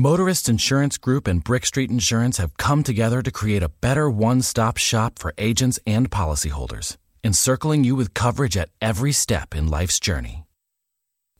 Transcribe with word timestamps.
Motorist 0.00 0.48
Insurance 0.48 0.96
Group 0.96 1.26
and 1.26 1.42
Brick 1.42 1.66
Street 1.66 1.90
Insurance 1.90 2.36
have 2.36 2.56
come 2.56 2.84
together 2.84 3.20
to 3.20 3.32
create 3.32 3.64
a 3.64 3.68
better 3.68 4.08
one 4.08 4.42
stop 4.42 4.76
shop 4.76 5.18
for 5.18 5.34
agents 5.38 5.80
and 5.84 6.08
policyholders, 6.08 6.96
encircling 7.24 7.82
you 7.82 7.96
with 7.96 8.14
coverage 8.14 8.56
at 8.56 8.68
every 8.80 9.10
step 9.10 9.56
in 9.56 9.66
life's 9.66 9.98
journey. 9.98 10.44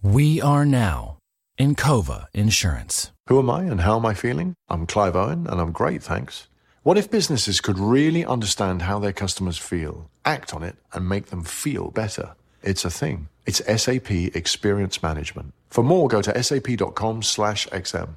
We 0.03 0.41
are 0.41 0.67
now 0.67 1.19
in 1.57 1.77
Encova 1.77 2.27
Insurance. 2.35 3.13
Who 3.29 3.39
am 3.39 3.49
I 3.49 3.63
and 3.63 3.83
how 3.83 3.97
am 3.97 4.05
I 4.05 4.15
feeling? 4.15 4.55
I'm 4.69 4.87
Clive 4.87 5.15
Owen 5.15 5.47
and 5.47 5.61
I'm 5.61 5.71
great, 5.71 6.03
thanks. 6.03 6.49
What 6.83 6.99
if 6.99 7.13
businesses 7.13 7.61
could 7.61 7.79
really 7.79 8.25
understand 8.25 8.83
how 8.83 8.99
their 8.99 9.13
customers 9.13 9.59
feel, 9.59 10.11
act 10.25 10.53
on 10.53 10.65
it, 10.65 10.75
and 10.93 11.09
make 11.09 11.27
them 11.27 11.45
feel 11.45 11.93
better? 11.93 12.35
It's 12.65 12.85
a 12.85 12.91
thing. 12.91 13.29
It's 13.47 13.63
SAP 13.83 14.11
Experience 14.11 15.01
Management. 15.01 15.55
For 15.71 15.85
more, 15.85 16.09
go 16.09 16.21
to 16.23 16.43
sap.com 16.43 17.23
slash 17.23 17.69
XM. 17.69 18.17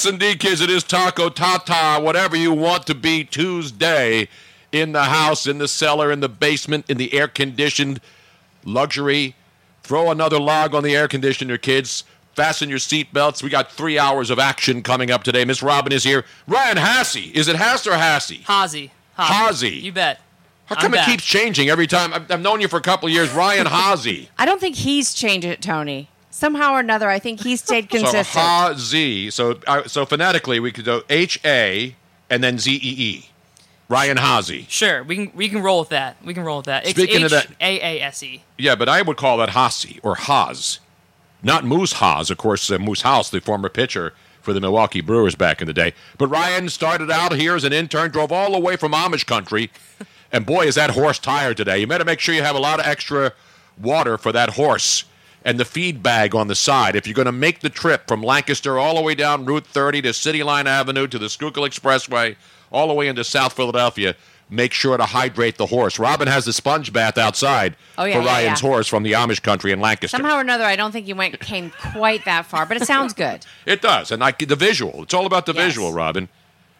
Yes, 0.00 0.10
indeed, 0.10 0.40
kids. 0.40 0.62
It 0.62 0.70
is 0.70 0.82
Taco 0.82 1.28
Tata, 1.28 2.02
whatever 2.02 2.34
you 2.34 2.54
want 2.54 2.86
to 2.86 2.94
be 2.94 3.22
Tuesday 3.22 4.28
in 4.72 4.92
the 4.92 5.04
house, 5.04 5.46
in 5.46 5.58
the 5.58 5.68
cellar, 5.68 6.10
in 6.10 6.20
the 6.20 6.28
basement, 6.30 6.88
in 6.88 6.96
the 6.96 7.12
air 7.12 7.28
conditioned 7.28 8.00
luxury. 8.64 9.34
Throw 9.82 10.10
another 10.10 10.40
log 10.40 10.74
on 10.74 10.84
the 10.84 10.96
air 10.96 11.06
conditioner, 11.06 11.58
kids. 11.58 12.04
Fasten 12.34 12.70
your 12.70 12.78
seatbelts. 12.78 13.42
We 13.42 13.50
got 13.50 13.70
three 13.70 13.98
hours 13.98 14.30
of 14.30 14.38
action 14.38 14.82
coming 14.82 15.10
up 15.10 15.22
today. 15.22 15.44
Miss 15.44 15.62
Robin 15.62 15.92
is 15.92 16.02
here. 16.02 16.24
Ryan 16.46 16.78
Hassey. 16.78 17.30
Is 17.34 17.48
it 17.48 17.56
Hass 17.56 17.86
or 17.86 17.90
Hassey? 17.90 18.38
Hazy. 18.46 18.92
Hazy. 19.18 19.68
You 19.68 19.92
bet. 19.92 20.18
How 20.64 20.76
I'm 20.76 20.80
come 20.80 20.94
it 20.94 20.98
back. 20.98 21.08
keeps 21.08 21.24
changing 21.24 21.68
every 21.68 21.86
time? 21.86 22.14
I've, 22.14 22.30
I've 22.32 22.40
known 22.40 22.62
you 22.62 22.68
for 22.68 22.78
a 22.78 22.82
couple 22.82 23.06
of 23.06 23.12
years. 23.12 23.30
Ryan 23.32 23.66
Hazy. 23.70 24.30
I 24.38 24.46
don't 24.46 24.62
think 24.62 24.76
he's 24.76 25.12
changed 25.12 25.46
it, 25.46 25.60
Tony. 25.60 26.08
Somehow 26.40 26.72
or 26.72 26.80
another, 26.80 27.10
I 27.10 27.18
think 27.18 27.40
he 27.42 27.54
stayed 27.56 27.90
consistent. 27.90 28.24
So 28.26 28.40
Ha 28.40 28.72
Z. 28.74 29.28
So 29.28 29.60
uh, 29.66 29.86
so 29.86 30.06
phonetically, 30.06 30.58
we 30.58 30.72
could 30.72 30.86
go 30.86 31.02
H 31.10 31.38
A 31.44 31.94
and 32.30 32.42
then 32.42 32.58
Z 32.58 32.72
E 32.72 32.78
E. 32.82 33.26
Ryan 33.90 34.16
Hazy. 34.16 34.64
Sure, 34.70 35.02
we 35.02 35.16
can 35.16 35.32
we 35.34 35.50
can 35.50 35.60
roll 35.60 35.80
with 35.80 35.90
that. 35.90 36.16
We 36.24 36.32
can 36.32 36.42
roll 36.42 36.58
with 36.58 36.66
that. 36.66 36.84
It's 36.84 36.92
Speaking 36.92 37.24
of 37.24 37.30
that- 37.32 37.48
A 37.60 37.98
A 37.98 38.02
S 38.02 38.22
E. 38.22 38.42
Yeah, 38.56 38.74
but 38.74 38.88
I 38.88 39.02
would 39.02 39.18
call 39.18 39.36
that 39.36 39.50
Hasi 39.50 40.00
or 40.02 40.14
Haas, 40.14 40.78
not 41.42 41.64
Moose 41.66 41.92
Haas. 41.94 42.30
Of 42.30 42.38
course, 42.38 42.70
uh, 42.70 42.78
Moose 42.78 43.02
Haas, 43.02 43.28
the 43.28 43.42
former 43.42 43.68
pitcher 43.68 44.14
for 44.40 44.54
the 44.54 44.60
Milwaukee 44.62 45.02
Brewers 45.02 45.34
back 45.34 45.60
in 45.60 45.66
the 45.66 45.74
day. 45.74 45.92
But 46.16 46.28
Ryan 46.28 46.70
started 46.70 47.10
out 47.10 47.32
here 47.34 47.54
as 47.54 47.64
an 47.64 47.74
intern, 47.74 48.12
drove 48.12 48.32
all 48.32 48.52
the 48.52 48.58
way 48.58 48.76
from 48.76 48.92
Amish 48.92 49.26
country, 49.26 49.70
and 50.32 50.46
boy, 50.46 50.64
is 50.64 50.76
that 50.76 50.92
horse 50.92 51.18
tired 51.18 51.58
today. 51.58 51.80
You 51.80 51.86
better 51.86 52.06
make 52.06 52.20
sure 52.20 52.34
you 52.34 52.42
have 52.44 52.56
a 52.56 52.60
lot 52.60 52.80
of 52.80 52.86
extra 52.86 53.32
water 53.76 54.16
for 54.16 54.32
that 54.32 54.50
horse 54.50 55.04
and 55.44 55.58
the 55.58 55.64
feed 55.64 56.02
bag 56.02 56.34
on 56.34 56.48
the 56.48 56.54
side. 56.54 56.94
If 56.96 57.06
you're 57.06 57.14
going 57.14 57.26
to 57.26 57.32
make 57.32 57.60
the 57.60 57.70
trip 57.70 58.06
from 58.06 58.22
Lancaster 58.22 58.78
all 58.78 58.96
the 58.96 59.02
way 59.02 59.14
down 59.14 59.44
Route 59.44 59.66
30 59.66 60.02
to 60.02 60.12
City 60.12 60.42
Line 60.42 60.66
Avenue 60.66 61.06
to 61.06 61.18
the 61.18 61.28
Schuylkill 61.30 61.62
Expressway, 61.64 62.36
all 62.70 62.88
the 62.88 62.94
way 62.94 63.08
into 63.08 63.24
South 63.24 63.54
Philadelphia, 63.54 64.14
make 64.50 64.72
sure 64.72 64.96
to 64.96 65.04
hydrate 65.04 65.56
the 65.56 65.66
horse. 65.66 65.98
Robin 65.98 66.26
has 66.28 66.44
the 66.44 66.52
sponge 66.52 66.92
bath 66.92 67.16
outside 67.16 67.76
Oh, 67.96 68.04
yeah, 68.04 68.18
for 68.18 68.22
yeah, 68.24 68.26
Ryan's 68.26 68.62
yeah. 68.62 68.68
horse 68.68 68.86
from 68.88 69.02
the 69.02 69.12
Amish 69.12 69.42
country 69.42 69.72
in 69.72 69.80
Lancaster. 69.80 70.16
Somehow 70.16 70.36
or 70.36 70.40
another, 70.40 70.64
I 70.64 70.76
don't 70.76 70.92
think 70.92 71.06
you 71.08 71.14
went 71.16 71.38
came 71.40 71.70
quite 71.92 72.24
that 72.24 72.46
far, 72.46 72.66
but 72.66 72.76
it 72.76 72.84
sounds 72.86 73.12
good. 73.14 73.46
It 73.66 73.80
does, 73.82 74.10
and 74.10 74.20
like 74.20 74.38
the 74.46 74.56
visual. 74.56 75.02
It's 75.04 75.14
all 75.14 75.26
about 75.26 75.46
the 75.46 75.52
Yes. 75.52 75.66
visual, 75.66 75.92
Robin. 75.92 76.28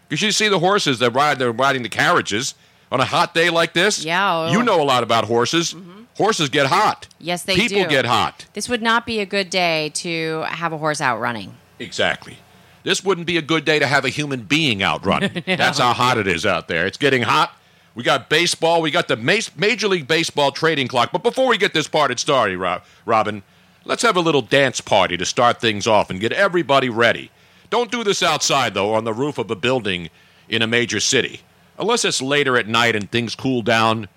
Because 0.09 0.22
you 0.22 0.32
see 0.32 0.48
the 0.48 0.59
horses 0.59 0.98
that 0.98 1.10
ride, 1.12 1.38
they're 1.38 1.53
riding 1.53 1.82
the 1.84 1.88
carriages 1.88 2.54
on 2.91 3.01
a 3.01 3.05
hot 3.05 3.34
day 3.34 3.51
like 3.51 3.73
this. 3.73 4.05
Yeah, 4.05 4.49
oh. 4.49 4.53
you 4.53 4.62
know 4.62 4.83
a 4.83 4.84
lot 4.84 5.03
about 5.03 5.25
horses. 5.25 5.75
Mm-hmm. 5.75 6.03
Horses 6.17 6.49
get 6.49 6.67
hot. 6.67 7.09
Yes, 7.19 7.45
they 7.45 7.55
People 7.55 7.69
do. 7.69 7.75
People 7.77 7.91
get 7.91 8.05
hot. 8.05 8.47
This 8.53 8.69
would 8.69 8.83
not 8.83 9.06
be 9.06 9.21
a 9.21 9.27
good 9.27 9.49
day 9.49 9.91
to 9.95 10.43
have 10.49 10.73
a 10.73 10.78
horse 10.78 11.01
out 11.01 11.19
running. 11.19 11.55
Exactly. 11.78 12.37
This 12.83 13.05
wouldn't 13.05 13.27
be 13.27 13.37
a 13.37 13.43
good 13.43 13.65
day 13.65 13.78
to 13.78 13.87
have 13.87 14.05
a 14.05 14.09
human 14.09 14.43
being 14.43 14.83
out 14.83 15.05
running. 15.05 15.43
That's 15.47 15.78
how 15.78 15.93
hot 15.93 16.19
it 16.19 16.27
is 16.27 16.45
out 16.45 16.69
there. 16.69 16.87
It's 16.87 16.99
getting 16.99 17.23
hot. 17.23 17.55
We 17.95 18.03
got 18.03 18.28
baseball. 18.28 18.83
We 18.83 18.91
got 18.91 19.09
the 19.09 19.17
Ma- 19.17 19.41
Major 19.57 19.89
League 19.89 20.07
Baseball 20.07 20.53
trading 20.53 20.89
clock. 20.89 21.11
But 21.12 21.22
before 21.22 21.49
we 21.49 21.59
get 21.59 21.75
this 21.75 21.89
party 21.89 22.17
started, 22.17 22.59
Rob, 22.59 22.83
Robin, 23.05 23.43
let's 23.84 24.03
have 24.03 24.17
a 24.17 24.21
little 24.21 24.43
dance 24.43 24.81
party 24.81 25.17
to 25.17 25.27
start 25.27 25.61
things 25.61 25.87
off 25.87 26.11
and 26.11 26.21
get 26.21 26.33
everybody 26.33 26.89
ready. 26.89 27.31
Don't 27.69 27.91
do 27.91 28.03
this 28.05 28.22
outside, 28.22 28.75
though, 28.75 28.95
on 28.95 29.05
the 29.05 29.12
roof 29.12 29.39
of 29.39 29.51
a 29.51 29.57
building 29.57 30.11
in 30.49 30.62
a 30.62 30.67
major 30.67 31.01
city. 31.01 31.41
Unless 31.80 32.04
it's 32.04 32.20
later 32.20 32.58
at 32.58 32.68
night 32.68 32.94
and 32.94 33.10
things 33.10 33.34
cool 33.34 33.62
down. 33.62 34.08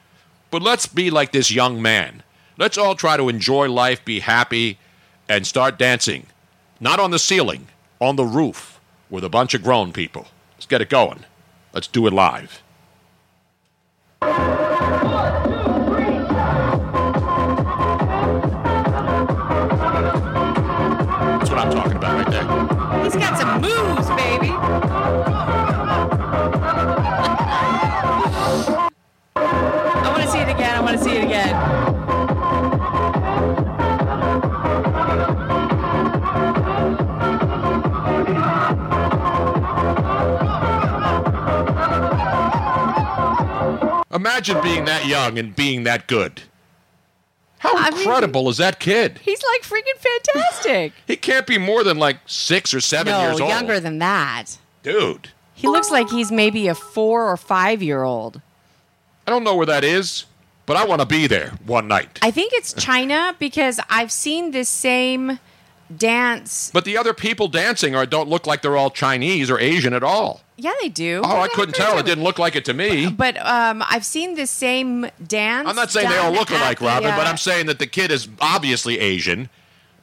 But 0.52 0.62
let's 0.62 0.86
be 0.86 1.10
like 1.10 1.32
this 1.32 1.50
young 1.50 1.82
man. 1.82 2.22
Let's 2.58 2.78
all 2.78 2.94
try 2.94 3.16
to 3.16 3.30
enjoy 3.30 3.72
life, 3.72 4.04
be 4.04 4.20
happy, 4.20 4.78
and 5.30 5.48
start 5.48 5.80
dancing. 5.80 6.28
Not 6.82 7.00
on 7.00 7.12
the 7.12 7.18
ceiling, 7.18 7.70
on 8.00 8.18
the 8.18 8.26
roof 8.26 8.80
with 9.10 9.24
a 9.24 9.30
bunch 9.30 9.54
of 9.54 9.64
grown 9.64 9.94
people. 9.94 10.28
Let's 10.56 10.66
get 10.66 10.82
it 10.82 10.90
going. 10.90 11.24
Let's 11.74 11.88
do 11.88 12.06
it 12.06 12.14
live. 12.14 12.62
Imagine 44.24 44.62
being 44.64 44.86
that 44.86 45.06
young 45.06 45.38
and 45.38 45.54
being 45.54 45.84
that 45.84 46.08
good. 46.08 46.44
How 47.60 47.76
I 47.76 47.90
mean- 47.90 48.00
incredible 48.00 48.48
is 48.48 48.56
that 48.56 48.80
kid? 48.80 49.20
He's 49.22 49.44
like 49.52 49.64
freaking 49.64 49.98
fantastic. 50.00 50.94
He 51.06 51.18
can't 51.18 51.46
be 51.46 51.58
more 51.58 51.84
than 51.84 51.98
like 51.98 52.20
six 52.26 52.74
or 52.74 52.80
seven 52.80 53.12
no, 53.12 53.22
years 53.22 53.42
old. 53.42 53.50
younger 53.50 53.82
than 53.82 54.00
that. 54.00 54.58
Dude, 54.82 55.32
He 55.54 55.68
looks 55.68 55.92
like 55.92 56.10
he's 56.10 56.32
maybe 56.32 56.70
a 56.70 56.76
four 56.76 57.30
or 57.30 57.36
five 57.36 57.84
year 57.84 58.04
old. 58.04 58.40
I 59.28 59.32
don't 59.32 59.44
know 59.44 59.58
where 59.58 59.66
that 59.66 59.84
is, 59.84 60.24
but 60.66 60.78
I 60.78 60.86
want 60.86 61.02
to 61.02 61.06
be 61.06 61.28
there 61.28 61.52
one 61.66 61.90
night. 61.90 62.20
I 62.22 62.32
think 62.32 62.54
it's 62.54 62.72
China 62.72 63.36
because 63.40 63.78
I've 63.90 64.12
seen 64.12 64.52
this 64.52 64.70
same 64.70 65.38
dance. 65.96 66.72
But 66.74 66.86
the 66.86 66.98
other 66.98 67.14
people 67.14 67.48
dancing 67.48 67.96
are 67.96 68.06
don't 68.06 68.30
look 68.30 68.48
like 68.48 68.62
they're 68.62 68.78
all 68.78 68.90
Chinese 68.90 69.50
or 69.50 69.60
Asian 69.60 69.94
at 69.94 70.04
all. 70.04 70.42
Yeah, 70.58 70.72
they 70.82 70.90
do. 70.90 71.22
Oh, 71.24 71.40
I 71.42 71.48
couldn't 71.48 71.76
tell. 71.76 71.98
It 71.98 72.06
didn't 72.06 72.24
look 72.24 72.38
like 72.38 72.56
it 72.56 72.66
to 72.66 72.74
me. 72.74 73.10
But 73.10 73.38
um, 73.38 73.84
I've 73.88 74.06
seen 74.06 74.36
the 74.36 74.46
same 74.48 75.08
dance. 75.26 75.68
I'm 75.68 75.76
not 75.76 75.92
saying 75.92 76.10
they 76.10 76.18
all 76.18 76.32
look 76.32 76.52
alike, 76.52 76.80
the, 76.80 76.86
Robin, 76.86 77.10
but 77.10 77.26
uh, 77.26 77.30
I'm 77.30 77.38
saying 77.38 77.66
that 77.68 77.80
the 77.80 77.88
kid 77.88 78.12
is 78.12 78.28
obviously 78.40 79.00
Asian. 79.00 79.50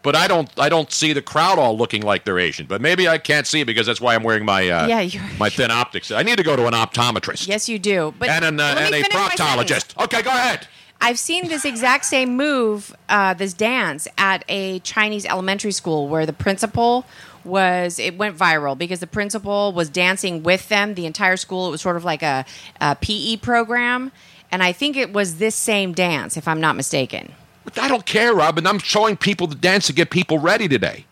But 0.02 0.16
I 0.16 0.28
don't, 0.28 0.50
I 0.58 0.70
don't 0.70 0.90
see 0.90 1.12
the 1.12 1.20
crowd 1.20 1.58
all 1.58 1.76
looking 1.76 2.00
like 2.00 2.24
they're 2.24 2.38
Asian. 2.38 2.64
But 2.66 2.80
maybe 2.80 3.06
I 3.06 3.18
can't 3.18 3.46
see 3.46 3.64
because 3.64 3.86
that's 3.86 4.00
why 4.00 4.14
I'm 4.14 4.22
wearing 4.22 4.46
my, 4.46 4.68
uh, 4.68 4.86
Yeah, 4.86 5.20
my 5.38 5.50
thin 5.50 5.70
optics. 5.70 6.10
I 6.10 6.22
need 6.22 6.38
to 6.38 6.42
go 6.42 6.56
to 6.56 6.66
an 6.66 6.72
optometrist 6.72 7.46
Yes, 7.46 7.68
you 7.68 7.78
do. 7.78 8.14
But 8.18 8.30
and, 8.30 8.44
an, 8.44 8.60
uh, 8.60 8.76
and 8.78 8.94
a 8.94 9.02
finish 9.02 9.12
my 9.12 9.28
sentence. 9.28 9.40
proctologist. 9.40 10.04
Okay, 10.04 10.22
go 10.22 10.30
ahead. 10.30 10.66
I've 11.00 11.18
seen 11.18 11.48
this 11.48 11.64
exact 11.64 12.04
same 12.04 12.36
move, 12.36 12.94
uh, 13.08 13.34
this 13.34 13.54
dance, 13.54 14.06
at 14.18 14.44
a 14.48 14.80
Chinese 14.80 15.24
elementary 15.24 15.72
school 15.72 16.08
where 16.08 16.26
the 16.26 16.32
principal 16.32 17.06
was 17.42 17.98
it 17.98 18.18
went 18.18 18.36
viral 18.36 18.76
because 18.76 19.00
the 19.00 19.06
principal 19.06 19.72
was 19.72 19.88
dancing 19.88 20.42
with 20.42 20.68
them 20.68 20.94
the 20.94 21.06
entire 21.06 21.38
school 21.38 21.68
it 21.68 21.70
was 21.70 21.80
sort 21.80 21.96
of 21.96 22.04
like 22.04 22.22
a, 22.22 22.44
a 22.82 22.94
pe 22.96 23.34
program 23.38 24.12
and 24.52 24.62
i 24.62 24.72
think 24.72 24.94
it 24.94 25.10
was 25.10 25.38
this 25.38 25.54
same 25.54 25.94
dance 25.94 26.36
if 26.36 26.46
i'm 26.46 26.60
not 26.60 26.76
mistaken 26.76 27.32
I 27.76 27.88
don't 27.88 28.04
care, 28.04 28.34
Robin. 28.34 28.66
I'm 28.66 28.78
showing 28.78 29.16
people 29.16 29.46
the 29.46 29.54
dance 29.54 29.86
to 29.86 29.92
get 29.92 30.10
people 30.10 30.38
ready 30.38 30.66
today. 30.66 31.04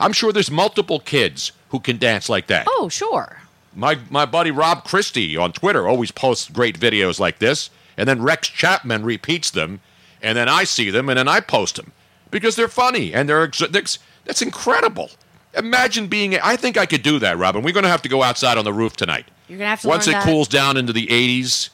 I'm 0.00 0.12
sure 0.12 0.32
there's 0.32 0.50
multiple 0.50 0.98
kids 0.98 1.52
who 1.68 1.78
can 1.78 1.98
dance 1.98 2.28
like 2.28 2.46
that. 2.48 2.66
oh 2.68 2.88
sure 2.88 3.38
My 3.74 3.98
my 4.10 4.26
buddy 4.26 4.50
Rob 4.50 4.84
Christie 4.84 5.36
on 5.36 5.52
Twitter 5.52 5.86
always 5.86 6.10
posts 6.10 6.50
great 6.50 6.78
videos 6.78 7.20
like 7.20 7.38
this, 7.38 7.70
and 7.96 8.08
then 8.08 8.22
Rex 8.22 8.48
Chapman 8.48 9.04
repeats 9.04 9.50
them, 9.50 9.80
and 10.22 10.36
then 10.36 10.48
I 10.48 10.64
see 10.64 10.90
them 10.90 11.08
and 11.08 11.18
then 11.18 11.28
I 11.28 11.40
post 11.40 11.76
them 11.76 11.92
because 12.30 12.56
they're 12.56 12.68
funny 12.68 13.12
and 13.14 13.28
they're 13.28 13.42
ex- 13.44 13.98
that's, 14.24 14.42
incredible. 14.42 15.10
Imagine 15.56 16.06
being. 16.06 16.36
I 16.38 16.56
think 16.56 16.76
I 16.76 16.86
could 16.86 17.02
do 17.02 17.18
that, 17.18 17.36
Robin. 17.38 17.62
We're 17.62 17.72
going 17.72 17.82
to 17.84 17.90
have 17.90 18.02
to 18.02 18.08
go 18.08 18.22
outside 18.22 18.56
on 18.58 18.64
the 18.64 18.72
roof 18.72 18.94
tonight. 18.96 19.26
you're 19.48 19.58
gonna 19.58 19.70
have 19.70 19.80
to 19.80 19.88
Once 19.88 20.06
learn 20.06 20.14
it 20.16 20.18
that. 20.18 20.24
cools 20.26 20.46
down 20.46 20.76
into 20.76 20.92
the 20.92 21.08
80s, 21.08 21.70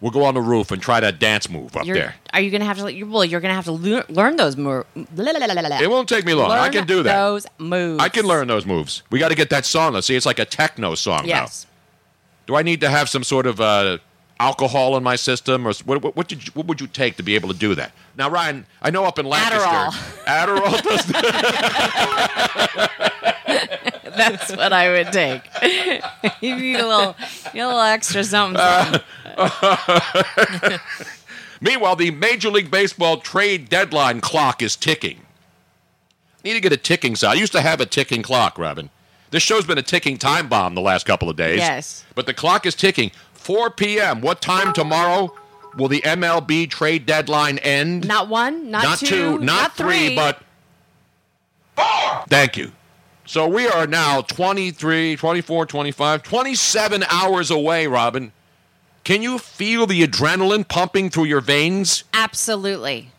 we'll 0.00 0.12
go 0.12 0.22
on 0.24 0.34
the 0.34 0.40
roof 0.40 0.70
and 0.70 0.80
try 0.80 1.00
that 1.00 1.18
dance 1.18 1.48
move 1.50 1.76
up 1.76 1.84
You're- 1.86 1.98
there. 1.98 2.14
are 2.32 2.40
you 2.40 2.50
gonna 2.52 2.64
have 2.66 2.76
to 2.78 3.02
well 3.04 3.24
you're 3.24 3.40
gonna 3.40 3.54
have 3.54 3.64
to 3.64 3.72
lear, 3.72 4.04
learn 4.08 4.36
those 4.36 4.56
moves 4.56 4.86
It 4.94 5.90
won't 5.90 6.08
take 6.08 6.24
me 6.24 6.34
long. 6.34 6.50
I 6.52 6.68
can 6.68 6.86
do 6.86 7.02
that. 7.02 7.16
those 7.16 7.46
moves 7.58 8.00
I 8.00 8.08
can 8.08 8.24
learn 8.26 8.46
those 8.46 8.66
moves. 8.66 9.02
We 9.10 9.18
got 9.18 9.30
to 9.30 9.34
get 9.34 9.50
that 9.50 9.64
song. 9.66 9.94
Let's 9.94 10.06
see. 10.06 10.14
It's 10.14 10.26
like 10.26 10.38
a 10.38 10.44
techno 10.44 10.94
song 10.94 11.22
yes 11.26 11.64
now. 11.66 11.72
Do 12.46 12.54
I 12.56 12.62
need 12.62 12.80
to 12.82 12.88
have 12.90 13.08
some 13.08 13.24
sort 13.24 13.46
of 13.48 13.60
uh, 13.60 13.98
alcohol 14.38 14.96
in 14.96 15.02
my 15.02 15.16
system, 15.16 15.66
or 15.66 15.72
what, 15.84 16.02
what, 16.02 16.16
what 16.16 16.28
did 16.28 16.46
you, 16.46 16.52
what 16.54 16.66
would 16.66 16.80
you 16.80 16.86
take 16.86 17.16
to 17.16 17.22
be 17.22 17.34
able 17.34 17.48
to 17.48 17.58
do 17.58 17.74
that? 17.74 17.92
Now, 18.16 18.30
Ryan, 18.30 18.66
I 18.82 18.90
know 18.90 19.04
up 19.04 19.18
in 19.18 19.26
Lancaster, 19.26 19.98
Adderall, 20.26 20.82
does 20.88 21.06
That. 21.06 21.32
That's 24.16 24.50
what 24.56 24.72
I 24.72 24.88
would 24.90 25.12
take. 25.12 25.42
you 26.40 26.56
need 26.56 26.76
a 26.76 26.86
little, 26.86 27.14
need 27.52 27.60
a 27.60 27.66
little 27.66 27.80
extra 27.80 28.24
something. 28.24 28.58
something. 28.58 29.02
Meanwhile, 31.60 31.96
the 31.96 32.10
Major 32.10 32.48
League 32.50 32.70
Baseball 32.70 33.18
trade 33.18 33.68
deadline 33.68 34.20
clock 34.20 34.62
is 34.62 34.74
ticking. 34.76 35.20
Need 36.44 36.54
to 36.54 36.60
get 36.60 36.72
a 36.72 36.76
ticking 36.76 37.16
sound. 37.16 37.36
I 37.36 37.40
used 37.40 37.52
to 37.52 37.60
have 37.60 37.80
a 37.80 37.86
ticking 37.86 38.22
clock, 38.22 38.58
Robin. 38.58 38.90
This 39.30 39.42
show's 39.42 39.66
been 39.66 39.78
a 39.78 39.82
ticking 39.82 40.16
time 40.18 40.48
bomb 40.48 40.74
the 40.74 40.80
last 40.80 41.04
couple 41.06 41.28
of 41.28 41.36
days. 41.36 41.58
Yes. 41.58 42.04
But 42.14 42.26
the 42.26 42.34
clock 42.34 42.64
is 42.64 42.74
ticking. 42.74 43.10
4 43.46 43.70
p.m. 43.70 44.22
What 44.22 44.40
time 44.42 44.72
tomorrow 44.72 45.32
will 45.76 45.86
the 45.86 46.00
MLB 46.00 46.68
trade 46.68 47.06
deadline 47.06 47.58
end? 47.58 48.08
Not 48.08 48.28
one, 48.28 48.72
not, 48.72 48.82
not 48.82 48.98
two, 48.98 49.38
not, 49.38 49.76
three, 49.76 50.16
but 50.16 50.40
four. 51.76 52.24
Thank 52.28 52.56
you. 52.56 52.72
So 53.24 53.46
we 53.46 53.68
are 53.68 53.86
now 53.86 54.22
23, 54.22 55.14
24, 55.14 55.64
25, 55.66 56.22
27 56.24 57.04
hours 57.08 57.52
away, 57.52 57.86
Robin. 57.86 58.32
Can 59.04 59.22
you 59.22 59.38
feel 59.38 59.86
the 59.86 60.04
adrenaline 60.04 60.66
pumping 60.66 61.08
through 61.08 61.26
your 61.26 61.40
veins? 61.40 62.02
absolutely. 62.12 63.12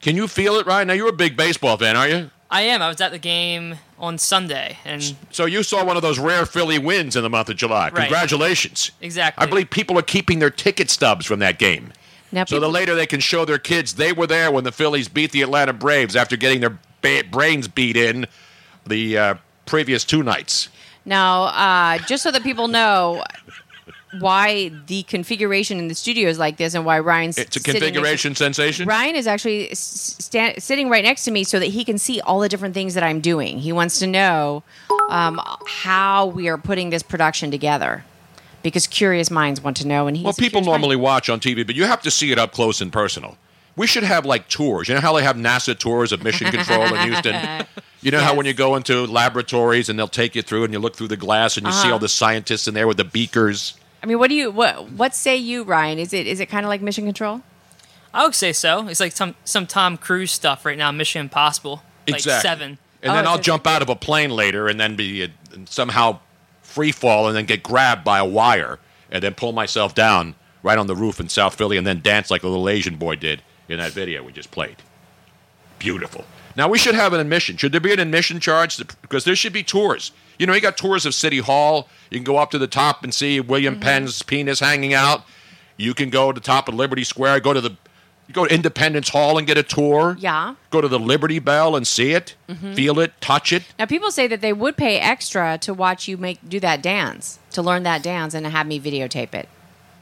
Can 0.00 0.16
you 0.16 0.26
feel 0.26 0.56
it 0.56 0.66
right 0.66 0.84
now? 0.84 0.92
You're 0.92 1.10
a 1.10 1.12
big 1.12 1.36
baseball 1.36 1.76
fan, 1.76 1.96
are 1.96 2.08
you? 2.08 2.30
I 2.50 2.62
am. 2.62 2.82
I 2.82 2.88
was 2.88 3.00
at 3.00 3.12
the 3.12 3.18
game 3.18 3.76
on 3.98 4.16
Sunday, 4.18 4.78
and 4.84 5.16
So 5.30 5.44
you 5.46 5.62
saw 5.62 5.84
one 5.84 5.96
of 5.96 6.02
those 6.02 6.18
rare 6.18 6.46
Philly 6.46 6.78
wins 6.78 7.16
in 7.16 7.22
the 7.22 7.30
month 7.30 7.48
of 7.48 7.56
July. 7.56 7.86
Right. 7.90 7.94
Congratulations. 8.02 8.90
exactly. 9.00 9.42
I 9.44 9.48
believe 9.48 9.70
people 9.70 9.98
are 9.98 10.02
keeping 10.02 10.38
their 10.38 10.50
ticket 10.50 10.88
stubs 10.90 11.26
from 11.26 11.40
that 11.40 11.58
game. 11.58 11.92
Now, 12.30 12.44
So 12.44 12.60
the 12.60 12.68
later 12.68 12.94
they 12.94 13.06
can 13.06 13.20
show 13.20 13.44
their 13.44 13.58
kids 13.58 13.94
they 13.94 14.12
were 14.12 14.26
there 14.26 14.50
when 14.52 14.64
the 14.64 14.72
Phillies 14.72 15.08
beat 15.08 15.32
the 15.32 15.42
Atlanta 15.42 15.72
Braves 15.72 16.14
after 16.14 16.36
getting 16.36 16.60
their 16.60 16.78
ba- 17.00 17.24
brains 17.30 17.68
beat 17.68 17.96
in 17.96 18.26
the 18.86 19.18
uh, 19.18 19.34
previous 19.66 20.04
two 20.04 20.22
nights. 20.22 20.68
now, 21.04 21.44
uh, 21.44 21.98
just 22.06 22.22
so 22.22 22.30
that 22.30 22.42
people 22.42 22.68
know 22.68 23.24
why 24.20 24.70
the 24.86 25.02
configuration 25.04 25.78
in 25.78 25.88
the 25.88 25.94
studio 25.94 26.28
is 26.28 26.38
like 26.38 26.56
this 26.56 26.74
and 26.74 26.84
why 26.84 26.98
Ryan's 26.98 27.36
It's 27.38 27.56
a 27.56 27.60
sitting 27.60 27.72
next 27.72 27.78
to- 27.78 27.86
configuration 27.90 28.34
sensation. 28.34 28.88
Ryan 28.88 29.16
is 29.16 29.26
actually 29.26 29.70
s- 29.70 30.16
sta- 30.18 30.54
sitting 30.58 30.88
right 30.88 31.04
next 31.04 31.24
to 31.24 31.30
me 31.30 31.44
so 31.44 31.58
that 31.58 31.66
he 31.66 31.84
can 31.84 31.98
see 31.98 32.20
all 32.22 32.40
the 32.40 32.48
different 32.48 32.74
things 32.74 32.94
that 32.94 33.02
I'm 33.04 33.20
doing. 33.20 33.58
He 33.58 33.72
wants 33.72 33.98
to 33.98 34.06
know 34.06 34.62
um, 35.10 35.40
how 35.66 36.26
we 36.26 36.48
are 36.48 36.58
putting 36.58 36.90
this 36.90 37.02
production 37.02 37.50
together 37.50 38.04
because 38.62 38.86
curious 38.86 39.30
minds 39.30 39.60
want 39.60 39.76
to 39.78 39.86
know. 39.86 40.06
And 40.06 40.16
he's 40.16 40.24
Well, 40.24 40.32
people 40.32 40.60
curious 40.60 40.66
mind. 40.66 40.80
normally 40.82 40.96
watch 40.96 41.28
on 41.28 41.38
TV, 41.40 41.66
but 41.66 41.76
you 41.76 41.84
have 41.84 42.02
to 42.02 42.10
see 42.10 42.32
it 42.32 42.38
up 42.38 42.52
close 42.52 42.80
and 42.80 42.92
personal. 42.92 43.36
We 43.76 43.86
should 43.86 44.02
have 44.02 44.26
like 44.26 44.48
tours. 44.48 44.88
You 44.88 44.94
know 44.96 45.00
how 45.00 45.12
they 45.14 45.22
have 45.22 45.36
NASA 45.36 45.78
tours 45.78 46.10
of 46.10 46.24
mission 46.24 46.50
control 46.50 46.82
in 46.94 47.00
Houston? 47.10 47.66
You 48.00 48.12
know 48.12 48.20
how 48.20 48.32
when 48.36 48.46
you 48.46 48.54
go 48.54 48.76
into 48.76 49.06
laboratories 49.08 49.88
and 49.88 49.98
they'll 49.98 50.06
take 50.06 50.36
you 50.36 50.42
through 50.42 50.62
and 50.62 50.72
you 50.72 50.78
look 50.78 50.94
through 50.94 51.08
the 51.08 51.16
glass 51.16 51.56
and 51.56 51.66
you 51.66 51.72
see 51.72 51.78
Uh-huh. 51.80 51.94
all 51.94 51.98
the 51.98 52.08
scientists 52.08 52.68
in 52.68 52.74
there 52.74 52.86
with 52.86 52.96
the 52.96 53.02
beakers. 53.04 53.74
I 54.02 54.06
mean, 54.06 54.18
what 54.18 54.28
do 54.28 54.34
you 54.34 54.50
what 54.50 54.90
what 54.92 55.14
say 55.14 55.36
you, 55.36 55.64
Ryan? 55.64 55.98
Is 55.98 56.12
it 56.12 56.26
is 56.26 56.40
it 56.40 56.46
kind 56.46 56.64
of 56.64 56.68
like 56.68 56.80
Mission 56.80 57.04
Control? 57.04 57.42
I 58.14 58.24
would 58.24 58.34
say 58.34 58.52
so. 58.52 58.88
It's 58.88 59.00
like 59.00 59.12
some 59.12 59.34
some 59.44 59.66
Tom 59.66 59.96
Cruise 59.96 60.32
stuff 60.32 60.64
right 60.64 60.78
now. 60.78 60.90
Mission 60.92 61.20
Impossible. 61.20 61.82
Like 62.06 62.16
Exactly. 62.16 62.48
seven. 62.48 62.78
And 63.02 63.14
then 63.14 63.26
Oh, 63.26 63.30
I'll 63.30 63.36
so- 63.36 63.42
jump 63.42 63.66
out 63.66 63.82
of 63.82 63.88
a 63.88 63.96
plane 63.96 64.30
later 64.30 64.66
and 64.68 64.78
then 64.80 64.96
be 64.96 65.24
uh, 65.24 65.28
somehow 65.66 66.20
free 66.62 66.92
fall 66.92 67.26
and 67.28 67.36
then 67.36 67.44
get 67.44 67.62
grabbed 67.62 68.04
by 68.04 68.18
a 68.18 68.24
wire 68.24 68.78
and 69.10 69.22
then 69.22 69.34
pull 69.34 69.52
myself 69.52 69.94
down 69.94 70.34
right 70.62 70.78
on 70.78 70.86
the 70.86 70.96
roof 70.96 71.18
in 71.20 71.28
South 71.28 71.54
Philly 71.54 71.76
and 71.76 71.86
then 71.86 72.00
dance 72.02 72.30
like 72.30 72.42
the 72.42 72.48
little 72.48 72.68
Asian 72.68 72.96
boy 72.96 73.16
did 73.16 73.42
in 73.68 73.78
that 73.78 73.92
video 73.92 74.22
we 74.22 74.32
just 74.32 74.50
played. 74.50 74.76
Beautiful. 75.78 76.24
Now 76.56 76.68
we 76.68 76.78
should 76.78 76.94
have 76.94 77.12
an 77.12 77.20
admission. 77.20 77.56
Should 77.56 77.72
there 77.72 77.80
be 77.80 77.92
an 77.92 78.00
admission 78.00 78.40
charge? 78.40 78.78
Because 79.02 79.24
there 79.24 79.36
should 79.36 79.52
be 79.52 79.62
tours. 79.62 80.10
You 80.38 80.46
know, 80.46 80.52
you 80.54 80.60
got 80.60 80.76
tours 80.76 81.04
of 81.06 81.14
City 81.14 81.38
Hall. 81.38 81.88
You 82.10 82.18
can 82.18 82.24
go 82.24 82.36
up 82.36 82.50
to 82.52 82.58
the 82.58 82.66
top 82.68 83.02
and 83.04 83.12
see 83.12 83.40
William 83.40 83.74
Mm-hmm. 83.74 83.82
Penn's 83.82 84.22
penis 84.22 84.60
hanging 84.60 84.94
out. 84.94 85.24
You 85.76 85.94
can 85.94 86.10
go 86.10 86.32
to 86.32 86.40
the 86.40 86.44
top 86.44 86.68
of 86.68 86.74
Liberty 86.74 87.04
Square. 87.04 87.40
Go 87.40 87.52
to 87.52 87.60
the 87.60 87.76
you 88.26 88.34
go 88.34 88.44
to 88.46 88.52
Independence 88.54 89.08
Hall 89.08 89.38
and 89.38 89.46
get 89.46 89.56
a 89.56 89.62
tour. 89.62 90.14
Yeah. 90.20 90.54
Go 90.70 90.82
to 90.82 90.88
the 90.88 90.98
Liberty 90.98 91.38
Bell 91.38 91.74
and 91.74 91.86
see 91.88 92.12
it, 92.12 92.34
Mhm. 92.50 92.74
feel 92.76 93.00
it, 93.00 93.18
touch 93.22 93.54
it. 93.54 93.62
Now, 93.78 93.86
people 93.86 94.10
say 94.10 94.26
that 94.26 94.42
they 94.42 94.52
would 94.52 94.76
pay 94.76 94.98
extra 94.98 95.56
to 95.62 95.72
watch 95.72 96.08
you 96.08 96.18
make 96.18 96.38
do 96.46 96.60
that 96.60 96.82
dance, 96.82 97.38
to 97.52 97.62
learn 97.62 97.84
that 97.84 98.02
dance, 98.02 98.34
and 98.34 98.44
to 98.44 98.50
have 98.50 98.66
me 98.66 98.78
videotape 98.78 99.32
it. 99.34 99.48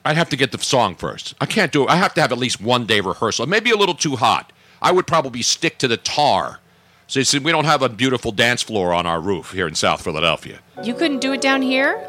I'd 0.05 0.17
have 0.17 0.29
to 0.31 0.37
get 0.37 0.51
the 0.51 0.59
song 0.59 0.97
first. 0.97 1.35
I 1.41 1.47
can't 1.47 1.71
do 1.71 1.85
it. 1.85 1.89
I 1.91 1.97
have 1.97 2.15
to 2.15 2.21
have 2.21 2.33
at 2.33 2.39
least 2.39 2.61
one 2.61 2.85
day 2.85 3.01
rehearsal. 3.01 3.47
Maybe 3.47 3.71
a 3.71 3.77
little 3.77 3.95
too 3.95 4.17
hot. 4.17 4.53
I 4.83 4.91
would 4.91 5.07
probably 5.07 5.43
stick 5.43 5.79
to 5.79 5.87
the 5.89 5.97
tar. 5.97 6.59
You 7.09 7.25
see, 7.25 7.39
we 7.39 7.53
don't 7.53 7.65
have 7.65 7.83
a 7.83 7.89
beautiful 7.89 8.33
dance 8.33 8.63
floor 8.63 8.93
on 8.93 9.07
our 9.07 9.21
roof 9.21 9.53
here 9.53 9.67
in 9.69 9.75
South 9.75 10.03
Philadelphia. 10.03 10.59
You 10.83 10.95
couldn't 10.95 11.21
do 11.21 11.33
it 11.33 11.41
down 11.41 11.63
here. 11.63 12.05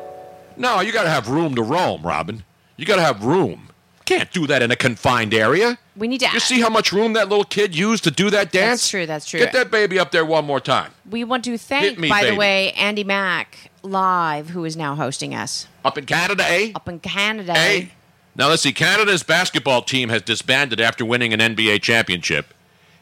No, 0.57 0.81
you 0.81 0.91
got 0.91 1.03
to 1.03 1.09
have 1.09 1.29
room 1.29 1.55
to 1.55 1.61
roam, 1.61 2.01
Robin. 2.01 2.43
You 2.77 2.85
got 2.85 2.95
to 2.95 3.03
have 3.03 3.23
room. 3.23 3.69
Can't 4.05 4.31
do 4.31 4.47
that 4.47 4.61
in 4.61 4.71
a 4.71 4.75
confined 4.75 5.33
area. 5.33 5.77
We 5.95 6.07
need 6.07 6.21
to. 6.21 6.29
You 6.31 6.39
see 6.39 6.61
how 6.61 6.69
much 6.69 6.93
room 6.93 7.13
that 7.13 7.27
little 7.27 7.43
kid 7.43 7.75
used 7.75 8.05
to 8.05 8.11
do 8.11 8.29
that 8.29 8.51
dance? 8.51 8.81
That's 8.81 8.89
true. 8.89 9.05
That's 9.05 9.25
true. 9.25 9.39
Get 9.39 9.51
that 9.53 9.69
baby 9.69 9.99
up 9.99 10.11
there 10.11 10.25
one 10.25 10.45
more 10.45 10.61
time. 10.61 10.93
We 11.09 11.23
want 11.25 11.43
to 11.45 11.57
thank, 11.57 11.99
me, 11.99 12.07
by 12.07 12.23
the 12.25 12.35
way, 12.35 12.71
Andy 12.73 13.03
Mack 13.03 13.69
live, 13.83 14.49
who 14.49 14.63
is 14.65 14.77
now 14.77 14.95
hosting 14.95 15.35
us 15.35 15.67
Up 15.83 15.97
in 15.97 16.05
Canada, 16.05 16.43
eh? 16.47 16.71
up 16.73 16.87
in 16.87 16.99
Canada. 16.99 17.53
Hey. 17.53 17.91
Now 18.35 18.49
let's 18.49 18.61
see. 18.61 18.71
Canada's 18.71 19.23
basketball 19.23 19.81
team 19.81 20.09
has 20.09 20.21
disbanded 20.21 20.79
after 20.79 21.03
winning 21.03 21.33
an 21.33 21.39
NBA 21.39 21.81
championship, 21.81 22.53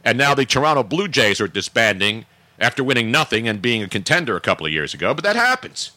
and 0.05 0.17
now 0.17 0.33
the 0.35 0.45
Toronto 0.45 0.83
Blue 0.83 1.07
Jays 1.09 1.41
are 1.41 1.47
disbanding 1.47 2.25
after 2.59 2.83
winning 2.83 3.11
nothing 3.11 3.47
and 3.47 3.61
being 3.61 3.83
a 3.83 3.87
contender 3.89 4.37
a 4.37 4.41
couple 4.41 4.65
of 4.65 4.71
years 4.71 4.93
ago. 4.93 5.13
But 5.13 5.23
that 5.25 5.35
happens. 5.35 5.91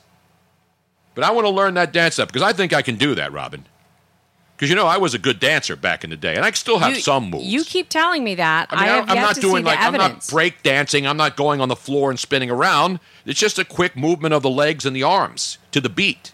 But 1.15 1.25
I 1.25 1.31
want 1.31 1.45
to 1.47 1.50
learn 1.50 1.75
that 1.75 1.93
dance 1.93 2.19
up 2.19 2.29
because 2.29 2.43
I 2.43 2.53
think 2.53 2.73
I 2.73 2.83
can 2.83 2.97
do 2.97 3.15
that, 3.15 3.33
Robin. 3.33 3.65
Because 4.57 4.71
you 4.71 4.75
know 4.75 4.87
I 4.88 4.97
was 4.97 5.15
a 5.15 5.19
good 5.19 5.38
dancer 5.38 5.77
back 5.77 6.03
in 6.03 6.11
the 6.11 6.17
day, 6.17 6.35
and 6.35 6.45
I 6.45 6.50
still 6.50 6.81
have 6.81 6.97
You- 6.97 7.00
some 7.00 7.31
moves. 7.31 7.45
You 7.45 7.62
keep 7.65 7.88
telling 7.88 8.25
me 8.25 8.35
that. 8.37 8.67
I 8.71 8.75
mean, 8.81 8.85
I 8.85 8.97
have 8.97 9.09
am 9.11 9.15
yet 9.17 9.23
not 9.23 9.37
doing 9.37 9.65
like 9.65 9.79
I'm 9.79 9.93
not 9.93 10.27
break 10.29 10.65
dancing. 10.65 11.07
I'm 11.07 11.17
not 11.17 11.37
going 11.37 11.61
on 11.61 11.69
the 11.69 11.77
floor 11.77 12.11
and 12.11 12.19
spinning 12.19 12.50
around. 12.50 12.99
It's 13.25 13.38
just 13.38 13.59
a 13.61 13.65
quick 13.65 13.95
movement 13.97 14.35
of 14.35 14.43
the 14.43 14.50
legs 14.50 14.85
and 14.85 14.97
the 14.97 15.05
arms 15.05 15.59
to 15.71 15.81
the 15.81 15.88
beat. 15.88 16.33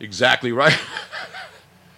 Exactly 0.00 0.50
right. 0.50 0.76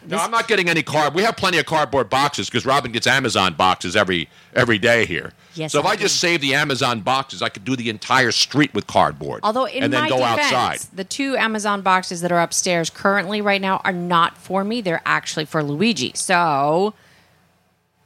No, 0.09 0.18
I'm 0.18 0.30
not 0.30 0.49
getting 0.49 0.68
any 0.68 0.82
card. 0.82 1.14
We 1.14 1.23
have 1.23 1.37
plenty 1.37 1.59
of 1.59 1.66
cardboard 1.66 2.11
boxes 2.11 2.49
because 2.49 2.66
Robin 2.66 2.90
gets 2.92 3.06
Amazon 3.06 3.54
boxes 3.54 3.94
every 3.97 4.28
every 4.54 4.78
day 4.78 5.06
here. 5.06 5.32
Yes, 5.54 5.73
so 5.73 5.80
if 5.80 5.87
I 5.87 5.90
I 5.90 5.97
just 5.97 6.18
save 6.18 6.40
the 6.40 6.54
Amazon 6.54 7.00
boxes, 7.00 7.42
I 7.42 7.49
could 7.50 7.64
do 7.64 7.76
the 7.76 7.88
entire 7.90 8.32
street 8.32 8.73
with 8.75 8.87
cardboard. 8.87 9.40
Although 9.42 9.66
in 9.66 9.82
and 9.85 9.92
then 9.92 10.02
my 10.04 10.09
go 10.09 10.18
defense, 10.18 10.52
outside. 10.52 10.78
the 10.94 11.04
two 11.04 11.37
Amazon 11.37 11.82
boxes 11.82 12.21
that 12.23 12.32
are 12.32 12.40
upstairs 12.40 12.90
currently 12.90 13.40
right 13.40 13.61
now 13.61 13.80
are 13.85 13.92
not 13.92 14.37
for 14.38 14.64
me. 14.64 14.80
They're 14.80 15.02
actually 15.04 15.44
for 15.44 15.62
Luigi. 15.62 16.12
So 16.14 16.94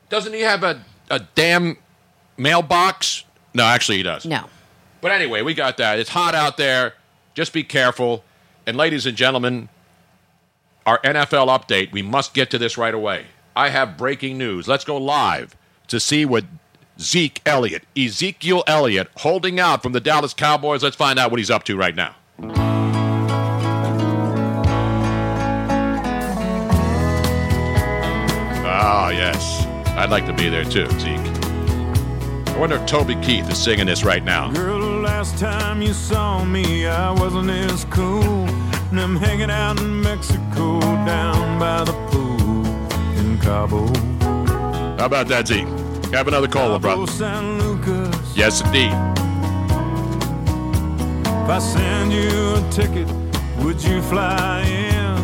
Doesn't 0.08 0.32
he 0.34 0.40
have 0.40 0.62
a, 0.64 0.82
a 1.10 1.20
damn 1.34 1.76
mailbox? 2.36 3.24
No, 3.54 3.64
actually 3.64 3.98
he 3.98 4.02
does. 4.02 4.26
no. 4.26 4.44
But 5.00 5.12
anyway, 5.12 5.42
we 5.42 5.54
got 5.54 5.76
that. 5.76 5.98
It's 6.00 6.10
hot 6.10 6.34
out 6.34 6.56
there. 6.56 6.94
Just 7.34 7.52
be 7.52 7.62
careful. 7.62 8.24
And 8.66 8.76
ladies 8.76 9.06
and 9.06 9.16
gentlemen, 9.16 9.68
our 10.86 11.00
NFL 11.00 11.48
update, 11.48 11.90
we 11.90 12.00
must 12.00 12.32
get 12.32 12.48
to 12.50 12.58
this 12.58 12.78
right 12.78 12.94
away. 12.94 13.26
I 13.56 13.70
have 13.70 13.96
breaking 13.96 14.38
news. 14.38 14.68
Let's 14.68 14.84
go 14.84 14.96
live 14.96 15.56
to 15.88 15.98
see 15.98 16.24
what 16.24 16.44
Zeke 17.00 17.42
Elliott, 17.44 17.82
Ezekiel 17.96 18.62
Elliott, 18.68 19.08
holding 19.16 19.58
out 19.58 19.82
from 19.82 19.92
the 19.92 20.00
Dallas 20.00 20.32
Cowboys. 20.32 20.84
Let's 20.84 20.94
find 20.94 21.18
out 21.18 21.32
what 21.32 21.38
he's 21.38 21.50
up 21.50 21.64
to 21.64 21.76
right 21.76 21.96
now. 21.96 22.14
Ah, 28.68 29.10
yes. 29.10 29.66
I'd 29.98 30.10
like 30.10 30.26
to 30.26 30.32
be 30.32 30.48
there 30.48 30.64
too, 30.64 30.88
Zeke. 31.00 31.18
I 32.48 32.58
wonder 32.58 32.76
if 32.76 32.86
Toby 32.86 33.16
Keith 33.16 33.50
is 33.50 33.58
singing 33.58 33.86
this 33.86 34.04
right 34.04 34.22
now. 34.22 34.52
Girl, 34.52 34.78
last 34.78 35.36
time 35.38 35.82
you 35.82 35.92
saw 35.92 36.44
me, 36.44 36.86
I 36.86 37.10
wasn't 37.10 37.50
as 37.50 37.84
cool. 37.86 38.46
And 38.90 39.00
I'm 39.00 39.16
hanging 39.16 39.50
out 39.50 39.80
in 39.80 40.00
Mexico 40.00 40.80
down 41.04 41.58
by 41.58 41.84
the 41.84 41.92
pool 42.08 42.64
in 43.18 43.38
Cabo. 43.40 43.86
How 44.98 45.06
about 45.06 45.26
that, 45.28 45.48
Zeke? 45.48 45.66
Have 46.12 46.28
another 46.28 46.46
caller, 46.48 46.78
Cabo 46.78 46.96
brother. 46.96 47.12
San 47.12 47.58
Lucas. 47.58 48.36
Yes, 48.36 48.60
indeed. 48.60 48.92
If 51.46 51.50
I 51.50 51.58
send 51.58 52.12
you 52.12 52.54
a 52.54 52.70
ticket, 52.70 53.08
would 53.58 53.82
you 53.82 54.00
fly 54.02 54.62
in? 54.62 55.16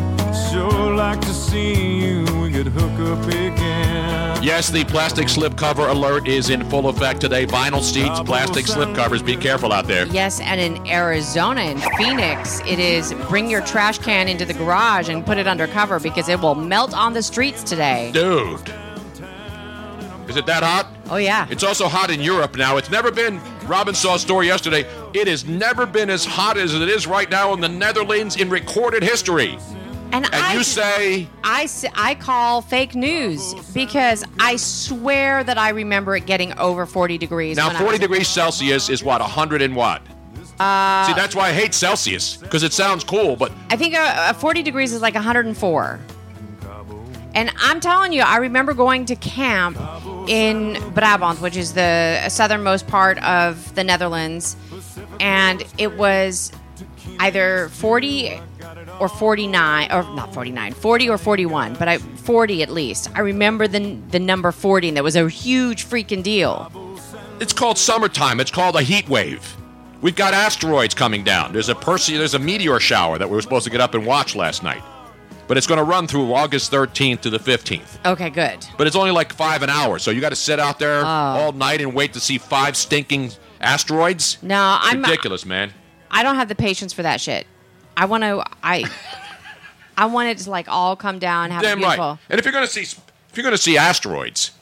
Sure 0.51 0.95
like 0.95 1.21
to 1.21 1.33
see 1.33 2.01
you. 2.05 2.25
We 2.41 2.51
could 2.51 2.67
hook 2.67 2.99
up 3.11 3.27
again. 3.29 3.92
Yes, 4.43 4.71
the 4.71 4.85
plastic 4.85 5.29
slip 5.29 5.57
cover 5.57 5.87
alert 5.87 6.27
is 6.27 6.51
in 6.51 6.69
full 6.69 6.89
effect 6.89 7.21
today. 7.21 7.47
Vinyl 7.47 7.81
seats, 7.81 8.19
plastic 8.19 8.67
slip 8.67 8.93
covers. 8.93 9.23
Be 9.23 9.37
careful 9.37 9.73
out 9.73 9.87
there. 9.87 10.07
Yes, 10.07 10.41
and 10.41 10.61
in 10.61 10.85
Arizona, 10.89 11.61
in 11.61 11.79
Phoenix, 11.97 12.61
it 12.63 12.81
is 12.81 13.15
bring 13.29 13.49
your 13.49 13.61
trash 13.61 13.99
can 13.99 14.27
into 14.27 14.45
the 14.45 14.55
garage 14.55 15.09
and 15.09 15.25
put 15.25 15.39
it 15.39 15.47
under 15.47 15.69
cover 15.69 16.01
because 16.01 16.29
it 16.29 16.41
will 16.41 16.57
melt 16.57 16.93
on 16.93 17.13
the 17.13 17.23
streets 17.23 17.63
today. 17.63 18.11
Dude. 18.13 18.61
Is 20.29 20.37
it 20.37 20.47
that 20.47 20.65
hot? 20.65 20.89
Oh, 21.09 21.19
yeah. 21.19 21.47
It's 21.49 21.63
also 21.63 21.87
hot 21.87 22.11
in 22.11 22.21
Europe 22.21 22.57
now. 22.57 22.79
It's 22.79 22.91
never 22.91 23.13
been, 23.13 23.41
Robin 23.67 23.95
saw 23.95 24.17
a 24.17 24.19
story 24.19 24.49
yesterday, 24.49 24.85
it 25.15 25.29
has 25.29 25.47
never 25.47 25.87
been 25.87 26.11
as 26.11 26.25
hot 26.25 26.57
as 26.57 26.75
it 26.75 26.89
is 26.89 27.07
right 27.07 27.31
now 27.31 27.53
in 27.55 27.61
the 27.61 27.69
Netherlands 27.69 28.35
in 28.35 28.51
recorded 28.51 29.05
history. 29.05 29.57
And, 30.13 30.27
And 30.27 30.35
I, 30.35 30.55
you 30.55 30.63
say, 30.63 31.27
I 31.43 32.15
call 32.21 32.61
fake 32.61 32.95
news 32.95 33.55
because 33.73 34.25
I 34.39 34.57
swear 34.57 35.43
that 35.43 35.57
I 35.57 35.71
remember 35.71 36.15
it 36.17 36.27
getting 36.27 36.53
over 36.59 36.85
40 36.85 37.17
degrees. 37.19 37.57
now 37.57 37.71
40 37.71 37.85
was- 37.85 37.99
degrees 37.99 38.29
Celsius 38.29 38.89
is 38.91 39.03
what, 39.03 39.21
100 39.23 39.63
and 39.63 39.75
what? 39.75 40.03
Uh, 40.61 41.07
See, 41.07 41.15
that's 41.15 41.35
why 41.35 41.49
I 41.49 41.53
hate 41.53 41.73
Celsius, 41.75 42.37
because 42.37 42.63
it 42.63 42.73
sounds 42.73 43.03
cool, 43.05 43.37
but 43.37 43.51
I 43.71 43.77
think 43.77 43.95
uh, 43.95 43.99
uh, 44.01 44.33
40 44.35 44.63
degrees 44.63 44.93
is 44.93 45.01
like 45.01 45.15
104. 45.15 45.99
And 47.35 47.51
I'm 47.59 47.81
telling 47.81 48.13
you, 48.13 48.21
I 48.21 48.37
remember 48.37 48.75
going 48.75 49.07
to 49.07 49.17
camp 49.17 49.79
in 50.29 50.75
Brabant, 50.93 51.41
which 51.41 51.57
is 51.57 51.73
the 51.73 52.29
southernmost 52.29 52.87
part 52.87 53.17
of 53.25 53.75
the 53.75 53.83
Netherlands, 53.83 54.55
and 55.19 55.65
it 55.79 55.97
was 55.97 56.53
either 57.19 57.71
40 57.71 58.39
or 59.01 59.09
49 59.09 59.91
or 59.93 60.03
not 60.15 60.33
49 60.35 60.73
40 60.73 61.09
or 61.09 61.19
41 61.19 61.75
but 61.75 61.89
i 61.89 61.99
40 61.99 62.63
at 62.63 62.71
least 62.71 63.11
i 63.15 63.21
remember 63.21 63.67
the 63.67 63.97
the 64.11 64.19
number 64.19 64.53
40 64.53 64.89
and 64.89 64.97
that 64.97 65.05
was 65.05 65.17
a 65.17 65.29
huge 65.29 65.85
freaking 65.87 66.23
deal 66.23 66.71
it's 67.41 67.53
called 67.53 67.77
summertime. 67.77 68.39
It's 68.39 68.53
called 68.53 68.77
a 68.77 68.83
heat 68.83 69.09
wave. 69.09 69.57
We've 70.01 70.15
got 70.15 70.33
asteroids 70.33 70.95
coming 70.95 71.25
down. 71.25 71.53
There's 71.53 71.69
a 71.71 71.75
Perse- 71.75 72.07
there's 72.07 72.35
a 72.35 72.39
meteor 72.39 72.79
shower 72.79 73.19
that 73.19 73.29
we 73.29 73.35
were 73.35 73.43
supposed 73.43 73.65
to 73.65 73.71
get 73.71 73.81
up 73.81 73.95
and 73.95 74.07
watch 74.07 74.37
last 74.37 74.63
night. 74.63 74.81
But 75.49 75.57
it's 75.57 75.67
going 75.67 75.79
to 75.79 75.85
run 75.85 76.07
through 76.07 76.33
August 76.33 76.71
13th 76.71 77.23
to 77.23 77.31
the 77.31 77.39
15th. 77.41 77.99
okay 78.07 78.31
good 78.31 78.65
But 78.79 78.87
it's 78.87 78.95
only 78.95 79.11
like 79.11 79.33
five 79.33 79.63
an 79.63 79.71
hour, 79.71 79.99
so 79.99 80.13
you 80.13 80.21
got 80.21 80.29
to 80.29 80.37
sit 80.37 80.61
out 80.61 80.79
there 80.79 81.01
Oh. 81.05 81.09
all 81.09 81.53
night 81.53 81.81
and 81.81 81.95
wait 81.95 82.13
to 82.13 82.21
see 82.21 82.39
five 82.39 82.77
stinking 82.77 83.33
asteroids. 83.61 84.39
no 84.43 84.79
It's 84.81 84.93
i'm 84.93 85.03
ridiculous, 85.03 85.45
man. 85.45 85.73
I 86.13 86.23
don't 86.23 86.37
have 86.37 86.49
the 86.49 86.55
patience 86.55 86.93
for 86.93 87.03
that 87.03 87.21
shit. 87.21 87.47
I 87.97 88.05
want 88.07 88.23
to. 88.25 88.45
I. 88.63 88.85
I 89.97 90.07
want 90.07 90.29
it 90.31 90.39
to 90.39 90.51
like 90.51 90.69
all 90.69 90.97
come 90.97 91.19
down, 91.19 91.51
have 91.51 91.61
a 91.63 91.67
Damn 91.67 91.79
beautiful. 91.79 92.05
right. 92.13 92.19
And 92.31 92.39
if 92.39 92.47
you're 92.47 92.53
going 92.53 92.65
to 92.67 92.71
see 92.71 92.81
if 92.81 93.37
you're 93.37 93.43
going 93.45 93.55
to 93.55 93.61
see 93.61 93.77
asteroids, 93.77 94.53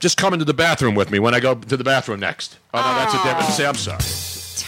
just 0.00 0.16
come 0.16 0.32
into 0.32 0.44
the 0.44 0.54
bathroom 0.54 0.94
with 0.96 1.10
me 1.10 1.18
when 1.20 1.32
I 1.34 1.40
go 1.40 1.54
to 1.54 1.76
the 1.76 1.84
bathroom 1.84 2.20
next. 2.20 2.58
Oh 2.74 2.78
no, 2.80 2.94
that's 2.98 3.14
a 3.14 3.22
different. 3.22 3.52
Say, 3.52 3.66
I'm 3.66 3.74
sorry. 3.76 4.02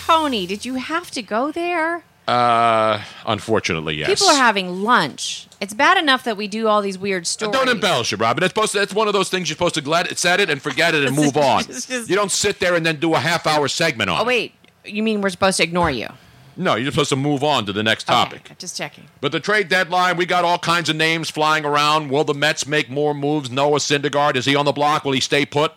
Tony, 0.06 0.46
did 0.46 0.64
you 0.64 0.74
have 0.76 1.10
to 1.12 1.22
go 1.22 1.50
there? 1.50 2.04
Uh, 2.28 3.02
unfortunately, 3.26 3.96
yes. 3.96 4.08
People 4.08 4.28
are 4.28 4.36
having 4.36 4.82
lunch. 4.82 5.46
It's 5.60 5.74
bad 5.74 5.98
enough 5.98 6.24
that 6.24 6.36
we 6.36 6.48
do 6.48 6.68
all 6.68 6.80
these 6.80 6.96
weird 6.96 7.26
stories. 7.26 7.52
Don't 7.54 7.68
embellish 7.68 8.12
it, 8.12 8.16
Robin. 8.20 8.42
It's 8.44 8.52
supposed 8.54 8.72
to, 8.72 8.78
that's 8.78 8.94
one 8.94 9.08
of 9.08 9.12
those 9.12 9.28
things 9.28 9.48
you're 9.50 9.56
supposed 9.56 9.74
to 9.74 9.86
let 9.88 10.16
set 10.16 10.40
it 10.40 10.48
and 10.48 10.62
forget 10.62 10.94
it 10.94 11.04
and 11.04 11.14
move 11.22 11.36
on. 11.36 11.60
It's 11.68 11.86
just- 11.86 12.08
You 12.08 12.16
don't 12.16 12.30
sit 12.32 12.60
there 12.60 12.76
and 12.76 12.86
then 12.86 12.96
do 12.98 13.12
a 13.14 13.18
half 13.18 13.46
hour 13.46 13.68
segment 13.68 14.08
on 14.08 14.16
it. 14.16 14.20
Oh 14.20 14.24
it. 14.24 14.26
wait, 14.28 14.54
you 14.86 15.02
mean 15.02 15.20
we're 15.20 15.28
supposed 15.30 15.58
to 15.58 15.62
ignore 15.64 15.90
you? 15.90 16.08
No, 16.56 16.76
you're 16.76 16.90
supposed 16.90 17.08
to 17.10 17.16
move 17.16 17.42
on 17.42 17.66
to 17.66 17.72
the 17.72 17.82
next 17.82 18.04
topic. 18.04 18.42
Okay, 18.46 18.54
just 18.58 18.76
checking. 18.76 19.04
But 19.20 19.32
the 19.32 19.40
trade 19.40 19.68
deadline, 19.68 20.16
we 20.16 20.26
got 20.26 20.44
all 20.44 20.58
kinds 20.58 20.88
of 20.88 20.96
names 20.96 21.30
flying 21.30 21.64
around. 21.64 22.10
Will 22.10 22.24
the 22.24 22.34
Mets 22.34 22.66
make 22.66 22.88
more 22.88 23.14
moves? 23.14 23.50
Noah 23.50 23.78
Syndergaard, 23.78 24.36
is 24.36 24.44
he 24.44 24.54
on 24.54 24.64
the 24.64 24.72
block? 24.72 25.04
Will 25.04 25.12
he 25.12 25.20
stay 25.20 25.44
put? 25.44 25.72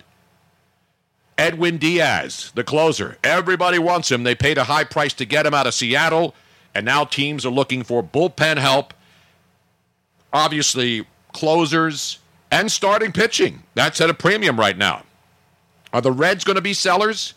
Edwin 1.37 1.77
Diaz, 1.77 2.51
the 2.55 2.63
closer. 2.63 3.17
Everybody 3.23 3.79
wants 3.79 4.11
him. 4.11 4.23
They 4.23 4.35
paid 4.35 4.57
a 4.57 4.63
high 4.63 4.83
price 4.83 5.13
to 5.13 5.25
get 5.25 5.45
him 5.45 5.53
out 5.53 5.67
of 5.67 5.73
Seattle, 5.73 6.33
and 6.73 6.85
now 6.85 7.05
teams 7.05 7.45
are 7.45 7.51
looking 7.51 7.83
for 7.83 8.03
bullpen 8.03 8.57
help. 8.57 8.93
Obviously, 10.33 11.05
closers 11.33 12.19
and 12.49 12.71
starting 12.71 13.11
pitching. 13.11 13.63
That's 13.75 14.01
at 14.01 14.09
a 14.09 14.13
premium 14.13 14.59
right 14.59 14.77
now. 14.77 15.03
Are 15.93 16.01
the 16.01 16.11
Reds 16.11 16.43
going 16.43 16.55
to 16.55 16.61
be 16.61 16.73
sellers? 16.73 17.33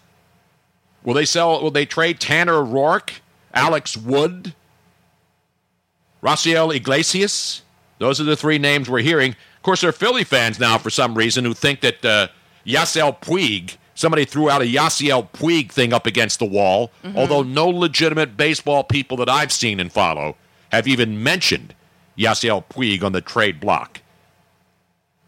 Will 1.04 1.14
they 1.14 1.24
sell? 1.24 1.62
Will 1.62 1.70
they 1.70 1.86
trade 1.86 2.20
Tanner 2.20 2.62
Roark, 2.62 3.20
Alex 3.54 3.96
Wood, 3.96 4.54
Raciel 6.22 6.74
Iglesias? 6.74 7.62
Those 7.98 8.20
are 8.20 8.24
the 8.24 8.36
three 8.36 8.58
names 8.58 8.88
we're 8.88 9.00
hearing. 9.00 9.32
Of 9.32 9.62
course, 9.62 9.82
there 9.82 9.90
are 9.90 9.92
Philly 9.92 10.24
fans 10.24 10.58
now 10.58 10.78
for 10.78 10.90
some 10.90 11.14
reason 11.16 11.44
who 11.44 11.52
think 11.52 11.80
that 11.80 12.04
uh, 12.04 12.28
Yasiel 12.66 13.20
Puig, 13.20 13.76
somebody 13.94 14.24
threw 14.24 14.48
out 14.48 14.62
a 14.62 14.64
Yasiel 14.64 15.30
Puig 15.32 15.70
thing 15.70 15.92
up 15.92 16.06
against 16.06 16.38
the 16.38 16.46
wall, 16.46 16.90
although 17.14 17.42
no 17.42 17.68
legitimate 17.68 18.36
baseball 18.36 18.84
people 18.84 19.16
that 19.18 19.28
I've 19.28 19.52
seen 19.52 19.80
and 19.80 19.92
follow 19.92 20.36
have 20.72 20.86
even 20.88 21.22
mentioned 21.22 21.74
Yasiel 22.16 22.64
Puig 22.70 23.02
on 23.02 23.12
the 23.12 23.20
trade 23.20 23.60
block. 23.60 24.00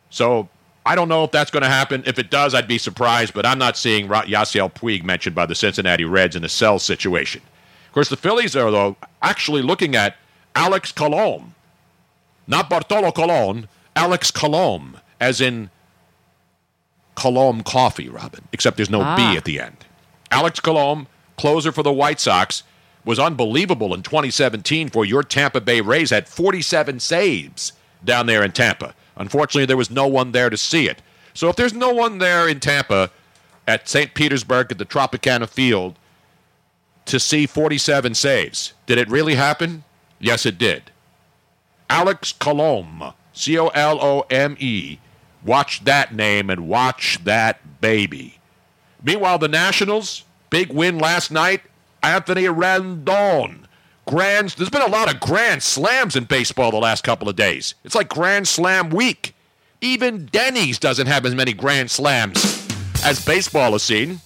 So 0.08 0.48
I 0.84 0.94
don't 0.94 1.08
know 1.08 1.24
if 1.24 1.30
that's 1.30 1.50
going 1.50 1.62
to 1.62 1.68
happen. 1.68 2.02
If 2.06 2.18
it 2.18 2.30
does, 2.30 2.54
I'd 2.54 2.68
be 2.68 2.78
surprised, 2.78 3.34
but 3.34 3.46
I'm 3.46 3.58
not 3.58 3.76
seeing 3.76 4.08
Yasiel 4.08 4.72
Puig 4.72 5.04
mentioned 5.04 5.34
by 5.34 5.46
the 5.46 5.54
Cincinnati 5.54 6.04
Reds 6.04 6.36
in 6.36 6.44
a 6.44 6.48
sell 6.48 6.78
situation. 6.78 7.42
Of 7.92 7.94
course, 7.94 8.08
the 8.08 8.16
Phillies 8.16 8.56
are, 8.56 8.70
though, 8.70 8.96
actually 9.20 9.60
looking 9.60 9.94
at 9.94 10.16
Alex 10.56 10.92
Colon. 10.92 11.54
Not 12.46 12.70
Bartolo 12.70 13.12
Colon, 13.12 13.68
Alex 13.94 14.30
Colon, 14.30 14.96
as 15.20 15.42
in 15.42 15.68
Colombe 17.16 17.62
coffee, 17.62 18.08
Robin, 18.08 18.48
except 18.50 18.78
there's 18.78 18.88
no 18.88 19.02
Ah. 19.02 19.14
B 19.14 19.36
at 19.36 19.44
the 19.44 19.60
end. 19.60 19.76
Alex 20.30 20.58
Colomé, 20.58 21.06
closer 21.36 21.70
for 21.70 21.82
the 21.82 21.92
White 21.92 22.18
Sox, 22.18 22.62
was 23.04 23.18
unbelievable 23.18 23.92
in 23.92 24.00
2017 24.02 24.88
for 24.88 25.04
your 25.04 25.22
Tampa 25.22 25.60
Bay 25.60 25.82
Rays, 25.82 26.08
had 26.08 26.26
47 26.26 26.98
saves 26.98 27.74
down 28.02 28.24
there 28.24 28.42
in 28.42 28.52
Tampa. 28.52 28.94
Unfortunately, 29.16 29.66
there 29.66 29.76
was 29.76 29.90
no 29.90 30.06
one 30.06 30.32
there 30.32 30.48
to 30.48 30.56
see 30.56 30.88
it. 30.88 31.02
So 31.34 31.50
if 31.50 31.56
there's 31.56 31.74
no 31.74 31.90
one 31.90 32.16
there 32.16 32.48
in 32.48 32.58
Tampa 32.58 33.10
at 33.68 33.86
St. 33.86 34.14
Petersburg 34.14 34.72
at 34.72 34.78
the 34.78 34.86
Tropicana 34.86 35.46
Field 35.46 35.98
to 37.06 37.18
see 37.20 37.46
47 37.46 38.14
saves, 38.14 38.74
did 38.86 38.98
it 38.98 39.08
really 39.08 39.34
happen? 39.34 39.84
Yes, 40.18 40.46
it 40.46 40.58
did. 40.58 40.90
Alex 41.90 42.32
Colomé, 42.32 43.14
C 43.32 43.58
O 43.58 43.68
L 43.68 43.98
O 44.02 44.24
M 44.30 44.56
E. 44.58 44.98
Watch 45.44 45.84
that 45.84 46.14
name 46.14 46.48
and 46.48 46.68
watch 46.68 47.18
that 47.24 47.80
baby. 47.80 48.38
Meanwhile, 49.02 49.38
the 49.38 49.48
Nationals, 49.48 50.24
big 50.50 50.72
win 50.72 50.98
last 50.98 51.30
night. 51.30 51.62
Anthony 52.02 52.44
Rendon, 52.44 53.64
grand. 54.06 54.50
There's 54.50 54.70
been 54.70 54.82
a 54.82 54.86
lot 54.86 55.12
of 55.12 55.20
grand 55.20 55.62
slams 55.62 56.16
in 56.16 56.24
baseball 56.24 56.70
the 56.70 56.78
last 56.78 57.04
couple 57.04 57.28
of 57.28 57.36
days. 57.36 57.74
It's 57.84 57.94
like 57.94 58.08
Grand 58.08 58.48
Slam 58.48 58.90
week. 58.90 59.34
Even 59.80 60.26
Denny's 60.26 60.78
doesn't 60.78 61.08
have 61.08 61.26
as 61.26 61.34
many 61.34 61.52
grand 61.52 61.90
slams 61.90 62.66
as 63.04 63.24
baseball 63.24 63.72
has 63.72 63.82
seen. 63.82 64.20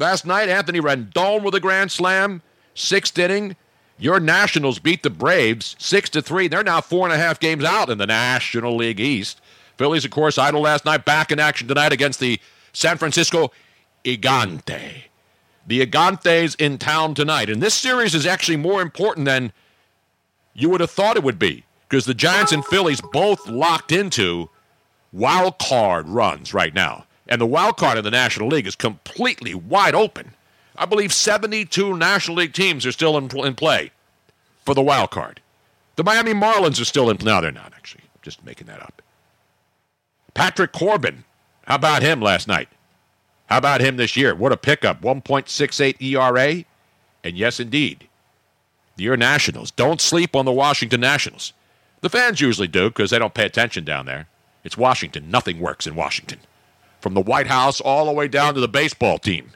Last 0.00 0.24
night, 0.24 0.48
Anthony 0.48 0.80
Rendon 0.80 1.42
with 1.42 1.54
a 1.54 1.60
grand 1.60 1.92
slam, 1.92 2.40
sixth 2.74 3.18
inning. 3.18 3.54
Your 3.98 4.18
Nationals 4.18 4.78
beat 4.78 5.02
the 5.02 5.10
Braves 5.10 5.76
six 5.78 6.08
to 6.10 6.22
three. 6.22 6.48
They're 6.48 6.62
now 6.62 6.80
four 6.80 7.04
and 7.04 7.12
a 7.12 7.18
half 7.18 7.38
games 7.38 7.64
out 7.64 7.90
in 7.90 7.98
the 7.98 8.06
National 8.06 8.74
League 8.76 8.98
East. 8.98 9.42
Phillies, 9.76 10.06
of 10.06 10.10
course, 10.10 10.38
idle 10.38 10.62
last 10.62 10.86
night, 10.86 11.04
back 11.04 11.30
in 11.30 11.38
action 11.38 11.68
tonight 11.68 11.92
against 11.92 12.18
the 12.18 12.40
San 12.72 12.96
Francisco 12.96 13.52
Gigante. 14.02 15.02
The 15.66 15.84
Gigantes 15.84 16.56
in 16.58 16.78
town 16.78 17.14
tonight, 17.14 17.50
and 17.50 17.62
this 17.62 17.74
series 17.74 18.14
is 18.14 18.24
actually 18.24 18.56
more 18.56 18.80
important 18.80 19.26
than 19.26 19.52
you 20.54 20.70
would 20.70 20.80
have 20.80 20.90
thought 20.90 21.18
it 21.18 21.22
would 21.22 21.38
be 21.38 21.64
because 21.86 22.06
the 22.06 22.14
Giants 22.14 22.52
and 22.52 22.64
Phillies 22.64 23.02
both 23.12 23.46
locked 23.46 23.92
into 23.92 24.48
wild 25.12 25.58
card 25.58 26.08
runs 26.08 26.54
right 26.54 26.72
now. 26.72 27.04
And 27.30 27.40
the 27.40 27.46
wild 27.46 27.76
card 27.76 27.96
in 27.96 28.04
the 28.04 28.10
National 28.10 28.48
League 28.48 28.66
is 28.66 28.74
completely 28.74 29.54
wide 29.54 29.94
open. 29.94 30.34
I 30.76 30.84
believe 30.84 31.12
72 31.12 31.96
National 31.96 32.38
League 32.38 32.52
teams 32.52 32.84
are 32.84 32.92
still 32.92 33.16
in, 33.16 33.30
in 33.38 33.54
play 33.54 33.92
for 34.64 34.74
the 34.74 34.82
wild 34.82 35.12
card. 35.12 35.40
The 35.94 36.04
Miami 36.04 36.34
Marlins 36.34 36.80
are 36.80 36.86
still 36.86 37.08
in. 37.08 37.18
No, 37.22 37.40
they're 37.40 37.52
not, 37.52 37.72
actually. 37.76 38.02
I'm 38.02 38.20
just 38.22 38.44
making 38.44 38.66
that 38.66 38.82
up. 38.82 39.00
Patrick 40.34 40.72
Corbin. 40.72 41.24
How 41.66 41.76
about 41.76 42.02
him 42.02 42.20
last 42.20 42.48
night? 42.48 42.68
How 43.46 43.58
about 43.58 43.80
him 43.80 43.96
this 43.96 44.16
year? 44.16 44.34
What 44.34 44.52
a 44.52 44.56
pickup. 44.56 45.02
1.68 45.02 46.02
ERA. 46.02 46.64
And 47.22 47.36
yes, 47.36 47.60
indeed, 47.60 48.08
your 48.96 49.16
Nationals. 49.16 49.70
Don't 49.70 50.00
sleep 50.00 50.34
on 50.34 50.46
the 50.46 50.52
Washington 50.52 51.00
Nationals. 51.00 51.52
The 52.00 52.08
fans 52.08 52.40
usually 52.40 52.68
do 52.68 52.88
because 52.88 53.10
they 53.10 53.18
don't 53.18 53.34
pay 53.34 53.44
attention 53.44 53.84
down 53.84 54.06
there. 54.06 54.26
It's 54.64 54.76
Washington. 54.76 55.30
Nothing 55.30 55.60
works 55.60 55.86
in 55.86 55.94
Washington. 55.94 56.40
From 57.00 57.14
the 57.14 57.20
White 57.20 57.46
House 57.46 57.80
all 57.80 58.06
the 58.06 58.12
way 58.12 58.28
down 58.28 58.54
to 58.54 58.60
the 58.60 58.68
baseball 58.68 59.18
team, 59.18 59.50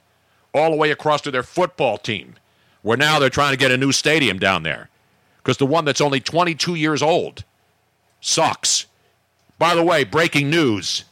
all 0.54 0.70
the 0.70 0.76
way 0.76 0.90
across 0.90 1.20
to 1.22 1.30
their 1.30 1.42
football 1.42 1.98
team, 1.98 2.36
where 2.82 2.96
now 2.96 3.18
they're 3.18 3.30
trying 3.30 3.52
to 3.52 3.58
get 3.58 3.70
a 3.70 3.76
new 3.76 3.92
stadium 3.92 4.38
down 4.38 4.62
there 4.62 4.88
because 5.44 5.58
the 5.58 5.66
one 5.66 5.84
that's 5.84 6.00
only 6.00 6.20
22 6.20 6.74
years 6.74 7.02
old 7.02 7.44
sucks. 8.20 8.86
By 9.58 9.74
the 9.74 9.84
way, 9.84 10.04
breaking 10.04 10.48
news. 10.50 11.04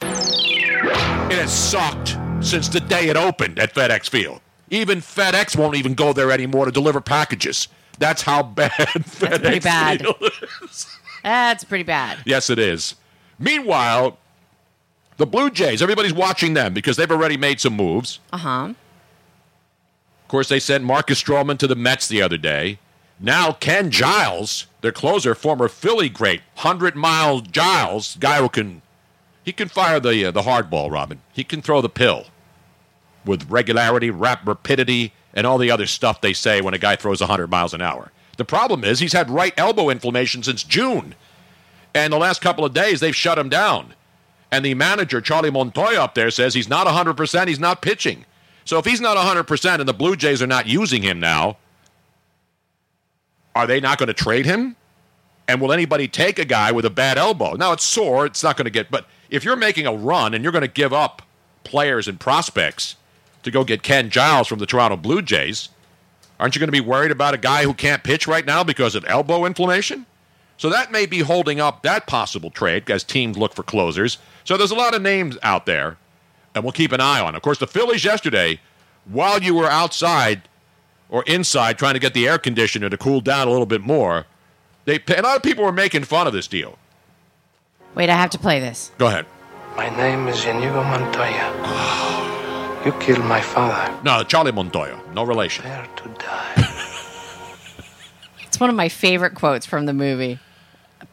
It 0.00 1.38
has 1.38 1.52
sucked 1.52 2.16
since 2.40 2.68
the 2.68 2.80
day 2.80 3.08
it 3.08 3.16
opened 3.16 3.58
at 3.58 3.74
FedEx 3.74 4.08
Field. 4.08 4.40
Even 4.70 5.00
FedEx 5.00 5.56
won't 5.56 5.76
even 5.76 5.94
go 5.94 6.12
there 6.12 6.30
anymore 6.30 6.64
to 6.64 6.72
deliver 6.72 7.00
packages. 7.00 7.68
That's 7.98 8.22
how 8.22 8.42
bad 8.54 8.70
FedEx 8.70 9.40
pretty 9.40 9.58
bad. 9.60 10.00
Field 10.00 10.32
is. 10.62 10.86
That's 11.22 11.64
pretty 11.64 11.84
bad. 11.84 12.18
Yes, 12.24 12.48
it 12.50 12.58
is. 12.58 12.94
Meanwhile, 13.38 14.18
the 15.16 15.26
Blue 15.26 15.50
Jays, 15.50 15.82
everybody's 15.82 16.12
watching 16.12 16.54
them 16.54 16.74
because 16.74 16.96
they've 16.96 17.10
already 17.10 17.36
made 17.36 17.60
some 17.60 17.74
moves. 17.74 18.18
Uh 18.32 18.38
huh. 18.38 18.74
Of 20.22 20.28
course, 20.28 20.48
they 20.48 20.60
sent 20.60 20.84
Marcus 20.84 21.22
Stroman 21.22 21.58
to 21.58 21.66
the 21.66 21.76
Mets 21.76 22.08
the 22.08 22.22
other 22.22 22.38
day. 22.38 22.78
Now, 23.20 23.52
Ken 23.52 23.90
Giles, 23.90 24.66
their 24.80 24.92
closer, 24.92 25.34
former 25.34 25.68
Philly 25.68 26.08
great, 26.08 26.40
100 26.54 26.96
mile 26.96 27.40
Giles, 27.40 28.16
guy 28.16 28.38
who 28.38 28.48
can. 28.48 28.82
He 29.44 29.52
can 29.52 29.68
fire 29.68 29.98
the, 29.98 30.26
uh, 30.26 30.30
the 30.30 30.42
hard 30.42 30.70
ball, 30.70 30.88
Robin. 30.88 31.20
He 31.32 31.42
can 31.42 31.62
throw 31.62 31.80
the 31.80 31.88
pill 31.88 32.26
with 33.24 33.50
regularity, 33.50 34.08
rap, 34.08 34.46
rapidity, 34.46 35.12
and 35.34 35.46
all 35.46 35.58
the 35.58 35.70
other 35.70 35.86
stuff 35.86 36.20
they 36.20 36.32
say 36.32 36.60
when 36.60 36.74
a 36.74 36.78
guy 36.78 36.94
throws 36.94 37.20
100 37.20 37.48
miles 37.50 37.74
an 37.74 37.80
hour. 37.82 38.12
The 38.36 38.44
problem 38.44 38.84
is 38.84 39.00
he's 39.00 39.12
had 39.12 39.30
right 39.30 39.52
elbow 39.56 39.90
inflammation 39.90 40.42
since 40.42 40.62
June. 40.62 41.14
And 41.94 42.12
the 42.12 42.18
last 42.18 42.40
couple 42.40 42.64
of 42.64 42.72
days, 42.72 43.00
they've 43.00 43.14
shut 43.14 43.38
him 43.38 43.48
down. 43.48 43.94
And 44.52 44.64
the 44.64 44.74
manager, 44.74 45.22
Charlie 45.22 45.50
Montoya, 45.50 46.04
up 46.04 46.14
there 46.14 46.30
says 46.30 46.52
he's 46.52 46.68
not 46.68 46.86
100%, 46.86 47.48
he's 47.48 47.58
not 47.58 47.80
pitching. 47.80 48.26
So 48.66 48.78
if 48.78 48.84
he's 48.84 49.00
not 49.00 49.16
100% 49.16 49.80
and 49.80 49.88
the 49.88 49.94
Blue 49.94 50.14
Jays 50.14 50.42
are 50.42 50.46
not 50.46 50.68
using 50.68 51.02
him 51.02 51.18
now, 51.18 51.56
are 53.56 53.66
they 53.66 53.80
not 53.80 53.96
going 53.98 54.08
to 54.08 54.14
trade 54.14 54.44
him? 54.44 54.76
And 55.48 55.60
will 55.60 55.72
anybody 55.72 56.06
take 56.06 56.38
a 56.38 56.44
guy 56.44 56.70
with 56.70 56.84
a 56.84 56.90
bad 56.90 57.16
elbow? 57.16 57.54
Now 57.54 57.72
it's 57.72 57.82
sore, 57.82 58.26
it's 58.26 58.42
not 58.42 58.58
going 58.58 58.66
to 58.66 58.70
get, 58.70 58.90
but 58.90 59.06
if 59.30 59.42
you're 59.42 59.56
making 59.56 59.86
a 59.86 59.92
run 59.92 60.34
and 60.34 60.44
you're 60.44 60.52
going 60.52 60.62
to 60.62 60.68
give 60.68 60.92
up 60.92 61.22
players 61.64 62.06
and 62.06 62.20
prospects 62.20 62.96
to 63.42 63.50
go 63.50 63.64
get 63.64 63.82
Ken 63.82 64.10
Giles 64.10 64.48
from 64.48 64.58
the 64.58 64.66
Toronto 64.66 64.98
Blue 64.98 65.22
Jays, 65.22 65.70
aren't 66.38 66.54
you 66.54 66.60
going 66.60 66.68
to 66.68 66.72
be 66.72 66.80
worried 66.80 67.10
about 67.10 67.32
a 67.32 67.38
guy 67.38 67.64
who 67.64 67.72
can't 67.72 68.04
pitch 68.04 68.26
right 68.26 68.44
now 68.44 68.62
because 68.62 68.94
of 68.94 69.04
elbow 69.08 69.46
inflammation? 69.46 70.04
So 70.62 70.70
that 70.70 70.92
may 70.92 71.06
be 71.06 71.18
holding 71.18 71.58
up 71.58 71.82
that 71.82 72.06
possible 72.06 72.48
trade 72.48 72.88
as 72.88 73.02
teams 73.02 73.36
look 73.36 73.52
for 73.52 73.64
closers. 73.64 74.18
So 74.44 74.56
there's 74.56 74.70
a 74.70 74.76
lot 74.76 74.94
of 74.94 75.02
names 75.02 75.36
out 75.42 75.66
there, 75.66 75.96
and 76.54 76.62
we'll 76.62 76.72
keep 76.72 76.92
an 76.92 77.00
eye 77.00 77.18
on. 77.18 77.34
Of 77.34 77.42
course, 77.42 77.58
the 77.58 77.66
Phillies 77.66 78.04
yesterday, 78.04 78.60
while 79.04 79.42
you 79.42 79.56
were 79.56 79.66
outside 79.66 80.42
or 81.08 81.24
inside 81.24 81.78
trying 81.78 81.94
to 81.94 81.98
get 81.98 82.14
the 82.14 82.28
air 82.28 82.38
conditioner 82.38 82.88
to 82.88 82.96
cool 82.96 83.20
down 83.20 83.48
a 83.48 83.50
little 83.50 83.66
bit 83.66 83.80
more, 83.80 84.26
they 84.84 85.02
a 85.08 85.22
lot 85.22 85.36
of 85.36 85.42
people 85.42 85.64
were 85.64 85.72
making 85.72 86.04
fun 86.04 86.28
of 86.28 86.32
this 86.32 86.46
deal. 86.46 86.78
Wait, 87.96 88.08
I 88.08 88.14
have 88.14 88.30
to 88.30 88.38
play 88.38 88.60
this. 88.60 88.92
Go 88.98 89.08
ahead. 89.08 89.26
My 89.74 89.90
name 89.96 90.28
is 90.28 90.44
Inigo 90.44 90.84
Montoya. 90.84 92.82
you 92.86 92.92
killed 93.00 93.24
my 93.24 93.40
father. 93.40 94.00
No, 94.04 94.22
Charlie 94.22 94.52
Montoya, 94.52 95.02
no 95.12 95.24
relation. 95.24 95.62
Prepare 95.64 95.88
to 95.96 96.08
die. 96.20 96.68
It's 98.46 98.60
one 98.60 98.68
of 98.68 98.76
my 98.76 98.90
favorite 98.90 99.34
quotes 99.34 99.64
from 99.64 99.86
the 99.86 99.94
movie 99.94 100.38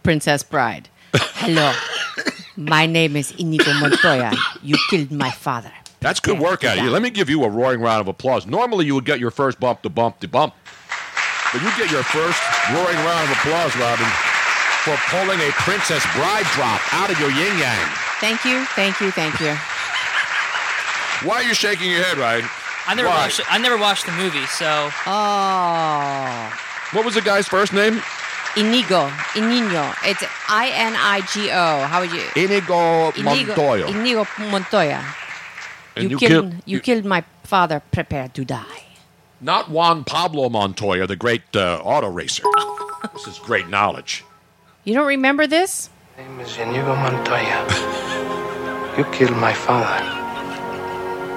Princess 0.04 0.43
Bride. 0.43 0.89
Hello, 1.13 1.73
my 2.56 2.86
name 2.86 3.15
is 3.15 3.32
Inigo 3.38 3.73
Montoya. 3.80 4.32
You 4.62 4.75
killed 4.89 5.12
my 5.12 5.32
father. 5.32 5.71
That's 6.02 6.19
good 6.19 6.39
work 6.39 6.63
out 6.63 6.78
of 6.78 6.84
you. 6.84 6.89
Let 6.89 7.02
me 7.02 7.10
give 7.10 7.30
you 7.30 7.43
a 7.43 7.49
roaring 7.49 7.82
round 7.82 8.02
of 8.02 8.08
applause. 8.08 8.45
Normally, 8.45 8.86
you 8.86 8.95
would 8.95 9.06
get 9.06 9.19
your 9.19 9.32
first 9.32 9.60
bump 9.60 9.82
to 9.82 9.89
bump 9.89 10.19
to 10.21 10.28
bump, 10.28 10.54
but 11.52 11.62
you 11.62 11.69
get 11.78 11.91
your 11.91 12.04
first 12.04 12.39
roaring 12.71 12.97
round 13.04 13.30
of 13.30 13.38
applause, 13.38 13.75
Robin, 13.75 14.08
for 14.86 14.95
pulling 15.10 15.39
a 15.41 15.52
Princess 15.63 16.04
Bride 16.15 16.45
drop 16.54 16.82
out 16.93 17.10
of 17.12 17.19
your 17.19 17.32
yin 17.32 17.58
yang. 17.58 17.88
Thank 18.21 18.45
you, 18.45 18.63
thank 18.75 19.02
you, 19.02 19.12
thank 19.12 19.39
you. 19.39 19.56
Why 21.28 21.36
are 21.38 21.43
you 21.43 21.54
shaking 21.54 21.91
your 21.91 22.02
head, 22.04 22.17
Ryan? 22.17 22.45
I 22.88 22.95
never 22.95 23.10
Why? 23.10 23.17
watched. 23.17 23.41
I 23.52 23.58
never 23.58 23.78
watched 23.78 24.06
the 24.06 24.13
movie, 24.13 24.45
so. 24.45 24.89
Oh. 25.06 26.60
What 26.93 27.04
was 27.06 27.13
the 27.15 27.21
guy's 27.21 27.47
first 27.47 27.73
name? 27.73 28.02
Inigo. 28.57 29.12
Inigo. 29.35 29.93
It's 30.03 30.23
I 30.49 30.71
N 30.73 30.93
I 30.95 31.21
G 31.31 31.49
O. 31.51 31.85
How 31.85 32.01
would 32.01 32.12
you? 32.12 32.23
Inigo 32.35 33.12
Inigo 33.12 33.23
Montoya. 33.55 33.88
Inigo 33.88 34.27
Montoya. 34.51 35.05
And 35.95 36.03
you, 36.05 36.09
you 36.12 36.17
killed, 36.17 36.31
killed- 36.31 36.53
you, 36.65 36.77
you- 36.77 36.79
killed 36.79 37.05
my 37.05 37.23
father. 37.43 37.81
Prepare 37.91 38.29
to 38.29 38.45
die. 38.45 38.83
Not 39.41 39.69
Juan 39.69 40.03
Pablo 40.03 40.49
Montoya, 40.49 41.07
the 41.07 41.15
great 41.15 41.55
uh, 41.55 41.79
auto 41.83 42.09
racer. 42.09 42.43
this 43.13 43.27
is 43.27 43.39
great 43.39 43.69
knowledge. 43.69 44.25
You 44.83 44.93
don't 44.93 45.07
remember 45.07 45.47
this? 45.47 45.89
My 46.17 46.23
name 46.23 46.39
is 46.41 46.57
Inigo 46.57 46.95
Montoya. 46.95 47.65
you 48.97 49.05
killed 49.12 49.38
my 49.38 49.53
father. 49.53 50.03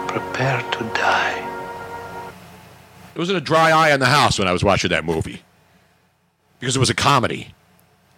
Prepare 0.09 0.63
to 0.73 0.85
die. 0.95 1.35
There 3.15 3.21
wasn't 3.21 3.39
a 3.39 3.43
dry 3.43 3.71
eye 3.71 3.93
in 3.93 4.01
the 4.01 4.07
house 4.07 4.39
when 4.39 4.49
I 4.49 4.53
was 4.53 4.65
watching 4.65 4.89
that 4.91 5.05
movie 5.05 5.43
because 6.63 6.77
it 6.77 6.79
was 6.79 6.91
a 6.91 6.95
comedy. 6.95 7.53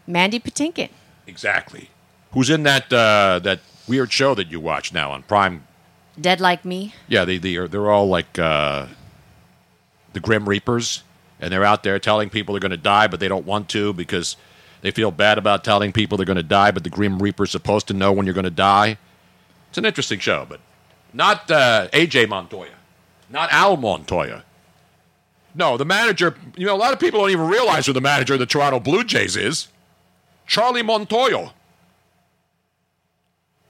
Mandy 0.06 0.38
Patinkin. 0.38 0.90
Exactly. 1.26 1.88
Who's 2.32 2.50
in 2.50 2.62
that 2.64 2.92
uh, 2.92 3.40
that 3.42 3.60
weird 3.88 4.12
show 4.12 4.34
that 4.34 4.50
you 4.50 4.60
watch 4.60 4.92
now 4.92 5.12
on 5.12 5.22
Prime? 5.22 5.64
Dead 6.20 6.42
like 6.42 6.62
me. 6.62 6.92
Yeah, 7.08 7.24
they 7.24 7.38
they 7.38 7.56
are 7.56 7.66
they're 7.66 7.90
all 7.90 8.06
like 8.06 8.38
uh, 8.38 8.88
the 10.12 10.20
Grim 10.20 10.46
Reapers, 10.46 11.04
and 11.40 11.50
they're 11.50 11.64
out 11.64 11.84
there 11.84 11.98
telling 11.98 12.28
people 12.28 12.52
they're 12.52 12.60
going 12.60 12.70
to 12.70 12.76
die, 12.76 13.06
but 13.06 13.18
they 13.18 13.28
don't 13.28 13.46
want 13.46 13.70
to 13.70 13.94
because 13.94 14.36
they 14.82 14.90
feel 14.90 15.10
bad 15.10 15.38
about 15.38 15.64
telling 15.64 15.90
people 15.90 16.18
they're 16.18 16.26
going 16.26 16.36
to 16.36 16.42
die. 16.42 16.70
But 16.70 16.84
the 16.84 16.90
Grim 16.90 17.20
Reaper's 17.22 17.50
supposed 17.50 17.88
to 17.88 17.94
know 17.94 18.12
when 18.12 18.26
you're 18.26 18.34
going 18.34 18.44
to 18.44 18.50
die. 18.50 18.98
It's 19.70 19.78
an 19.78 19.86
interesting 19.86 20.18
show, 20.18 20.44
but 20.46 20.60
not 21.14 21.50
uh, 21.50 21.88
AJ 21.94 22.28
Montoya, 22.28 22.74
not 23.30 23.50
Al 23.54 23.78
Montoya. 23.78 24.44
No, 25.54 25.76
the 25.76 25.84
manager. 25.84 26.36
You 26.56 26.66
know, 26.66 26.74
a 26.74 26.76
lot 26.78 26.92
of 26.92 26.98
people 26.98 27.20
don't 27.20 27.30
even 27.30 27.46
realize 27.46 27.86
who 27.86 27.92
the 27.92 28.00
manager 28.00 28.34
of 28.34 28.40
the 28.40 28.46
Toronto 28.46 28.80
Blue 28.80 29.04
Jays 29.04 29.36
is. 29.36 29.68
Charlie 30.46 30.82
Montoyo. 30.82 31.52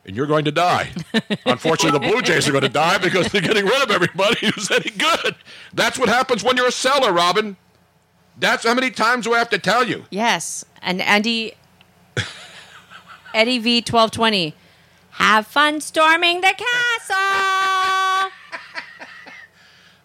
And 0.06 0.16
you're 0.16 0.26
going 0.26 0.44
to 0.44 0.52
die. 0.52 0.90
Unfortunately, 1.46 1.98
the 1.98 2.12
Blue 2.12 2.20
Jays 2.20 2.46
are 2.48 2.52
going 2.52 2.62
to 2.62 2.68
die 2.68 2.98
because 2.98 3.28
they're 3.28 3.40
getting 3.40 3.64
rid 3.64 3.82
of 3.82 3.90
everybody 3.90 4.46
who's 4.46 4.70
any 4.70 4.90
good. 4.90 5.34
That's 5.72 5.98
what 5.98 6.08
happens 6.08 6.44
when 6.44 6.56
you're 6.56 6.66
a 6.66 6.72
seller, 6.72 7.12
Robin. 7.12 7.56
That's 8.38 8.64
how 8.64 8.74
many 8.74 8.90
times 8.90 9.24
do 9.24 9.32
I 9.32 9.38
have 9.38 9.50
to 9.50 9.58
tell 9.58 9.86
you? 9.86 10.04
Yes. 10.10 10.64
And 10.82 11.00
Andy. 11.00 11.54
Eddie 13.32 13.58
V. 13.58 13.76
1220. 13.78 14.54
Have 15.10 15.46
fun 15.46 15.80
storming 15.80 16.40
the 16.40 16.54
castle. 16.56 17.73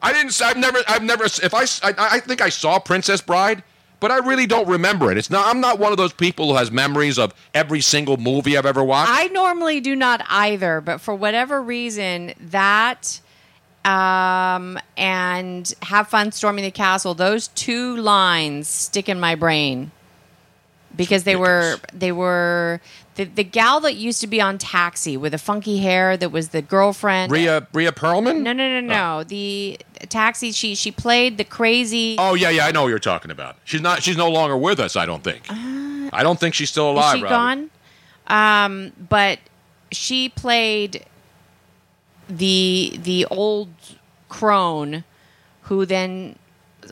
I 0.01 0.13
didn't. 0.13 0.41
I've 0.41 0.57
never. 0.57 0.79
I've 0.87 1.03
never. 1.03 1.25
If 1.25 1.53
I, 1.53 1.63
I, 1.83 1.93
I 1.97 2.19
think 2.19 2.41
I 2.41 2.49
saw 2.49 2.79
Princess 2.79 3.21
Bride, 3.21 3.63
but 3.99 4.11
I 4.11 4.17
really 4.17 4.47
don't 4.47 4.67
remember 4.67 5.11
it. 5.11 5.17
It's 5.17 5.29
not. 5.29 5.47
I'm 5.47 5.59
not 5.59 5.79
one 5.79 5.91
of 5.91 5.97
those 5.97 6.13
people 6.13 6.49
who 6.49 6.55
has 6.55 6.71
memories 6.71 7.19
of 7.19 7.33
every 7.53 7.81
single 7.81 8.17
movie 8.17 8.57
I've 8.57 8.65
ever 8.65 8.83
watched. 8.83 9.11
I 9.13 9.27
normally 9.27 9.81
do 9.81 9.95
not 9.95 10.23
either, 10.29 10.81
but 10.81 11.01
for 11.01 11.13
whatever 11.13 11.61
reason, 11.61 12.33
that 12.39 13.19
um, 13.83 14.79
and 14.97 15.73
have 15.83 16.07
fun 16.07 16.31
storming 16.31 16.63
the 16.63 16.71
castle. 16.71 17.13
Those 17.13 17.49
two 17.49 17.97
lines 17.97 18.67
stick 18.67 19.09
in 19.09 19.19
my 19.19 19.35
brain 19.35 19.91
because 20.95 21.23
they 21.23 21.35
were 21.35 21.77
they 21.93 22.11
were 22.11 22.81
the 23.19 23.25
the 23.25 23.43
gal 23.43 23.81
that 23.81 23.95
used 23.95 24.21
to 24.21 24.27
be 24.27 24.39
on 24.39 24.57
Taxi 24.57 25.17
with 25.17 25.33
the 25.33 25.37
funky 25.37 25.79
hair 25.79 26.15
that 26.15 26.31
was 26.31 26.49
the 26.49 26.61
girlfriend. 26.61 27.31
Rhea 27.31 27.67
Rhea 27.73 27.91
Perlman. 27.91 28.41
No, 28.41 28.53
no, 28.53 28.79
no, 28.79 28.79
no. 28.79 29.23
The 29.25 29.77
Taxi. 30.07 30.53
She 30.53 30.73
she 30.73 30.89
played 30.89 31.37
the 31.37 31.43
crazy. 31.43 32.15
Oh 32.17 32.33
yeah, 32.33 32.49
yeah. 32.49 32.65
I 32.65 32.71
know 32.71 32.83
what 32.83 32.87
you're 32.87 32.99
talking 32.99 33.29
about. 33.29 33.57
She's 33.65 33.81
not. 33.81 34.01
She's 34.01 34.15
no 34.17 34.29
longer 34.29 34.57
with 34.57 34.79
us. 34.79 34.95
I 34.95 35.05
don't 35.05 35.23
think. 35.23 35.43
I 35.49 36.23
don't 36.23 36.39
think 36.39 36.55
she's 36.55 36.69
still 36.69 36.89
alive. 36.91 37.15
Is 37.15 37.19
she 37.19 37.23
Robin. 37.25 37.69
gone? 38.27 38.65
Um, 38.65 38.91
but 39.09 39.39
she 39.91 40.29
played 40.29 41.05
the 42.29 42.97
the 43.03 43.25
old 43.25 43.69
crone 44.29 45.03
who 45.63 45.85
then 45.85 46.37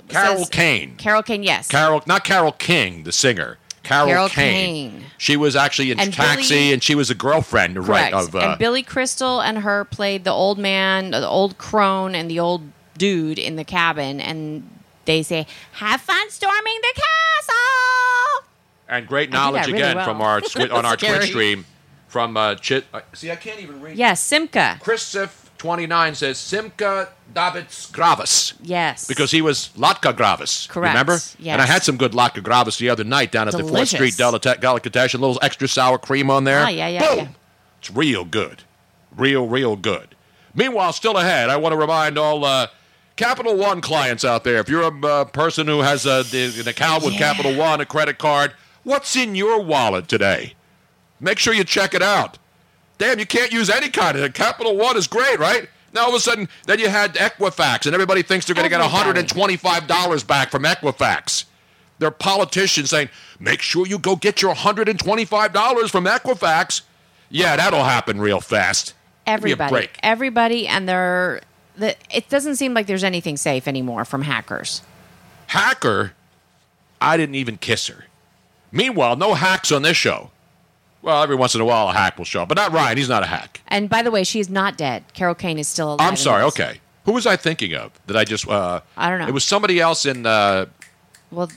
Carol 0.09 0.39
says- 0.39 0.49
Kane. 0.49 0.95
Carol 0.97 1.23
Kane, 1.23 1.43
yes. 1.43 1.67
Carol, 1.69 2.03
not 2.05 2.23
Carol 2.23 2.51
King, 2.51 3.03
the 3.03 3.11
singer. 3.11 3.57
Carol, 3.87 4.07
Carol 4.07 4.29
Kane. 4.29 4.91
Kane. 4.91 5.03
She 5.17 5.35
was 5.37 5.55
actually 5.55 5.91
in 5.91 5.99
And 5.99 6.13
Taxi, 6.13 6.49
Billy- 6.55 6.73
and 6.73 6.83
she 6.83 6.95
was 6.95 7.09
a 7.09 7.15
girlfriend, 7.15 7.75
Correct. 7.75 7.89
right? 7.89 8.13
Of 8.13 8.35
uh, 8.35 8.39
and 8.39 8.59
Billy 8.59 8.83
Crystal 8.83 9.41
and 9.41 9.59
her 9.59 9.85
played 9.85 10.23
the 10.23 10.31
old 10.31 10.57
man, 10.57 11.11
the 11.11 11.27
old 11.27 11.57
crone, 11.57 12.13
and 12.15 12.29
the 12.29 12.39
old 12.39 12.61
dude 12.97 13.39
in 13.39 13.55
the 13.55 13.63
cabin, 13.63 14.19
and 14.19 14.69
they 15.05 15.23
say, 15.23 15.47
"Have 15.73 16.01
fun 16.01 16.29
storming 16.29 16.79
the 16.81 16.93
castle." 17.01 18.47
and 18.89 19.07
great 19.07 19.23
I 19.23 19.25
did 19.25 19.33
that 19.33 19.37
knowledge 19.37 19.67
really 19.67 19.79
again 19.79 19.95
well. 19.97 20.05
from 20.05 20.21
our 20.21 20.41
on 20.71 20.85
our. 20.85 20.95
Twitch 20.97 21.29
stream 21.29 21.65
from 22.07 22.37
uh, 22.37 22.55
Chit. 22.55 22.85
Uh, 22.93 23.01
see, 23.13 23.31
I 23.31 23.35
can't 23.35 23.59
even 23.59 23.81
read. 23.81 23.97
Yes, 23.97 24.21
Simka. 24.27 24.79
Chris 24.79 25.01
Sif 25.03 25.46
twenty 25.67 25.85
nine 25.85 26.15
says 26.15 26.37
Simka 26.37 27.09
Davids 27.33 27.91
Gravis. 27.91 28.53
Yes. 28.61 29.05
Because 29.05 29.31
he 29.31 29.41
was 29.41 29.69
Latka 29.75 30.15
Gravas. 30.15 30.67
Correct. 30.69 30.93
Remember? 30.93 31.13
Yes. 31.39 31.53
And 31.53 31.61
I 31.61 31.65
had 31.65 31.83
some 31.83 31.97
good 31.97 32.13
Latka 32.13 32.41
Gravis 32.41 32.77
the 32.77 32.89
other 32.89 33.03
night 33.03 33.33
down 33.33 33.49
at 33.49 33.51
the 33.53 33.63
4th 33.63 33.67
Delicious. 33.67 33.89
Street 33.91 34.15
Delicatessen. 34.61 35.19
A 35.19 35.25
little 35.25 35.39
extra 35.41 35.67
sour 35.67 35.97
cream 35.97 36.29
on 36.31 36.45
there. 36.45 36.61
Ah, 36.63 36.69
yeah, 36.69 36.87
yeah, 36.87 37.05
Boom! 37.05 37.17
yeah. 37.19 37.27
It's 37.79 37.91
real 37.91 38.23
good. 38.23 38.63
Real, 39.15 39.45
real 39.45 39.75
good. 39.75 40.15
Meanwhile, 40.55 40.93
still 40.93 41.17
ahead, 41.17 41.49
I 41.49 41.57
want 41.57 41.73
to 41.73 41.77
remind 41.77 42.17
all 42.17 42.45
uh, 42.45 42.67
Capital 43.17 43.57
One 43.57 43.81
clients 43.81 44.23
out 44.23 44.45
there 44.45 44.57
if 44.59 44.69
you're 44.69 44.83
a 44.83 45.05
uh, 45.05 45.25
person 45.25 45.67
who 45.67 45.81
has 45.81 46.05
a, 46.05 46.23
the- 46.23 46.61
an 46.61 46.67
account 46.69 47.03
with 47.03 47.15
Capital 47.15 47.55
One, 47.57 47.81
a 47.81 47.85
credit 47.85 48.17
card, 48.17 48.53
what's 48.83 49.15
in 49.17 49.35
your 49.35 49.61
wallet 49.61 50.07
today? 50.07 50.53
Make 51.19 51.39
sure 51.39 51.53
you 51.53 51.65
check 51.65 51.93
it 51.93 52.01
out. 52.01 52.37
Damn, 52.97 53.19
you 53.19 53.25
can't 53.25 53.51
use 53.51 53.69
any 53.69 53.89
kind 53.89 54.17
of 54.17 54.33
Capital 54.33 54.75
One 54.75 54.97
is 54.97 55.07
great, 55.07 55.39
right? 55.39 55.69
Now 55.93 56.03
all 56.03 56.09
of 56.09 56.15
a 56.15 56.19
sudden, 56.19 56.49
then 56.65 56.79
you 56.79 56.89
had 56.89 57.15
Equifax, 57.15 57.85
and 57.85 57.93
everybody 57.93 58.21
thinks 58.21 58.45
they're 58.45 58.55
going 58.55 58.69
to 58.69 58.75
get 58.75 58.81
$125 58.81 60.27
back 60.27 60.51
from 60.51 60.63
Equifax. 60.63 61.45
They're 61.99 62.11
politicians 62.11 62.91
saying, 62.91 63.09
make 63.39 63.61
sure 63.61 63.87
you 63.87 63.97
go 63.97 64.15
get 64.15 64.41
your 64.41 64.53
$125 64.53 65.89
from 65.89 66.05
Equifax. 66.05 66.81
Yeah, 67.29 67.55
that'll 67.55 67.83
happen 67.83 68.21
real 68.21 68.41
fast. 68.41 68.93
Give 69.25 69.43
me 69.43 69.51
a 69.51 69.53
Everybody, 69.53 69.89
everybody, 70.01 70.67
and 70.67 70.87
they're. 70.87 71.41
The, 71.75 71.95
it 72.09 72.29
doesn't 72.29 72.55
seem 72.55 72.73
like 72.73 72.87
there's 72.87 73.03
anything 73.03 73.37
safe 73.37 73.67
anymore 73.67 74.05
from 74.05 74.23
hackers. 74.23 74.81
Hacker, 75.47 76.13
I 77.01 77.17
didn't 77.17 77.35
even 77.35 77.57
kiss 77.57 77.87
her. 77.87 78.05
Meanwhile, 78.71 79.17
no 79.17 79.33
hacks 79.33 79.71
on 79.71 79.81
this 79.81 79.97
show. 79.97 80.31
Well, 81.01 81.21
every 81.23 81.35
once 81.35 81.55
in 81.55 81.61
a 81.61 81.65
while 81.65 81.89
a 81.89 81.93
hack 81.93 82.17
will 82.17 82.25
show 82.25 82.41
up, 82.41 82.49
but 82.49 82.55
not 82.57 82.71
Ryan. 82.71 82.97
He's 82.97 83.07
not 83.09 83.23
a 83.23 83.27
hack. 83.27 83.61
And 83.67 83.89
by 83.89 84.01
the 84.01 84.11
way, 84.11 84.23
she's 84.23 84.49
not 84.49 84.77
dead. 84.77 85.03
Carol 85.13 85.35
Kane 85.35 85.57
is 85.59 85.67
still 85.67 85.93
alive. 85.93 86.07
I'm 86.07 86.15
sorry. 86.17 86.43
Okay. 86.43 86.79
Who 87.05 87.13
was 87.13 87.25
I 87.25 87.35
thinking 87.37 87.73
of? 87.73 87.91
Did 88.07 88.15
I 88.17 88.25
just? 88.25 88.47
Uh, 88.47 88.81
I 88.97 89.09
don't 89.09 89.19
know. 89.19 89.27
It 89.27 89.33
was 89.33 89.45
somebody 89.45 89.79
else 89.79 90.05
in. 90.05 90.25
Uh, 90.25 90.65
Well, 91.31 91.49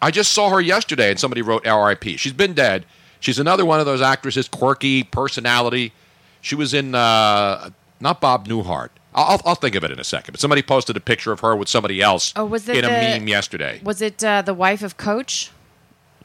I 0.00 0.10
just 0.10 0.32
saw 0.32 0.48
her 0.50 0.60
yesterday, 0.60 1.10
and 1.10 1.18
somebody 1.20 1.42
wrote 1.42 1.66
R.I.P. 1.66 2.16
She's 2.16 2.32
been 2.32 2.54
dead. 2.54 2.86
She's 3.20 3.38
another 3.38 3.64
one 3.64 3.80
of 3.80 3.86
those 3.86 4.00
actresses, 4.00 4.46
quirky 4.48 5.02
personality. 5.02 5.92
She 6.40 6.54
was 6.54 6.72
in 6.72 6.94
uh, 6.94 7.70
not 8.00 8.20
Bob 8.20 8.46
Newhart. 8.46 8.90
I'll, 9.14 9.24
I'll- 9.24 9.42
I'll 9.46 9.54
think 9.54 9.74
of 9.74 9.84
it 9.84 9.90
in 9.90 9.98
a 9.98 10.04
second. 10.04 10.32
But 10.32 10.40
somebody 10.40 10.62
posted 10.62 10.96
a 10.96 11.00
picture 11.00 11.32
of 11.32 11.40
her 11.40 11.56
with 11.56 11.68
somebody 11.68 12.00
else 12.00 12.32
Oh, 12.36 12.44
was 12.44 12.68
it 12.68 12.76
in 12.78 12.84
a 12.84 12.88
the- 12.88 13.18
meme 13.18 13.28
yesterday. 13.28 13.80
was 13.82 14.00
it 14.00 14.22
uh, 14.22 14.42
the 14.42 14.54
wife 14.54 14.82
of 14.82 14.96
Coach? 14.96 15.50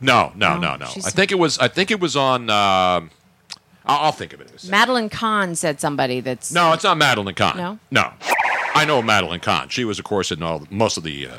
No, 0.02 0.32
no, 0.36 0.58
no, 0.58 0.76
no. 0.76 0.88
she's- 0.88 1.06
I 1.08 1.12
think 1.12 1.32
it 1.32 1.40
was. 1.40 1.58
I 1.60 1.68
think 1.68 1.92
it 1.92 2.00
was 2.00 2.16
on. 2.16 2.50
Um 2.50 3.12
I'll, 3.86 4.06
I'll 4.06 4.12
think 4.12 4.34
of 4.34 4.42
it 4.42 4.50
in 4.50 4.56
a 4.56 4.60
second. 4.60 4.72
Madeline 4.72 5.10
Kahn 5.10 5.56
said 5.56 5.80
somebody 5.80 6.20
that's 6.20 6.52
No, 6.52 6.74
it's 6.74 6.84
not 6.84 6.98
Madeline 6.98 7.36
Kahn. 7.36 7.58
No? 7.58 7.80
no. 7.90 8.12
I 8.76 8.86
know 8.86 9.02
Madeline 9.02 9.40
Kahn. 9.40 9.70
She 9.70 9.84
was, 9.86 10.00
of 10.00 10.06
course, 10.06 10.32
in 10.32 10.42
all 10.44 10.66
most 10.70 10.98
of 10.98 11.04
the 11.04 11.28
uh, 11.28 11.38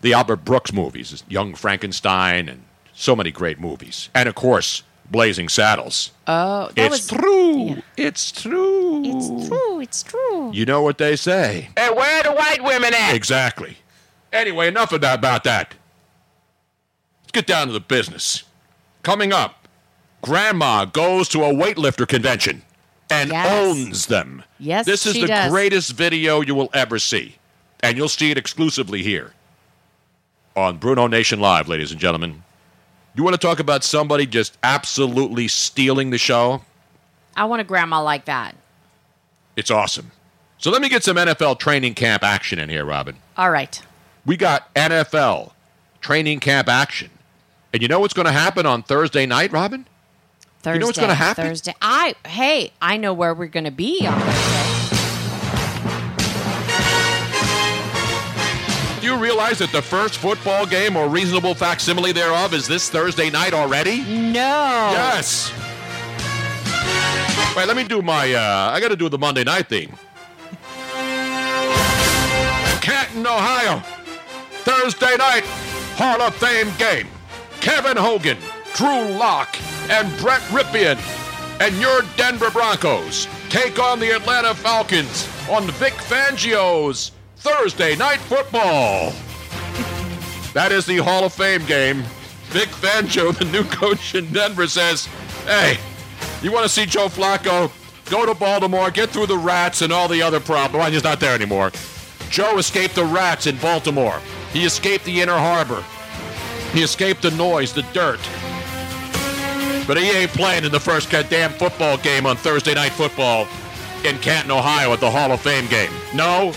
the 0.00 0.12
Albert 0.12 0.44
Brooks 0.44 0.72
movies, 0.72 1.22
Young 1.28 1.54
Frankenstein, 1.54 2.48
and 2.48 2.64
so 2.92 3.14
many 3.16 3.30
great 3.30 3.58
movies, 3.60 4.08
and 4.14 4.28
of 4.28 4.34
course, 4.34 4.82
Blazing 5.10 5.48
Saddles. 5.48 6.10
Oh, 6.26 6.68
that 6.74 6.78
it's 6.78 6.90
was 6.90 7.06
true. 7.20 7.82
It's 7.96 8.32
true. 8.32 9.02
It's 9.04 9.48
true. 9.48 9.80
It's 9.80 10.02
true. 10.02 10.50
You 10.52 10.64
know 10.66 10.82
what 10.82 10.98
they 10.98 11.16
say. 11.16 11.70
Hey, 11.76 11.90
where 11.90 12.22
the 12.22 12.32
white 12.32 12.62
women 12.62 12.92
at? 12.94 13.14
Exactly. 13.14 13.78
Anyway, 14.32 14.68
enough 14.68 14.92
of 14.92 15.00
that 15.00 15.18
about 15.18 15.44
that. 15.44 15.74
Let's 17.32 17.46
get 17.46 17.46
down 17.46 17.68
to 17.68 17.72
the 17.72 17.78
business. 17.78 18.42
Coming 19.04 19.32
up, 19.32 19.68
Grandma 20.20 20.84
goes 20.84 21.28
to 21.28 21.44
a 21.44 21.54
weightlifter 21.54 22.04
convention 22.08 22.62
and 23.08 23.30
Yes. 23.30 23.52
owns 23.52 24.06
them. 24.06 24.42
Yes, 24.58 24.84
This 24.84 25.06
is 25.06 25.14
the 25.14 25.28
does. 25.28 25.48
greatest 25.52 25.92
video 25.92 26.40
you 26.40 26.56
will 26.56 26.70
ever 26.74 26.98
see. 26.98 27.36
And 27.84 27.96
you'll 27.96 28.08
see 28.08 28.32
it 28.32 28.36
exclusively 28.36 29.04
here 29.04 29.32
on 30.56 30.78
Bruno 30.78 31.06
Nation 31.06 31.38
Live, 31.38 31.68
ladies 31.68 31.92
and 31.92 32.00
gentlemen. 32.00 32.42
You 33.14 33.22
want 33.22 33.34
to 33.34 33.46
talk 33.46 33.60
about 33.60 33.84
somebody 33.84 34.26
just 34.26 34.58
absolutely 34.64 35.46
stealing 35.46 36.10
the 36.10 36.18
show? 36.18 36.62
I 37.36 37.44
want 37.44 37.60
a 37.60 37.64
grandma 37.64 38.02
like 38.02 38.24
that. 38.24 38.56
It's 39.54 39.70
awesome. 39.70 40.10
So 40.58 40.72
let 40.72 40.82
me 40.82 40.88
get 40.88 41.04
some 41.04 41.16
NFL 41.16 41.60
training 41.60 41.94
camp 41.94 42.24
action 42.24 42.58
in 42.58 42.68
here, 42.70 42.84
Robin. 42.84 43.14
All 43.36 43.52
right. 43.52 43.80
we 44.26 44.36
got 44.36 44.74
NFL 44.74 45.52
training 46.00 46.40
camp 46.40 46.68
action. 46.68 47.08
And 47.72 47.82
you 47.82 47.88
know 47.88 48.00
what's 48.00 48.14
going 48.14 48.26
to 48.26 48.32
happen 48.32 48.66
on 48.66 48.82
Thursday 48.82 49.26
night, 49.26 49.52
Robin? 49.52 49.86
Thursday. 50.62 50.74
You 50.74 50.80
know 50.80 50.86
what's 50.86 50.98
gonna 50.98 51.14
happen? 51.14 51.46
Thursday. 51.46 51.74
I 51.80 52.14
hey, 52.26 52.72
I 52.82 52.98
know 52.98 53.14
where 53.14 53.32
we're 53.32 53.46
going 53.46 53.64
to 53.64 53.70
be 53.70 54.06
on 54.06 54.20
Thursday. 54.20 54.96
Do 59.00 59.06
you 59.06 59.16
realize 59.16 59.58
that 59.60 59.70
the 59.72 59.80
first 59.80 60.18
football 60.18 60.66
game 60.66 60.96
or 60.96 61.08
reasonable 61.08 61.54
facsimile 61.54 62.12
thereof 62.12 62.52
is 62.52 62.66
this 62.68 62.90
Thursday 62.90 63.30
night 63.30 63.54
already? 63.54 64.02
No. 64.02 64.90
Yes. 64.92 65.50
Wait, 67.56 67.66
let 67.66 67.76
me 67.76 67.84
do 67.84 68.02
my, 68.02 68.34
uh, 68.34 68.70
I 68.70 68.80
got 68.80 68.88
to 68.88 68.96
do 68.96 69.08
the 69.08 69.18
Monday 69.18 69.44
night 69.44 69.68
theme. 69.68 69.94
Canton, 72.82 73.26
Ohio. 73.26 73.78
Thursday 74.62 75.16
night 75.16 75.44
Hall 75.96 76.20
of 76.20 76.34
Fame 76.34 76.70
game. 76.76 77.08
Kevin 77.60 77.96
Hogan, 77.96 78.38
Drew 78.74 79.10
Lock, 79.16 79.56
and 79.90 80.08
Brett 80.18 80.40
Rypien 80.50 80.98
and 81.60 81.76
your 81.76 82.00
Denver 82.16 82.50
Broncos 82.50 83.28
take 83.50 83.78
on 83.78 84.00
the 84.00 84.10
Atlanta 84.16 84.54
Falcons 84.54 85.28
on 85.50 85.70
Vic 85.72 85.92
Fangio's 85.92 87.12
Thursday 87.36 87.94
Night 87.96 88.20
Football. 88.20 89.12
That 90.54 90.72
is 90.72 90.86
the 90.86 90.96
Hall 90.98 91.24
of 91.24 91.32
Fame 91.34 91.64
game. 91.66 92.02
Vic 92.48 92.68
Fangio, 92.68 93.36
the 93.36 93.44
new 93.44 93.64
coach 93.64 94.14
in 94.14 94.32
Denver, 94.32 94.66
says, 94.66 95.06
Hey, 95.44 95.78
you 96.42 96.50
want 96.50 96.64
to 96.64 96.68
see 96.68 96.86
Joe 96.86 97.08
Flacco? 97.08 97.70
Go 98.10 98.26
to 98.26 98.34
Baltimore, 98.34 98.90
get 98.90 99.10
through 99.10 99.26
the 99.26 99.38
rats 99.38 99.82
and 99.82 99.92
all 99.92 100.08
the 100.08 100.22
other 100.22 100.40
problems. 100.40 100.80
Well, 100.80 100.90
he's 100.90 101.04
not 101.04 101.20
there 101.20 101.34
anymore. 101.34 101.70
Joe 102.30 102.58
escaped 102.58 102.94
the 102.94 103.04
rats 103.04 103.46
in 103.46 103.56
Baltimore. 103.58 104.20
He 104.52 104.64
escaped 104.64 105.04
the 105.04 105.20
inner 105.20 105.36
harbor. 105.36 105.84
He 106.72 106.82
escaped 106.82 107.22
the 107.22 107.30
noise, 107.32 107.72
the 107.72 107.82
dirt. 107.92 108.20
But 109.86 109.96
he 109.96 110.10
ain't 110.10 110.30
playing 110.30 110.64
in 110.64 110.70
the 110.70 110.78
first 110.78 111.10
goddamn 111.10 111.50
football 111.52 111.96
game 111.98 112.26
on 112.26 112.36
Thursday 112.36 112.74
Night 112.74 112.92
Football 112.92 113.48
in 114.04 114.16
Canton, 114.18 114.52
Ohio 114.52 114.92
at 114.92 115.00
the 115.00 115.10
Hall 115.10 115.32
of 115.32 115.40
Fame 115.40 115.66
game. 115.66 115.90
No, 116.14 116.52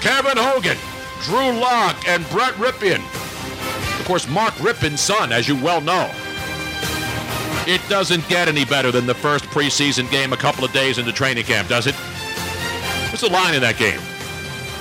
Kevin 0.00 0.36
Hogan, 0.36 0.76
Drew 1.22 1.60
Lock, 1.60 2.08
and 2.08 2.28
Brett 2.30 2.54
Rypien. 2.54 2.98
Of 4.00 4.04
course, 4.06 4.28
Mark 4.28 4.52
Rypien's 4.54 5.00
son, 5.00 5.30
as 5.30 5.46
you 5.46 5.54
well 5.54 5.80
know. 5.80 6.10
It 7.68 7.80
doesn't 7.88 8.28
get 8.28 8.48
any 8.48 8.64
better 8.64 8.90
than 8.90 9.06
the 9.06 9.14
first 9.14 9.44
preseason 9.44 10.10
game 10.10 10.32
a 10.32 10.36
couple 10.36 10.64
of 10.64 10.72
days 10.72 10.98
into 10.98 11.12
training 11.12 11.44
camp, 11.44 11.68
does 11.68 11.86
it? 11.86 11.94
What's 13.10 13.20
the 13.20 13.30
line 13.30 13.54
in 13.54 13.60
that 13.60 13.78
game? 13.78 14.00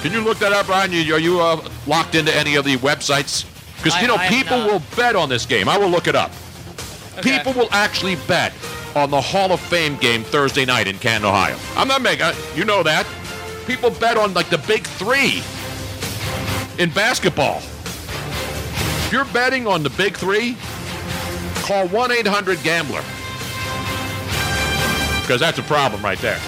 Can 0.02 0.12
you 0.12 0.22
look 0.22 0.39
that 0.39 0.52
up, 0.52 0.67
Ryan? 0.67 0.91
Are 1.12 1.20
you 1.20 1.39
uh, 1.39 1.70
locked 1.86 2.15
into 2.15 2.36
any 2.36 2.56
of 2.56 2.65
the 2.65 2.78
websites? 2.78 3.46
Because 3.82 4.00
you 4.02 4.08
know 4.08 4.15
I 4.15 4.28
people 4.28 4.58
not. 4.58 4.72
will 4.72 4.82
bet 4.96 5.15
on 5.15 5.30
this 5.30 5.46
game. 5.46 5.67
I 5.67 5.78
will 5.78 5.89
look 5.89 6.08
it 6.08 6.15
up. 6.15 6.32
Okay. 7.17 7.38
People 7.38 7.54
will 7.54 7.70
actually 7.72 8.15
bet 8.28 8.54
on 8.96 9.10
the 9.10 9.20
Hall 9.22 9.52
of 9.52 9.60
Fame 9.60 9.96
game 9.98 10.24
Thursday 10.24 10.65
night 10.65 10.88
in 10.88 10.98
Canton, 11.00 11.28
Ohio. 11.30 11.58
I'm 11.76 11.88
not 11.88 12.02
making. 12.02 12.24
uh, 12.24 12.34
You 12.56 12.65
know 12.65 12.84
that. 12.84 13.08
People 13.65 13.89
bet 13.91 14.17
on 14.17 14.34
like 14.34 14.50
the 14.50 14.58
big 14.60 14.84
three 14.84 15.41
in 16.82 16.89
basketball. 16.91 17.58
If 17.58 19.10
you're 19.12 19.26
betting 19.26 19.67
on 19.67 19.84
the 19.84 19.89
big 19.91 20.15
three, 20.15 20.58
call 21.63 21.88
1 21.88 22.12
800 22.12 22.62
Gambler. 22.63 23.04
Because 25.22 25.39
that's 25.39 25.60
a 25.60 25.63
problem 25.63 26.02
right 26.04 26.17
there. 26.20 26.39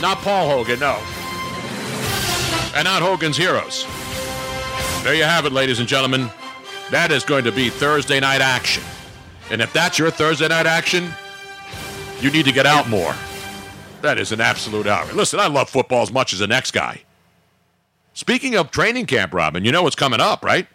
Not 0.00 0.18
Paul 0.18 0.48
Hogan, 0.50 0.80
no. 0.80 0.98
And 2.74 2.84
not 2.84 3.02
Hogan's 3.02 3.36
Heroes. 3.36 3.86
There 5.02 5.14
you 5.14 5.24
have 5.24 5.46
it, 5.46 5.52
ladies 5.52 5.80
and 5.80 5.88
gentlemen. 5.88 6.30
That 6.90 7.10
is 7.10 7.24
going 7.24 7.44
to 7.44 7.52
be 7.52 7.70
Thursday 7.70 8.20
night 8.20 8.40
action. 8.40 8.82
And 9.50 9.60
if 9.60 9.72
that's 9.72 9.98
your 9.98 10.10
Thursday 10.10 10.46
night 10.48 10.66
action, 10.66 11.08
you 12.20 12.30
need 12.30 12.44
to 12.44 12.52
get 12.52 12.66
out 12.66 12.88
more. 12.88 13.14
That 14.02 14.18
is 14.18 14.30
an 14.32 14.40
absolute 14.40 14.86
hour. 14.86 15.10
Listen, 15.12 15.40
I 15.40 15.48
love 15.48 15.68
football 15.68 16.02
as 16.02 16.12
much 16.12 16.32
as 16.32 16.38
the 16.38 16.46
next 16.46 16.70
guy. 16.72 17.02
Speaking 18.14 18.54
of 18.56 18.70
training 18.70 19.06
camp, 19.06 19.34
Robin, 19.34 19.64
you 19.64 19.72
know 19.72 19.82
what's 19.82 19.96
coming 19.96 20.20
up, 20.20 20.44
right? 20.44 20.66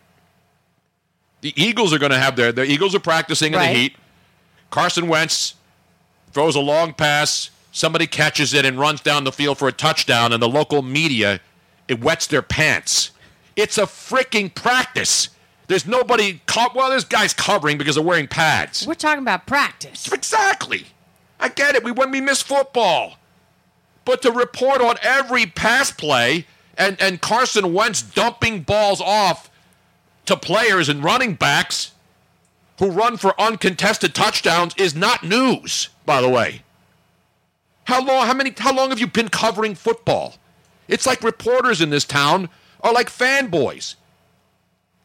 The 1.42 1.54
Eagles 1.62 1.94
are 1.94 2.00
going 2.00 2.12
to 2.12 2.18
have 2.20 2.36
their 2.36 2.52
the 2.52 2.63
Eagles 2.63 2.96
are 2.96 3.00
practicing 3.00 3.54
in 3.54 3.60
Right. 3.60 3.74
the 3.74 3.80
heat. 3.80 3.96
Carson 4.72 5.08
Wentz 5.08 5.54
throws 6.32 6.56
a 6.56 6.60
long 6.60 6.94
pass, 6.94 7.52
somebody 7.72 8.08
catches 8.08 8.54
it 8.54 8.66
and 8.66 8.78
runs 8.80 9.02
down 9.02 9.24
the 9.24 9.32
field 9.32 9.58
for 9.58 9.68
a 9.68 9.72
touchdown, 9.72 10.34
and 10.34 10.42
the 10.42 10.50
local 10.50 10.82
media 10.82 11.40
it 11.88 12.02
wets 12.02 12.28
their 12.28 12.42
pants. 12.42 13.12
It's 13.58 13.78
a 13.80 13.82
freaking 13.82 14.54
practice. 14.54 15.30
There's 15.67 15.86
nobody. 15.86 16.41
Co- 16.46 16.70
well, 16.74 16.89
there's 16.89 17.04
guys 17.04 17.34
covering 17.34 17.78
because 17.78 17.96
they're 17.96 18.04
wearing 18.04 18.28
pads. 18.28 18.88
We're 18.88 18.93
talking 18.93 19.24
about 19.24 19.46
practice. 19.48 20.10
Exactly. 20.13 20.86
I 21.39 21.50
get 21.50 21.76
it. 21.76 21.84
We 21.84 21.91
when 21.91 22.12
we 22.12 22.22
miss 22.22 22.41
football, 22.41 23.17
but 24.06 24.22
to 24.22 24.32
report 24.32 24.80
on 24.80 24.96
every 25.02 25.48
pass 25.48 25.91
play 25.91 26.46
and 26.78 27.02
and 27.02 27.20
Carson 27.20 27.74
Wentz 27.74 28.02
dumping 28.02 28.62
balls 28.62 29.02
off 29.02 29.50
to 30.28 30.38
players 30.38 30.88
and 30.88 31.04
running 31.04 31.34
backs 31.34 31.91
who 32.80 32.91
run 32.91 33.17
for 33.17 33.39
uncontested 33.41 34.13
touchdowns 34.13 34.74
is 34.78 34.96
not 34.96 35.24
news. 35.24 35.89
By 36.06 36.22
the 36.22 36.30
way, 36.30 36.62
how 37.86 38.06
long? 38.06 38.28
How 38.28 38.34
many? 38.36 38.54
How 38.56 38.74
long 38.74 38.89
have 38.89 39.00
you 39.00 39.08
been 39.08 39.30
covering 39.30 39.74
football? 39.74 40.36
It's 40.88 41.08
like 41.08 41.24
reporters 41.24 41.82
in 41.82 41.89
this 41.89 42.06
town 42.06 42.50
are 42.88 42.93
like 42.93 43.10
fanboys. 43.10 43.95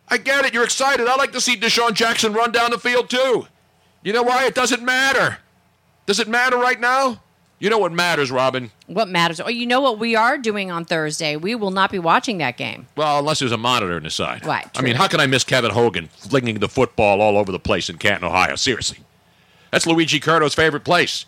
I 0.08 0.18
get 0.18 0.44
it. 0.44 0.54
You're 0.54 0.64
excited. 0.64 1.06
I 1.06 1.16
like 1.16 1.32
to 1.32 1.40
see 1.40 1.56
DeSean 1.56 1.94
Jackson 1.94 2.32
run 2.32 2.52
down 2.52 2.70
the 2.70 2.78
field 2.78 3.10
too. 3.10 3.46
You 4.02 4.12
know 4.12 4.22
why? 4.22 4.46
It 4.46 4.54
doesn't 4.54 4.82
matter. 4.82 5.38
Does 6.06 6.20
it 6.20 6.28
matter 6.28 6.56
right 6.56 6.80
now? 6.80 7.22
You 7.58 7.70
know 7.70 7.78
what 7.78 7.92
matters, 7.92 8.32
Robin. 8.32 8.72
What 8.88 9.08
matters? 9.08 9.40
Oh, 9.40 9.48
you 9.48 9.66
know 9.66 9.80
what 9.80 10.00
we 10.00 10.16
are 10.16 10.36
doing 10.36 10.72
on 10.72 10.84
Thursday? 10.84 11.36
We 11.36 11.54
will 11.54 11.70
not 11.70 11.92
be 11.92 11.98
watching 12.00 12.38
that 12.38 12.56
game. 12.56 12.88
Well, 12.96 13.20
unless 13.20 13.38
there's 13.38 13.52
a 13.52 13.56
monitor 13.56 13.96
in 13.96 14.02
the 14.02 14.10
side. 14.10 14.44
Right, 14.44 14.68
I 14.74 14.82
mean, 14.82 14.96
how 14.96 15.06
can 15.06 15.20
I 15.20 15.26
miss 15.26 15.44
Kevin 15.44 15.70
Hogan 15.70 16.08
flinging 16.08 16.58
the 16.58 16.68
football 16.68 17.20
all 17.20 17.38
over 17.38 17.52
the 17.52 17.60
place 17.60 17.88
in 17.88 17.98
Canton, 17.98 18.28
Ohio? 18.28 18.56
Seriously. 18.56 18.98
That's 19.70 19.86
Luigi 19.86 20.18
Curto's 20.18 20.54
favorite 20.54 20.84
place. 20.84 21.24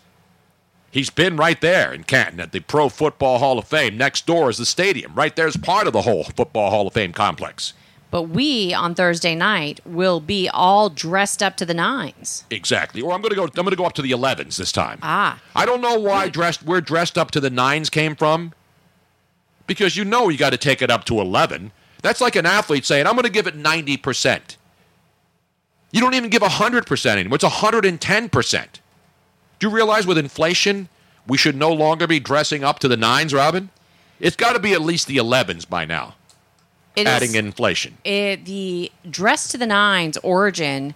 He's 0.95 1.09
been 1.09 1.35
right 1.35 1.59
there 1.59 1.91
in 1.91 2.05
Canton 2.05 2.39
at 2.39 2.53
the 2.53 2.61
Pro 2.61 2.87
Football 2.87 3.39
Hall 3.39 3.59
of 3.59 3.67
Fame. 3.67 3.97
Next 3.97 4.25
door 4.25 4.49
is 4.49 4.57
the 4.57 4.65
stadium. 4.65 5.13
Right 5.13 5.35
there's 5.35 5.57
part 5.57 5.87
of 5.87 5.93
the 5.93 6.03
whole 6.03 6.23
Football 6.23 6.69
Hall 6.69 6.87
of 6.87 6.93
Fame 6.93 7.11
complex. 7.11 7.73
But 8.11 8.29
we 8.29 8.73
on 8.73 8.95
Thursday 8.95 9.35
night 9.35 9.81
will 9.85 10.21
be 10.21 10.47
all 10.47 10.89
dressed 10.89 11.43
up 11.43 11.57
to 11.57 11.65
the 11.65 11.73
nines. 11.73 12.45
Exactly. 12.49 13.01
Or 13.01 13.11
I'm 13.11 13.19
going 13.19 13.31
to 13.31 13.35
go. 13.35 13.43
I'm 13.43 13.49
going 13.49 13.71
to 13.71 13.75
go 13.75 13.83
up 13.83 13.91
to 13.95 14.01
the 14.01 14.11
11s 14.11 14.55
this 14.55 14.71
time. 14.71 14.99
Ah. 15.01 15.41
I 15.53 15.65
don't 15.65 15.81
know 15.81 15.99
why 15.99 16.29
dressed 16.29 16.63
where 16.63 16.79
dressed 16.79 17.17
up 17.17 17.29
to 17.31 17.41
the 17.41 17.49
nines 17.49 17.89
came 17.89 18.15
from. 18.15 18.53
Because 19.67 19.97
you 19.97 20.05
know 20.05 20.29
you 20.29 20.37
got 20.37 20.51
to 20.51 20.57
take 20.57 20.81
it 20.81 20.89
up 20.89 21.03
to 21.05 21.19
11. 21.19 21.73
That's 22.03 22.21
like 22.21 22.37
an 22.37 22.45
athlete 22.45 22.85
saying, 22.85 23.05
"I'm 23.05 23.15
going 23.15 23.23
to 23.23 23.29
give 23.29 23.47
it 23.47 23.57
90 23.57 23.97
percent." 23.97 24.55
You 25.91 25.99
don't 25.99 26.13
even 26.13 26.29
give 26.29 26.41
100 26.41 26.85
percent 26.85 27.19
anymore. 27.19 27.35
It's 27.35 27.43
110 27.43 28.29
percent. 28.29 28.79
Do 29.59 29.67
you 29.67 29.73
realize 29.73 30.05
with 30.05 30.17
inflation, 30.17 30.89
we 31.27 31.37
should 31.37 31.55
no 31.55 31.71
longer 31.71 32.07
be 32.07 32.19
dressing 32.19 32.63
up 32.63 32.79
to 32.79 32.87
the 32.87 32.97
nines, 32.97 33.33
Robin? 33.33 33.69
It's 34.19 34.35
got 34.35 34.53
to 34.53 34.59
be 34.59 34.73
at 34.73 34.81
least 34.81 35.07
the 35.07 35.17
11s 35.17 35.67
by 35.69 35.85
now. 35.85 36.15
It 36.95 37.07
adding 37.07 37.29
is- 37.29 37.35
inflation. 37.35 37.97
It, 38.03 38.45
the 38.45 38.91
dress 39.09 39.49
to 39.49 39.57
the 39.57 39.65
nines 39.67 40.17
origin 40.17 40.93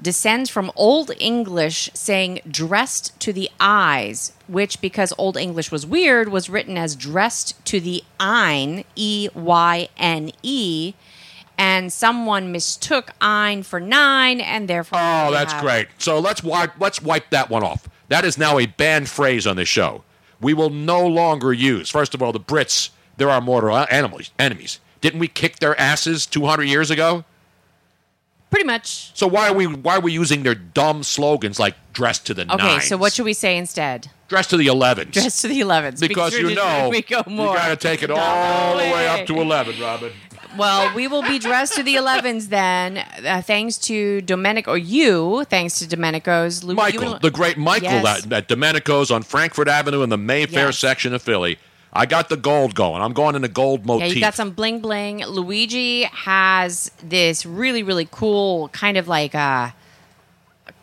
descends 0.00 0.48
from 0.48 0.70
Old 0.76 1.10
English 1.18 1.90
saying 1.92 2.40
dressed 2.48 3.18
to 3.20 3.32
the 3.32 3.50
eyes, 3.58 4.32
which, 4.46 4.80
because 4.80 5.12
Old 5.18 5.36
English 5.36 5.70
was 5.70 5.84
weird, 5.84 6.28
was 6.28 6.48
written 6.48 6.78
as 6.78 6.96
dressed 6.96 7.62
to 7.66 7.80
the 7.80 8.02
eyne, 8.18 8.84
E 8.96 9.28
Y 9.34 9.88
N 9.98 10.30
E. 10.42 10.94
And 11.58 11.92
someone 11.92 12.50
mistook 12.52 13.10
ein 13.20 13.62
for 13.62 13.78
nine, 13.80 14.40
and 14.40 14.66
therefore. 14.66 14.98
Oh, 15.02 15.30
that's 15.30 15.52
have- 15.52 15.62
great. 15.62 15.88
So 15.98 16.18
let's 16.18 16.42
wipe 16.42 16.72
let's 16.78 17.02
wipe 17.02 17.28
that 17.30 17.50
one 17.50 17.62
off. 17.62 17.86
That 18.10 18.24
is 18.24 18.36
now 18.36 18.58
a 18.58 18.66
banned 18.66 19.08
phrase 19.08 19.46
on 19.46 19.54
this 19.56 19.68
show. 19.68 20.02
We 20.40 20.52
will 20.52 20.68
no 20.70 21.06
longer 21.06 21.52
use. 21.52 21.88
First 21.88 22.12
of 22.12 22.20
all, 22.22 22.32
the 22.32 22.40
Brits, 22.40 22.90
they're 23.16 23.30
our 23.30 23.40
mortal 23.40 23.74
enemies. 23.88 24.32
Enemies. 24.38 24.80
Didn't 25.00 25.20
we 25.20 25.28
kick 25.28 25.60
their 25.60 25.78
asses 25.80 26.26
200 26.26 26.64
years 26.64 26.90
ago? 26.90 27.24
Pretty 28.50 28.66
much. 28.66 29.12
So 29.14 29.28
why 29.28 29.48
are 29.48 29.54
we 29.54 29.66
why 29.66 29.94
are 29.96 30.00
we 30.00 30.12
using 30.12 30.42
their 30.42 30.56
dumb 30.56 31.04
slogans 31.04 31.60
like 31.60 31.76
"dress 31.92 32.18
to 32.18 32.34
the 32.34 32.42
Okay, 32.52 32.56
nines"? 32.56 32.88
so 32.88 32.96
what 32.96 33.12
should 33.12 33.24
we 33.24 33.32
say 33.32 33.56
instead? 33.56 34.10
dress 34.26 34.48
to 34.48 34.56
the 34.56 34.66
11s? 34.66 35.12
Dress 35.12 35.40
to 35.42 35.48
the 35.48 35.60
11s. 35.60 36.00
because 36.00 36.32
we're 36.32 36.48
you 36.50 36.56
know 36.56 36.88
we 36.92 37.02
go 37.02 37.22
more. 37.28 37.50
you 37.50 37.54
got 37.54 37.68
to 37.68 37.76
take 37.76 38.02
it 38.02 38.10
all 38.14 38.72
the 38.76 38.82
way 38.82 39.06
up 39.06 39.24
to 39.26 39.40
11, 39.40 39.80
Robin. 39.80 40.12
Well, 40.56 40.94
we 40.94 41.06
will 41.06 41.22
be 41.22 41.38
dressed 41.38 41.74
to 41.76 41.82
the 41.82 41.94
11s 41.94 42.48
then, 42.48 42.98
uh, 42.98 43.40
thanks 43.42 43.78
to 43.78 44.20
Domenico, 44.22 44.72
or 44.72 44.76
you, 44.78 45.44
thanks 45.44 45.78
to 45.78 45.86
Domenico's. 45.86 46.64
Lu- 46.64 46.74
Michael, 46.74 47.18
the 47.18 47.30
great 47.30 47.56
Michael 47.56 47.88
Yes. 47.90 48.26
at, 48.26 48.32
at 48.32 48.48
Domenico's 48.48 49.10
on 49.10 49.22
Frankford 49.22 49.68
Avenue 49.68 50.02
in 50.02 50.08
the 50.10 50.18
Mayfair 50.18 50.66
Yes. 50.66 50.78
section 50.78 51.14
of 51.14 51.22
Philly. 51.22 51.58
I 51.92 52.06
got 52.06 52.28
the 52.28 52.36
gold 52.36 52.74
going. 52.74 53.02
I'm 53.02 53.12
going 53.12 53.34
in 53.34 53.42
the 53.42 53.48
gold 53.48 53.80
Yeah, 53.80 53.86
motif. 53.86 54.14
you 54.14 54.20
got 54.20 54.34
some 54.34 54.50
bling 54.50 54.80
bling. 54.80 55.24
Luigi 55.26 56.02
has 56.04 56.90
this 57.02 57.44
really, 57.44 57.82
really 57.82 58.06
cool 58.10 58.68
kind 58.68 58.96
of 58.96 59.08
like 59.08 59.34
a 59.34 59.74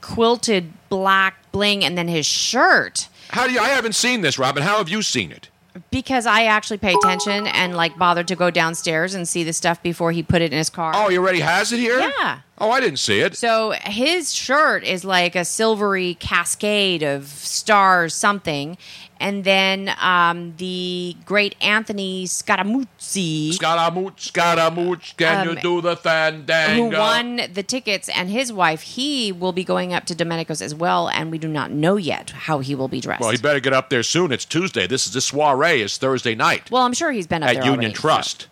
quilted 0.01 0.71
black 0.89 1.35
bling, 1.51 1.83
and 1.83 1.97
then 1.97 2.07
his 2.07 2.25
shirt. 2.25 3.07
How 3.29 3.47
do 3.47 3.53
you? 3.53 3.59
I 3.59 3.69
haven't 3.69 3.95
seen 3.95 4.21
this, 4.21 4.37
Robin. 4.39 4.63
How 4.63 4.77
have 4.77 4.89
you 4.89 5.01
seen 5.01 5.31
it? 5.31 5.49
Because 5.91 6.25
I 6.25 6.43
actually 6.43 6.77
pay 6.77 6.93
attention 6.93 7.47
and 7.47 7.75
like 7.75 7.97
bothered 7.97 8.27
to 8.29 8.35
go 8.35 8.49
downstairs 8.49 9.13
and 9.13 9.27
see 9.27 9.43
the 9.43 9.53
stuff 9.53 9.81
before 9.81 10.11
he 10.11 10.23
put 10.23 10.41
it 10.41 10.51
in 10.51 10.57
his 10.57 10.69
car. 10.69 10.93
Oh, 10.95 11.09
he 11.09 11.17
already 11.17 11.39
has 11.39 11.71
it 11.73 11.79
here. 11.79 11.99
Yeah. 11.99 12.39
Oh, 12.59 12.71
I 12.71 12.79
didn't 12.79 12.99
see 12.99 13.19
it. 13.19 13.35
So 13.35 13.71
his 13.83 14.33
shirt 14.33 14.83
is 14.83 15.05
like 15.05 15.35
a 15.35 15.45
silvery 15.45 16.15
cascade 16.15 17.03
of 17.03 17.27
stars, 17.27 18.15
something. 18.15 18.77
And 19.19 19.43
then 19.43 19.91
um, 20.01 20.53
the 20.57 21.15
great 21.25 21.55
Anthony 21.61 22.25
Scaramucci, 22.25 23.53
Scaramouche, 23.53 24.27
Scaramouche, 24.27 25.13
can 25.17 25.47
Um, 25.47 25.55
you 25.55 25.61
do 25.61 25.81
the 25.81 25.95
fandango? 25.95 26.89
who 26.89 26.97
won 26.97 27.41
the 27.53 27.63
tickets, 27.63 28.09
and 28.09 28.29
his 28.29 28.51
wife, 28.53 28.81
he 28.81 29.31
will 29.31 29.51
be 29.53 29.63
going 29.63 29.93
up 29.93 30.05
to 30.05 30.15
Domenico's 30.15 30.61
as 30.61 30.75
well. 30.75 31.09
And 31.09 31.31
we 31.31 31.37
do 31.37 31.47
not 31.47 31.71
know 31.71 31.95
yet 31.97 32.29
how 32.31 32.59
he 32.59 32.75
will 32.75 32.87
be 32.87 33.01
dressed. 33.01 33.21
Well, 33.21 33.31
he 33.31 33.37
better 33.37 33.59
get 33.59 33.73
up 33.73 33.89
there 33.89 34.03
soon. 34.03 34.31
It's 34.31 34.45
Tuesday. 34.45 34.87
This 34.87 35.07
is 35.07 35.13
the 35.13 35.21
soiree. 35.21 35.81
Is 35.81 35.97
Thursday 35.97 36.35
night 36.35 36.69
Well, 36.71 36.83
I'm 36.83 36.93
sure 36.93 37.11
he's 37.11 37.27
been 37.27 37.43
up 37.43 37.49
at 37.49 37.55
there 37.55 37.63
Union 37.65 37.79
already. 37.79 37.93
Trust 37.93 38.47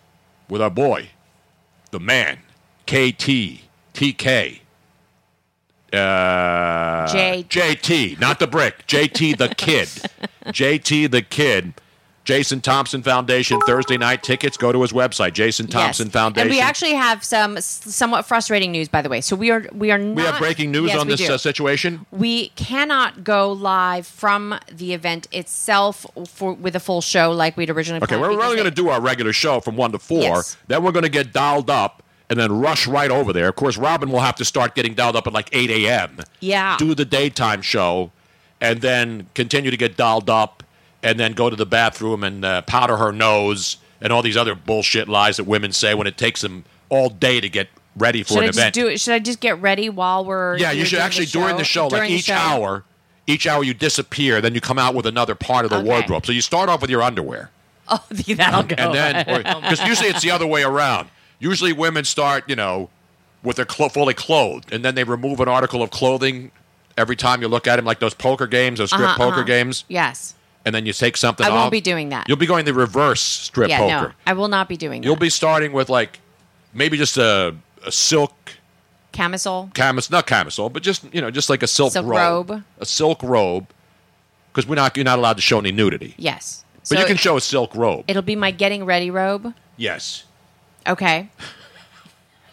with 0.48 0.60
our 0.62 0.70
boy, 0.70 1.08
the 1.90 2.00
man, 2.00 2.38
KT, 2.86 3.62
TK. 3.94 4.60
Uh, 5.92 7.06
J- 7.06 7.44
JT, 7.48 8.20
not 8.20 8.38
the 8.38 8.46
brick. 8.46 8.86
JT 8.86 9.38
the 9.38 9.48
kid. 9.54 9.88
JT 10.46 11.10
the 11.10 11.22
kid. 11.22 11.74
Jason 12.24 12.60
Thompson 12.60 13.04
Foundation 13.04 13.60
Thursday 13.68 13.96
night 13.96 14.24
tickets. 14.24 14.56
Go 14.56 14.72
to 14.72 14.82
his 14.82 14.92
website, 14.92 15.32
Jason 15.32 15.68
Thompson 15.68 16.08
yes. 16.08 16.12
Foundation. 16.12 16.48
And 16.48 16.50
we 16.56 16.60
actually 16.60 16.94
have 16.94 17.22
some 17.22 17.60
somewhat 17.60 18.26
frustrating 18.26 18.72
news, 18.72 18.88
by 18.88 19.00
the 19.00 19.08
way. 19.08 19.20
So 19.20 19.36
we 19.36 19.52
are 19.52 19.64
we 19.72 19.92
are 19.92 19.98
not. 19.98 20.16
We 20.16 20.22
have 20.22 20.38
breaking 20.40 20.72
news 20.72 20.88
Yes, 20.88 20.98
on 20.98 21.06
this 21.06 21.30
uh, 21.30 21.38
situation. 21.38 22.04
we 22.10 22.48
cannot 22.50 23.22
go 23.22 23.52
live 23.52 24.08
from 24.08 24.58
the 24.72 24.92
event 24.92 25.28
itself 25.30 26.04
for 26.26 26.52
with 26.54 26.74
a 26.74 26.80
full 26.80 27.00
show 27.00 27.30
like 27.30 27.56
we'd 27.56 27.70
originally 27.70 28.02
Okay, 28.02 28.16
planned. 28.16 28.36
we're 28.36 28.42
only 28.42 28.56
going 28.56 28.68
to 28.68 28.74
do 28.74 28.88
our 28.88 29.00
regular 29.00 29.32
show 29.32 29.60
from 29.60 29.76
1 29.76 29.92
to 29.92 30.00
4. 30.00 30.20
Yes. 30.20 30.56
Then 30.66 30.82
we're 30.82 30.90
going 30.92 31.04
to 31.04 31.08
get 31.08 31.32
dialed 31.32 31.70
up 31.70 32.02
and 32.28 32.38
then 32.38 32.58
rush 32.58 32.86
right 32.86 33.10
over 33.10 33.32
there. 33.32 33.48
Of 33.48 33.56
course, 33.56 33.76
Robin 33.76 34.10
will 34.10 34.20
have 34.20 34.36
to 34.36 34.44
start 34.44 34.74
getting 34.74 34.94
dialed 34.94 35.16
up 35.16 35.26
at 35.26 35.32
like 35.32 35.48
8 35.52 35.70
a.m. 35.70 36.18
Yeah. 36.40 36.76
Do 36.78 36.94
the 36.94 37.04
daytime 37.04 37.62
show 37.62 38.10
and 38.60 38.80
then 38.80 39.28
continue 39.34 39.70
to 39.70 39.76
get 39.76 39.96
dialed 39.96 40.28
up 40.30 40.62
and 41.02 41.20
then 41.20 41.32
go 41.34 41.50
to 41.50 41.56
the 41.56 41.66
bathroom 41.66 42.24
and 42.24 42.44
uh, 42.44 42.62
powder 42.62 42.96
her 42.96 43.12
nose 43.12 43.76
and 44.00 44.12
all 44.12 44.22
these 44.22 44.36
other 44.36 44.54
bullshit 44.54 45.08
lies 45.08 45.36
that 45.36 45.44
women 45.44 45.72
say 45.72 45.94
when 45.94 46.06
it 46.06 46.16
takes 46.18 46.40
them 46.40 46.64
all 46.88 47.08
day 47.08 47.40
to 47.40 47.48
get 47.48 47.68
ready 47.96 48.22
for 48.22 48.34
Should 48.34 48.38
an 48.38 48.44
I 48.44 48.46
just 48.48 48.58
event. 48.58 48.74
do 48.74 48.86
it? 48.88 49.00
Should 49.00 49.14
I 49.14 49.18
just 49.20 49.40
get 49.40 49.60
ready 49.60 49.88
while 49.88 50.24
we're? 50.24 50.56
Yeah, 50.58 50.72
you 50.72 50.84
should 50.84 50.98
actually 50.98 51.26
during 51.26 51.56
the 51.56 51.64
show, 51.64 51.84
like 51.84 51.90
During 52.00 52.10
the 52.10 52.16
each 52.18 52.24
show? 52.24 52.34
hour, 52.34 52.84
each 53.26 53.46
hour 53.46 53.62
you 53.64 53.72
disappear, 53.74 54.40
then 54.40 54.54
you 54.54 54.60
come 54.60 54.78
out 54.78 54.94
with 54.94 55.06
another 55.06 55.34
part 55.34 55.64
of 55.64 55.70
the 55.70 55.78
Okay. 55.78 55.88
wardrobe. 55.88 56.26
So 56.26 56.32
you 56.32 56.40
start 56.42 56.68
off 56.68 56.80
with 56.80 56.90
your 56.90 57.02
underwear, 57.02 57.50
Oh, 57.88 58.04
that'll 58.10 58.64
go. 58.64 58.74
and 58.76 58.94
then 58.94 59.24
because 59.62 59.80
usually 59.86 60.08
it's 60.08 60.22
the 60.22 60.30
other 60.32 60.46
way 60.46 60.62
around. 60.64 61.08
Usually 61.38 61.72
women 61.72 62.04
start, 62.04 62.44
you 62.48 62.56
know, 62.56 62.88
with 63.42 63.56
their 63.56 63.64
clo- 63.64 63.88
fully 63.88 64.14
clothed, 64.14 64.72
and 64.72 64.84
then 64.84 64.94
they 64.94 65.04
remove 65.04 65.40
an 65.40 65.48
article 65.48 65.82
of 65.82 65.90
clothing 65.90 66.50
every 66.96 67.16
time 67.16 67.42
you 67.42 67.48
look 67.48 67.66
at 67.66 67.76
them, 67.76 67.84
like 67.84 67.98
those 68.00 68.14
poker 68.14 68.46
games, 68.46 68.78
those 68.78 68.90
strip 68.90 69.02
Uh-huh, 69.08 69.16
poker 69.18 69.34
uh-huh. 69.36 69.42
games, 69.44 69.84
Yes, 69.88 70.34
and 70.64 70.74
then 70.74 70.86
you 70.86 70.92
take 70.92 71.16
something 71.16 71.46
I 71.46 71.50
won't 71.50 71.70
be 71.70 71.80
doing 71.82 72.08
that. 72.08 72.26
You'll 72.28 72.38
be 72.38 72.46
going 72.46 72.64
the 72.64 72.74
reverse 72.74 73.20
strip 73.20 73.68
yeah, 73.68 73.78
poker. 73.78 74.08
no, 74.08 74.12
I 74.26 74.32
will 74.32 74.48
not 74.48 74.68
be 74.68 74.76
doing 74.76 75.00
that. 75.02 75.06
You'll 75.06 75.16
be 75.16 75.30
starting 75.30 75.72
with 75.72 75.88
like 75.90 76.20
maybe 76.72 76.96
just 76.96 77.16
a, 77.18 77.54
a 77.84 77.92
silk 77.92 78.32
Camisole. 79.12 79.70
camisole, 79.74 80.14
not 80.16 80.26
camisole, 80.26 80.68
but 80.70 80.82
just 80.82 81.04
you 81.14 81.20
know, 81.20 81.30
just 81.30 81.48
like 81.48 81.62
a 81.62 81.66
silk, 81.66 81.92
Silk 81.92 82.06
robe, 82.06 82.50
robe. 82.50 82.64
a 82.80 82.84
silk 82.86 83.22
robe, 83.22 83.66
because 84.52 84.68
we're 84.68 84.74
not 84.74 84.96
you're 84.96 85.04
not 85.04 85.18
allowed 85.18 85.36
to 85.36 85.42
show 85.42 85.58
any 85.58 85.72
nudity, 85.72 86.14
Yes, 86.18 86.64
but 86.80 86.86
So 86.88 86.98
you 86.98 87.06
can 87.06 87.16
show 87.16 87.36
a 87.36 87.40
silk 87.40 87.74
robe. 87.74 88.04
It'll 88.08 88.22
be 88.22 88.36
my 88.36 88.50
getting 88.50 88.84
ready 88.84 89.10
robe. 89.10 89.54
Yes, 89.78 90.24
Okay. 90.88 91.28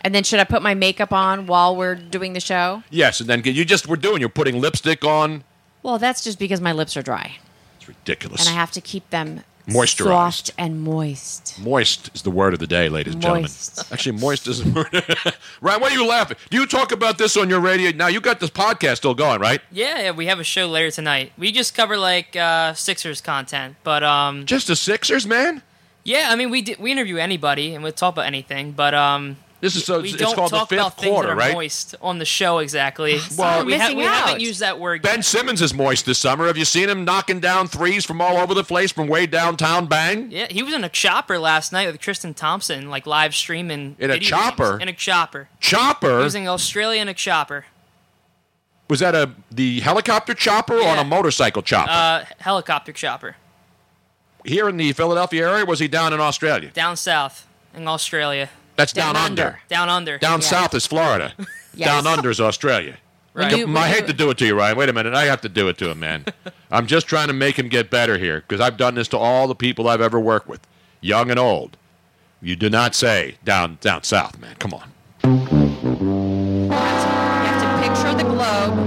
And 0.02 0.14
then 0.14 0.24
should 0.24 0.40
I 0.40 0.44
put 0.44 0.62
my 0.62 0.74
makeup 0.74 1.14
on 1.14 1.48
while 1.48 1.76
we're 1.76 1.96
doing 1.96 2.34
the 2.34 2.40
show? 2.42 2.84
yes, 2.90 3.20
and 3.22 3.30
then 3.30 3.42
you 3.46 3.64
just 3.64 3.88
we're 3.88 3.96
doing 3.96 4.20
you're 4.20 4.30
putting 4.30 4.60
lipstick 4.60 5.06
on. 5.06 5.44
Well, 5.82 5.98
that's 5.98 6.24
just 6.24 6.40
because 6.40 6.60
my 6.62 6.72
lips 6.74 6.96
are 6.98 7.02
dry, 7.02 7.38
It's 7.78 7.88
ridiculous. 7.88 8.42
and 8.46 8.50
I 8.50 8.58
have 8.60 8.72
to 8.72 8.82
keep 8.82 9.10
them 9.12 9.44
Moisturized. 9.68 10.04
soft 10.08 10.52
and 10.58 10.82
moist. 10.82 11.58
Moist 11.60 12.12
is 12.14 12.22
the 12.24 12.32
word 12.32 12.54
of 12.54 12.60
the 12.60 12.68
day, 12.68 12.90
ladies 12.90 13.14
and 13.14 13.22
gentlemen. 13.22 13.44
Moist. 13.44 13.92
Actually, 13.94 14.20
moist 14.20 14.46
is 14.48 14.62
the 14.64 14.70
word. 14.72 14.88
Ryan, 15.62 15.82
why 15.82 15.88
are 15.88 15.92
you 15.92 16.06
laughing? 16.06 16.36
Do 16.50 16.58
you 16.58 16.66
talk 16.66 16.92
about 16.92 17.18
this 17.18 17.38
on 17.38 17.50
your 17.50 17.62
radio? 17.62 17.92
Now 17.92 18.08
you 18.08 18.20
got 18.20 18.42
this 18.42 18.50
podcast 18.50 18.98
still 18.98 19.14
going, 19.14 19.40
right? 19.40 19.62
Yeah, 19.72 20.02
yeah, 20.02 20.12
we 20.12 20.26
have 20.26 20.40
a 20.40 20.44
show 20.44 20.68
later 20.68 20.92
tonight. 20.92 21.32
We 21.38 21.52
just 21.54 21.76
cover 21.76 21.98
like 21.98 22.36
uh, 22.36 22.74
Sixers 22.74 23.22
content, 23.22 23.78
but 23.86 24.04
um, 24.04 24.46
Just 24.46 24.68
the 24.68 24.76
Sixers, 24.76 25.26
man. 25.26 25.62
Yeah, 26.04 26.28
I 26.30 26.36
mean 26.36 26.50
we 26.50 26.62
d- 26.62 26.76
we 26.80 26.92
interview 26.92 27.18
anybody 27.18 27.74
and 27.76 27.84
we 27.84 27.92
talk 27.92 28.14
about 28.16 28.26
anything, 28.26 28.72
but 28.72 28.94
um, 28.94 29.38
This 29.62 29.76
is 29.78 29.86
so. 29.86 30.02
we 30.02 30.10
It's, 30.10 30.18
don't 30.18 30.30
it's 30.30 30.36
called 30.36 30.52
the 30.52 30.58
talk 30.58 30.70
fifth 30.70 30.80
about 30.80 30.98
things 30.98 31.12
quarter, 31.14 31.28
that 31.30 31.34
are 31.34 31.38
right? 31.38 31.54
moist 31.54 31.96
on 32.02 32.20
the 32.20 32.26
show 32.26 32.58
exactly. 32.60 33.20
Well, 33.38 33.66
we, 33.66 33.74
ha- 33.74 33.78
missing 33.80 33.98
we 33.98 34.04
haven't 34.04 34.42
used 34.42 34.60
that 34.60 34.80
word. 34.80 35.02
Ben 35.02 35.18
yet. 35.20 35.26
Simmons 35.26 35.62
is 35.62 35.74
moist 35.74 36.06
this 36.06 36.20
summer. 36.20 36.48
Have 36.48 36.58
you 36.58 36.66
seen 36.66 36.90
him 36.90 37.06
knocking 37.06 37.40
down 37.40 37.68
threes 37.70 38.04
from 38.06 38.20
all 38.20 38.38
over 38.38 38.54
the 38.54 38.64
place 38.66 38.92
from 38.92 39.08
way 39.08 39.26
downtown? 39.26 39.86
Bang. 39.86 40.30
Yeah, 40.32 40.48
he 40.50 40.62
was 40.64 40.74
in 40.74 40.84
a 40.84 40.90
chopper 40.90 41.40
last 41.40 41.72
night 41.72 41.90
with 41.90 42.02
Kristen 42.02 42.34
Thompson, 42.34 42.90
like 42.90 43.08
live 43.08 43.34
streaming. 43.34 43.96
In 44.00 44.10
a 44.10 44.14
video 44.16 44.28
chopper? 44.30 44.72
games. 44.72 44.82
In 44.82 44.88
a 44.90 44.94
chopper. 44.94 45.48
Chopper. 45.62 46.22
Using 46.22 46.48
Australian 46.50 47.14
chopper. 47.16 47.66
Was 48.90 49.00
that 49.00 49.16
a 49.16 49.32
the 49.50 49.80
helicopter 49.80 50.34
chopper 50.34 50.74
or 50.76 50.80
on 50.88 50.96
Yeah. 50.98 51.02
a 51.02 51.06
motorcycle 51.06 51.62
chopper? 51.62 51.90
Uh, 51.92 52.26
helicopter 52.40 52.92
chopper. 52.92 53.38
Here 54.44 54.68
in 54.70 54.78
the 54.78 54.92
Philadelphia 54.94 55.48
area, 55.50 55.64
or 55.64 55.66
was 55.66 55.80
he 55.80 55.88
down 55.88 56.14
in 56.14 56.20
Australia? 56.20 56.70
Down 56.74 56.98
south 56.98 57.48
in 57.74 57.88
Australia. 57.88 58.50
That's 58.76 58.92
down, 58.94 59.16
under. 59.16 59.60
Down 59.70 59.88
under. 59.90 60.18
Down 60.18 60.42
Yeah. 60.42 60.48
south 60.48 60.74
is 60.74 60.86
Florida. 60.86 61.34
Yes. 61.76 61.88
Down 61.88 62.06
under 62.06 62.30
is 62.30 62.40
Australia. 62.40 62.98
Right. 63.34 63.58
You- 63.58 63.76
I 63.76 63.88
hate 63.88 64.06
to 64.06 64.14
do 64.14 64.30
it 64.30 64.38
to 64.38 64.46
you, 64.46 64.54
Ryan. 64.54 64.78
Wait 64.78 64.90
a 64.90 64.94
minute. 64.94 65.16
I 65.16 65.26
have 65.26 65.42
to 65.42 65.50
do 65.50 65.68
it 65.68 65.80
to 65.80 65.90
him, 65.90 66.00
man. 66.00 66.24
I'm 66.72 66.86
just 66.86 67.08
trying 67.08 67.30
to 67.30 67.34
make 67.34 67.58
him 67.58 67.68
get 67.68 67.90
better 67.90 68.20
here 68.20 68.42
because 68.48 68.62
I've 68.62 68.78
done 68.78 68.94
this 68.94 69.08
to 69.08 69.18
all 69.18 69.48
the 69.48 69.56
people 69.56 69.88
I've 69.88 70.02
ever 70.02 70.20
worked 70.20 70.48
with, 70.48 70.60
young 71.02 71.32
and 71.32 71.40
old. 71.40 71.76
You 72.44 72.56
do 72.56 72.70
not 72.70 72.94
say 72.94 73.38
down 73.44 73.80
down 73.82 74.04
south, 74.04 74.38
man. 74.38 74.56
Come 74.60 74.76
on. 74.76 74.92
You 75.24 76.70
have 76.70 77.60
to 77.64 77.88
picture 77.88 78.14
the 78.16 78.30
globe. 78.30 78.78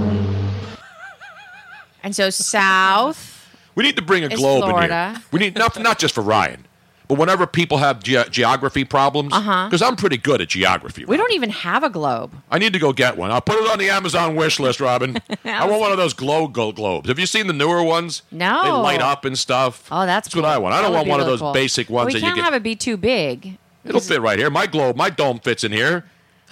And 2.01 2.15
so 2.15 2.29
south. 2.29 3.36
We 3.77 3.83
need 3.83 3.95
to 3.95 4.01
bring 4.01 4.23
a 4.23 4.25
It's 4.27 4.35
globe 4.35 4.63
in 4.75 4.89
here. 4.89 5.15
We 5.31 5.39
need 5.39 5.55
not 5.55 5.79
not 5.79 5.99
just 5.99 6.15
for 6.15 6.21
Ryan, 6.23 6.65
but 7.07 7.19
whenever 7.19 7.45
people 7.45 7.77
have 7.77 8.01
ge- 8.01 8.27
geography 8.31 8.83
problems, 8.83 9.31
Uh-huh. 9.33 9.67
because 9.67 9.83
I'm 9.83 9.95
pretty 9.95 10.17
good 10.17 10.41
at 10.41 10.49
geography. 10.49 11.05
We 11.05 11.15
don't 11.15 11.31
even 11.31 11.51
have 11.51 11.83
a 11.83 11.89
globe. 11.91 12.33
I 12.49 12.57
need 12.57 12.73
to 12.73 12.79
go 12.79 12.91
get 12.91 13.17
one. 13.17 13.29
I'll 13.31 13.39
put 13.39 13.55
it 13.63 13.69
on 13.69 13.77
the 13.77 13.89
Amazon 13.91 14.35
wish 14.35 14.59
list, 14.59 14.79
Robin. 14.81 15.21
I 15.45 15.67
want 15.67 15.79
one 15.79 15.91
of 15.91 15.97
those 15.97 16.13
glow 16.15 16.47
globes. 16.47 17.07
Have 17.07 17.19
you 17.19 17.27
seen 17.27 17.45
the 17.45 17.53
newer 17.53 17.83
ones? 17.83 18.23
No. 18.31 18.63
They 18.63 18.69
light 18.71 19.01
up 19.01 19.25
and 19.25 19.37
stuff. 19.37 19.87
Oh, 19.91 20.07
that's 20.07 20.27
That's 20.27 20.35
what 20.35 20.45
I 20.45 20.57
want. 20.57 20.73
I 20.73 20.77
That 20.77 20.87
don't 20.87 20.93
want 20.95 21.07
one 21.07 21.19
of 21.19 21.27
those 21.27 21.39
cool. 21.41 21.53
basic 21.53 21.87
ones 21.89 22.07
we 22.07 22.13
that 22.13 22.19
you 22.19 22.25
can't 22.25 22.35
get. 22.35 22.45
have 22.45 22.53
it 22.55 22.63
be 22.63 22.75
too 22.75 22.97
big. 22.97 23.57
It'll 23.85 24.01
fit 24.01 24.21
right 24.21 24.39
here. 24.39 24.49
My 24.49 24.65
globe, 24.65 24.95
my 24.95 25.11
dome 25.11 25.37
fits 25.39 25.63
in 25.63 25.71
here. 25.71 26.03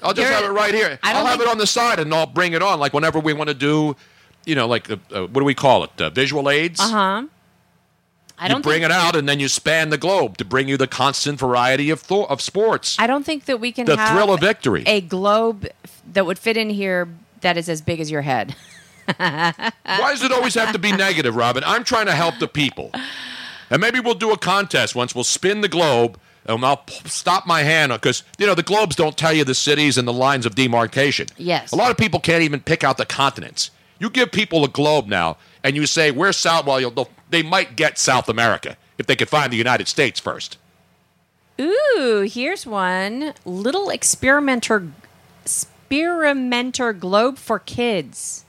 I'll 0.04 0.14
just 0.14 0.30
You're- 0.30 0.36
have 0.42 0.46
it 0.46 0.54
right 0.54 0.76
here. 0.76 1.00
I 1.02 1.12
don't 1.14 1.22
I'll 1.24 1.28
have 1.28 1.42
it 1.42 1.48
on 1.48 1.58
the 1.58 1.66
side 1.68 1.98
and 2.00 2.14
I'll 2.14 2.28
bring 2.28 2.54
it 2.54 2.62
on. 2.62 2.80
Like 2.80 2.94
whenever 2.94 3.20
we 3.20 3.34
want 3.34 3.48
to 3.50 3.56
do, 3.56 3.96
you 4.46 4.56
know, 4.56 4.68
like 4.68 4.90
uh, 4.90 4.98
uh, 5.12 5.22
what 5.28 5.42
do 5.42 5.44
we 5.46 5.54
call 5.56 5.84
it? 5.84 5.92
Uh, 6.00 6.10
visual 6.10 6.50
aids. 6.50 6.80
Uh 6.80 6.90
huh. 6.90 7.24
I 8.38 8.48
You 8.48 8.50
don't 8.50 8.62
bring 8.64 8.82
think, 8.82 8.86
it 8.86 8.92
out 8.92 9.16
and 9.16 9.30
then 9.30 9.40
you 9.40 9.48
span 9.48 9.92
the 9.92 9.98
globe 9.98 10.38
to 10.38 10.46
bring 10.46 10.68
you 10.68 10.76
the 10.76 10.88
constant 10.88 11.40
variety 11.40 11.90
of 11.90 12.02
thought 12.02 12.30
of 12.30 12.42
sports. 12.42 12.98
I 13.00 13.08
don't 13.08 13.26
think 13.26 13.46
that 13.46 13.62
we 13.62 13.72
can 13.72 13.86
the 13.86 13.96
have 13.96 14.10
thrill 14.10 14.34
of 14.34 14.42
victory. 14.42 14.84
a 14.86 15.00
globe 15.00 15.68
that 16.12 16.26
would 16.26 16.38
fit 16.38 16.58
in 16.58 16.70
here 16.70 17.08
that 17.42 17.56
is 17.58 17.70
as 17.70 17.82
big 17.82 18.02
as 18.02 18.12
your 18.12 18.24
head. 18.24 18.54
Why 19.18 19.72
does 19.86 20.24
it 20.24 20.32
always 20.34 20.56
have 20.56 20.74
to 20.74 20.80
be 20.80 20.92
negative, 20.92 21.36
Robin? 21.36 21.64
I'm 21.66 21.84
trying 21.86 22.08
to 22.08 22.12
help 22.16 22.40
the 22.40 22.48
people. 22.48 22.92
And 23.70 23.80
maybe 23.80 24.00
we'll 24.02 24.16
do 24.16 24.32
a 24.32 24.38
contest 24.38 24.96
once. 24.96 25.16
We'll 25.16 25.24
spin 25.24 25.62
the 25.62 25.70
globe 25.70 26.20
and 26.46 26.64
I'll 26.66 26.84
stop 27.06 27.48
my 27.48 27.64
hand 27.64 27.92
because, 27.94 28.24
you 28.38 28.46
know, 28.46 28.54
the 28.56 28.64
globes 28.64 28.96
don't 28.98 29.18
tell 29.18 29.32
you 29.34 29.44
the 29.44 29.56
cities 29.56 29.98
and 29.98 30.06
the 30.08 30.14
lines 30.14 30.46
of 30.46 30.56
demarcation. 30.56 31.28
Yes. 31.38 31.72
A 31.72 31.76
lot 31.76 31.90
of 31.90 31.98
people 31.98 32.20
can't 32.20 32.44
even 32.44 32.60
pick 32.60 32.84
out 32.84 32.98
the 32.98 33.06
continents. 33.06 33.72
You 34.06 34.12
give 34.12 34.32
people 34.32 34.64
a 34.64 34.68
globe 34.68 35.08
now 35.08 35.38
and 35.64 35.76
you 35.76 35.88
say, 35.88 36.12
where's 36.12 36.38
South? 36.38 36.68
Well, 36.68 36.80
you'll, 36.80 36.92
they'll- 36.92 37.44
might 37.44 37.76
get 37.76 37.98
South 37.98 38.30
America 38.30 38.78
if 39.00 39.08
they 39.08 39.16
could 39.16 39.30
find 39.30 39.52
the 39.52 39.58
United 39.58 39.88
States 39.88 40.20
first. 40.20 40.60
Ooh, 41.60 42.30
here's 42.32 42.68
one 42.68 43.34
little 43.46 43.90
experimenter 43.90 44.92
experimenter 45.44 46.94
globe 46.94 47.40
for 47.40 47.58
kids. 47.58 48.46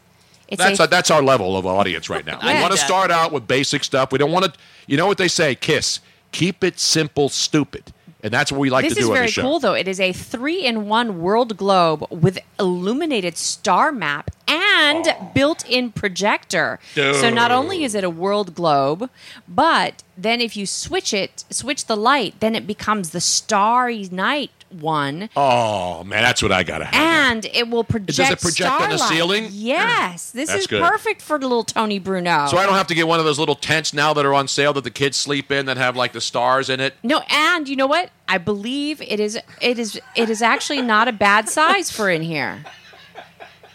It's 0.46 0.62
That's, 0.62 0.78
a, 0.78 0.82
a, 0.82 0.88
that's 0.88 1.10
our 1.10 1.22
level 1.22 1.56
of 1.56 1.64
audience 1.64 2.10
right 2.10 2.26
now. 2.26 2.38
We 2.44 2.60
want 2.60 2.72
to 2.72 2.78
start 2.78 3.10
out 3.10 3.32
with 3.32 3.48
basic 3.48 3.82
stuff. 3.82 4.12
We 4.12 4.18
don't 4.18 4.32
want 4.32 4.44
to, 4.44 4.52
you 4.86 4.98
know 4.98 5.06
what 5.06 5.16
they 5.16 5.28
say, 5.28 5.54
KISS, 5.54 6.00
keep 6.32 6.62
it 6.62 6.78
simple, 6.78 7.30
stupid. 7.30 7.94
And 8.26 8.34
that's 8.34 8.50
what 8.50 8.60
we 8.60 8.70
like 8.70 8.84
this 8.84 8.94
to 8.94 8.98
is 8.98 9.06
do 9.06 9.12
on 9.12 9.14
very 9.14 9.26
the 9.26 9.32
show. 9.32 9.42
cool 9.42 9.60
though. 9.60 9.74
It 9.74 9.86
is 9.86 10.00
a 10.00 10.12
three-in-one 10.12 11.20
world 11.20 11.56
globe 11.56 12.04
with 12.10 12.40
illuminated 12.58 13.36
star 13.36 13.92
map 13.92 14.32
and 14.48 15.06
built-in 15.32 15.92
projector. 15.92 16.80
So 16.96 17.30
not 17.30 17.52
only 17.52 17.84
is 17.84 17.94
it 17.94 18.02
a 18.02 18.10
world 18.10 18.56
globe, 18.56 19.10
but 19.46 20.02
then 20.18 20.40
if 20.40 20.56
you 20.56 20.66
switch 20.66 21.14
it, 21.14 21.44
switch 21.50 21.86
the 21.86 21.96
light, 21.96 22.40
then 22.40 22.56
it 22.56 22.66
becomes 22.66 23.10
the 23.10 23.20
starry 23.20 24.08
night 24.10 24.50
one. 24.70 25.28
Oh 25.36 26.04
man, 26.04 26.22
that's 26.22 26.42
what 26.42 26.52
I 26.52 26.62
gotta 26.62 26.84
have. 26.86 26.94
And 26.94 27.44
it 27.46 27.68
will 27.68 27.84
project. 27.84 28.16
Does 28.16 28.30
it 28.30 28.40
project 28.40 28.70
on 28.70 28.90
the 28.90 28.96
starlight. 28.98 29.16
ceiling? 29.16 29.48
Yes, 29.50 30.30
this 30.30 30.48
That's 30.48 30.62
is 30.62 30.66
good. 30.66 30.82
perfect 30.82 31.22
for 31.22 31.38
little 31.38 31.64
Tony 31.64 31.98
Bruno. 31.98 32.46
So 32.46 32.56
I 32.56 32.66
don't 32.66 32.74
have 32.74 32.86
to 32.88 32.94
get 32.94 33.06
one 33.08 33.18
of 33.18 33.24
those 33.24 33.38
little 33.38 33.54
tents 33.54 33.92
now 33.92 34.12
that 34.14 34.24
are 34.24 34.34
on 34.34 34.48
sale 34.48 34.72
that 34.74 34.84
the 34.84 34.90
kids 34.90 35.16
sleep 35.16 35.50
in 35.50 35.66
that 35.66 35.76
have 35.76 35.96
like 35.96 36.12
the 36.12 36.20
stars 36.20 36.68
in 36.70 36.80
it. 36.80 36.94
No, 37.02 37.22
and 37.30 37.68
you 37.68 37.76
know 37.76 37.86
what? 37.86 38.10
I 38.28 38.38
believe 38.38 39.00
it 39.02 39.20
is 39.20 39.38
it 39.60 39.78
is 39.78 40.00
it 40.14 40.30
is 40.30 40.42
actually 40.42 40.82
not 40.82 41.08
a 41.08 41.12
bad 41.12 41.48
size 41.48 41.90
for 41.90 42.10
in 42.10 42.22
here. 42.22 42.64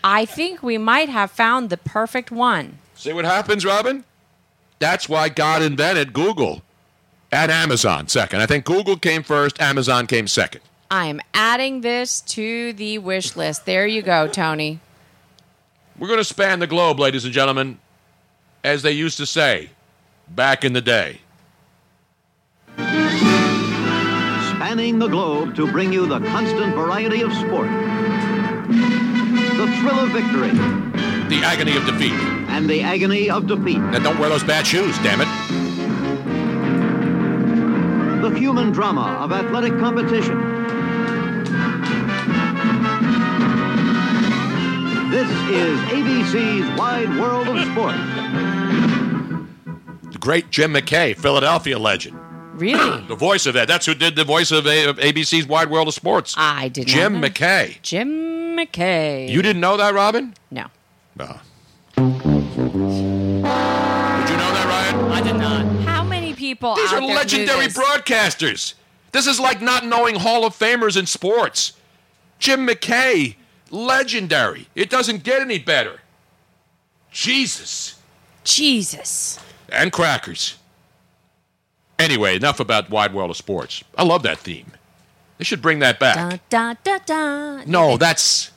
I 0.04 0.25
think 0.25 0.63
we 0.63 0.77
might 0.77 1.10
have 1.10 1.32
found 1.32 1.69
the 1.69 1.77
perfect 1.77 2.32
one. 2.32 2.80
See 2.95 3.13
what 3.13 3.25
happens, 3.25 3.65
Robin? 3.65 4.04
That's 4.80 5.08
why 5.08 5.30
God 5.30 5.62
invented 5.62 6.12
Google 6.13 6.63
and 7.32 7.51
Amazon 7.51 8.08
second. 8.08 8.41
I 8.41 8.45
think 8.45 8.65
Google 8.65 8.97
came 8.97 9.21
first, 9.23 9.62
Amazon 9.62 10.08
came 10.08 10.27
second. 10.27 10.62
I 10.91 11.06
am 11.06 11.21
adding 11.34 11.80
this 11.82 12.19
to 12.21 12.73
the 12.73 12.97
wish 12.97 13.38
list. 13.38 13.65
There 13.65 13.88
you 13.88 14.01
go, 14.01 14.27
Tony. 14.27 14.82
We're 15.97 16.08
going 16.10 16.19
to 16.19 16.23
span 16.25 16.60
the 16.60 16.67
globe, 16.67 16.99
ladies 16.99 17.23
and 17.23 17.34
gentlemen, 17.34 17.80
as 18.62 18.82
they 18.82 18.91
used 18.91 19.15
to 19.17 19.25
say 19.25 19.69
back 20.27 20.65
in 20.65 20.73
the 20.73 20.82
day. 20.82 21.21
Spanning 24.51 24.99
the 24.99 25.08
globe 25.08 25.56
to 25.56 25.71
bring 25.71 25.93
you 25.93 26.06
the 26.06 26.20
constant 26.20 26.76
variety 26.76 27.22
of 27.22 27.32
sport. 27.34 27.70
The 28.68 29.68
thrill 29.80 29.99
of 29.99 30.09
victory 30.11 30.51
The 31.30 31.41
agony 31.45 31.78
of 31.78 31.86
defeat. 31.86 32.13
and 32.49 32.70
the 32.70 32.82
agony 32.82 33.30
of 33.30 33.47
defeat. 33.47 33.78
Now 33.80 33.99
don't 33.99 34.20
wear 34.20 34.28
those 34.30 34.43
bad 34.43 34.68
shoes, 34.68 34.97
damn 34.99 35.22
it. 35.22 35.28
The 38.22 38.30
human 38.38 38.72
drama 38.72 39.17
of 39.22 39.32
athletic 39.32 39.78
competition. 39.80 40.38
This 45.09 45.30
is 45.49 45.80
ABC's 45.89 46.78
Wide 46.80 47.09
World 47.19 47.47
of 47.47 47.57
Sports. 47.72 47.97
The 50.13 50.17
great 50.19 50.51
Jim 50.51 50.74
McKay, 50.74 51.17
Philadelphia 51.17 51.80
legend. 51.80 52.17
Really? 52.53 53.01
The 53.07 53.15
voice 53.15 53.45
of 53.47 53.55
that. 53.55 53.67
That's 53.67 53.86
who 53.88 53.95
did 53.95 54.15
the 54.15 54.24
voice 54.24 54.51
of, 54.51 54.67
A- 54.67 54.86
of 54.89 54.97
ABC's 54.99 55.47
Wide 55.47 55.69
World 55.72 55.88
of 55.88 55.93
Sports. 55.95 56.36
I 56.38 56.67
did 56.69 56.88
not 56.88 56.93
Jim 56.93 57.19
know. 57.19 57.28
McKay. 57.28 57.82
Jim 57.82 58.55
McKay. 58.55 59.30
You 59.30 59.41
didn't 59.41 59.61
know 59.61 59.78
that, 59.78 59.93
Robin? 59.95 60.34
No. 60.51 60.67
No. 61.15 61.39
Did 61.95 62.03
you 62.03 63.41
know 64.38 64.51
that, 64.53 64.65
Ryan? 64.93 65.11
I 65.11 65.22
did 65.22 65.36
not. 65.38 65.65
How 65.84 66.03
many 66.03 66.34
people 66.52 66.76
These 66.76 66.91
are 66.91 67.02
legendary 67.02 67.68
broadcasters. 67.68 68.74
This 69.12 69.28
is 69.28 69.39
like 69.39 69.62
not 69.62 69.86
knowing 69.86 70.16
Hall 70.16 70.45
of 70.45 70.58
Famers 70.58 70.97
in 70.97 71.06
sports. 71.06 71.74
Jim 72.39 72.68
McKay, 72.68 73.36
legendary. 73.70 74.68
It 74.76 74.89
doesn't 74.89 75.24
get 75.24 75.41
any 75.41 75.60
better. 75.60 76.02
Jesus. 77.12 77.99
Jesus. 78.43 79.39
And 79.70 79.91
crackers. 79.91 80.58
Anyway, 81.99 82.36
enough 82.36 82.60
about 82.60 82.89
Wide 82.89 83.14
World 83.14 83.30
of 83.30 83.38
Sports. 83.38 83.84
I 83.97 84.04
love 84.04 84.24
that 84.24 84.39
theme. 84.39 84.72
They 85.38 85.43
should 85.43 85.62
bring 85.62 85.80
that 85.80 85.99
back. 85.99 86.41
Da, 86.49 86.74
da, 86.74 86.76
da, 86.84 86.97
da. 87.06 87.64
No, 87.66 87.97
that's 87.97 88.52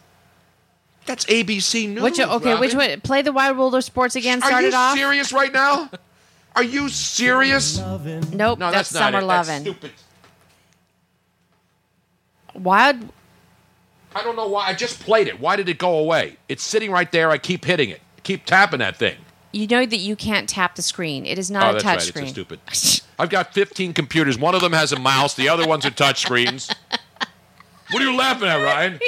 that's 1.07 1.25
ABC 1.27 1.89
News. 1.89 2.03
Which 2.03 2.21
okay? 2.21 2.59
Which 2.59 2.75
Robin. 2.75 2.91
one? 2.91 3.01
Play 3.03 3.23
the 3.23 3.33
Wide 3.33 3.57
World 3.57 3.75
of 3.75 3.85
Sports 3.85 4.17
again. 4.17 4.43
Are 4.43 4.47
Start 4.49 4.63
you 4.63 4.69
it 4.69 4.75
off. 4.75 4.97
serious 4.97 5.33
right 5.33 5.53
now? 5.53 5.91
Are 6.57 6.63
you 6.63 6.89
serious? 6.89 7.79
Nope. 7.79 8.03
No, 8.33 8.71
that's, 8.71 8.91
that's, 8.91 8.95
not 8.95 9.13
Summer 9.13 9.19
it. 9.19 9.27
That's 9.27 9.49
Lovin'. 9.49 9.63
stupid. 9.63 9.91
Wild. 12.55 13.09
I 14.15 14.23
don't 14.23 14.37
know 14.37 14.47
why. 14.47 14.69
I 14.69 14.75
just 14.75 15.01
played 15.01 15.27
it. 15.27 15.41
Why 15.41 15.57
did 15.57 15.69
it 15.69 15.79
go 15.79 15.99
away? 15.99 16.37
It's 16.49 16.63
sitting 16.63 16.91
right 16.93 17.11
there. 17.11 17.31
I 17.31 17.39
keep 17.39 17.65
hitting 17.65 17.91
it. 17.91 18.01
Keep 18.23 18.45
tapping 18.47 18.79
that 18.79 18.97
thing. 18.97 19.17
You 19.51 19.67
know 19.67 19.85
that 19.85 19.97
you 19.97 20.17
can't 20.17 20.49
tap 20.49 20.77
the 20.77 20.83
screen. 20.83 21.27
It 21.27 21.39
is 21.39 21.51
not 21.51 21.65
oh, 21.65 21.71
a 21.71 21.73
that's 21.75 21.85
touch 21.85 21.95
right. 21.95 22.03
screen. 22.03 22.25
It's 22.25 22.73
a 22.73 22.77
stupid. 22.77 23.13
I've 23.19 23.31
got 23.31 23.55
15 23.55 23.93
computers. 23.93 24.39
One 24.39 24.55
of 24.55 24.61
them 24.61 24.73
has 24.73 24.93
a 24.93 24.99
mouse. 24.99 25.35
The 25.35 25.49
other 25.49 25.67
ones 25.67 25.85
are 25.87 25.91
touch 25.91 26.23
screens. 26.23 26.71
What 27.91 28.03
are 28.03 28.07
you 28.07 28.17
laughing 28.17 28.49
at, 28.49 28.57
Ryan? 28.57 28.99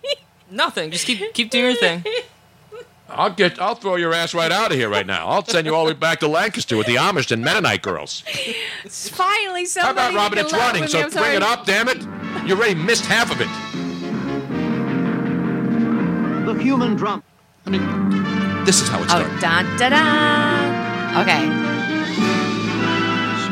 Nothing. 0.50 0.90
Just 0.90 1.06
keep 1.06 1.32
keep 1.34 1.50
doing 1.50 1.64
your 1.64 1.74
thing. 1.74 2.04
I'll 3.08 3.30
get. 3.30 3.60
I'll 3.60 3.74
throw 3.76 3.96
your 3.96 4.12
ass 4.12 4.34
right 4.34 4.50
out 4.50 4.72
of 4.72 4.76
here 4.78 4.88
right 4.88 5.06
now. 5.06 5.28
I'll 5.28 5.44
send 5.44 5.66
you 5.66 5.74
all 5.74 5.84
the 5.84 5.92
way 5.92 5.98
back 5.98 6.20
to 6.20 6.28
Lancaster 6.28 6.76
with 6.76 6.86
the 6.86 6.96
Amish 6.96 7.30
and 7.30 7.44
Mennonite 7.44 7.82
girls. 7.82 8.20
Finally, 8.88 9.66
so 9.66 9.80
How 9.80 9.92
about 9.92 10.14
Robin? 10.14 10.38
It's 10.38 10.52
running, 10.52 10.88
so 10.88 11.08
bring 11.10 11.34
it 11.36 11.42
up. 11.42 11.66
Damn 11.66 11.88
it! 11.88 12.02
You 12.46 12.56
already 12.56 12.74
missed 12.74 13.06
half 13.06 13.30
of 13.30 13.40
it. 13.40 13.48
The 16.46 16.54
human 16.54 16.96
drum. 16.96 17.22
I 17.64 17.70
mean, 17.70 18.64
this 18.64 18.80
is 18.82 18.88
how 18.88 18.98
it 18.98 19.04
oh, 19.04 19.06
started. 19.08 19.32
Oh, 19.32 19.40
da 19.40 19.62
da 19.76 19.88
da. 19.88 21.20
Okay. 21.22 21.42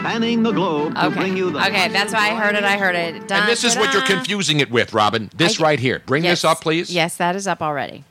Spanning 0.00 0.42
the 0.42 0.52
globe 0.52 0.94
to 0.94 1.07
Okay. 1.07 1.16
bring 1.16 1.36
you 1.36 1.50
the 1.50 1.59
Okay, 1.66 1.88
that's 1.88 2.12
why 2.12 2.30
I 2.30 2.34
heard 2.34 2.55
it. 2.55 2.64
I 2.64 2.76
heard 2.76 2.94
it. 2.94 3.26
Da, 3.26 3.36
and 3.36 3.48
this 3.48 3.64
is 3.64 3.76
what 3.76 3.92
you're 3.92 4.02
confusing 4.02 4.61
it 4.61 4.70
with, 4.70 4.92
Robin. 4.92 5.30
This 5.34 5.61
I- 5.61 5.62
right 5.64 5.78
here. 5.80 6.02
Bring 6.07 6.24
Yes. 6.24 6.42
this 6.42 6.44
up, 6.44 6.61
please. 6.61 6.90
Yes, 6.90 7.16
that 7.16 7.34
is 7.36 7.46
up 7.48 7.62
already. 7.62 8.05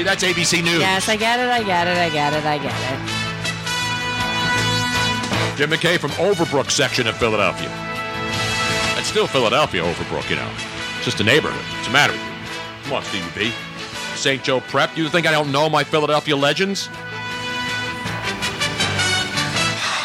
See, 0.00 0.04
that's 0.04 0.24
ABC 0.24 0.64
News. 0.64 0.80
Yes, 0.80 1.10
I 1.10 1.16
get 1.16 1.38
it. 1.40 1.50
I 1.50 1.62
get 1.62 1.86
it. 1.86 1.98
I 1.98 2.08
get 2.08 2.32
it. 2.32 2.42
I 2.42 2.56
get 2.56 2.72
it. 5.52 5.58
Jim 5.58 5.68
McKay 5.68 5.98
from 5.98 6.10
Overbrook 6.12 6.70
section 6.70 7.06
of 7.06 7.18
Philadelphia. 7.18 7.68
It's 8.98 9.08
still 9.08 9.26
Philadelphia, 9.26 9.82
Overbrook, 9.82 10.30
you 10.30 10.36
know. 10.36 10.50
It's 10.96 11.04
just 11.04 11.20
a 11.20 11.22
neighborhood. 11.22 11.60
What's 11.74 11.86
the 11.86 11.92
matter 11.92 12.14
with 12.14 12.22
you? 12.22 12.28
Come 12.84 12.94
on, 12.94 13.02
Stevie 13.02 13.28
B. 13.36 13.52
St. 14.14 14.42
Joe 14.42 14.60
Prep. 14.60 14.96
You 14.96 15.06
think 15.10 15.26
I 15.26 15.32
don't 15.32 15.52
know 15.52 15.68
my 15.68 15.84
Philadelphia 15.84 16.34
legends? 16.34 16.88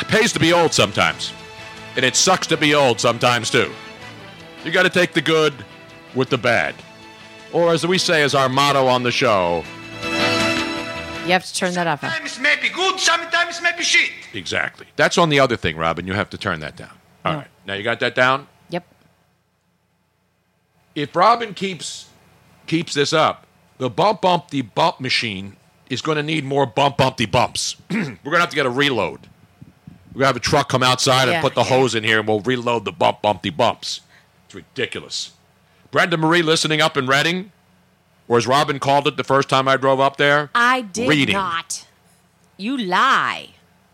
It 0.02 0.10
pays 0.10 0.34
to 0.34 0.40
be 0.42 0.52
old 0.52 0.74
sometimes. 0.74 1.32
And 1.96 2.04
it 2.04 2.18
sucks 2.18 2.48
to 2.48 2.58
be 2.58 2.76
old 2.76 3.00
sometimes, 3.00 3.50
too. 3.50 3.72
You 4.66 4.72
got 4.74 4.84
to 4.84 4.90
take 4.90 5.14
the 5.14 5.22
good 5.22 5.54
with 6.16 6.30
the 6.30 6.38
bad. 6.38 6.76
Or 7.54 7.72
as 7.72 7.88
we 7.88 7.98
say 7.98 8.24
as 8.24 8.36
our 8.36 8.50
motto 8.50 8.88
on 8.88 9.04
the 9.04 9.12
show, 9.12 9.64
You 11.26 11.32
have 11.32 11.46
to 11.46 11.54
turn 11.54 11.74
that 11.74 11.88
off. 11.88 12.02
Sometimes 12.02 12.40
may 12.40 12.56
be 12.62 12.70
good, 12.70 13.00
sometimes 13.00 13.62
may 13.62 13.72
be 13.76 13.84
shit. 13.84 14.12
exactly. 14.34 14.86
That's 14.96 15.18
on 15.18 15.30
the 15.30 15.40
other 15.40 15.58
thing, 15.58 15.76
Robin. 15.78 16.06
You 16.08 16.14
have 16.14 16.30
to 16.32 16.38
turn 16.38 16.60
that 16.60 16.76
down. 16.76 16.92
All 17.24 17.34
right. 17.36 17.48
Now 17.66 17.74
you 17.74 17.84
got 17.84 18.00
that 18.02 18.14
down? 18.16 18.48
Yep. 18.70 18.86
if 20.96 21.16
Robin 21.16 21.54
keeps 21.54 22.10
keeps 22.68 22.94
this 22.94 23.14
up, 23.14 23.46
the 23.78 23.90
bump 23.90 24.22
bumpty 24.22 24.62
bump 24.62 25.00
machine 25.00 25.56
is 25.90 26.02
going 26.02 26.18
to 26.18 26.24
need 26.24 26.46
more 26.46 26.66
bump 26.66 26.98
bumpty 26.98 27.30
bumps. 27.30 27.76
We're 27.92 28.04
going 28.06 28.16
to 28.24 28.40
have 28.40 28.50
to 28.50 28.56
get 28.56 28.66
a 28.66 28.70
reload. 28.72 29.22
We're 30.14 30.20
going 30.20 30.22
to 30.22 30.28
have 30.28 30.36
a 30.38 30.40
truck 30.40 30.70
come 30.70 30.82
outside 30.84 31.28
Yeah, 31.28 31.36
and 31.36 31.42
put 31.42 31.56
the 31.56 31.64
hose 31.66 31.94
in 31.94 32.04
here, 32.04 32.20
and 32.20 32.28
we'll 32.28 32.40
reload 32.40 32.86
the 32.86 32.92
bump 32.92 33.22
bumpty 33.22 33.56
bumps. 33.56 34.02
It's 34.46 34.56
ridiculous. 34.56 35.34
Brenda 35.92 36.18
Marie 36.18 36.42
listening 36.42 36.82
up 36.82 36.96
in 36.98 37.06
Reading, 37.08 37.52
or 38.28 38.38
as 38.38 38.48
Robin 38.48 38.80
called 38.80 39.08
it 39.08 39.18
the 39.18 39.24
first 39.24 39.50
time 39.50 39.68
I 39.68 39.78
drove 39.78 40.00
up 40.00 40.18
there, 40.18 40.50
I 40.56 40.82
did 40.82 41.10
Reading. 41.10 41.34
not. 41.34 41.86
You 42.58 42.78
lie. 42.78 43.50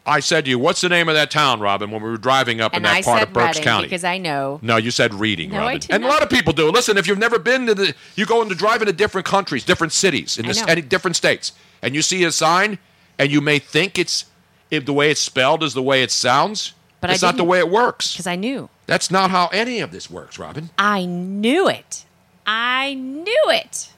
I 0.05 0.19
said 0.19 0.45
to 0.45 0.49
you, 0.51 0.57
"What's 0.57 0.82
the 0.82 0.89
name 0.89 1.09
of 1.09 1.15
that 1.15 1.29
town, 1.29 1.59
Robin?" 1.59 1.91
When 1.91 2.01
we 2.01 2.09
were 2.09 2.17
driving 2.17 2.59
up 2.59 2.75
in 2.75 2.82
that 2.84 2.95
I 2.97 3.01
part 3.03 3.21
of 3.21 3.34
Berks 3.34 3.57
Reading 3.57 3.63
County. 3.63 3.88
because 3.88 4.03
I 4.03 4.17
know. 4.17 4.59
No, 4.63 4.77
you 4.77 4.89
said 4.89 5.13
reading, 5.13 5.51
No, 5.51 5.59
I 5.59 5.73
Robin. 5.73 5.82
and 5.91 6.03
a 6.03 6.07
lot 6.07 6.23
of 6.23 6.29
people 6.29 6.53
do. 6.53 6.69
Listen, 6.71 6.97
if 6.97 7.07
you've 7.07 7.19
never 7.19 7.38
been 7.38 7.67
to 7.67 7.75
the, 7.75 7.93
you 8.15 8.25
go 8.25 8.41
into 8.41 8.55
drive 8.55 8.82
into 8.82 8.93
different 8.93 9.27
countries, 9.27 9.63
different 9.63 9.93
cities, 9.93 10.39
in 10.39 10.47
this, 10.47 10.63
any 10.67 10.82
different 10.82 11.15
states, 11.17 11.51
and 11.84 11.93
you 11.93 12.01
see 12.01 12.23
a 12.23 12.32
sign, 12.32 12.79
and 13.19 13.32
you 13.32 13.41
may 13.41 13.59
think 13.59 13.99
it's 13.99 14.25
if 14.71 14.86
the 14.86 14.93
way 14.93 15.11
it's 15.11 15.21
spelled 15.21 15.61
is 15.61 15.75
the 15.75 15.84
way 15.84 16.01
it 16.01 16.09
sounds. 16.09 16.73
But 16.99 17.09
I 17.09 17.13
it's 17.13 17.21
not 17.21 17.38
the 17.38 17.43
way 17.43 17.59
it 17.59 17.69
works. 17.69 18.13
Because 18.13 18.27
I 18.27 18.36
knew. 18.36 18.69
That's 18.88 19.11
not 19.11 19.29
how 19.32 19.47
any 19.47 19.82
of 19.82 19.91
this 19.91 20.09
works, 20.09 20.39
Robin. 20.39 20.69
I 20.79 21.05
knew 21.05 21.67
it. 21.67 22.05
I 22.45 22.93
knew 22.95 23.43
it. 23.49 23.89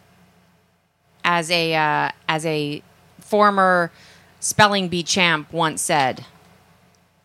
As 1.25 1.49
a 1.51 1.73
uh, 1.75 2.09
as 2.27 2.45
a 2.45 2.81
former 3.19 3.91
spelling 4.39 4.89
bee 4.89 5.03
champ 5.03 5.51
once 5.53 5.81
said. 5.81 6.25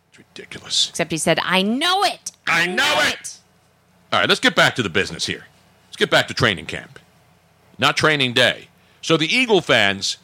It's 0.09 0.17
ridiculous. 0.17 0.89
Except 0.89 1.11
he 1.11 1.17
said, 1.17 1.39
"I 1.43 1.61
know 1.61 2.03
it. 2.03 2.31
I 2.47 2.65
know 2.65 3.01
it." 3.01 3.37
All 4.11 4.19
right, 4.19 4.27
let's 4.29 4.41
get 4.41 4.55
back 4.55 4.75
to 4.75 4.83
the 4.83 4.89
business 4.89 5.25
here. 5.25 5.45
Let's 5.87 5.97
get 5.97 6.09
back 6.09 6.27
to 6.29 6.33
training 6.33 6.65
camp, 6.65 6.97
not 7.77 7.95
training 7.97 8.33
day. 8.33 8.69
So 9.01 9.17
the 9.17 9.27
Eagle 9.33 9.61
fans, 9.61 10.17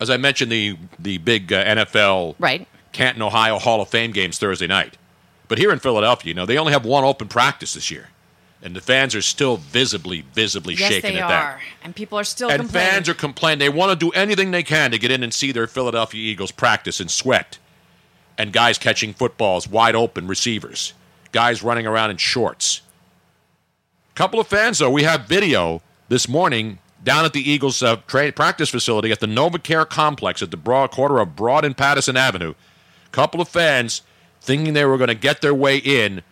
as 0.00 0.08
I 0.10 0.16
mentioned, 0.16 0.50
the 0.52 0.76
the 0.98 1.18
big 1.18 1.52
uh, 1.52 1.64
NFL 1.64 2.36
Right. 2.38 2.66
Canton, 2.92 3.22
Ohio 3.22 3.58
Hall 3.58 3.80
of 3.82 3.88
Fame 3.88 4.12
games 4.12 4.38
Thursday 4.38 4.66
night. 4.66 4.96
But 5.48 5.58
here 5.58 5.70
in 5.70 5.78
Philadelphia, 5.78 6.28
you 6.30 6.34
know, 6.34 6.46
they 6.46 6.58
only 6.58 6.72
have 6.72 6.84
one 6.84 7.04
open 7.04 7.28
practice 7.28 7.74
this 7.74 7.90
year. 7.90 8.08
And 8.62 8.74
the 8.74 8.80
fans 8.80 9.14
are 9.14 9.22
still 9.22 9.58
visibly, 9.58 10.22
visibly 10.32 10.74
Yes, 10.74 10.90
shaking 10.90 11.14
they 11.14 11.18
at 11.20 11.24
are, 11.24 11.28
that. 11.28 11.60
and 11.84 11.94
people 11.94 12.18
are 12.18 12.24
still 12.24 12.48
And 12.50 12.60
complaining. 12.62 12.90
fans 12.90 13.08
are 13.08 13.14
complaining. 13.14 13.58
They 13.58 13.68
want 13.68 13.90
to 13.98 14.06
do 14.06 14.10
anything 14.12 14.50
they 14.50 14.62
can 14.62 14.90
to 14.90 14.98
get 14.98 15.10
in 15.10 15.22
and 15.22 15.32
see 15.32 15.52
their 15.52 15.66
Philadelphia 15.66 16.20
Eagles 16.20 16.50
practice 16.50 16.98
and 16.98 17.10
sweat. 17.10 17.58
And 18.38 18.52
guys 18.52 18.78
catching 18.78 19.12
footballs 19.12 19.68
wide 19.68 19.94
open, 19.94 20.26
receivers. 20.26 20.94
Guys 21.32 21.62
running 21.62 21.86
around 21.86 22.10
in 22.10 22.16
shorts. 22.16 22.80
Couple 24.14 24.40
of 24.40 24.46
fans, 24.46 24.78
though, 24.78 24.90
we 24.90 25.02
have 25.02 25.26
video 25.26 25.82
this 26.08 26.28
morning 26.28 26.78
down 27.04 27.24
at 27.24 27.32
the 27.34 27.48
Eagles 27.50 27.82
uh, 27.82 27.96
tra- 28.06 28.32
practice 28.32 28.70
facility 28.70 29.12
at 29.12 29.20
the 29.20 29.26
NovaCare 29.26 29.88
complex 29.88 30.40
at 30.42 30.50
the 30.50 30.56
broad 30.56 30.90
corner 30.90 31.18
of 31.18 31.36
Broad 31.36 31.64
and 31.64 31.76
Pattison 31.76 32.16
Avenue. 32.16 32.54
Couple 33.12 33.40
of 33.40 33.48
fans 33.48 34.02
thinking 34.40 34.72
they 34.74 34.84
were 34.86 34.96
going 34.98 35.08
to 35.08 35.14
get 35.14 35.40
their 35.42 35.54
way 35.54 35.76
in 35.76 36.22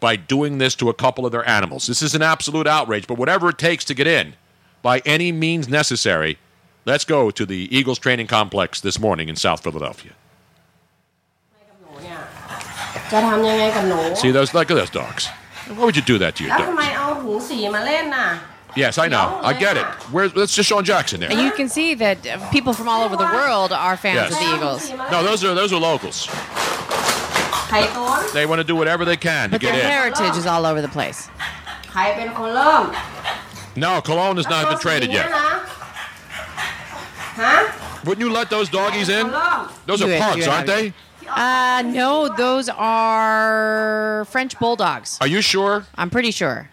by 0.00 0.16
doing 0.16 0.58
this 0.58 0.74
to 0.76 0.88
a 0.88 0.94
couple 0.94 1.26
of 1.26 1.32
their 1.32 1.46
animals. 1.48 1.86
This 1.86 2.02
is 2.02 2.14
an 2.14 2.22
absolute 2.22 2.66
outrage, 2.66 3.06
but 3.06 3.18
whatever 3.18 3.50
it 3.50 3.58
takes 3.58 3.84
to 3.84 3.94
get 3.94 4.06
in, 4.06 4.34
by 4.82 5.00
any 5.04 5.30
means 5.30 5.68
necessary, 5.68 6.38
let's 6.86 7.04
go 7.04 7.30
to 7.30 7.46
the 7.46 7.68
Eagles 7.74 7.98
training 7.98 8.26
complex 8.26 8.80
this 8.80 8.98
morning 8.98 9.28
in 9.28 9.36
South 9.36 9.62
Philadelphia. 9.62 10.12
See 14.16 14.30
those? 14.30 14.54
Look 14.54 14.70
at 14.70 14.74
those 14.74 14.90
dogs. 14.90 15.28
Why 15.68 15.84
would 15.84 15.96
you 15.96 16.02
do 16.02 16.18
that 16.18 16.36
to 16.36 16.44
your 16.44 16.56
dogs? 16.56 16.76
Yes, 18.76 18.98
I 18.98 19.08
know. 19.08 19.40
I 19.42 19.52
get 19.52 19.76
it. 19.76 19.84
Where's 20.12 20.32
that's 20.32 20.54
just 20.54 20.68
Sean 20.68 20.84
Jackson 20.84 21.20
there. 21.20 21.30
And 21.30 21.40
you 21.40 21.50
can 21.52 21.68
see 21.68 21.94
that 21.94 22.22
people 22.52 22.72
from 22.72 22.88
all 22.88 23.02
over 23.02 23.16
the 23.16 23.24
world 23.24 23.72
are 23.72 23.96
fans 23.96 24.30
yes. 24.30 24.32
of 24.32 24.38
the 24.38 24.54
Eagles. 24.56 25.10
No, 25.10 25.22
those 25.22 25.44
are 25.44 25.54
those 25.54 25.72
are 25.72 25.80
locals. 25.80 26.28
They 28.32 28.46
want 28.46 28.60
to 28.60 28.64
do 28.64 28.76
whatever 28.76 29.04
they 29.04 29.16
can 29.16 29.50
but 29.50 29.60
to 29.60 29.66
get 29.66 29.72
their 29.72 29.84
in. 29.84 29.90
heritage 29.90 30.36
is 30.36 30.46
all 30.46 30.66
over 30.66 30.82
the 30.82 30.88
place. 30.88 31.28
No, 33.76 34.00
Colomé 34.02 34.36
has 34.36 34.48
not 34.48 34.68
been 34.68 34.78
traded 34.78 35.10
yet. 35.10 35.28
Huh? 37.32 38.00
Wouldn't 38.04 38.26
you 38.26 38.32
let 38.32 38.50
those 38.50 38.68
doggies 38.68 39.08
in? 39.08 39.30
Those 39.86 40.02
are 40.02 40.18
punks, 40.18 40.46
aren't 40.46 40.66
they? 40.66 40.92
Uh, 41.28 41.82
no, 41.86 42.28
those 42.36 42.68
are 42.68 44.26
French 44.30 44.58
bulldogs. 44.58 45.18
Are 45.20 45.26
you 45.28 45.40
sure? 45.40 45.86
I'm 45.94 46.10
pretty 46.10 46.32
sure. 46.32 46.68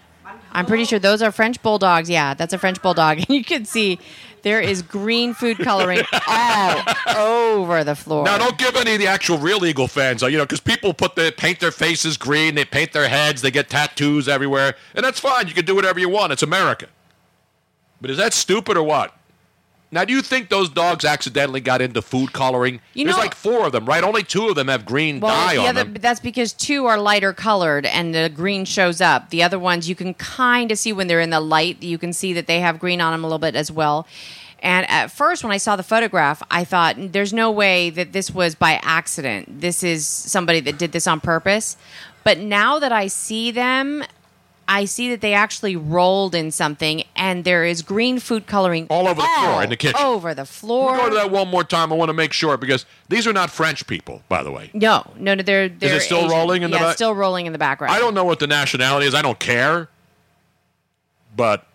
I'm 0.52 0.66
pretty 0.66 0.86
sure 0.86 0.98
those 0.98 1.22
are 1.22 1.32
French 1.32 1.62
bulldogs. 1.62 2.10
Yeah, 2.10 2.34
that's 2.34 2.54
a 2.54 2.58
French 2.58 2.82
bulldog. 2.82 3.18
And 3.28 3.30
you 3.30 3.44
can 3.44 3.66
see 3.66 4.00
there 4.44 4.62
is 4.62 4.82
green 4.82 5.34
food 5.34 5.58
coloring 5.58 6.02
all 6.28 6.84
over 7.16 7.84
the 7.84 7.96
floor. 7.96 8.24
Now, 8.24 8.38
don't 8.38 8.58
give 8.58 8.76
any 8.76 8.94
of 8.94 9.00
the 9.00 9.08
actual 9.08 9.38
real 9.38 9.66
Eagle 9.66 9.88
fans, 9.88 10.24
uh, 10.24 10.28
you 10.28 10.38
know, 10.38 10.44
because 10.44 10.60
people 10.60 10.94
put 10.94 11.16
the 11.16 11.34
paint 11.36 11.60
their 11.60 11.72
faces 11.72 12.18
green, 12.18 12.56
they 12.56 12.66
paint 12.66 12.94
their 12.94 13.08
heads, 13.08 13.42
they 13.42 13.52
get 13.52 13.70
tattoos 13.70 14.28
everywhere, 14.28 14.76
and 14.96 15.06
that's 15.06 15.20
fine. 15.20 15.48
You 15.48 15.54
can 15.54 15.66
do 15.66 15.76
whatever 15.76 16.00
you 16.00 16.10
want. 16.10 16.32
It's 16.32 16.44
America. 16.44 16.88
But 18.02 18.12
is 18.12 18.18
that 18.18 18.34
stupid 18.34 18.78
or 18.78 18.84
what? 18.84 19.14
Now, 19.90 20.04
do 20.04 20.12
you 20.12 20.22
think 20.22 20.50
those 20.50 20.70
dogs 20.70 21.06
accidentally 21.06 21.62
got 21.62 21.82
into 21.82 22.02
food 22.02 22.34
coloring? 22.34 22.82
You 22.94 23.06
There's 23.06 23.16
know- 23.16 23.22
like 23.24 23.34
four 23.36 23.66
of 23.68 23.72
them, 23.72 23.86
right? 23.86 24.04
Only 24.04 24.22
two 24.24 24.50
of 24.50 24.56
them 24.56 24.68
have 24.68 24.86
green 24.86 25.22
Well, 25.22 25.34
dye 25.34 25.54
the 25.56 25.62
on 25.62 25.68
other, 25.70 25.84
them. 25.86 25.94
that's 26.02 26.20
because 26.20 26.52
two 26.52 26.86
are 26.88 26.98
lighter 27.00 27.32
colored 27.32 27.86
and 27.86 28.14
the 28.14 28.30
green 28.34 28.66
shows 28.66 29.00
up. 29.00 29.30
The 29.30 29.44
other 29.44 29.58
ones 29.58 29.88
you 29.88 29.96
can 29.96 30.14
kind 30.16 30.72
of 30.72 30.78
see 30.78 30.92
when 30.92 31.08
they're 31.08 31.22
in 31.22 31.30
the 31.30 31.40
light. 31.40 31.82
You 31.82 31.98
can 31.98 32.12
see 32.12 32.34
that 32.34 32.48
they 32.48 32.60
have 32.60 32.80
green 32.80 33.00
on 33.00 33.14
them 33.14 33.24
a 33.24 33.28
little 33.28 33.40
bit 33.40 33.56
as 33.56 33.72
well. 33.72 34.06
And 34.62 34.90
at 34.90 35.12
first, 35.12 35.44
when 35.44 35.54
I 35.54 35.58
saw 35.58 35.76
the 35.76 35.84
photograph, 35.84 36.42
I 36.52 36.64
thought 36.66 36.96
there's 37.14 37.32
no 37.32 37.50
way 37.52 37.90
that 37.92 38.12
this 38.12 38.32
was 38.32 38.56
by 38.56 38.80
accident. 38.84 39.62
This 39.62 39.84
is 39.84 40.06
somebody 40.08 40.60
that 40.62 40.78
did 40.78 40.92
this 40.92 41.08
on 41.08 41.22
purpose. 41.22 41.78
But 42.26 42.40
now 42.40 42.80
that 42.80 42.92
I 42.92 43.08
see 43.08 43.52
them, 43.52 44.04
I 44.68 44.86
see 44.86 45.10
that 45.10 45.22
they 45.22 45.34
actually 45.34 45.76
rolled 45.76 46.36
in 46.36 46.52
something, 46.52 47.04
and 47.16 47.46
there 47.46 47.64
is 47.64 47.82
green 47.82 48.20
food 48.20 48.48
coloring 48.48 48.88
All 48.90 49.08
over 49.08 49.22
the 49.22 49.28
floor 49.28 49.64
in 49.64 49.70
the 49.70 49.78
kitchen. 49.78 50.00
Over 50.02 50.34
the 50.34 50.46
floor. 50.46 50.98
Go 50.98 51.10
to 51.10 51.16
that 51.16 51.32
one 51.32 51.48
more 51.48 51.64
time. 51.64 51.94
I 51.94 51.96
want 51.96 52.10
to 52.10 52.14
make 52.14 52.34
sure 52.34 52.58
because 52.58 52.86
these 53.08 53.26
are 53.26 53.34
not 53.34 53.50
French 53.50 53.88
people, 53.88 54.24
by 54.28 54.44
the 54.44 54.52
way. 54.52 54.70
No, 54.74 55.10
no, 55.18 55.36
no. 55.36 55.44
They're, 55.44 55.70
they're 55.70 56.02
still 56.02 56.20
Asian. 56.20 56.32
rolling 56.32 56.64
in 56.64 56.72
the 56.72 56.78
yeah, 56.78 56.84
back? 56.84 56.96
still 56.96 57.16
rolling 57.16 57.46
in 57.46 57.54
the 57.54 57.60
background. 57.60 57.94
I 57.94 58.00
don't 58.00 58.14
know 58.14 58.26
what 58.26 58.40
the 58.40 58.48
nationality 58.48 59.08
is. 59.08 59.16
I 59.16 59.22
don't 59.22 59.40
care. 59.40 59.90
But 61.36 61.66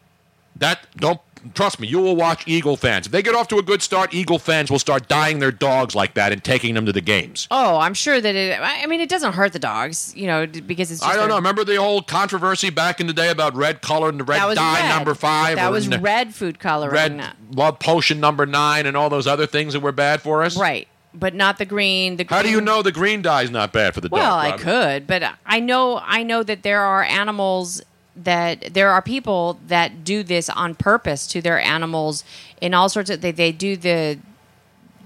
that 0.57 0.87
don't 0.97 1.21
trust 1.55 1.81
me. 1.81 1.89
You 1.89 1.99
will 2.01 2.17
watch 2.17 2.43
Eagle 2.47 2.77
fans. 2.77 3.07
If 3.07 3.13
they 3.13 3.23
get 3.23 3.35
off 3.35 3.49
to 3.49 3.59
a 3.59 3.63
good 3.63 3.83
start, 3.83 4.13
Eagle 4.15 4.39
fans 4.39 4.71
will 4.71 4.79
start 4.79 5.09
dyeing 5.09 5.39
their 5.39 5.53
dogs 5.53 5.95
like 5.95 6.15
that 6.15 6.33
and 6.33 6.43
taking 6.43 6.75
them 6.75 6.87
to 6.87 6.93
the 6.93 7.01
games. 7.01 7.49
Oh, 7.51 7.79
I'm 7.79 7.95
sure 7.95 8.21
that 8.21 8.35
it. 8.35 8.59
I 8.61 8.87
mean, 8.87 9.01
it 9.01 9.09
doesn't 9.09 9.33
hurt 9.33 9.53
the 9.53 9.59
dogs, 9.59 10.13
you 10.17 10.27
know, 10.27 10.47
because 10.47 10.91
it's. 10.91 11.01
Just 11.01 11.13
I 11.13 11.17
don't 11.17 11.27
a- 11.27 11.29
know. 11.29 11.37
Remember 11.37 11.65
the 11.65 11.77
whole 11.77 12.03
controversy 12.03 12.71
back 12.71 13.01
in 13.01 13.07
the 13.07 13.13
day 13.13 13.31
about 13.31 13.55
red 13.55 13.83
color 13.83 14.09
and 14.09 14.19
the 14.21 14.25
red 14.25 14.55
dye 14.55 14.81
red. 14.81 14.89
number 14.97 15.15
five? 15.15 15.57
That 15.57 15.71
was 15.71 15.89
red 15.89 16.35
food 16.35 16.59
coloring. 16.59 16.93
red 17.19 17.33
love 17.51 17.79
potion 17.79 18.21
number 18.21 18.47
nine 18.47 18.87
and 18.87 18.97
all 18.97 19.11
those 19.11 19.27
other 19.27 19.47
things 19.47 19.73
that 19.73 19.81
were 19.81 19.93
bad 19.93 20.23
for 20.23 20.43
us? 20.43 20.57
Right, 20.59 20.89
but 21.15 21.35
not 21.35 21.59
the 21.59 21.65
green. 21.67 22.17
The 22.17 22.27
How 22.29 22.43
do 22.43 22.51
you 22.51 22.61
know 22.61 22.83
the 22.83 22.93
green 22.93 23.23
dye 23.23 23.43
is 23.43 23.51
not 23.51 23.73
bad 23.73 23.95
for 23.95 24.01
the 24.01 24.09
dogs? 24.09 24.19
Well, 24.21 24.43
dog? 24.43 24.55
I 24.55 24.63
could, 24.63 25.07
but 25.07 25.23
I 25.45 25.61
know 25.61 26.01
I 26.03 26.23
know 26.23 26.43
that 26.43 26.63
there 26.63 26.81
are 26.81 27.03
animals 27.03 27.83
that 28.15 28.75
there 28.75 28.91
are 28.91 29.01
people 29.01 29.59
that 29.67 30.05
do 30.05 30.23
this 30.23 30.51
on 30.51 30.75
purpose 30.75 31.27
to 31.27 31.41
their 31.41 31.61
animals 31.61 32.25
in 32.61 32.75
all 32.75 32.89
sorts 32.89 33.11
of 33.11 33.21
they 33.21 33.33
they 33.33 33.53
do 33.53 33.77
the 33.77 34.19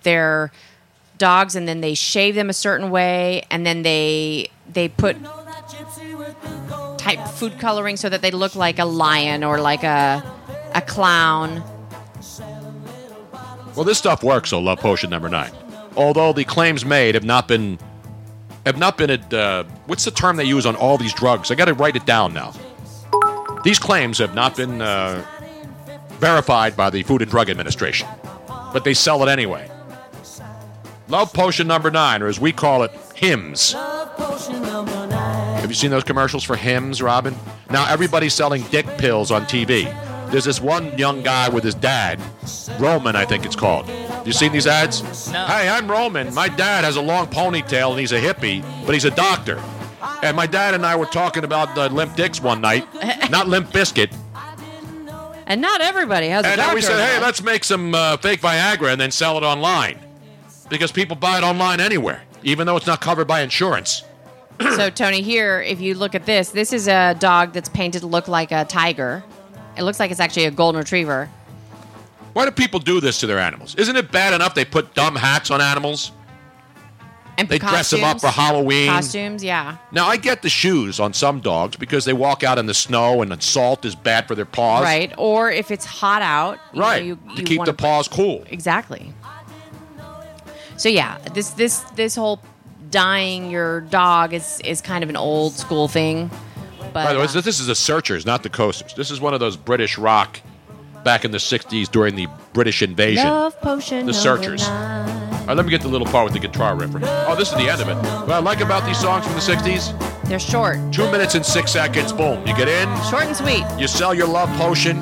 their 0.02 0.50
dogs 1.18 1.54
and 1.54 1.66
then 1.66 1.80
they 1.80 1.94
shave 1.94 2.34
them 2.34 2.50
a 2.50 2.52
certain 2.52 2.90
way 2.90 3.44
and 3.50 3.64
then 3.64 3.82
they 3.82 4.50
they 4.68 4.88
put 4.88 5.16
type 6.98 7.28
food 7.28 7.58
coloring 7.58 7.96
so 7.96 8.08
that 8.08 8.22
they 8.22 8.30
look 8.30 8.56
like 8.56 8.78
a 8.78 8.84
lion 8.84 9.44
or 9.44 9.60
like 9.60 9.84
a 9.84 10.22
a 10.74 10.82
clown. 10.82 11.62
Well, 13.74 13.84
this 13.84 13.98
stuff 13.98 14.22
works. 14.22 14.50
So, 14.50 14.58
love 14.58 14.78
potion 14.78 15.10
number 15.10 15.28
nine. 15.28 15.52
Although 15.96 16.32
the 16.32 16.44
claims 16.44 16.84
made 16.84 17.14
have 17.14 17.24
not 17.24 17.48
been 17.48 17.78
have 18.64 18.78
not 18.78 18.98
been 18.98 19.10
at 19.10 19.32
uh, 19.32 19.64
what's 19.86 20.04
the 20.04 20.10
term 20.10 20.36
they 20.36 20.44
use 20.44 20.66
on 20.66 20.76
all 20.76 20.98
these 20.98 21.14
drugs? 21.14 21.50
I 21.50 21.54
got 21.54 21.66
to 21.66 21.74
write 21.74 21.96
it 21.96 22.04
down 22.04 22.34
now. 22.34 22.52
These 23.66 23.80
claims 23.80 24.18
have 24.18 24.32
not 24.32 24.56
been 24.56 24.80
uh, 24.80 25.26
verified 26.20 26.76
by 26.76 26.88
the 26.88 27.02
Food 27.02 27.22
and 27.22 27.28
Drug 27.28 27.50
Administration, 27.50 28.06
but 28.46 28.84
they 28.84 28.94
sell 28.94 29.24
it 29.24 29.28
anyway. 29.28 29.68
Love 31.08 31.32
potion 31.32 31.66
number 31.66 31.90
nine, 31.90 32.22
or 32.22 32.28
as 32.28 32.38
we 32.38 32.52
call 32.52 32.84
it, 32.84 32.92
Hims. 33.16 33.72
Have 33.72 35.66
you 35.66 35.74
seen 35.74 35.90
those 35.90 36.04
commercials 36.04 36.44
for 36.44 36.54
Hims, 36.54 37.02
Robin? 37.02 37.34
Now 37.68 37.88
everybody's 37.88 38.34
selling 38.34 38.62
dick 38.70 38.86
pills 38.98 39.32
on 39.32 39.46
TV. 39.46 39.92
There's 40.30 40.44
this 40.44 40.60
one 40.60 40.96
young 40.96 41.24
guy 41.24 41.48
with 41.48 41.64
his 41.64 41.74
dad, 41.74 42.20
Roman, 42.78 43.16
I 43.16 43.24
think 43.24 43.44
it's 43.44 43.56
called. 43.56 43.90
You 44.24 44.32
seen 44.32 44.52
these 44.52 44.68
ads? 44.68 45.28
Hey, 45.28 45.68
I'm 45.68 45.90
Roman. 45.90 46.32
My 46.32 46.46
dad 46.46 46.84
has 46.84 46.94
a 46.94 47.02
long 47.02 47.26
ponytail 47.26 47.90
and 47.90 47.98
he's 47.98 48.12
a 48.12 48.20
hippie, 48.20 48.62
but 48.86 48.94
he's 48.94 49.06
a 49.06 49.10
doctor. 49.10 49.60
And 50.26 50.36
my 50.36 50.46
dad 50.46 50.74
and 50.74 50.84
I 50.84 50.96
were 50.96 51.06
talking 51.06 51.44
about 51.44 51.78
uh, 51.78 51.86
limp 51.86 52.16
dicks 52.16 52.42
one 52.42 52.60
night, 52.60 52.84
not 53.30 53.46
Limp 53.46 53.70
Bizkit. 53.70 54.12
And 55.46 55.60
not 55.60 55.80
everybody 55.80 56.26
has 56.28 56.44
a 56.44 56.48
And 56.48 56.60
then 56.60 56.74
we 56.74 56.82
said, 56.82 56.98
hey, 56.98 57.20
let's 57.20 57.40
make 57.40 57.62
some 57.62 57.94
uh, 57.94 58.16
fake 58.16 58.40
Viagra 58.40 58.90
and 58.90 59.00
then 59.00 59.12
sell 59.12 59.38
it 59.38 59.44
online. 59.44 60.00
Because 60.68 60.90
people 60.90 61.14
buy 61.14 61.38
it 61.38 61.44
online 61.44 61.78
anywhere, 61.78 62.22
even 62.42 62.66
though 62.66 62.76
it's 62.76 62.88
not 62.88 63.00
covered 63.00 63.28
by 63.28 63.42
insurance. 63.42 64.02
so 64.74 64.90
Tony, 64.94 65.22
here, 65.22 65.62
if 65.62 65.80
you 65.80 65.94
look 65.94 66.16
at 66.16 66.26
this, 66.26 66.50
this 66.50 66.72
is 66.72 66.88
a 66.88 67.14
dog 67.20 67.52
that's 67.52 67.68
painted 67.68 68.00
to 68.00 68.08
look 68.08 68.26
like 68.26 68.50
a 68.50 68.64
tiger. 68.64 69.22
It 69.76 69.84
looks 69.84 70.00
like 70.00 70.10
it's 70.10 70.18
actually 70.18 70.46
a 70.46 70.50
golden 70.50 70.80
retriever. 70.80 71.30
Why 72.32 72.46
do 72.46 72.50
people 72.50 72.80
do 72.80 73.00
this 73.00 73.20
to 73.20 73.28
their 73.28 73.38
animals? 73.38 73.76
Isn't 73.76 73.94
it 73.94 74.10
bad 74.10 74.34
enough 74.34 74.56
they 74.56 74.64
put 74.64 74.92
dumb 74.94 75.14
hats 75.14 75.52
on 75.52 75.60
animals? 75.60 76.10
And 77.38 77.48
They 77.48 77.58
dress 77.58 77.90
them 77.90 78.02
up 78.04 78.20
for. 78.20 78.28
Halloween. 78.28 78.88
Costumes, 78.88 79.44
yeah. 79.44 79.76
Now, 79.92 80.06
I 80.06 80.16
get 80.16 80.42
the 80.42 80.48
shoes 80.48 80.98
on 81.00 81.12
some 81.12 81.40
dogs 81.40 81.76
because 81.76 82.04
they 82.04 82.12
walk 82.12 82.42
out 82.42 82.58
in 82.58 82.66
the 82.66 82.74
snow 82.74 83.22
and 83.22 83.30
the 83.30 83.40
salt 83.40 83.84
is 83.84 83.94
bad 83.94 84.26
for 84.26 84.34
their 84.34 84.46
paws. 84.46 84.82
Right. 84.82 85.12
Or 85.18 85.50
if 85.50 85.70
it's 85.70 85.84
hot 85.84 86.22
out, 86.22 86.58
you 86.72 86.80
know, 86.80 86.86
Right. 86.86 87.04
you, 87.04 87.16
to 87.16 87.34
you 87.36 87.42
keep 87.44 87.64
the 87.64 87.74
paws 87.74 88.08
cool. 88.08 88.44
Exactly. 88.48 89.12
So 90.76 90.88
yeah, 90.90 91.18
this 91.32 91.50
this 91.50 91.80
this 91.94 92.14
whole 92.16 92.40
dyeing 92.90 93.50
your 93.50 93.80
dog 93.82 94.34
is 94.34 94.60
is 94.64 94.80
kind 94.82 95.02
of 95.02 95.08
an 95.10 95.16
old 95.16 95.54
school 95.54 95.88
thing. 95.88 96.30
But 96.78 96.92
By 96.92 97.12
the 97.14 97.18
way, 97.18 97.24
uh, 97.24 97.28
this 97.32 97.44
this 97.44 97.60
is 97.60 97.66
the 97.66 97.74
Searchers, 97.74 98.26
not 98.26 98.42
the 98.42 98.50
Coasters. 98.50 98.92
This 98.94 99.10
is 99.10 99.20
one 99.20 99.32
of 99.34 99.40
those 99.40 99.56
British 99.56 99.96
rock 99.98 100.40
back 101.06 101.24
in 101.24 101.30
the 101.30 101.38
60s 101.38 101.88
during 101.88 102.16
the 102.16 102.26
British 102.52 102.82
invasion. 102.82 103.28
Love 103.28 103.58
potion. 103.60 104.06
The 104.06 104.12
Searchers. 104.12 104.64
All 104.64 104.74
right, 105.46 105.56
let 105.56 105.64
me 105.64 105.70
get 105.70 105.80
the 105.80 105.88
little 105.88 106.08
part 106.08 106.24
with 106.24 106.32
the 106.32 106.40
guitar 106.40 106.74
riff. 106.74 106.90
Oh, 107.00 107.36
this 107.38 107.50
is 107.52 107.54
the 107.54 107.70
end 107.70 107.80
of 107.80 107.88
it. 107.88 107.94
What 107.94 108.32
I 108.32 108.40
like 108.40 108.58
about 108.60 108.84
these 108.84 108.98
songs 108.98 109.24
from 109.24 109.34
the 109.34 109.40
60s, 109.40 109.94
They're 110.24 110.40
short, 110.40 110.78
two 110.92 111.08
minutes 111.12 111.36
and 111.36 111.46
six 111.46 111.70
seconds, 111.70 112.12
boom. 112.12 112.44
You 112.44 112.56
get 112.56 112.66
in, 112.66 112.88
short 113.08 113.22
and 113.22 113.36
sweet. 113.36 113.64
you 113.78 113.86
sell 113.86 114.12
your 114.12 114.26
love 114.26 114.48
potion, 114.58 114.96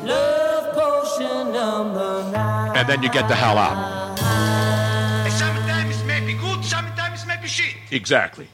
and 2.76 2.86
then 2.86 3.02
you 3.02 3.10
get 3.10 3.26
the 3.26 3.34
hell 3.34 3.56
out. 3.56 4.18
Sometimes 5.30 5.98
it 6.02 6.04
may 6.04 6.20
be 6.20 6.34
good, 6.34 6.62
sometimes 6.62 7.22
it 7.22 7.26
may 7.28 7.40
be 7.40 7.48
shit. 7.48 7.76
Exactly. 7.92 8.46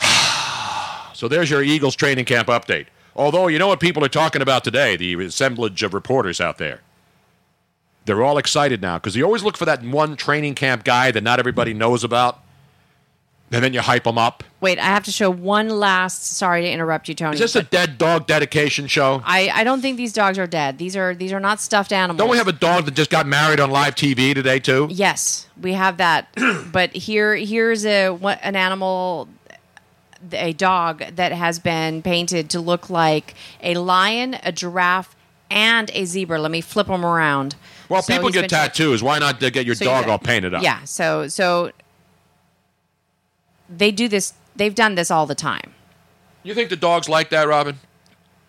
so 1.14 1.28
there's 1.28 1.48
your 1.48 1.62
Eagles 1.62 1.94
training 1.94 2.24
camp 2.24 2.48
update. 2.48 2.86
Although, 3.16 3.46
you 3.48 3.58
know 3.58 3.68
what 3.68 3.80
people 3.80 4.04
are 4.04 4.10
talking 4.10 4.42
about 4.42 4.62
today, 4.62 4.94
the 4.96 5.14
assemblage 5.24 5.82
of 5.82 5.94
reporters 5.94 6.40
out 6.40 6.58
there. 6.58 6.80
They're 8.04 8.22
all 8.22 8.38
excited 8.38 8.82
now 8.82 8.98
because 8.98 9.16
you 9.16 9.24
always 9.24 9.42
look 9.42 9.56
for 9.56 9.64
that 9.64 9.82
one 9.82 10.16
training 10.16 10.54
camp 10.54 10.84
guy 10.84 11.10
that 11.10 11.22
not 11.22 11.40
everybody 11.40 11.74
knows 11.74 12.04
about, 12.04 12.40
and 13.50 13.64
then 13.64 13.72
you 13.72 13.80
hype 13.80 14.04
them 14.04 14.18
up. 14.18 14.44
Wait, 14.60 14.78
I 14.78 14.84
have 14.84 15.04
to 15.04 15.12
show 15.12 15.30
one 15.30 15.68
last. 15.68 16.24
Sorry 16.24 16.62
to 16.62 16.70
interrupt 16.70 17.08
you, 17.08 17.14
Tony. 17.14 17.34
Is 17.34 17.40
this 17.40 17.56
a 17.56 17.62
dead 17.62 17.98
dog 17.98 18.26
dedication 18.26 18.86
show? 18.86 19.22
I, 19.24 19.50
I 19.52 19.64
don't 19.64 19.80
think 19.80 19.96
these 19.96 20.12
dogs 20.12 20.38
are 20.38 20.46
dead. 20.46 20.78
These 20.78 20.94
are 20.94 21.14
these 21.14 21.32
are 21.32 21.40
not 21.40 21.58
stuffed 21.58 21.92
animals. 21.92 22.18
Don't 22.18 22.30
we 22.30 22.36
have 22.36 22.48
a 22.48 22.52
dog 22.52 22.84
that 22.84 22.94
just 22.94 23.10
got 23.10 23.26
married 23.26 23.60
on 23.60 23.70
live 23.70 23.94
TV 23.94 24.34
today 24.34 24.60
too? 24.60 24.88
Yes, 24.90 25.48
we 25.60 25.72
have 25.72 25.96
that. 25.96 26.28
but 26.72 26.94
here 26.94 27.34
here's 27.34 27.84
a 27.86 28.10
what 28.10 28.38
an 28.42 28.54
animal 28.54 29.28
a 30.32 30.52
dog 30.52 31.04
that 31.16 31.32
has 31.32 31.58
been 31.58 32.02
painted 32.02 32.50
to 32.50 32.60
look 32.60 32.90
like 32.90 33.34
a 33.62 33.74
lion, 33.74 34.36
a 34.42 34.52
giraffe, 34.52 35.14
and 35.50 35.90
a 35.94 36.04
zebra. 36.04 36.40
Let 36.40 36.50
me 36.50 36.60
flip 36.60 36.86
them 36.88 37.04
around. 37.04 37.56
Well, 37.88 38.02
So 38.02 38.14
people 38.14 38.30
get 38.30 38.48
tattoos. 38.50 39.02
Why 39.02 39.18
not 39.18 39.38
get 39.40 39.64
your 39.64 39.74
So 39.74 39.84
dog 39.84 40.08
all 40.08 40.18
painted 40.18 40.54
up? 40.54 40.62
Yeah, 40.62 40.82
so 40.84 41.28
so 41.28 41.70
they 43.68 43.90
do 43.90 44.08
this 44.08 44.34
they've 44.56 44.74
done 44.74 44.94
this 44.94 45.10
all 45.10 45.26
the 45.26 45.34
time. 45.34 45.72
You 46.42 46.54
think 46.54 46.70
the 46.70 46.76
dogs 46.76 47.08
like 47.08 47.30
that, 47.30 47.48
Robin? 47.48 47.78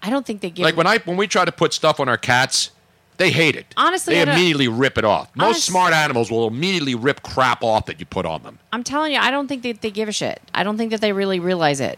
I 0.02 0.10
don't 0.10 0.26
think 0.26 0.42
they 0.42 0.50
give 0.50 0.64
Like 0.64 0.78
when 0.78 0.88
I 0.88 1.00
when 1.00 1.18
we 1.18 1.28
try 1.28 1.46
to 1.46 1.52
put 1.52 1.74
stuff 1.74 2.00
on 2.00 2.08
our 2.08 2.18
cats, 2.18 2.72
they 3.18 3.32
hate 3.32 3.56
it. 3.56 3.66
Honestly, 3.78 4.14
they 4.16 4.22
immediately 4.22 4.68
rip 4.68 4.98
it 4.98 5.04
off. 5.06 5.36
Most 5.36 5.46
Honest- 5.46 5.66
smart 5.66 5.94
animals 5.94 6.30
will 6.32 6.48
immediately 6.48 6.96
rip 6.96 7.24
crap 7.24 7.64
off 7.64 7.86
that 7.88 8.00
you 8.00 8.06
put 8.06 8.26
on 8.26 8.44
them. 8.44 8.60
I'm 8.72 8.84
telling 8.84 9.14
you, 9.14 9.20
I 9.20 9.32
don't 9.32 9.48
think 9.48 9.64
that 9.64 9.82
they 9.82 9.92
give 9.92 10.08
a 10.08 10.12
shit. 10.12 10.42
I 10.54 10.64
don't 10.64 10.78
think 10.78 10.92
that 10.92 11.02
they 11.02 11.12
really 11.14 11.40
realize 11.40 11.80
it. 11.80 11.98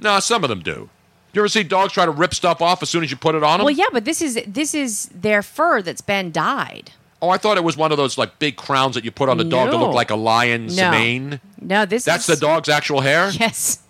No, 0.00 0.18
some 0.20 0.42
of 0.44 0.50
them 0.50 0.60
do. 0.60 0.88
You 1.32 1.42
ever 1.42 1.48
see 1.48 1.62
dogs 1.62 1.92
try 1.92 2.04
to 2.06 2.10
rip 2.10 2.34
stuff 2.34 2.60
off 2.62 2.82
as 2.82 2.88
soon 2.90 3.04
as 3.04 3.10
you 3.10 3.16
put 3.16 3.34
it 3.34 3.42
on 3.42 3.58
them? 3.58 3.64
Well, 3.66 3.74
yeah, 3.74 3.86
but 3.92 4.04
this 4.04 4.22
is 4.22 4.40
this 4.46 4.74
is 4.74 5.06
their 5.14 5.42
fur 5.42 5.82
that's 5.82 6.00
been 6.00 6.32
dyed. 6.32 6.92
Oh, 7.22 7.28
I 7.30 7.38
thought 7.38 7.56
it 7.56 7.64
was 7.64 7.76
one 7.76 7.92
of 7.92 7.98
those 7.98 8.18
like 8.18 8.38
big 8.38 8.56
crowns 8.56 8.94
that 8.94 9.04
you 9.04 9.10
put 9.10 9.28
on 9.28 9.36
the 9.38 9.44
dog 9.44 9.70
to 9.70 9.76
look 9.76 9.94
like 9.94 10.10
a 10.10 10.16
lion's 10.16 10.76
No. 10.76 10.90
mane. 10.90 11.40
No, 11.60 11.84
this 11.86 12.04
That's 12.04 12.28
is 12.28 12.38
the 12.38 12.46
dog's 12.46 12.68
actual 12.68 13.00
hair. 13.00 13.30
Yes. 13.30 13.80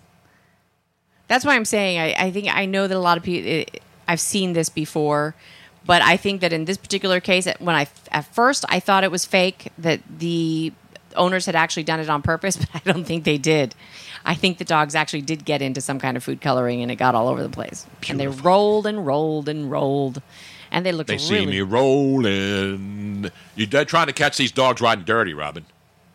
That's 1.27 1.43
why 1.45 1.55
I'm 1.55 1.65
saying 1.65 1.99
I, 1.99 2.27
I 2.27 2.31
think 2.31 2.47
I 2.53 2.65
know 2.65 2.87
that 2.87 2.95
a 2.95 2.99
lot 2.99 3.17
of 3.17 3.23
people. 3.23 3.49
Eh, 3.51 3.65
I've 4.07 4.21
seen 4.21 4.53
this 4.53 4.69
before, 4.69 5.35
but 5.87 6.01
I 6.03 6.17
think 6.17 6.41
that 6.41 6.53
in 6.53 6.65
this 6.65 6.77
particular 6.77 7.19
case, 7.19 7.47
when 7.59 7.75
I 7.75 7.87
at 8.11 8.25
first 8.35 8.65
I 8.69 8.79
thought 8.79 9.03
it 9.03 9.09
was 9.11 9.25
fake 9.25 9.71
that 9.79 10.01
the 10.19 10.71
owners 11.15 11.45
had 11.47 11.55
actually 11.55 11.83
done 11.83 11.99
it 11.99 12.09
on 12.09 12.21
purpose, 12.21 12.55
but 12.57 12.69
I 12.75 12.79
don't 12.91 13.05
think 13.05 13.23
they 13.23 13.37
did. 13.39 13.73
I 14.25 14.35
think 14.35 14.57
the 14.57 14.65
dogs 14.65 14.93
actually 14.93 15.21
did 15.21 15.45
get 15.45 15.61
into 15.61 15.79
some 15.81 15.99
kind 15.99 16.17
of 16.17 16.23
food 16.23 16.41
coloring, 16.41 16.81
and 16.83 16.91
it 16.91 16.95
got 16.97 17.15
all 17.15 17.27
over 17.29 17.41
the 17.41 17.49
place. 17.49 17.87
And 18.09 18.19
they 18.19 18.27
rolled 18.27 18.85
and 18.85 19.05
rolled 19.05 19.47
and 19.47 19.71
rolled, 19.71 20.21
and 20.69 20.85
they 20.85 20.91
looked 20.91 21.07
They 21.07 21.15
really. 21.15 21.27
see 21.27 21.45
me 21.45 21.61
rolling. 21.61 23.31
You- 23.55 23.65
They're 23.65 23.85
trying 23.85 24.07
to 24.07 24.13
catch 24.13 24.35
these 24.37 24.51
dogs 24.51 24.81
riding 24.81 25.05
dirty, 25.05 25.33
Robin. 25.33 25.65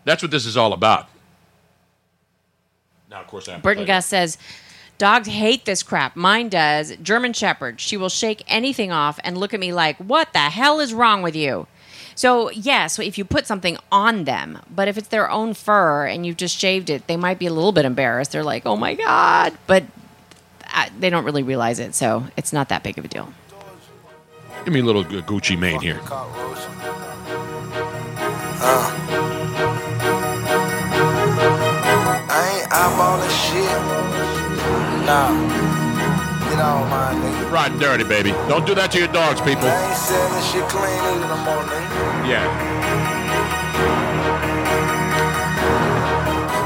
That's 0.04 0.22
what 0.22 0.30
this 0.30 0.44
is 0.44 0.56
all 0.58 0.72
about. 0.74 1.08
Now, 3.10 3.20
of 3.20 3.26
course, 3.26 3.48
I 3.48 3.52
have 3.52 3.60
to 3.60 3.62
Burton 3.62 3.84
Gus 3.86 4.06
says, 4.06 4.38
Dogs 4.98 5.28
hate 5.28 5.64
this 5.64 5.82
crap. 5.82 6.14
Mine 6.14 6.48
does. 6.48 6.96
German 7.02 7.32
Shepherd. 7.32 7.80
She 7.80 7.96
will 7.96 8.08
shake 8.08 8.44
anything 8.46 8.92
off 8.92 9.18
and 9.24 9.36
look 9.36 9.52
at 9.52 9.60
me 9.60 9.72
like, 9.72 9.96
What 9.98 10.32
the 10.32 10.38
hell 10.38 10.80
is 10.80 10.94
wrong 10.94 11.22
with 11.22 11.34
you? 11.34 11.66
So, 12.14 12.50
yes, 12.50 12.98
if 12.98 13.16
you 13.16 13.24
put 13.24 13.46
something 13.46 13.78
on 13.90 14.24
them, 14.24 14.58
but 14.70 14.86
if 14.86 14.98
it's 14.98 15.08
their 15.08 15.30
own 15.30 15.54
fur 15.54 16.06
and 16.06 16.26
you've 16.26 16.36
just 16.36 16.58
shaved 16.58 16.90
it, 16.90 17.06
they 17.06 17.16
might 17.16 17.38
be 17.38 17.46
a 17.46 17.52
little 17.52 17.72
bit 17.72 17.84
embarrassed. 17.84 18.32
They're 18.32 18.44
like, 18.44 18.64
Oh 18.66 18.76
my 18.76 18.94
God. 18.94 19.56
But 19.66 19.84
uh, 20.74 20.88
they 20.98 21.10
don't 21.10 21.24
really 21.24 21.42
realize 21.42 21.78
it. 21.78 21.94
So, 21.94 22.26
it's 22.36 22.52
not 22.52 22.68
that 22.68 22.82
big 22.82 22.98
of 22.98 23.04
a 23.04 23.08
deal. 23.08 23.32
Give 24.64 24.72
me 24.72 24.80
a 24.80 24.84
little 24.84 25.04
Gucci 25.04 25.58
Mane 25.58 25.80
here. 25.80 26.00
I 32.34 32.60
ain't 32.60 32.70
eyeballing 32.70 33.30
shit. 33.30 33.91
Nah. 35.06 35.30
Get 36.48 36.60
on 36.60 36.88
my 36.88 37.12
nigga. 37.14 37.50
Riding 37.50 37.78
dirty, 37.78 38.04
baby. 38.04 38.30
Don't 38.48 38.64
do 38.64 38.74
that 38.74 38.92
to 38.92 38.98
your 38.98 39.08
dogs, 39.08 39.40
people. 39.40 39.66
I 39.66 39.88
ain't 39.88 39.96
selling 39.98 40.44
shit 40.46 40.68
clean 40.70 41.00
either 41.10 41.26
no 41.26 41.36
more, 41.42 41.64
nigga. 41.66 42.28
Yeah. 42.30 42.46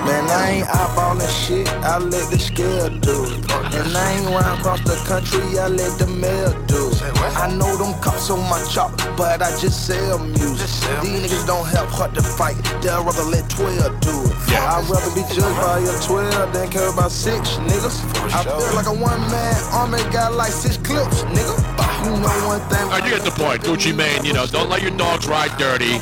Man, 0.06 0.24
I 0.30 0.50
ain't 0.50 0.68
eyeballing 0.68 1.46
shit. 1.46 1.68
I 1.82 1.98
let 1.98 2.30
the 2.30 2.38
scale 2.38 2.90
do 2.90 3.24
it. 3.24 3.50
And 3.74 3.96
I 3.96 4.12
ain't 4.12 4.26
round 4.26 4.60
across 4.60 4.80
the 4.82 4.96
country. 5.08 5.58
I 5.58 5.68
let 5.68 5.98
the 5.98 6.06
mail 6.06 6.52
do 6.66 6.76
it. 6.76 6.85
I 7.02 7.54
know 7.54 7.76
them 7.76 7.98
cops 8.00 8.30
on 8.30 8.40
my 8.48 8.62
chop, 8.70 8.96
but 9.16 9.42
I 9.42 9.50
just 9.60 9.86
sell 9.86 10.18
music. 10.18 10.68
These 11.02 11.20
niggas 11.22 11.46
don't 11.46 11.66
help 11.66 11.88
hard 11.90 12.14
to 12.14 12.22
fight. 12.22 12.56
They'd 12.80 12.90
rather 12.90 13.24
let 13.24 13.48
12 13.50 14.00
do 14.00 14.10
it. 14.24 14.36
Yeah. 14.50 14.76
I'd 14.76 14.88
rather 14.88 15.14
be 15.14 15.22
judged 15.34 15.60
by 15.60 15.80
a 15.80 15.94
12 16.06 16.52
than 16.52 16.70
care 16.70 16.88
about 16.92 17.10
six 17.10 17.56
niggas. 17.68 18.02
I 18.32 18.42
feel 18.44 18.74
like 18.74 18.86
a 18.86 18.94
one 18.94 19.20
man 19.30 19.54
army 19.72 19.98
got 20.12 20.34
like 20.34 20.52
six 20.52 20.76
clips, 20.78 21.22
nigga. 21.24 21.56
You 22.04 22.12
know 22.12 22.46
one 22.46 22.60
thing. 22.68 22.88
Right, 22.88 23.04
you 23.04 23.10
get 23.10 23.24
the 23.24 23.30
point. 23.30 23.62
Gucci 23.62 23.94
Mane, 23.94 24.24
you 24.24 24.32
know, 24.32 24.46
don't 24.46 24.70
let 24.70 24.82
your 24.82 24.96
dogs 24.96 25.26
ride 25.26 25.56
dirty, 25.58 25.96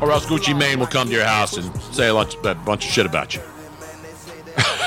or 0.00 0.10
else 0.10 0.26
Gucci 0.26 0.56
Mane 0.56 0.78
will 0.78 0.86
come 0.86 1.08
to 1.08 1.14
your 1.14 1.24
house 1.24 1.56
and 1.56 1.70
say 1.92 2.08
a 2.08 2.54
bunch 2.54 2.86
of 2.86 2.90
shit 2.90 3.06
about 3.06 3.34
you. 3.34 3.42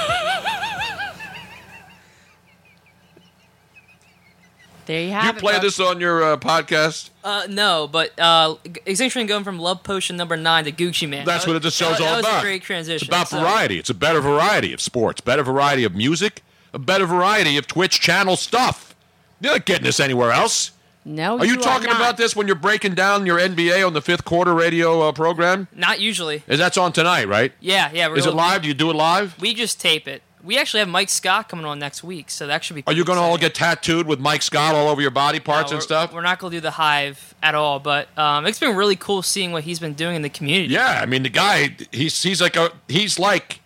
There 4.90 5.02
you 5.04 5.12
have 5.12 5.24
You 5.26 5.30
it. 5.30 5.38
play 5.38 5.54
folks. 5.54 5.64
this 5.66 5.80
on 5.80 6.00
your 6.00 6.24
uh, 6.24 6.38
podcast? 6.38 7.12
Uh, 7.24 7.44
no, 7.48 7.88
but 7.88 8.12
uh, 8.20 8.56
Extinction 8.88 9.28
going 9.28 9.44
from 9.44 9.60
Love 9.60 9.84
Potion 9.84 10.18
number 10.18 10.36
nine 10.36 10.64
to 10.66 10.72
Gucci 10.72 11.08
Mane. 11.08 11.26
That's 11.26 11.46
That 11.46 11.52
what 11.52 11.64
was- 11.64 11.78
the 11.78 11.86
show's 11.86 12.00
that, 12.00 12.08
all 12.08 12.14
that 12.16 12.20
about. 12.22 12.34
was 12.38 12.42
a 12.44 12.46
great 12.48 12.64
transition. 12.64 12.96
It's 13.06 13.08
about 13.08 13.28
so- 13.28 13.40
variety. 13.40 13.78
It's 13.78 13.92
a 13.92 13.94
better 13.94 14.20
variety 14.20 14.74
of 14.74 14.82
sports, 14.82 15.22
better 15.22 15.44
variety 15.44 15.84
of 15.84 15.94
music, 15.94 16.42
a 16.74 16.80
better 16.80 17.06
variety 17.06 17.56
of 17.56 17.68
Twitch 17.68 18.00
channel 18.00 18.36
stuff. 18.36 18.96
You're 19.42 19.54
not 19.54 19.66
getting 19.66 19.86
this 19.86 20.00
anywhere 20.00 20.32
else. 20.32 20.72
No, 21.06 21.38
Are 21.38 21.46
you, 21.46 21.54
you 21.54 21.60
are 21.60 21.62
talking 21.62 21.88
not. 21.88 21.96
about 21.98 22.18
this 22.18 22.36
when 22.36 22.48
you're 22.48 22.56
breaking 22.56 22.96
down 22.96 23.26
your 23.28 23.38
NBA 23.40 23.86
on 23.86 23.94
the 23.94 24.02
fifth 24.02 24.26
quarter 24.26 24.54
radio 24.56 25.02
uh, 25.08 25.12
program? 25.12 25.68
Not 25.76 26.00
usually. 26.00 26.44
Is 26.48 26.58
that's 26.58 26.78
on 26.78 26.94
tonight, 26.94 27.28
right? 27.28 27.52
Yeah, 27.60 27.92
yeah. 27.94 28.08
we're 28.10 28.18
Is 28.18 28.26
it 28.26 28.34
live? 28.34 28.64
Do 28.64 28.68
you 28.68 28.74
do 28.74 28.90
it 28.90 28.96
live? 28.96 29.40
We 29.40 29.54
just 29.54 29.80
tape 29.80 30.08
it. 30.08 30.24
We 30.50 30.58
actually 30.58 30.80
have 30.80 30.89
Mike 30.89 31.10
Scott 31.10 31.47
coming 31.47 31.64
on 31.68 31.78
next 31.78 32.04
week, 32.04 32.32
so 32.32 32.47
that 32.47 32.64
should 32.64 32.76
be. 32.76 32.84
Are 32.88 32.93
you 32.93 33.06
going 33.06 33.18
to 33.18 33.22
all 33.22 33.38
get 33.38 33.54
tattooed 33.54 34.08
with 34.08 34.20
Mike 34.20 34.41
Scott 34.41 34.74
all 34.74 34.88
over 34.88 35.00
your 35.00 35.12
body 35.12 35.39
parts 35.39 35.70
No, 35.70 35.76
and 35.76 35.84
stuff? 35.84 36.12
We're 36.12 36.24
not 36.24 36.39
going 36.39 36.50
to 36.50 36.58
do 36.58 36.62
the 36.62 36.72
hive 36.72 37.36
at 37.43 37.54
all, 37.54 37.80
but 37.80 38.08
um, 38.18 38.47
it's 38.47 38.58
been 38.60 38.76
really 38.76 38.95
cool 38.95 39.22
seeing 39.22 39.52
what 39.52 39.64
he's 39.64 39.78
been 39.78 39.93
doing 39.93 40.16
in 40.16 40.24
the 40.24 40.30
community. 40.30 40.74
Yeah, 40.74 41.02
I 41.04 41.06
mean 41.06 41.22
the 41.22 41.30
guy 41.30 41.76
he's 41.91 42.24
he's 42.24 42.41
like 42.41 42.56
a 42.56 42.72
he's 42.88 43.20
like 43.20 43.60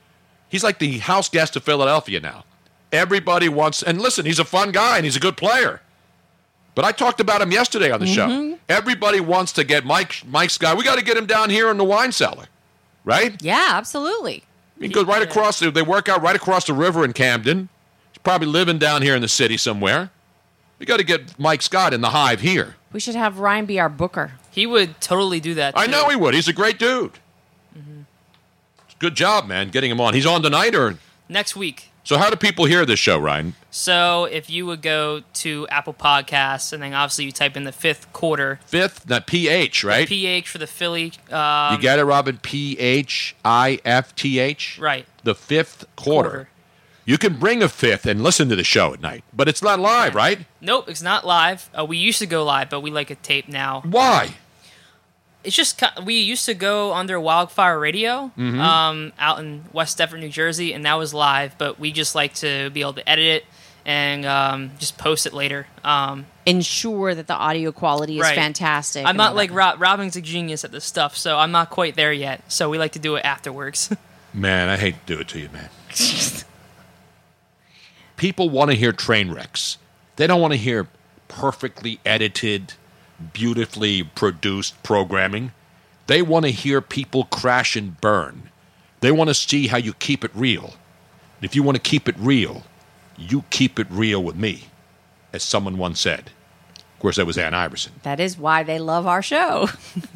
he's 0.49 0.61
like 0.61 0.79
the 0.79 0.97
house 0.97 1.29
guest 1.29 1.55
of 1.55 1.63
Philadelphia 1.63 2.19
now. 2.19 2.43
Everybody 2.91 3.47
wants 3.47 3.81
and 3.81 4.01
listen, 4.01 4.25
he's 4.25 4.39
a 4.39 4.43
fun 4.43 4.73
guy 4.73 4.97
and 4.97 5.05
he's 5.05 5.15
a 5.15 5.21
good 5.21 5.37
player. 5.37 5.79
But 6.75 6.83
I 6.83 6.91
talked 6.91 7.21
about 7.21 7.41
him 7.41 7.53
yesterday 7.53 7.91
on 7.91 8.01
the 8.01 8.07
show. 8.07 8.27
Mm-hmm. 8.27 8.55
Everybody 8.67 9.21
wants 9.21 9.53
to 9.53 9.63
get 9.63 9.85
Mike 9.85 10.21
Mike's 10.27 10.57
guy. 10.57 10.73
We 10.73 10.83
got 10.83 10.99
to 10.99 11.05
get 11.05 11.15
him 11.15 11.27
down 11.27 11.49
here 11.49 11.71
in 11.71 11.77
the 11.77 11.85
wine 11.85 12.11
cellar, 12.11 12.47
right? 13.05 13.41
Yeah, 13.41 13.69
absolutely. 13.69 14.43
He 14.83 14.89
goes 14.93 15.05
right 15.05 15.21
across. 15.21 15.59
The, 15.59 15.71
they 15.71 15.81
work 15.81 16.09
out 16.09 16.21
right 16.21 16.35
across 16.35 16.65
the 16.65 16.73
river 16.73 17.05
in 17.05 17.13
Camden. 17.13 17.69
He's 18.11 18.17
probably 18.19 18.47
living 18.47 18.77
down 18.77 19.01
here 19.01 19.15
in 19.15 19.21
the 19.21 19.27
city 19.27 19.57
somewhere. 19.57 20.11
We 20.79 20.85
got 20.85 20.97
to 20.97 21.03
get 21.05 21.39
Mike 21.39 21.61
Scott 21.61 21.93
in 21.93 22.01
the 22.01 22.09
hive 22.09 22.41
here. 22.41 22.75
We 22.91 22.99
should 22.99 23.15
have 23.15 23.39
Ryan 23.39 23.65
be 23.65 23.79
our 23.79 23.89
booker. 23.89 24.33
He 24.51 24.67
would 24.67 24.99
totally 25.01 25.39
do 25.39 25.53
that. 25.55 25.77
I 25.77 25.85
too. 25.85 25.91
know 25.91 26.09
he 26.09 26.15
would. 26.15 26.33
He's 26.33 26.47
a 26.47 26.53
great 26.53 26.77
dude. 26.77 27.13
Mm-hmm. 27.77 28.01
Good 28.99 29.15
job, 29.15 29.47
man, 29.47 29.69
getting 29.69 29.89
him 29.89 29.99
on. 30.01 30.13
He's 30.13 30.25
on 30.25 30.41
tonight, 30.43 30.75
or 30.75 30.95
Next 31.29 31.55
week. 31.55 31.89
so? 32.03 32.17
How 32.17 32.29
do 32.29 32.35
people 32.35 32.65
hear 32.65 32.85
this 32.85 32.99
show, 32.99 33.17
Ryan? 33.17 33.55
So 33.75 34.25
if 34.25 34.51
you 34.51 34.67
would 34.67 34.83
go 34.83 35.23
to 35.33 35.67
Apple 35.67 35.95
Podcasts 35.95 36.71
and 36.73 36.83
then 36.83 36.93
obviously 36.93 37.25
you 37.25 37.31
type 37.31 37.57
in 37.57 37.63
the 37.63 37.71
fifth 37.71 38.13
quarter, 38.13 38.59
Fifth, 38.67 39.09
not 39.09 39.25
PH, 39.25 39.83
right? 39.83 40.07
PH 40.07 40.47
for 40.47 40.59
the 40.59 40.67
Philly. 40.67 41.11
Um, 41.31 41.73
you 41.73 41.81
get 41.81 41.97
it, 41.97 42.03
Robin? 42.05 42.37
P 42.37 42.77
H 42.77 43.35
I 43.43 43.79
F 43.83 44.13
T 44.15 44.37
H. 44.37 44.77
Right. 44.79 45.07
The 45.23 45.33
fifth 45.33 45.85
quarter. 45.95 46.29
Quarter. 46.29 46.49
You 47.05 47.17
can 47.17 47.33
bring 47.39 47.63
a 47.63 47.67
fifth 47.67 48.05
and 48.05 48.21
listen 48.21 48.47
to 48.49 48.55
the 48.55 48.63
show 48.63 48.93
at 48.93 49.01
night, 49.01 49.23
but 49.33 49.47
it's 49.49 49.63
not 49.63 49.79
live, 49.79 50.13
right? 50.13 50.45
Nope, 50.61 50.87
it's 50.87 51.01
not 51.01 51.25
live. 51.25 51.67
Uh, 51.77 51.83
we 51.83 51.97
used 51.97 52.19
to 52.19 52.27
go 52.27 52.43
live, 52.45 52.69
but 52.69 52.81
we 52.81 52.91
like 52.91 53.09
a 53.09 53.15
tape 53.15 53.49
now. 53.49 53.81
Why? 53.89 54.35
It's 55.43 55.55
just 55.55 55.81
we 56.05 56.19
used 56.19 56.45
to 56.45 56.53
go 56.53 56.93
under 56.93 57.19
Wildfire 57.19 57.79
Radio 57.79 58.31
Mhm. 58.37 58.59
um, 58.59 59.13
out 59.17 59.39
in 59.39 59.65
West 59.73 59.97
Deptford, 59.97 60.19
New 60.19 60.29
Jersey, 60.29 60.73
and 60.73 60.85
that 60.85 60.93
was 60.93 61.11
live. 61.11 61.57
But 61.57 61.79
we 61.79 61.91
just 61.91 62.13
like 62.13 62.35
to 62.35 62.69
be 62.69 62.81
able 62.81 62.93
to 62.93 63.09
edit 63.09 63.25
it 63.25 63.45
and 63.85 64.25
um, 64.25 64.71
just 64.79 64.97
post 64.97 65.25
it 65.25 65.33
later. 65.33 65.67
Um, 65.83 66.25
Ensure 66.45 67.15
that 67.15 67.27
the 67.27 67.35
audio 67.35 67.71
quality 67.71 68.17
is 68.17 68.21
Right. 68.23 68.35
fantastic. 68.35 69.05
I'm 69.05 69.15
not 69.17 69.35
like 69.35 69.49
that. 69.49 69.55
Rob, 69.55 69.81
Robin's 69.81 70.15
a 70.15 70.21
genius 70.21 70.63
at 70.65 70.71
this 70.71 70.83
stuff, 70.85 71.15
so 71.15 71.37
I'm 71.37 71.51
not 71.51 71.69
quite 71.69 71.95
there 71.95 72.11
yet. 72.13 72.41
So 72.51 72.69
we 72.69 72.77
like 72.77 72.91
to 72.93 72.99
do 72.99 73.15
it 73.15 73.23
afterwards. 73.25 73.95
Man, 74.33 74.67
I 74.67 74.77
hate 74.77 74.95
to 75.05 75.15
do 75.15 75.19
it 75.21 75.27
to 75.29 75.39
you, 75.39 75.49
man. 75.53 75.69
People 78.17 78.49
want 78.49 78.71
to 78.71 78.77
hear 78.77 78.91
train 78.91 79.31
wrecks. 79.31 79.77
They 80.15 80.27
don't 80.27 80.41
want 80.41 80.53
to 80.53 80.57
hear 80.57 80.87
perfectly 81.27 81.99
edited, 82.05 82.73
beautifully 83.33 84.03
produced 84.03 84.81
programming. 84.83 85.51
They 86.07 86.21
want 86.21 86.45
to 86.45 86.51
hear 86.51 86.81
people 86.81 87.25
crash 87.25 87.75
and 87.75 87.99
burn. 88.01 88.49
They 89.01 89.11
want 89.11 89.29
to 89.29 89.33
see 89.33 89.67
how 89.67 89.77
you 89.77 89.93
keep 89.93 90.23
it 90.23 90.31
real. 90.33 90.75
If 91.41 91.55
you 91.55 91.63
want 91.63 91.75
to 91.75 91.81
keep 91.81 92.07
it 92.07 92.15
real, 92.17 92.63
you 93.17 93.43
keep 93.49 93.79
it 93.79 93.87
real 93.89 94.23
with 94.23 94.35
me, 94.35 94.65
as 95.31 95.43
someone 95.43 95.77
once 95.77 95.99
said. 95.99 96.31
Of 96.77 96.99
course, 96.99 97.17
that 97.17 97.25
was 97.25 97.37
Allen 97.37 97.53
Iverson. 97.53 97.93
That 98.03 98.19
is 98.19 98.37
why 98.37 98.63
they 98.63 98.79
love 98.79 99.05
our 99.05 99.21
show. 99.21 99.67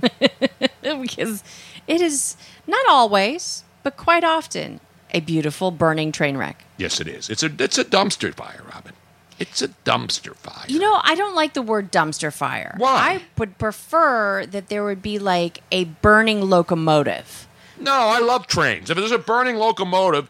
because 0.82 1.44
it 1.88 2.02
is 2.02 2.38
not 2.66 2.86
always, 2.90 3.64
but 3.84 3.98
quite 3.98 4.24
often, 4.24 4.80
a 5.12 5.20
beautiful 5.20 5.72
burning 5.72 6.12
train 6.12 6.38
wreck. 6.38 6.64
Yes, 6.78 7.00
it 7.02 7.08
is. 7.08 7.30
It's 7.30 7.44
a 7.44 7.52
it's 7.60 7.78
a 7.78 7.86
dumpster 7.86 8.34
fire, 8.34 8.62
Robin. 8.74 8.94
It's 9.40 9.62
a 9.62 9.68
dumpster 9.68 10.36
fire. 10.36 10.66
You 10.68 10.80
know, 10.80 11.00
I 11.04 11.16
don't 11.16 11.36
like 11.36 11.54
the 11.54 11.62
word 11.62 11.92
dumpster 11.92 12.34
fire. 12.34 12.76
Why? 12.78 12.96
I 12.96 13.22
would 13.38 13.58
prefer 13.58 14.46
that 14.48 14.70
there 14.70 14.84
would 14.84 15.02
be 15.02 15.20
like 15.20 15.62
a 15.72 15.86
burning 15.86 16.42
locomotive. 16.42 17.48
No, 17.80 17.92
I 17.92 18.20
love 18.20 18.48
trains. 18.48 18.90
If 18.90 18.98
there's 18.98 19.12
a 19.12 19.20
burning 19.20 19.56
locomotive, 19.58 20.30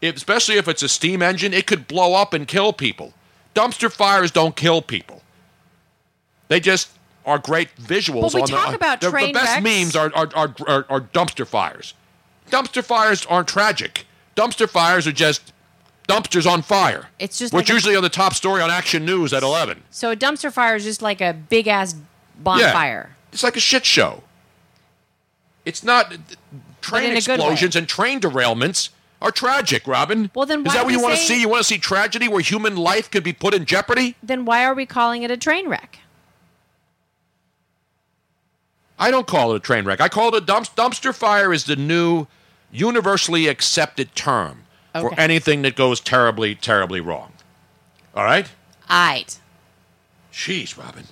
if, 0.00 0.16
especially 0.16 0.56
if 0.56 0.68
it's 0.68 0.82
a 0.82 0.88
steam 0.88 1.22
engine, 1.22 1.52
it 1.52 1.66
could 1.66 1.88
blow 1.88 2.14
up 2.14 2.32
and 2.32 2.46
kill 2.46 2.72
people. 2.72 3.12
Dumpster 3.54 3.90
fires 3.90 4.30
don't 4.30 4.54
kill 4.56 4.82
people. 4.82 5.22
They 6.48 6.60
just 6.60 6.90
are 7.26 7.38
great 7.38 7.74
visuals. 7.76 8.34
We 8.34 8.42
on 8.42 8.48
talk 8.48 8.70
the, 8.70 8.76
about 8.76 9.00
the, 9.00 9.10
the 9.10 9.32
best 9.32 9.56
wrecks. 9.56 9.62
memes 9.62 9.96
are, 9.96 10.10
are, 10.14 10.28
are, 10.34 10.54
are, 10.66 10.86
are 10.88 11.00
dumpster 11.00 11.46
fires. 11.46 11.94
Dumpster 12.50 12.82
fires 12.82 13.26
aren't 13.26 13.48
tragic. 13.48 14.06
Dumpster 14.34 14.68
fires 14.68 15.06
are 15.06 15.12
just 15.12 15.52
dumpsters 16.08 16.50
on 16.50 16.62
fire. 16.62 17.08
It's 17.18 17.38
just 17.38 17.52
which 17.52 17.64
like 17.64 17.70
a- 17.70 17.74
usually 17.74 17.96
are 17.96 18.00
the 18.00 18.08
top 18.08 18.34
story 18.34 18.62
on 18.62 18.70
Action 18.70 19.04
News 19.04 19.32
at 19.32 19.42
11. 19.42 19.82
So 19.90 20.10
a 20.10 20.16
dumpster 20.16 20.50
fire 20.50 20.76
is 20.76 20.84
just 20.84 21.02
like 21.02 21.20
a 21.20 21.34
big 21.34 21.68
ass 21.68 21.94
bonfire. 22.38 23.16
It's 23.32 23.42
like 23.42 23.56
a 23.56 23.60
shit 23.60 23.84
show. 23.84 24.22
It's 25.64 25.84
not 25.84 26.16
train 26.80 27.12
a 27.12 27.16
explosions 27.16 27.76
and 27.76 27.86
train 27.86 28.20
derailments 28.20 28.88
are 29.20 29.30
tragic, 29.30 29.86
Robin. 29.86 30.30
Well, 30.34 30.46
then 30.46 30.66
is 30.66 30.72
that 30.72 30.84
what 30.84 30.92
you 30.92 31.02
want 31.02 31.16
to 31.16 31.20
see? 31.20 31.40
You 31.40 31.48
want 31.48 31.60
to 31.60 31.64
see 31.64 31.78
tragedy 31.78 32.28
where 32.28 32.40
human 32.40 32.76
life 32.76 33.10
could 33.10 33.24
be 33.24 33.32
put 33.32 33.54
in 33.54 33.64
jeopardy? 33.64 34.16
Then 34.22 34.44
why 34.44 34.64
are 34.64 34.74
we 34.74 34.86
calling 34.86 35.22
it 35.22 35.30
a 35.30 35.36
train 35.36 35.68
wreck? 35.68 35.98
I 38.98 39.10
don't 39.10 39.26
call 39.26 39.52
it 39.52 39.56
a 39.56 39.60
train 39.60 39.84
wreck. 39.84 40.00
I 40.00 40.08
call 40.08 40.28
it 40.28 40.42
a 40.42 40.44
dump- 40.44 40.74
dumpster 40.74 41.14
fire. 41.14 41.52
Is 41.52 41.64
the 41.64 41.76
new 41.76 42.26
universally 42.70 43.46
accepted 43.46 44.14
term 44.14 44.64
for 44.92 45.18
anything 45.18 45.62
that 45.62 45.76
goes 45.76 46.00
terribly, 46.00 46.54
terribly 46.54 47.00
wrong. 47.00 47.32
All 48.14 48.24
right. 48.24 48.50
Aight. 48.90 49.38
Jeez, 50.32 50.76
Robin. 50.76 51.04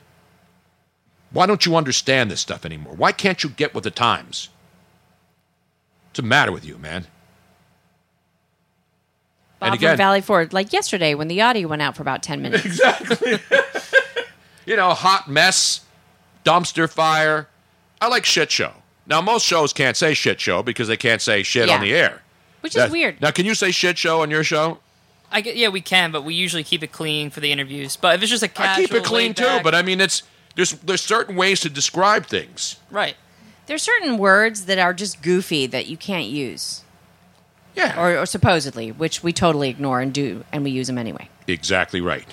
Why 1.31 1.47
don't 1.47 1.67
you 1.67 1.77
understand 1.77 2.31
this 2.31 2.41
stuff 2.41 2.65
anymore? 2.65 2.95
Why 2.95 3.13
can't 3.13 3.43
you 3.43 3.51
get 3.51 3.75
with 3.75 3.85
the 3.85 3.91
times? 3.91 4.49
What's 6.09 6.21
the 6.21 6.23
matter 6.23 6.53
with 6.53 6.65
you, 6.65 6.79
man? 6.79 7.07
Bob 9.59 9.69
And 9.69 9.75
again- 9.75 9.91
from 9.93 9.97
Valley 9.99 10.21
Forge, 10.21 10.53
like 10.53 10.73
yesterday 10.73 11.15
when 11.15 11.29
the 11.29 11.41
audio 11.41 11.69
went 11.69 11.83
out 11.83 11.97
for 11.97 12.03
about 12.03 12.23
10 12.23 12.43
minutes. 12.43 12.65
Exactly. 12.65 13.39
You 14.67 14.75
know, 14.75 14.91
hot 14.95 15.29
mess, 15.29 15.83
dumpster 16.45 16.91
fire. 16.91 17.47
I 18.01 18.09
like 18.09 18.25
shit 18.25 18.51
show. 18.51 18.73
Now, 19.07 19.21
most 19.21 19.47
shows 19.47 19.73
can't 19.73 19.97
say 19.97 20.13
shit 20.13 20.41
show 20.41 20.61
because 20.61 20.89
they 20.89 20.97
can't 20.97 21.23
say 21.23 21.45
shit 21.45 21.71
on 21.71 21.81
the 21.81 21.95
air. 21.95 22.23
Which 22.63 22.75
That- 22.75 22.87
is 22.87 22.91
weird. 22.93 23.21
Now, 23.21 23.31
can 23.31 23.47
you 23.47 23.55
say 23.55 23.71
shit 23.71 23.97
show 23.97 24.23
on 24.23 24.31
your 24.33 24.43
show? 24.43 24.79
I 25.31 25.41
get, 25.41 25.55
yeah, 25.57 25.69
we 25.69 25.81
can, 25.81 26.11
but 26.11 26.25
we 26.25 26.35
usually 26.35 26.65
keep 26.65 26.83
it 26.83 26.91
clean 26.91 27.31
for 27.31 27.39
the 27.39 27.53
interviews. 27.53 27.95
But 27.97 28.17
if 28.17 28.23
it's 28.23 28.31
just 28.31 28.43
a 28.43 28.49
casual, 28.49 28.85
I 28.85 28.87
keep 28.89 28.93
it 28.97 29.05
clean 29.05 29.35
too, 29.35 29.61
but 29.63 29.73
I 29.73 29.83
mean, 29.83 30.01
it's 30.01 30.25
there's 30.57 30.73
there's 30.73 31.01
certain 31.01 31.37
ways 31.37 31.61
to 31.61 31.69
describe 31.71 32.27
things. 32.27 32.77
right. 32.91 33.15
There's 33.67 33.83
certain 33.83 34.19
words 34.19 34.67
that 34.67 34.79
are 34.79 34.95
just 34.95 35.23
goofy 35.23 35.67
that 35.69 35.87
you 35.87 35.97
can't 35.97 36.27
use. 36.27 36.83
Yeah. 37.77 38.01
Or, 38.01 38.19
or 38.19 38.27
supposedly, 38.27 38.91
which 38.91 39.23
we 39.23 39.33
totally 39.33 39.69
ignore 39.69 40.01
and 40.01 40.13
do, 40.13 40.45
and 40.51 40.65
we 40.65 40.71
use 40.71 40.87
them 40.87 40.99
anyway. 40.99 41.29
Exactly 41.47 42.01
right. 42.01 42.27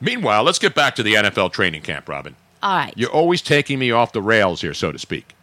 Meanwhile, 0.00 0.44
let's 0.44 0.60
get 0.60 0.74
back 0.74 0.94
to 0.94 1.02
the 1.02 1.14
NFL 1.14 1.52
training 1.52 1.82
camp, 1.82 2.08
Robin. 2.08 2.36
All 2.62 2.76
right. 2.76 2.94
You're 2.96 3.10
always 3.10 3.42
taking 3.42 3.78
me 3.78 3.90
off 3.90 4.12
the 4.12 4.22
rails 4.22 4.60
here, 4.60 4.74
so 4.74 4.92
to 4.92 4.98
speak. 4.98 5.34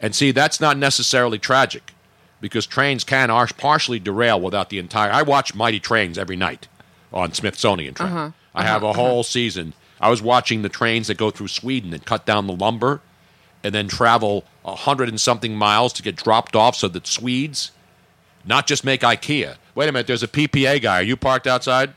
And 0.00 0.14
see, 0.14 0.30
that's 0.30 0.60
not 0.60 0.78
necessarily 0.78 1.38
tragic 1.38 1.92
because 2.40 2.64
trains 2.64 3.04
can 3.04 3.30
ar- 3.30 3.48
partially 3.58 3.98
derail 3.98 4.40
without 4.40 4.70
the 4.70 4.78
entire. 4.78 5.10
I 5.10 5.22
watch 5.22 5.54
Mighty 5.54 5.80
Trains 5.80 6.16
every 6.16 6.36
night 6.36 6.68
on 7.12 7.34
Smithsonian 7.34 7.94
Train. 7.94 8.08
Uh-huh. 8.08 8.30
I 8.54 8.64
have 8.64 8.82
a 8.82 8.92
whole 8.92 9.22
season. 9.22 9.74
I 10.00 10.08
was 10.10 10.22
watching 10.22 10.62
the 10.62 10.68
trains 10.68 11.08
that 11.08 11.18
go 11.18 11.30
through 11.30 11.48
Sweden 11.48 11.92
and 11.92 12.04
cut 12.04 12.24
down 12.24 12.46
the 12.46 12.54
lumber 12.54 13.00
and 13.62 13.74
then 13.74 13.88
travel 13.88 14.44
a 14.64 14.74
hundred 14.74 15.08
and 15.08 15.20
something 15.20 15.54
miles 15.54 15.92
to 15.94 16.02
get 16.02 16.16
dropped 16.16 16.56
off 16.56 16.76
so 16.76 16.88
that 16.88 17.06
Swedes 17.06 17.72
not 18.44 18.66
just 18.66 18.84
make 18.84 19.02
IKEA. 19.02 19.56
Wait 19.74 19.88
a 19.88 19.92
minute, 19.92 20.06
there's 20.06 20.22
a 20.22 20.28
PPA 20.28 20.80
guy. 20.82 21.00
Are 21.00 21.02
you 21.02 21.16
parked 21.16 21.46
outside? 21.46 21.94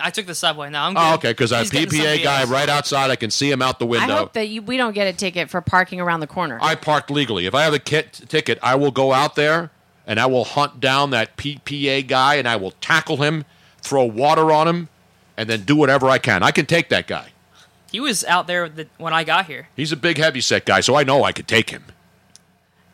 I 0.00 0.10
took 0.10 0.26
the 0.26 0.34
subway. 0.34 0.68
Now 0.70 0.86
I'm. 0.86 0.96
Oh, 0.96 1.14
okay, 1.14 1.30
because 1.30 1.52
I 1.52 1.58
have 1.58 1.70
He's 1.70 1.70
getting 1.70 1.88
PPA 1.88 2.02
somebody 2.02 2.22
guy 2.24 2.40
else. 2.40 2.50
right 2.50 2.68
outside. 2.68 3.10
I 3.10 3.16
can 3.16 3.30
see 3.30 3.50
him 3.50 3.62
out 3.62 3.78
the 3.78 3.86
I 3.86 3.88
window. 3.88 4.16
hope 4.16 4.32
that 4.32 4.48
you, 4.48 4.60
we 4.62 4.76
don't 4.76 4.94
get 4.94 5.06
a 5.06 5.12
ticket 5.12 5.48
for 5.48 5.60
parking 5.60 6.00
around 6.00 6.20
the 6.20 6.26
corner. 6.26 6.58
I 6.60 6.74
parked 6.74 7.10
legally. 7.10 7.46
If 7.46 7.54
I 7.54 7.62
have 7.62 7.72
a 7.72 7.78
kit, 7.78 8.22
ticket, 8.28 8.58
I 8.62 8.74
will 8.74 8.90
go 8.90 9.12
out 9.12 9.36
there 9.36 9.70
and 10.06 10.18
I 10.18 10.26
will 10.26 10.44
hunt 10.44 10.80
down 10.80 11.10
that 11.10 11.36
PPA 11.36 12.06
guy 12.06 12.34
and 12.34 12.48
I 12.48 12.56
will 12.56 12.72
tackle 12.80 13.18
him, 13.18 13.44
throw 13.80 14.04
water 14.04 14.50
on 14.50 14.66
him, 14.66 14.88
and 15.36 15.48
then 15.48 15.62
do 15.62 15.76
whatever 15.76 16.08
I 16.08 16.18
can. 16.18 16.42
I 16.42 16.50
can 16.50 16.66
take 16.66 16.88
that 16.88 17.06
guy. 17.06 17.28
He 17.92 18.00
was 18.00 18.24
out 18.24 18.46
there 18.46 18.68
the, 18.68 18.88
when 18.98 19.12
I 19.12 19.22
got 19.22 19.46
here. 19.46 19.68
He's 19.76 19.92
a 19.92 19.96
big, 19.96 20.16
heavy 20.18 20.40
set 20.40 20.64
guy, 20.64 20.80
so 20.80 20.96
I 20.96 21.04
know 21.04 21.22
I 21.22 21.30
could 21.32 21.46
take 21.46 21.70
him. 21.70 21.84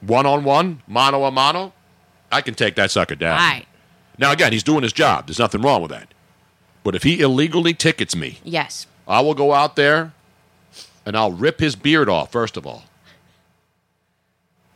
One 0.00 0.26
on 0.26 0.44
one, 0.44 0.82
mano 0.86 1.24
a 1.24 1.30
mano, 1.30 1.72
I 2.30 2.40
can 2.40 2.54
take 2.54 2.74
that 2.76 2.90
sucker 2.90 3.14
down. 3.14 3.38
Right. 3.38 3.66
Now, 4.18 4.32
again, 4.32 4.52
he's 4.52 4.62
doing 4.62 4.82
his 4.82 4.92
job. 4.92 5.26
There's 5.26 5.38
nothing 5.38 5.62
wrong 5.62 5.80
with 5.82 5.90
that. 5.90 6.08
But 6.84 6.94
if 6.94 7.02
he 7.02 7.20
illegally 7.20 7.74
tickets 7.74 8.16
me, 8.16 8.38
Yes. 8.44 8.86
I 9.06 9.20
will 9.20 9.34
go 9.34 9.54
out 9.54 9.74
there 9.76 10.12
and 11.06 11.16
I'll 11.16 11.32
rip 11.32 11.60
his 11.60 11.76
beard 11.76 12.08
off, 12.10 12.30
first 12.30 12.56
of 12.58 12.66
all. 12.66 12.84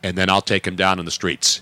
And 0.02 0.16
then 0.16 0.30
I'll 0.30 0.42
take 0.42 0.66
him 0.66 0.74
down 0.76 0.98
in 0.98 1.04
the 1.04 1.10
streets. 1.10 1.60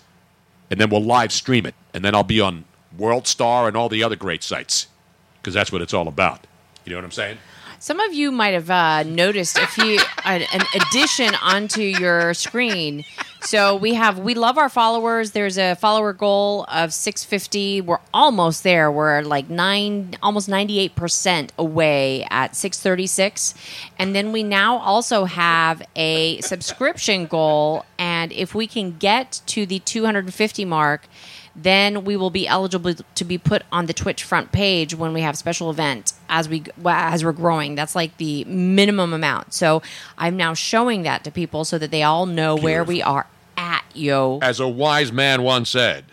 And 0.71 0.81
then 0.81 0.89
we'll 0.89 1.03
live 1.03 1.33
stream 1.33 1.67
it. 1.67 1.75
And 1.93 2.05
then 2.05 2.15
I'll 2.15 2.23
be 2.23 2.41
on 2.41 2.65
World 2.97 3.27
Star 3.27 3.67
and 3.67 3.77
all 3.77 3.89
the 3.89 4.03
other 4.05 4.17
great 4.17 4.43
sites. 4.43 4.87
Because 5.41 5.53
that's 5.55 5.73
what 5.73 5.83
it's 5.83 5.93
all 5.93 6.07
about. 6.07 6.47
You 6.85 6.91
know 6.93 6.99
what 6.99 7.05
I'm 7.05 7.11
saying? 7.11 7.39
Some 7.83 7.99
of 7.99 8.13
you 8.13 8.31
might 8.31 8.53
have 8.53 8.69
uh, 8.69 9.05
noticed 9.05 9.57
a 9.57 9.67
few 9.67 9.99
an, 10.27 10.43
an 10.53 10.61
addition 10.75 11.35
onto 11.37 11.81
your 11.81 12.35
screen. 12.35 13.07
So 13.41 13.75
we 13.75 13.95
have 13.95 14.19
we 14.19 14.35
love 14.35 14.59
our 14.59 14.69
followers. 14.69 15.31
There's 15.31 15.57
a 15.57 15.77
follower 15.77 16.13
goal 16.13 16.67
of 16.69 16.93
650. 16.93 17.81
We're 17.81 17.97
almost 18.13 18.65
there. 18.65 18.93
We're 18.93 19.23
like 19.23 19.49
nine, 19.49 20.15
almost 20.23 20.47
98 20.47 20.95
percent 20.95 21.53
away 21.59 22.27
at 22.29 22.55
636. 22.55 23.55
And 23.99 24.15
then 24.15 24.31
we 24.31 24.43
now 24.43 24.77
also 24.77 25.25
have 25.25 25.83
a 25.97 26.43
subscription 26.43 27.25
goal. 27.25 27.87
And 27.99 28.31
if 28.33 28.55
we 28.55 28.67
can 28.67 28.99
get 28.99 29.41
to 29.47 29.65
the 29.65 29.79
250 29.79 30.67
mark, 30.67 31.09
then 31.55 32.05
we 32.05 32.17
will 32.17 32.31
be 32.31 32.47
eligible 32.47 32.95
to 32.95 33.25
be 33.25 33.39
put 33.39 33.63
on 33.73 33.87
the 33.87 33.93
Twitch 33.93 34.23
front 34.23 34.53
page 34.53 34.95
when 34.95 35.13
we 35.13 35.21
have 35.21 35.37
special 35.37 35.71
event 35.71 36.13
as 36.29 36.49
we 36.49 36.65
as 36.85 37.25
we're 37.25 37.33
growing. 37.33 37.75
That's 37.75 37.95
like 37.95 38.17
the 38.19 38.45
minimum 38.45 39.13
amount. 39.13 39.53
So 39.55 39.83
I'm 40.17 40.37
now 40.37 40.55
showing 40.55 41.03
that 41.03 41.25
to 41.25 41.31
people 41.31 41.65
so 41.65 41.79
that 41.79 41.91
they 41.91 42.03
all 42.03 42.27
know 42.27 42.57
where 42.57 42.85
we 42.85 43.03
are 43.03 43.27
at, 43.57 43.85
yo. 43.95 44.39
As 44.43 44.61
a 44.61 44.69
wise 44.69 45.13
man 45.13 45.43
once 45.43 45.71
said. 45.71 46.05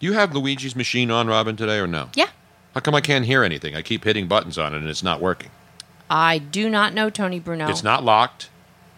Do 0.00 0.06
you 0.06 0.14
have 0.14 0.34
Luigi's 0.34 0.74
machine 0.74 1.10
on, 1.10 1.28
Robin, 1.28 1.56
today 1.56 1.78
or 1.78 1.86
no? 1.86 2.08
Yeah. 2.14 2.28
How 2.74 2.80
come 2.80 2.94
I 2.94 3.00
can't 3.00 3.26
hear 3.26 3.44
anything? 3.44 3.74
I 3.74 3.82
keep 3.82 4.04
hitting 4.04 4.28
buttons 4.28 4.56
on 4.56 4.74
it 4.74 4.78
and 4.78 4.88
it's 4.88 5.02
not 5.02 5.20
working. 5.20 5.50
I 6.08 6.38
do 6.38 6.70
not 6.70 6.94
know 6.94 7.10
Tony 7.10 7.38
Bruno. 7.38 7.68
It's 7.68 7.84
not 7.84 8.02
locked. 8.02 8.48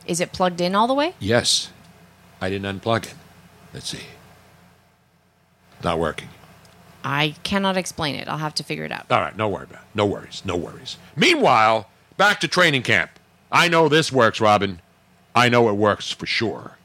Is 0.06 0.20
it 0.20 0.32
plugged 0.32 0.60
in 0.60 0.74
all 0.74 0.86
the 0.86 0.94
way? 0.94 1.14
Yes. 1.18 1.70
I 2.40 2.50
didn't 2.50 2.80
unplug 2.80 3.06
it. 3.06 3.14
Let's 3.74 3.88
see. 3.88 4.04
Not 5.82 5.98
working. 5.98 6.28
I 7.04 7.34
cannot 7.42 7.76
explain 7.76 8.14
it. 8.14 8.28
I'll 8.28 8.38
have 8.38 8.54
to 8.54 8.62
figure 8.62 8.84
it 8.84 8.92
out. 8.92 9.06
All 9.10 9.20
right, 9.20 9.36
no 9.36 9.48
worry 9.48 9.64
about 9.64 9.82
it. 9.82 9.88
No 9.94 10.06
worries. 10.06 10.42
No 10.44 10.56
worries. 10.56 10.96
Meanwhile, 11.16 11.88
back 12.16 12.40
to 12.40 12.48
training 12.48 12.82
camp. 12.82 13.10
I 13.50 13.68
know 13.68 13.88
this 13.88 14.12
works, 14.12 14.40
Robin. 14.40 14.80
I 15.34 15.48
know 15.48 15.68
it 15.68 15.74
works 15.74 16.10
for 16.10 16.26
sure. 16.26 16.76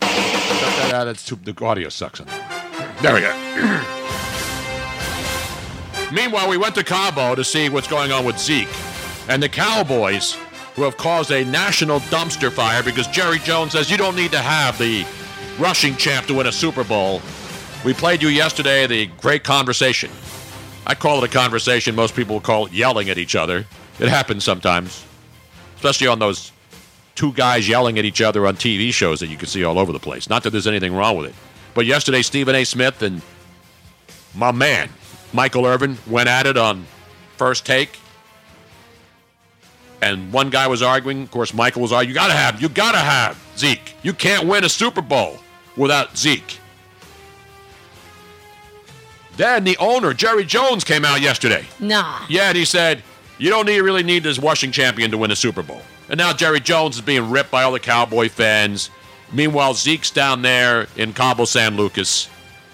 That 0.00 0.92
out. 0.94 1.08
It's 1.08 1.24
too, 1.24 1.36
the 1.36 1.54
audio 1.64 1.88
sucks 1.88 2.20
on 2.20 2.26
that. 2.26 2.98
There 3.02 3.14
we 3.14 3.20
go. 3.20 3.32
Meanwhile, 6.14 6.48
we 6.48 6.56
went 6.56 6.74
to 6.76 6.84
Cabo 6.84 7.34
to 7.34 7.44
see 7.44 7.68
what's 7.68 7.88
going 7.88 8.12
on 8.12 8.24
with 8.24 8.38
Zeke 8.38 8.68
and 9.28 9.42
the 9.42 9.48
Cowboys, 9.48 10.36
who 10.74 10.82
have 10.82 10.96
caused 10.96 11.30
a 11.30 11.44
national 11.44 12.00
dumpster 12.00 12.50
fire 12.50 12.82
because 12.82 13.06
Jerry 13.08 13.38
Jones 13.40 13.72
says 13.72 13.90
you 13.90 13.96
don't 13.96 14.16
need 14.16 14.32
to 14.32 14.38
have 14.38 14.78
the 14.78 15.04
rushing 15.58 15.96
champ 15.96 16.26
to 16.26 16.34
win 16.34 16.46
a 16.46 16.52
Super 16.52 16.84
Bowl. 16.84 17.20
We 17.84 17.92
played 17.92 18.22
you 18.22 18.28
yesterday 18.28 18.86
the 18.86 19.06
great 19.20 19.44
conversation. 19.44 20.10
I 20.86 20.94
call 20.94 21.22
it 21.22 21.28
a 21.28 21.32
conversation. 21.32 21.94
Most 21.94 22.14
people 22.14 22.40
call 22.40 22.66
it 22.66 22.72
yelling 22.72 23.10
at 23.10 23.18
each 23.18 23.36
other. 23.36 23.66
It 23.98 24.08
happens 24.08 24.44
sometimes, 24.44 25.04
especially 25.76 26.06
on 26.06 26.18
those 26.18 26.52
two 27.14 27.32
guys 27.32 27.68
yelling 27.68 27.98
at 27.98 28.04
each 28.04 28.22
other 28.22 28.46
on 28.46 28.56
TV 28.56 28.92
shows 28.92 29.20
that 29.20 29.26
you 29.26 29.36
can 29.36 29.48
see 29.48 29.64
all 29.64 29.78
over 29.78 29.92
the 29.92 29.98
place. 29.98 30.30
Not 30.30 30.44
that 30.44 30.50
there's 30.50 30.66
anything 30.68 30.94
wrong 30.94 31.16
with 31.18 31.30
it. 31.30 31.34
But 31.74 31.84
yesterday, 31.84 32.22
Stephen 32.22 32.54
A. 32.54 32.64
Smith 32.64 33.02
and 33.02 33.20
my 34.34 34.52
man, 34.52 34.88
Michael 35.32 35.66
Irvin, 35.66 35.98
went 36.06 36.28
at 36.28 36.46
it 36.46 36.56
on 36.56 36.86
first 37.36 37.66
take. 37.66 37.98
And 40.00 40.32
one 40.32 40.48
guy 40.50 40.68
was 40.68 40.80
arguing. 40.80 41.22
Of 41.24 41.30
course, 41.32 41.52
Michael 41.52 41.82
was 41.82 41.92
arguing. 41.92 42.10
You 42.10 42.14
gotta 42.14 42.34
have, 42.34 42.62
you 42.62 42.68
gotta 42.68 42.98
have 42.98 43.36
Zeke. 43.56 43.94
You 44.04 44.12
can't 44.12 44.46
win 44.46 44.62
a 44.62 44.68
Super 44.68 45.02
Bowl 45.02 45.38
without 45.78 46.16
Zeke. 46.18 46.58
Then 49.36 49.64
the 49.64 49.76
owner, 49.78 50.12
Jerry 50.14 50.44
Jones, 50.44 50.82
came 50.84 51.04
out 51.04 51.20
yesterday. 51.20 51.64
Nah. 51.78 52.20
Yeah, 52.28 52.48
and 52.48 52.56
he 52.58 52.64
said, 52.64 53.02
you 53.38 53.50
don't 53.50 53.66
need, 53.66 53.80
really 53.80 54.02
need 54.02 54.24
this 54.24 54.38
rushing 54.38 54.72
champion 54.72 55.10
to 55.12 55.18
win 55.18 55.30
a 55.30 55.36
Super 55.36 55.62
Bowl. 55.62 55.82
And 56.08 56.18
now 56.18 56.32
Jerry 56.32 56.58
Jones 56.60 56.96
is 56.96 57.02
being 57.02 57.30
ripped 57.30 57.50
by 57.50 57.62
all 57.62 57.70
the 57.72 57.78
Cowboy 57.78 58.28
fans. 58.28 58.90
Meanwhile, 59.32 59.74
Zeke's 59.74 60.10
down 60.10 60.42
there 60.42 60.88
in 60.96 61.12
Cabo 61.12 61.44
San 61.44 61.76
Lucas. 61.76 62.28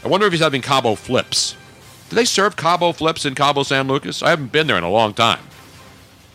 I 0.05 0.09
wonder 0.09 0.26
if 0.26 0.32
he's 0.32 0.40
having 0.40 0.62
Cabo 0.62 0.94
flips. 0.94 1.55
Do 2.09 2.16
they 2.16 2.24
serve 2.24 2.57
Cabo 2.57 2.92
flips 2.92 3.26
in 3.26 3.34
Cabo 3.34 3.62
San 3.62 3.88
Lucas? 3.88 4.22
I 4.22 4.30
haven't 4.30 4.52
been 4.52 4.66
there 4.66 4.78
in 4.78 4.84
a 4.84 4.90
long 4.90 5.12
time. 5.12 5.40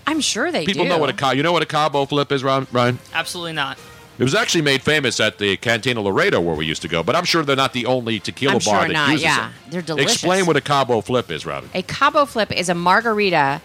I'm 0.05 0.19
sure 0.21 0.51
they 0.51 0.65
People 0.65 0.83
do. 0.83 0.89
know 0.89 0.97
what 0.97 1.09
a 1.09 1.13
Ca- 1.13 1.31
you 1.31 1.43
know 1.43 1.51
what 1.53 1.61
a 1.61 1.67
Cabo 1.67 2.05
flip 2.05 2.31
is, 2.31 2.43
Ryan? 2.43 2.99
Absolutely 3.13 3.53
not. 3.53 3.77
It 4.19 4.23
was 4.23 4.35
actually 4.35 4.63
made 4.63 4.81
famous 4.81 5.21
at 5.21 5.37
the 5.37 5.55
Cantina 5.55 6.01
Laredo 6.01 6.41
where 6.41 6.53
we 6.55 6.65
used 6.65 6.81
to 6.81 6.89
go, 6.89 7.01
but 7.03 7.15
I'm 7.15 7.23
sure 7.23 7.41
they're 7.43 7.55
not 7.55 7.71
the 7.71 7.85
only 7.85 8.19
tequila 8.19 8.55
I'm 8.55 8.59
bar 8.59 8.79
sure 8.81 8.87
that 8.87 8.93
not, 8.93 9.09
uses 9.11 9.23
yeah. 9.23 9.51
They're 9.69 9.81
delicious. 9.81 10.11
Explain 10.15 10.45
what 10.45 10.57
a 10.57 10.61
Cabo 10.61 10.99
flip 10.99 11.31
is, 11.31 11.45
Robin. 11.45 11.69
A 11.73 11.81
Cabo 11.83 12.25
Flip 12.25 12.51
is 12.51 12.67
a 12.67 12.75
margarita, 12.75 13.61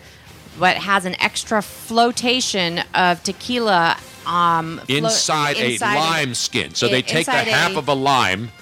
but 0.59 0.77
has 0.77 1.05
an 1.07 1.21
extra 1.21 1.61
flotation 1.61 2.83
of 2.95 3.21
tequila 3.25 3.97
um, 4.27 4.81
flo- 4.87 4.97
inside, 4.97 5.57
inside 5.57 5.97
a 5.97 5.99
lime 5.99 6.35
skin. 6.35 6.73
So 6.75 6.87
i- 6.87 6.91
they 6.91 7.03
take 7.03 7.27
the 7.27 7.33
inside 7.33 7.49
half 7.49 7.73
a- 7.75 7.79
of 7.79 7.89
a 7.89 7.95
lime 7.95 8.53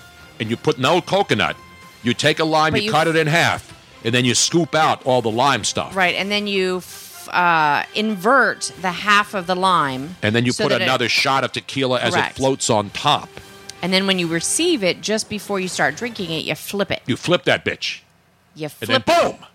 and 0.40 0.48
you 0.50 0.56
put 0.56 0.78
no 0.78 1.02
coconut. 1.02 1.56
You 2.02 2.14
take 2.14 2.38
a 2.40 2.44
lime, 2.44 2.74
you, 2.74 2.82
you- 2.84 2.90
cut 2.90 3.06
it 3.06 3.16
in 3.16 3.26
half, 3.26 3.70
and 4.02 4.14
then 4.14 4.24
you 4.24 4.34
scoop 4.34 4.74
out 4.74 5.04
all 5.04 5.20
the 5.20 5.30
lime 5.30 5.62
stuff. 5.62 5.94
Right, 5.94 6.14
and 6.14 6.30
then 6.30 6.46
you 6.46 6.80
uh, 7.32 7.84
invert 7.94 8.72
the 8.80 8.92
half 8.92 9.34
of 9.34 9.46
the 9.46 9.54
lime. 9.54 10.16
And 10.22 10.34
then 10.34 10.44
you 10.44 10.52
so 10.52 10.64
put 10.64 10.70
that 10.70 10.80
it- 10.80 10.84
another 10.84 11.08
shot 11.08 11.44
of 11.44 11.52
tequila 11.52 12.00
as 12.00 12.14
it 12.14 12.32
floats 12.34 12.68
on 12.70 12.90
top. 12.90 13.28
and 13.82 13.92
then 13.92 14.06
when 14.06 14.18
you 14.18 14.26
receive 14.28 14.84
it, 14.84 15.00
just 15.00 15.28
before 15.28 15.58
you 15.58 15.66
start 15.68 15.96
drinking 15.96 16.30
it, 16.30 16.44
you 16.44 16.54
flip 16.54 16.90
it. 16.90 17.02
You 17.06 17.16
flip 17.16 17.44
that 17.44 17.64
bitch. 17.64 18.00
You 18.54 18.68
And 18.80 18.88
then 18.90 19.02
flip 19.02 19.16
it, 19.18 19.22
boom! 19.38 19.46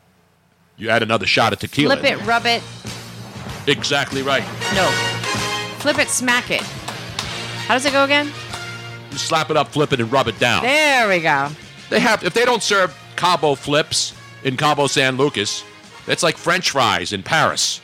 You 0.77 0.89
add 0.89 1.01
another 1.03 1.25
shot 1.27 1.53
of 1.53 1.59
tequila. 1.59 1.97
flip 1.97 2.11
it, 2.19 2.25
rub 2.25 2.45
it. 2.45 2.61
Exactly 3.67 4.21
right. 4.21 4.43
No, 4.73 4.87
flip 5.79 5.99
it, 5.99 6.07
smack 6.09 6.49
it. 6.51 6.61
How 6.61 7.73
does 7.73 7.85
it 7.85 7.91
go 7.93 8.03
again? 8.03 8.31
You 9.11 9.17
slap 9.17 9.49
it 9.51 9.57
up, 9.57 9.69
flip 9.69 9.91
it, 9.93 9.99
and 9.99 10.11
rub 10.11 10.27
it 10.27 10.39
down. 10.39 10.63
There 10.63 11.07
we 11.09 11.19
go. 11.19 11.49
They 11.89 11.99
have 11.99 12.23
if 12.23 12.33
they 12.33 12.45
don't 12.45 12.63
serve 12.63 12.95
Cabo 13.15 13.55
flips 13.55 14.13
in 14.43 14.57
Cabo 14.57 14.87
San 14.87 15.17
Lucas, 15.17 15.63
it's 16.07 16.23
like 16.23 16.37
French 16.37 16.71
fries 16.71 17.13
in 17.13 17.23
Paris. 17.23 17.81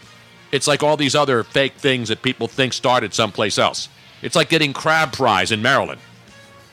It's 0.51 0.67
like 0.67 0.83
all 0.83 0.97
these 0.97 1.15
other 1.15 1.43
fake 1.43 1.73
things 1.73 2.09
that 2.09 2.21
people 2.21 2.47
think 2.47 2.73
started 2.73 3.13
someplace 3.13 3.57
else. 3.57 3.89
It's 4.21 4.35
like 4.35 4.49
getting 4.49 4.71
crab 4.73 5.15
fries 5.15 5.51
in 5.51 5.61
Maryland, 5.61 5.99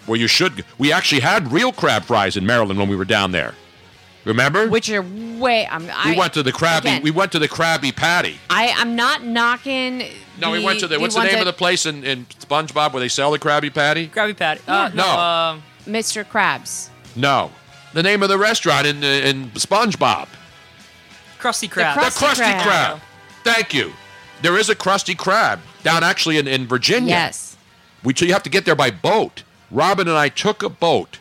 where 0.07 0.19
you 0.19 0.27
should. 0.27 0.65
We 0.79 0.93
actually 0.93 1.21
had 1.23 1.51
real 1.51 1.73
crab 1.73 2.05
fries 2.05 2.37
in 2.37 2.45
Maryland 2.47 2.79
when 2.79 2.89
we 2.89 2.97
were 2.97 3.05
down 3.07 3.33
there. 3.33 3.55
Remember? 4.27 4.69
Which 4.69 4.91
are 4.91 5.01
way. 5.03 5.67
I'm, 5.67 5.89
I, 5.91 6.11
we 6.13 6.19
went 6.19 6.35
to 6.35 6.43
the 6.43 6.53
crabby. 6.53 6.89
again, 6.89 7.03
we 7.03 7.11
went 7.11 7.33
to 7.33 7.39
the 7.39 7.49
Crabby 7.49 7.91
Patty. 7.91 8.37
I, 8.51 8.75
I'm 8.77 8.95
not 8.95 9.25
knocking. 9.25 10.03
No, 10.39 10.51
we 10.51 10.63
went 10.63 10.81
to 10.81 10.87
the. 10.87 11.01
What's 11.01 11.15
the 11.15 11.21
one 11.21 11.27
name 11.29 11.37
that- 11.37 11.41
of 11.41 11.47
the 11.47 11.55
place 11.55 11.87
in, 11.87 12.05
in 12.05 12.27
SpongeBob 12.27 12.93
where 12.93 13.01
they 13.01 13.09
sell 13.09 13.31
the 13.31 13.39
Krabby 13.39 13.73
Patty? 13.73 14.09
Krabby 14.09 14.37
Patty. 14.37 14.61
Uh, 14.69 14.91
No. 14.95 15.09
Um, 15.09 15.63
Mr. 15.87 16.23
Krabs. 16.23 16.91
No, 17.17 17.51
the 17.95 18.03
name 18.03 18.23
of 18.23 18.29
the 18.29 18.37
restaurant 18.37 18.87
in 18.87 19.03
in 19.03 19.51
SpongeBob. 19.53 20.29
Krusty 21.41 21.69
Krab. 21.69 21.95
The 21.95 22.01
Krusty 22.27 22.61
Krab. 22.61 23.01
Thank 23.45 23.73
you. 23.75 23.93
There 24.43 24.57
is 24.57 24.69
a 24.69 24.75
Krusty 24.75 25.17
Krab 25.17 25.61
down 25.83 26.05
actually 26.05 26.39
in, 26.39 26.47
in 26.47 26.67
Virginia. 26.67 27.09
Yes. 27.11 27.57
We 28.05 28.15
so 28.15 28.25
you 28.25 28.33
have 28.33 28.43
to 28.45 28.51
get 28.51 28.65
there 28.65 28.75
by 28.77 28.91
boat. 28.91 29.43
Robin 29.71 30.09
and 30.09 30.17
I 30.17 30.29
took 30.29 30.63
a 30.63 30.69
boat, 30.69 31.19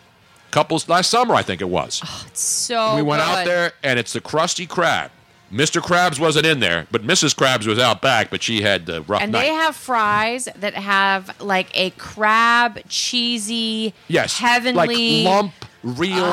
couples 0.49 0.89
last 0.89 1.09
summer 1.11 1.35
I 1.35 1.43
think 1.43 1.61
it 1.61 1.69
was. 1.69 2.01
Oh, 2.03 2.25
so 2.33 2.95
we 2.95 3.01
went 3.01 3.21
out 3.21 3.45
there 3.45 3.73
and 3.83 3.99
it's 3.99 4.13
the 4.13 4.21
Krusty 4.21 4.67
Krab. 4.67 5.09
Mr. 5.51 5.81
Krabs 5.81 6.19
wasn't 6.19 6.45
in 6.45 6.59
there, 6.59 6.85
but 6.91 7.01
Mrs. 7.01 7.33
Krabs 7.35 7.65
was 7.65 7.79
out 7.79 8.03
back, 8.03 8.29
but 8.29 8.43
she 8.43 8.61
had 8.61 8.85
the 8.85 9.01
rough 9.01 9.19
And 9.21 9.31
night. 9.31 9.41
they 9.41 9.47
have 9.49 9.75
fries 9.75 10.47
that 10.55 10.75
have 10.75 11.41
like 11.41 11.69
a 11.73 11.89
crab, 11.91 12.79
cheesy, 12.87 13.95
yes, 14.07 14.37
heavenly 14.37 15.23
like 15.23 15.33
lump 15.33 15.53
real 15.83 16.25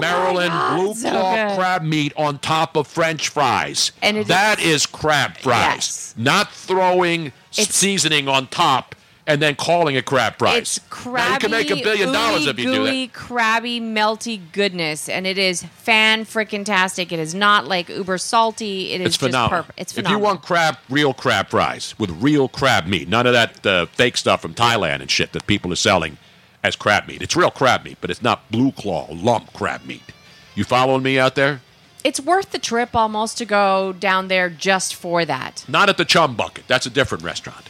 Maryland 0.00 0.52
blue 0.76 0.94
so 0.94 1.10
claw 1.10 1.34
good. 1.34 1.56
crab 1.58 1.82
meat 1.82 2.12
on 2.16 2.38
top 2.38 2.76
of 2.76 2.86
French 2.86 3.28
fries. 3.28 3.92
And 4.02 4.26
that 4.26 4.60
is 4.60 4.86
crab 4.86 5.36
fries, 5.38 6.14
not 6.16 6.52
throwing 6.52 7.32
s- 7.56 7.68
seasoning 7.74 8.28
on 8.28 8.46
top 8.48 8.94
and 9.24 9.40
then 9.40 9.54
calling 9.54 9.94
it 9.94 10.04
crab 10.04 10.36
fries. 10.36 10.58
It's 10.58 10.80
crabby, 10.90 11.32
you 11.34 11.38
can 11.38 11.50
make 11.52 11.70
a 11.70 11.76
billion 11.76 12.12
dollars 12.12 12.44
if 12.48 12.58
you 12.58 12.64
do 12.64 12.84
that. 12.84 12.90
gooey, 12.90 13.06
crabby, 13.06 13.80
melty 13.80 14.40
goodness, 14.50 15.08
and 15.08 15.28
it 15.28 15.38
is 15.38 15.62
fan 15.62 16.24
freaking 16.24 16.64
tastic. 16.64 17.12
It 17.12 17.20
is 17.20 17.32
not 17.32 17.68
like 17.68 17.88
uber 17.88 18.18
salty. 18.18 18.90
It 18.92 19.00
is 19.00 19.06
It's 19.06 19.16
just 19.18 19.20
phenomenal. 19.30 19.62
perfect. 19.62 19.80
It's 19.80 19.96
If 19.96 20.08
you 20.08 20.18
want 20.18 20.42
crab, 20.42 20.76
real 20.90 21.14
crab 21.14 21.50
fries 21.50 21.94
with 22.00 22.10
real 22.20 22.48
crab 22.48 22.86
meat, 22.88 23.08
none 23.08 23.28
of 23.28 23.32
that 23.32 23.64
uh, 23.64 23.86
fake 23.86 24.16
stuff 24.16 24.42
from 24.42 24.54
Thailand 24.54 25.00
and 25.02 25.08
shit 25.10 25.32
that 25.34 25.46
people 25.46 25.72
are 25.72 25.76
selling 25.76 26.18
as 26.62 26.76
crab 26.76 27.08
meat. 27.08 27.22
It's 27.22 27.36
real 27.36 27.50
crab 27.50 27.84
meat, 27.84 27.98
but 28.00 28.10
it's 28.10 28.22
not 28.22 28.50
blue 28.50 28.72
claw 28.72 29.08
lump 29.10 29.52
crab 29.52 29.84
meat. 29.84 30.12
You 30.54 30.64
following 30.64 31.02
me 31.02 31.18
out 31.18 31.34
there? 31.34 31.60
it's 32.04 32.20
worth 32.20 32.50
the 32.50 32.58
trip 32.58 32.94
almost 32.94 33.38
to 33.38 33.44
go 33.44 33.92
down 33.92 34.28
there 34.28 34.50
just 34.50 34.94
for 34.94 35.24
that. 35.24 35.64
Not 35.68 35.88
at 35.88 35.96
the 35.96 36.04
Chum 36.04 36.36
Bucket. 36.36 36.66
That's 36.66 36.86
a 36.86 36.90
different 36.90 37.24
restaurant. 37.24 37.68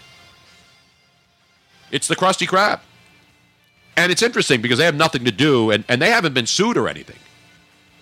It's 1.90 2.08
the 2.08 2.16
Krusty 2.16 2.46
Krab. 2.46 2.80
And 3.96 4.10
it's 4.10 4.22
interesting 4.22 4.62
because 4.62 4.78
they 4.78 4.86
have 4.86 4.94
nothing 4.94 5.24
to 5.26 5.30
do, 5.30 5.70
and, 5.70 5.84
and 5.86 6.00
they 6.00 6.10
haven't 6.10 6.32
been 6.32 6.46
sued 6.46 6.78
or 6.78 6.88
anything. 6.88 7.18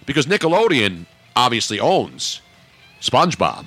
Because 0.06 0.26
Nickelodeon 0.26 1.06
obviously 1.34 1.80
owns 1.80 2.40
SpongeBob. 3.00 3.66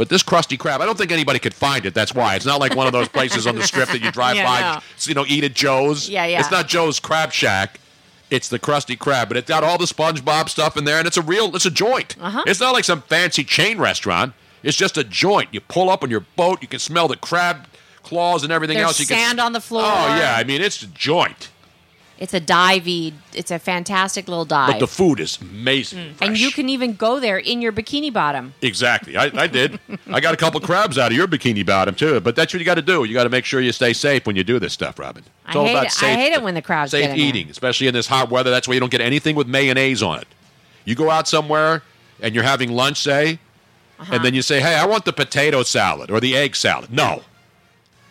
But 0.00 0.08
this 0.08 0.22
Krusty 0.22 0.56
Krab, 0.56 0.80
I 0.80 0.86
don't 0.86 0.96
think 0.96 1.12
anybody 1.12 1.38
could 1.38 1.52
find 1.52 1.84
it. 1.84 1.92
That's 1.92 2.14
why. 2.14 2.34
It's 2.34 2.46
not 2.46 2.58
like 2.58 2.74
one 2.74 2.86
of 2.86 2.94
those 2.94 3.08
places 3.18 3.46
on 3.46 3.54
the 3.54 3.62
strip 3.62 3.90
that 3.90 4.00
you 4.00 4.10
drive 4.10 4.34
Yeah, 4.36 4.46
by, 4.46 4.60
no. 4.60 4.80
you 5.00 5.12
know, 5.12 5.26
eat 5.28 5.44
at 5.44 5.52
Joe's. 5.52 6.08
Yeah, 6.08 6.24
yeah. 6.24 6.40
It's 6.40 6.50
not 6.50 6.68
Joe's 6.68 6.98
Crab 6.98 7.32
Shack. 7.32 7.78
It's 8.30 8.48
the 8.48 8.58
Krusty 8.58 8.96
Krab, 8.96 9.28
but 9.28 9.36
it's 9.36 9.50
got 9.50 9.62
all 9.62 9.76
the 9.76 9.84
SpongeBob 9.84 10.48
stuff 10.48 10.78
in 10.78 10.84
there, 10.84 10.96
and 10.96 11.06
it's 11.06 11.18
a 11.18 11.22
real, 11.22 11.54
it's 11.54 11.66
a 11.66 11.70
joint. 11.70 12.16
Uh-huh. 12.18 12.44
It's 12.46 12.60
not 12.60 12.72
like 12.72 12.84
some 12.84 13.02
fancy 13.02 13.44
chain 13.44 13.76
restaurant. 13.76 14.32
It's 14.62 14.74
just 14.74 14.96
a 14.96 15.04
joint. 15.04 15.50
You 15.52 15.60
pull 15.60 15.90
up 15.90 16.02
on 16.02 16.08
your 16.08 16.24
boat, 16.34 16.62
you 16.62 16.68
can 16.68 16.78
smell 16.80 17.06
the 17.06 17.18
crab 17.18 17.66
claws 18.02 18.42
and 18.42 18.50
everything 18.50 18.78
There's 18.78 18.86
else. 18.86 19.00
You 19.00 19.04
sand 19.04 19.36
can, 19.36 19.40
on 19.40 19.52
the 19.52 19.60
floor. 19.60 19.82
Oh 19.84 20.16
yeah, 20.16 20.34
I 20.34 20.44
mean 20.44 20.62
it's 20.62 20.82
a 20.82 20.86
joint, 20.86 21.50
It's 22.20 22.34
a 22.34 22.40
divey. 22.40 23.14
It's 23.32 23.50
a 23.50 23.58
fantastic 23.58 24.28
little 24.28 24.44
dive. 24.44 24.72
but 24.72 24.78
the 24.78 24.86
food 24.86 25.20
is 25.20 25.38
amazing. 25.40 26.14
and 26.20 26.38
you 26.38 26.50
can 26.50 26.68
even 26.68 26.94
go 26.94 27.18
there 27.18 27.38
in 27.38 27.62
your 27.62 27.72
bikini 27.72 28.12
bottom. 28.12 28.52
Exactly, 28.60 29.16
I, 29.16 29.30
I 29.34 29.46
did. 29.46 29.80
I 30.12 30.20
got 30.20 30.34
a 30.34 30.36
couple 30.36 30.60
crabs 30.60 30.98
out 30.98 31.10
of 31.12 31.16
your 31.16 31.26
bikini 31.26 31.64
bottom 31.64 31.94
too. 31.94 32.20
But 32.20 32.36
that's 32.36 32.52
what 32.52 32.60
you 32.60 32.66
got 32.66 32.74
to 32.74 32.82
do. 32.82 33.04
You 33.04 33.14
got 33.14 33.24
to 33.24 33.30
make 33.30 33.46
sure 33.46 33.60
you 33.62 33.72
stay 33.72 33.94
safe 33.94 34.26
when 34.26 34.36
you 34.36 34.44
do 34.44 34.58
this 34.58 34.74
stuff, 34.74 34.98
Robin. 34.98 35.24
It's 35.46 35.56
I 35.56 35.58
all 35.58 35.64
hate 35.64 35.72
about 35.72 35.86
it. 35.86 35.92
safe. 35.92 36.08
I 36.16 36.20
hate 36.20 36.32
it 36.32 36.42
when 36.42 36.54
the 36.54 36.62
crowds 36.62 36.90
safe 36.90 37.02
get 37.04 37.10
in 37.12 37.16
there. 37.18 37.26
eating, 37.26 37.48
especially 37.48 37.86
in 37.88 37.94
this 37.94 38.06
hot 38.06 38.30
weather. 38.30 38.50
That's 38.50 38.68
why 38.68 38.74
you 38.74 38.80
don't 38.80 38.92
get 38.92 39.00
anything 39.00 39.34
with 39.34 39.46
mayonnaise 39.48 40.02
on 40.02 40.18
it. 40.20 40.28
You 40.84 40.94
go 40.94 41.08
out 41.10 41.26
somewhere 41.26 41.82
and 42.20 42.34
you're 42.34 42.44
having 42.44 42.70
lunch, 42.70 42.98
say, 43.00 43.38
Uh-huh. 43.98 44.14
and 44.14 44.24
then 44.24 44.34
you 44.34 44.42
say, 44.42 44.60
"Hey, 44.60 44.74
I 44.74 44.84
want 44.84 45.06
the 45.06 45.12
potato 45.14 45.62
salad 45.62 46.10
or 46.10 46.20
the 46.20 46.36
egg 46.36 46.54
salad." 46.54 46.92
No. 46.92 47.22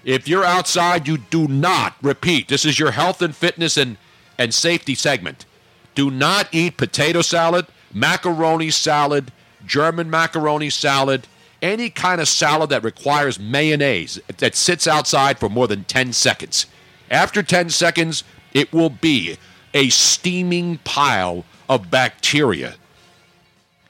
If 0.03 0.27
you're 0.27 0.45
outside, 0.45 1.07
you 1.07 1.17
do 1.17 1.47
not 1.47 1.95
repeat. 2.01 2.47
This 2.47 2.65
is 2.65 2.79
your 2.79 2.91
health 2.91 3.21
and 3.21 3.35
fitness 3.35 3.77
and 3.77 3.97
and 4.39 4.53
safety 4.53 4.95
segment. 4.95 5.45
Do 5.93 6.09
not 6.09 6.47
eat 6.53 6.77
potato 6.77 7.21
salad, 7.21 7.67
macaroni 7.93 8.71
salad, 8.71 9.31
German 9.65 10.09
macaroni 10.09 10.69
salad, 10.69 11.27
any 11.61 11.89
kind 11.89 12.21
of 12.21 12.27
salad 12.29 12.69
that 12.69 12.83
requires 12.83 13.37
mayonnaise 13.37 14.19
that 14.37 14.55
sits 14.55 14.87
outside 14.87 15.37
for 15.37 15.49
more 15.49 15.67
than 15.67 15.83
10 15.83 16.13
seconds. 16.13 16.67
After 17.11 17.43
10 17.43 17.69
seconds, 17.69 18.23
it 18.53 18.71
will 18.71 18.89
be 18.89 19.37
a 19.73 19.89
steaming 19.89 20.77
pile 20.79 21.43
of 21.67 21.91
bacteria. 21.91 22.75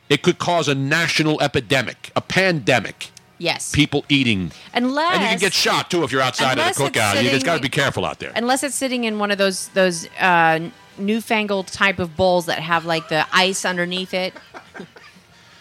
It 0.09 0.23
could 0.23 0.39
cause 0.39 0.67
a 0.67 0.73
national 0.73 1.39
epidemic, 1.41 2.11
a 2.15 2.21
pandemic. 2.21 3.11
Yes. 3.39 3.71
People 3.73 4.05
eating. 4.09 4.51
Unless 4.73 5.13
And 5.15 5.23
you 5.23 5.29
can 5.29 5.39
get 5.39 5.53
shot 5.53 5.89
too 5.89 6.03
if 6.03 6.11
you're 6.11 6.21
outside 6.21 6.59
of 6.59 6.75
the 6.75 6.83
cookout. 6.83 7.23
You 7.23 7.29
just 7.31 7.45
got 7.45 7.55
to 7.55 7.61
be 7.61 7.69
careful 7.69 8.05
out 8.05 8.19
there. 8.19 8.31
Unless 8.35 8.63
it's 8.63 8.75
sitting 8.75 9.05
in 9.05 9.17
one 9.17 9.31
of 9.31 9.37
those 9.37 9.69
those 9.69 10.07
uh, 10.19 10.59
newfangled 10.97 11.67
type 11.67 11.99
of 11.99 12.15
bowls 12.15 12.45
that 12.45 12.59
have 12.59 12.85
like 12.85 13.09
the 13.09 13.25
ice 13.33 13.65
underneath 13.65 14.13
it. 14.13 14.33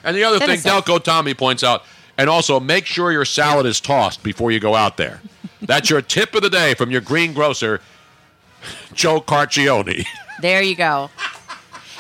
And 0.05 0.17
the 0.17 0.23
other 0.25 0.39
thing. 0.39 0.61
Delco 0.61 1.03
Tommy 1.03 1.35
points 1.35 1.65
out, 1.65 1.83
and 2.17 2.31
also 2.31 2.61
make 2.61 2.87
sure 2.87 3.11
your 3.13 3.25
salad 3.25 3.67
is 3.67 3.81
tossed 3.81 4.23
before 4.23 4.51
you 4.51 4.61
go 4.61 4.75
out 4.75 4.97
there. 4.97 5.21
That's 5.61 5.91
your 5.91 6.01
tip 6.01 6.35
of 6.37 6.43
the 6.43 6.49
day 6.49 6.75
from 6.75 6.91
your 6.91 7.01
greengrocer, 7.01 7.81
Joe 8.95 9.21
Carcione. 9.21 10.07
There 10.41 10.63
you 10.63 10.77
go. 10.77 11.11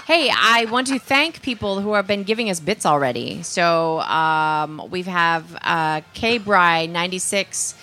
Hey, 0.08 0.32
I 0.34 0.64
want 0.70 0.86
to 0.86 0.98
thank 0.98 1.42
people 1.42 1.82
who 1.82 1.92
have 1.92 2.06
been 2.06 2.22
giving 2.22 2.48
us 2.48 2.60
bits 2.60 2.86
already. 2.86 3.42
So 3.42 4.00
um, 4.00 4.88
we 4.88 5.02
have 5.02 5.54
uh, 5.60 6.00
K 6.14 6.38
Bry 6.38 6.86
96, 6.86 7.74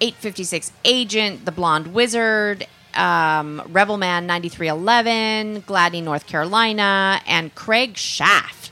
856 0.00 0.72
Agent, 0.86 1.44
The 1.44 1.52
Blonde 1.52 1.88
Wizard, 1.92 2.66
um, 2.94 3.60
Rebel 3.68 3.98
Man 3.98 4.26
9311, 4.26 5.60
Gladney, 5.64 6.02
North 6.02 6.26
Carolina, 6.26 7.20
and 7.26 7.54
Craig 7.54 7.98
Shaft 7.98 8.63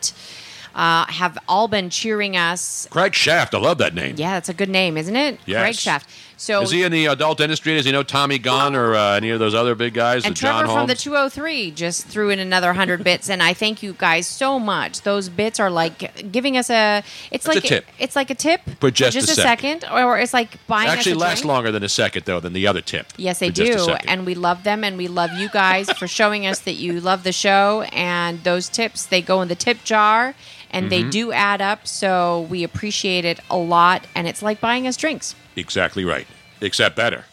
uh, 0.75 1.07
have 1.07 1.39
all 1.49 1.69
been 1.69 1.91
cheering 1.91 2.37
us. 2.37 2.87
Craig 2.91 3.15
Shaft, 3.15 3.55
I 3.55 3.59
love 3.59 3.79
that 3.79 3.95
name. 3.95 4.17
Yeah, 4.19 4.35
that's 4.35 4.49
a 4.49 4.55
good 4.55 4.69
name, 4.71 4.97
isn't 4.97 5.17
it? 5.17 5.39
Yes. 5.47 5.63
Craig 5.63 5.75
Shaft. 5.75 6.11
So 6.39 6.61
Is 6.63 6.73
he 6.73 6.83
in 6.83 6.91
the 6.91 7.07
adult 7.07 7.39
industry? 7.41 7.75
Does 7.75 7.85
he 7.85 7.93
know 7.93 8.03
Tommy 8.03 8.37
Gunn 8.37 8.75
or 8.75 8.97
uh, 8.97 9.15
any 9.15 9.31
of 9.31 9.39
those 9.39 9.55
other 9.55 9.77
big 9.77 9.95
guys? 9.95 10.25
And 10.25 10.35
Trevor 10.35 10.67
from 10.67 10.89
the 10.89 10.97
203 10.97 11.71
just 11.71 12.09
threw 12.09 12.31
in 12.31 12.41
another 12.41 12.67
100 12.69 13.05
bits 13.05 13.31
and 13.31 13.41
I 13.41 13.55
thank 13.55 13.81
you 13.81 13.93
guys 13.97 14.27
so 14.27 14.59
much. 14.59 15.03
Those 15.03 15.29
bits 15.29 15.61
are 15.61 15.71
like 15.71 16.33
giving 16.33 16.57
us 16.57 16.69
a 16.69 17.05
it's 17.31 17.47
a 17.47 17.51
like 17.51 17.63
tip. 17.63 17.87
it's 18.01 18.17
like 18.17 18.31
a 18.31 18.35
tip 18.35 18.61
For 18.81 18.91
just 18.91 19.15
a 19.17 19.21
a 19.21 19.23
second. 19.23 19.83
second 19.83 19.93
or 20.05 20.19
it's 20.19 20.35
like 20.35 20.67
buying 20.67 20.89
Actually 20.89 21.13
us 21.13 21.17
a 21.17 21.21
lasts 21.21 21.41
drink. 21.43 21.49
longer 21.53 21.71
than 21.71 21.85
a 21.85 21.89
second, 21.89 22.25
though, 22.25 22.41
than 22.41 22.55
the 22.55 22.67
other 22.67 22.81
tip. 22.81 23.07
Yes, 23.17 23.39
they 23.39 23.51
just 23.51 23.89
a 23.89 23.93
do. 23.93 23.97
And 24.09 24.27
we 24.27 24.35
love 24.35 24.65
them 24.65 24.83
and 24.83 24.97
we 24.97 25.07
love 25.07 25.31
you 25.35 25.49
guys 25.49 25.93
for 25.93 26.09
showing 26.09 26.45
us 26.45 26.59
that 26.61 26.75
you 26.75 27.01
love 27.01 27.23
the 27.23 27.31
show 27.33 27.83
and 27.93 28.43
those 28.43 28.69
tips 28.69 29.07
they 29.07 29.23
go 29.23 29.43
in 29.43 29.49
the 29.49 29.55
tip 29.55 29.85
jar 29.85 30.35
and 30.73 30.91
they 30.91 31.03
Mhm. 31.03 31.11
do 31.11 31.33
add 31.33 31.61
up 31.61 31.87
so 31.87 32.47
we 32.51 32.63
appreciate 32.65 33.25
it 33.25 33.39
a 33.51 33.57
lot 33.57 34.07
and 34.15 34.27
it's 34.27 34.43
like 34.43 34.61
buying 34.61 34.87
us 34.87 34.97
drinks. 34.97 35.35
Exactly 35.57 36.05
right. 36.05 36.27
except 36.61 36.95
better. 36.95 37.25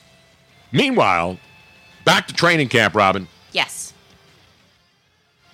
Meanwhile, 0.71 1.37
back 2.03 2.27
to 2.27 2.33
training 2.33 2.67
camp, 2.69 2.95
Robin. 2.95 3.27
Yes. 3.51 3.93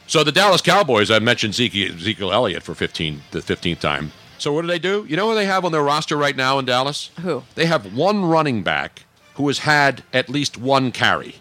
So 0.08 0.24
the 0.24 0.32
Dallas 0.32 0.62
Cowboys, 0.62 1.10
I 1.12 1.20
mentioned 1.20 1.56
Zeke, 1.56 1.92
Ezekiel 1.94 2.32
Elliott 2.32 2.64
for 2.64 2.74
15, 2.76 3.24
the 3.32 3.42
15th 3.42 3.80
time. 3.82 4.12
So 4.38 4.54
what 4.54 4.62
do 4.62 4.68
they 4.68 4.80
do? 4.80 5.06
You 5.10 5.18
know 5.18 5.30
who 5.30 5.36
they 5.36 5.46
have 5.46 5.66
on 5.66 5.72
their 5.72 5.82
roster 5.84 6.16
right 6.16 6.36
now 6.36 6.60
in 6.60 6.66
Dallas? 6.66 7.10
Who? 7.22 7.44
They 7.56 7.66
have 7.66 7.94
one 7.94 8.24
running 8.26 8.64
back 8.64 9.04
who 9.36 9.48
has 9.48 9.60
had 9.60 10.04
at 10.14 10.30
least 10.30 10.58
one 10.58 10.92
carry. 10.92 11.36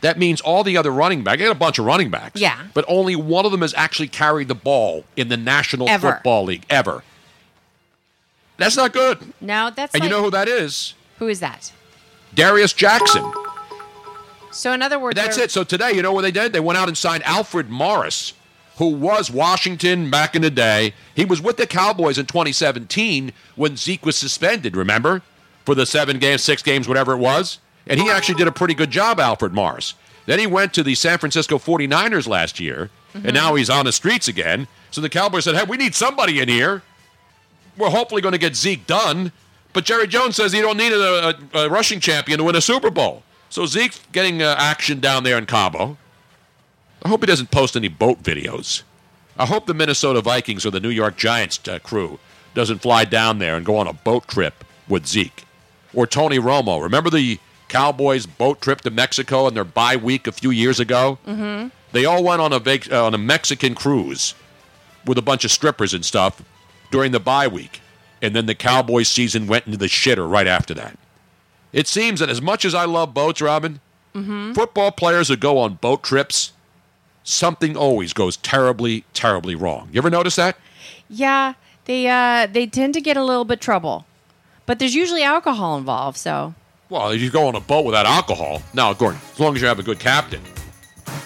That 0.00 0.18
means 0.18 0.40
all 0.40 0.62
the 0.62 0.76
other 0.76 0.90
running 0.90 1.24
backs, 1.24 1.38
they 1.38 1.46
got 1.46 1.52
a 1.52 1.58
bunch 1.58 1.78
of 1.78 1.86
running 1.86 2.10
backs. 2.10 2.40
Yeah. 2.40 2.66
But 2.74 2.84
only 2.86 3.16
one 3.16 3.46
of 3.46 3.52
them 3.52 3.62
has 3.62 3.74
actually 3.74 4.08
carried 4.08 4.48
the 4.48 4.54
ball 4.54 5.04
in 5.16 5.28
the 5.28 5.36
National 5.36 5.88
Ever. 5.88 6.12
Football 6.12 6.44
League 6.44 6.64
ever. 6.68 7.02
That's 8.58 8.76
not 8.76 8.92
good. 8.92 9.18
No, 9.40 9.70
that's 9.70 9.94
and 9.94 10.02
like, 10.02 10.10
you 10.10 10.16
know 10.16 10.22
who 10.22 10.30
that 10.30 10.48
is? 10.48 10.94
who 11.18 11.28
is 11.28 11.40
that? 11.40 11.72
Darius 12.34 12.72
Jackson. 12.72 13.30
So 14.52 14.72
in 14.72 14.82
other 14.82 14.98
words, 14.98 15.16
That's 15.16 15.38
it. 15.38 15.50
So 15.50 15.64
today, 15.64 15.92
you 15.92 16.02
know 16.02 16.12
what 16.12 16.22
they 16.22 16.30
did? 16.30 16.52
They 16.52 16.60
went 16.60 16.78
out 16.78 16.88
and 16.88 16.96
signed 16.96 17.22
Alfred 17.24 17.68
Morris, 17.68 18.32
who 18.78 18.88
was 18.88 19.30
Washington 19.30 20.10
back 20.10 20.34
in 20.34 20.42
the 20.42 20.50
day. 20.50 20.94
He 21.14 21.24
was 21.24 21.40
with 21.42 21.56
the 21.56 21.66
Cowboys 21.66 22.18
in 22.18 22.26
2017 22.26 23.32
when 23.54 23.76
Zeke 23.76 24.04
was 24.04 24.16
suspended, 24.16 24.76
remember? 24.76 25.22
For 25.64 25.74
the 25.74 25.84
seven 25.84 26.18
games, 26.18 26.42
six 26.42 26.62
games, 26.62 26.88
whatever 26.88 27.12
it 27.12 27.18
was. 27.18 27.58
And 27.86 28.00
he 28.00 28.10
actually 28.10 28.34
did 28.34 28.48
a 28.48 28.52
pretty 28.52 28.74
good 28.74 28.90
job, 28.90 29.20
Alfred 29.20 29.52
Morris. 29.52 29.94
Then 30.26 30.38
he 30.38 30.46
went 30.46 30.74
to 30.74 30.82
the 30.82 30.94
San 30.94 31.18
Francisco 31.18 31.58
49ers 31.58 32.26
last 32.26 32.58
year, 32.58 32.90
and 33.14 33.32
now 33.32 33.54
he's 33.54 33.70
on 33.70 33.84
the 33.84 33.92
streets 33.92 34.26
again. 34.28 34.66
So 34.90 35.00
the 35.00 35.08
Cowboys 35.08 35.44
said, 35.44 35.54
hey, 35.54 35.64
we 35.64 35.76
need 35.76 35.94
somebody 35.94 36.40
in 36.40 36.48
here. 36.48 36.82
We're 37.76 37.90
hopefully 37.90 38.22
going 38.22 38.32
to 38.32 38.38
get 38.38 38.56
Zeke 38.56 38.86
done. 38.86 39.30
But 39.72 39.84
Jerry 39.84 40.06
Jones 40.06 40.36
says 40.36 40.52
he 40.52 40.60
don't 40.60 40.78
need 40.78 40.92
a, 40.92 41.38
a, 41.54 41.58
a 41.66 41.68
rushing 41.68 42.00
champion 42.00 42.38
to 42.38 42.44
win 42.44 42.56
a 42.56 42.60
Super 42.60 42.90
Bowl. 42.90 43.22
So 43.50 43.66
Zeke 43.66 43.92
getting 44.10 44.42
uh, 44.42 44.56
action 44.58 45.00
down 45.00 45.22
there 45.22 45.38
in 45.38 45.46
Cabo. 45.46 45.96
I 47.04 47.08
hope 47.08 47.20
he 47.20 47.26
doesn't 47.26 47.50
post 47.50 47.76
any 47.76 47.88
boat 47.88 48.22
videos. 48.22 48.82
I 49.38 49.46
hope 49.46 49.66
the 49.66 49.74
Minnesota 49.74 50.22
Vikings 50.22 50.64
or 50.64 50.70
the 50.70 50.80
New 50.80 50.88
York 50.88 51.16
Giants 51.16 51.60
uh, 51.68 51.78
crew 51.78 52.18
doesn't 52.54 52.78
fly 52.78 53.04
down 53.04 53.38
there 53.38 53.54
and 53.54 53.66
go 53.66 53.76
on 53.76 53.86
a 53.86 53.92
boat 53.92 54.26
trip 54.28 54.64
with 54.88 55.06
Zeke. 55.06 55.44
Or 55.92 56.06
Tony 56.06 56.38
Romo. 56.38 56.82
Remember 56.82 57.10
the 57.10 57.38
Cowboys 57.68 58.26
boat 58.26 58.60
trip 58.60 58.80
to 58.82 58.90
Mexico 58.90 59.46
and 59.46 59.56
their 59.56 59.64
bye 59.64 59.96
week 59.96 60.26
a 60.26 60.32
few 60.32 60.50
years 60.50 60.78
ago? 60.80 61.18
Mm-hmm. 61.26 61.68
They 61.92 62.04
all 62.04 62.22
went 62.22 62.40
on 62.40 62.52
a 62.52 62.58
vac- 62.58 62.90
uh, 62.90 63.04
on 63.04 63.14
a 63.14 63.18
Mexican 63.18 63.74
cruise 63.74 64.34
with 65.04 65.18
a 65.18 65.22
bunch 65.22 65.44
of 65.44 65.50
strippers 65.50 65.94
and 65.94 66.04
stuff 66.04 66.42
during 66.90 67.12
the 67.12 67.20
bye 67.20 67.48
week, 67.48 67.80
and 68.22 68.34
then 68.34 68.46
the 68.46 68.54
Cowboys 68.54 69.08
season 69.08 69.46
went 69.46 69.66
into 69.66 69.78
the 69.78 69.86
shitter 69.86 70.28
right 70.30 70.46
after 70.46 70.74
that. 70.74 70.98
It 71.72 71.86
seems 71.86 72.20
that 72.20 72.28
as 72.30 72.40
much 72.40 72.64
as 72.64 72.74
I 72.74 72.84
love 72.84 73.14
boats, 73.14 73.40
Robin, 73.40 73.80
Mm-hmm. 74.14 74.54
football 74.54 74.90
players 74.92 75.28
that 75.28 75.40
go 75.40 75.58
on 75.58 75.74
boat 75.74 76.02
trips, 76.02 76.52
something 77.22 77.76
always 77.76 78.14
goes 78.14 78.38
terribly, 78.38 79.04
terribly 79.12 79.54
wrong. 79.54 79.90
You 79.92 79.98
ever 79.98 80.08
notice 80.08 80.36
that? 80.36 80.56
Yeah, 81.10 81.52
they 81.84 82.08
uh, 82.08 82.46
they 82.46 82.66
tend 82.66 82.94
to 82.94 83.02
get 83.02 83.18
a 83.18 83.22
little 83.24 83.44
bit 83.44 83.60
trouble, 83.60 84.06
but 84.64 84.78
there's 84.78 84.94
usually 84.94 85.22
alcohol 85.22 85.76
involved. 85.76 86.16
So 86.16 86.54
Well, 86.88 87.14
you 87.14 87.30
go 87.30 87.48
on 87.48 87.56
a 87.56 87.60
boat 87.60 87.84
without 87.84 88.06
alcohol, 88.06 88.62
now, 88.72 88.92
Gordon, 88.92 89.20
as 89.32 89.40
long 89.40 89.56
as 89.56 89.60
you 89.62 89.66
have 89.66 89.78
a 89.78 89.82
good 89.82 89.98
captain. 89.98 90.40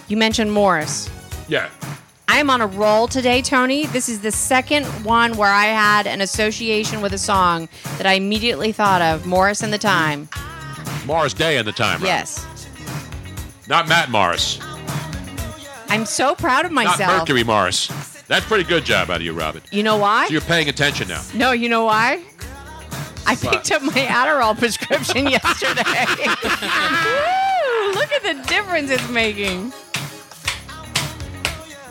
you 0.09 0.17
mentioned 0.17 0.53
Morris. 0.53 1.11
Yeah. 1.49 1.69
I'm 2.29 2.49
on 2.49 2.61
a 2.61 2.67
roll 2.67 3.09
today, 3.09 3.43
Tony. 3.43 3.87
This 3.87 4.09
is 4.09 4.21
the 4.21 4.31
second 4.31 4.85
one 5.05 5.37
where 5.37 5.53
I 5.53 5.67
had 5.67 6.07
an 6.07 6.21
association 6.21 7.03
with 7.03 7.13
a 7.13 7.19
song 7.19 7.69
that 7.99 8.07
I 8.07 8.13
immediately 8.15 8.73
thought 8.73 9.03
of 9.03 9.27
Morris 9.27 9.63
and 9.63 9.73
the 9.73 9.79
Time. 9.79 10.29
Morris 11.07 11.35
Day 11.35 11.59
and 11.59 11.67
the 11.67 11.73
time, 11.73 11.95
Robin. 11.95 12.07
Yes. 12.07 12.47
Not 13.69 13.89
Matt 13.89 14.11
Morris. 14.11 14.61
I'm 15.89 16.07
so 16.07 16.35
proud 16.37 16.65
of 16.65 16.71
myself. 16.73 17.01
Not 17.01 17.19
Mercury 17.19 17.43
Morris. 17.45 17.89
That's 18.29 18.47
pretty 18.47 18.63
good 18.65 18.85
job 18.85 19.11
out 19.11 19.17
of 19.17 19.23
you, 19.23 19.33
Robin. 19.33 19.61
You 19.73 19.83
know 19.83 19.97
why? 19.97 20.27
So 20.29 20.33
you're 20.33 20.41
paying 20.43 20.69
attention 20.69 21.09
now. 21.09 21.23
No, 21.35 21.51
you 21.51 21.69
know 21.69 21.85
why? 21.85 22.23
I 23.27 23.37
picked 23.37 23.71
up 23.73 23.83
my 23.83 23.93
Adderall 23.93 24.59
prescription 24.59 25.27
yesterday. 25.31 26.07
Woo, 27.05 27.93
look 27.93 28.13
at 28.13 28.23
the 28.23 28.49
difference 28.49 28.91
it's 28.91 29.09
making. 29.09 29.73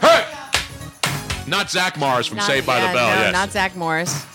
Hey! 0.02 0.26
Not 1.48 1.70
Zach 1.70 1.98
Morris 1.98 2.28
from 2.28 2.38
Not- 2.38 2.48
Saved 2.48 2.68
by 2.68 2.78
yeah, 2.78 2.88
the 2.88 2.94
Bell. 2.98 3.16
No, 3.16 3.22
yes. 3.22 3.34
not 3.34 3.52
Zach 3.52 3.76
Morris. 3.76 4.26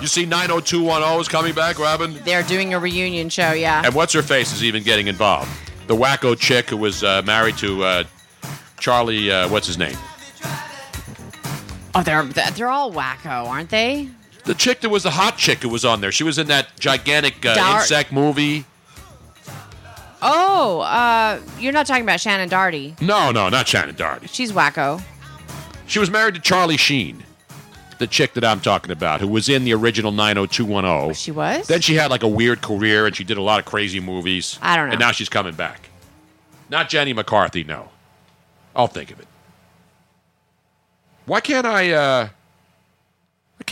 You 0.00 0.08
see 0.08 0.26
90210 0.26 1.20
is 1.20 1.28
coming 1.28 1.54
back, 1.54 1.78
Robin? 1.78 2.18
They're 2.24 2.42
doing 2.42 2.74
a 2.74 2.78
reunion 2.80 3.28
show, 3.28 3.52
yeah. 3.52 3.82
And 3.84 3.94
what's 3.94 4.12
her 4.14 4.22
face 4.22 4.52
is 4.52 4.64
even 4.64 4.82
getting 4.82 5.06
involved. 5.06 5.48
The 5.86 5.94
wacko 5.94 6.36
chick 6.38 6.70
who 6.70 6.76
was 6.76 7.04
uh, 7.04 7.22
married 7.22 7.56
to 7.58 7.84
uh, 7.84 8.04
Charlie, 8.78 9.30
uh, 9.30 9.48
what's 9.48 9.66
his 9.66 9.78
name? 9.78 9.96
Oh, 11.94 12.02
they're 12.02 12.24
they're 12.24 12.68
all 12.68 12.90
wacko, 12.92 13.46
aren't 13.46 13.70
they? 13.70 14.08
The 14.44 14.54
chick 14.54 14.80
that 14.80 14.88
was 14.88 15.04
the 15.04 15.10
hot 15.10 15.36
chick 15.38 15.62
who 15.62 15.68
was 15.68 15.84
on 15.84 16.00
there. 16.00 16.10
She 16.12 16.24
was 16.24 16.38
in 16.38 16.48
that 16.48 16.68
gigantic 16.78 17.44
uh, 17.46 17.54
Dar- 17.54 17.80
insect 17.80 18.12
movie. 18.12 18.64
Oh, 20.20 20.80
uh, 20.80 21.40
you're 21.58 21.72
not 21.72 21.86
talking 21.86 22.02
about 22.04 22.18
Shannen 22.20 22.48
Doherty. 22.48 22.94
No, 23.00 23.30
no, 23.32 23.48
not 23.48 23.66
Shannen 23.66 23.96
Doherty. 23.96 24.28
She's 24.28 24.52
wacko. 24.52 25.02
She 25.86 25.98
was 25.98 26.10
married 26.10 26.34
to 26.34 26.40
Charlie 26.40 26.76
Sheen, 26.76 27.24
the 27.98 28.06
chick 28.06 28.34
that 28.34 28.44
I'm 28.44 28.60
talking 28.60 28.92
about, 28.92 29.20
who 29.20 29.26
was 29.28 29.48
in 29.48 29.64
the 29.64 29.74
original 29.74 30.12
90210. 30.12 31.14
She 31.14 31.30
was? 31.32 31.66
Then 31.66 31.80
she 31.80 31.94
had 31.94 32.10
like 32.10 32.22
a 32.22 32.28
weird 32.28 32.62
career 32.62 33.06
and 33.06 33.14
she 33.16 33.24
did 33.24 33.36
a 33.36 33.42
lot 33.42 33.58
of 33.58 33.64
crazy 33.66 34.00
movies. 34.00 34.58
I 34.62 34.76
don't 34.76 34.86
know. 34.86 34.92
And 34.92 35.00
now 35.00 35.10
she's 35.12 35.28
coming 35.28 35.54
back. 35.54 35.88
Not 36.70 36.88
Jenny 36.88 37.12
McCarthy, 37.12 37.64
no. 37.64 37.90
I'll 38.74 38.86
think 38.86 39.10
of 39.10 39.20
it. 39.20 39.26
Why 41.26 41.40
can't 41.40 41.66
I 41.66 41.90
uh 41.92 42.28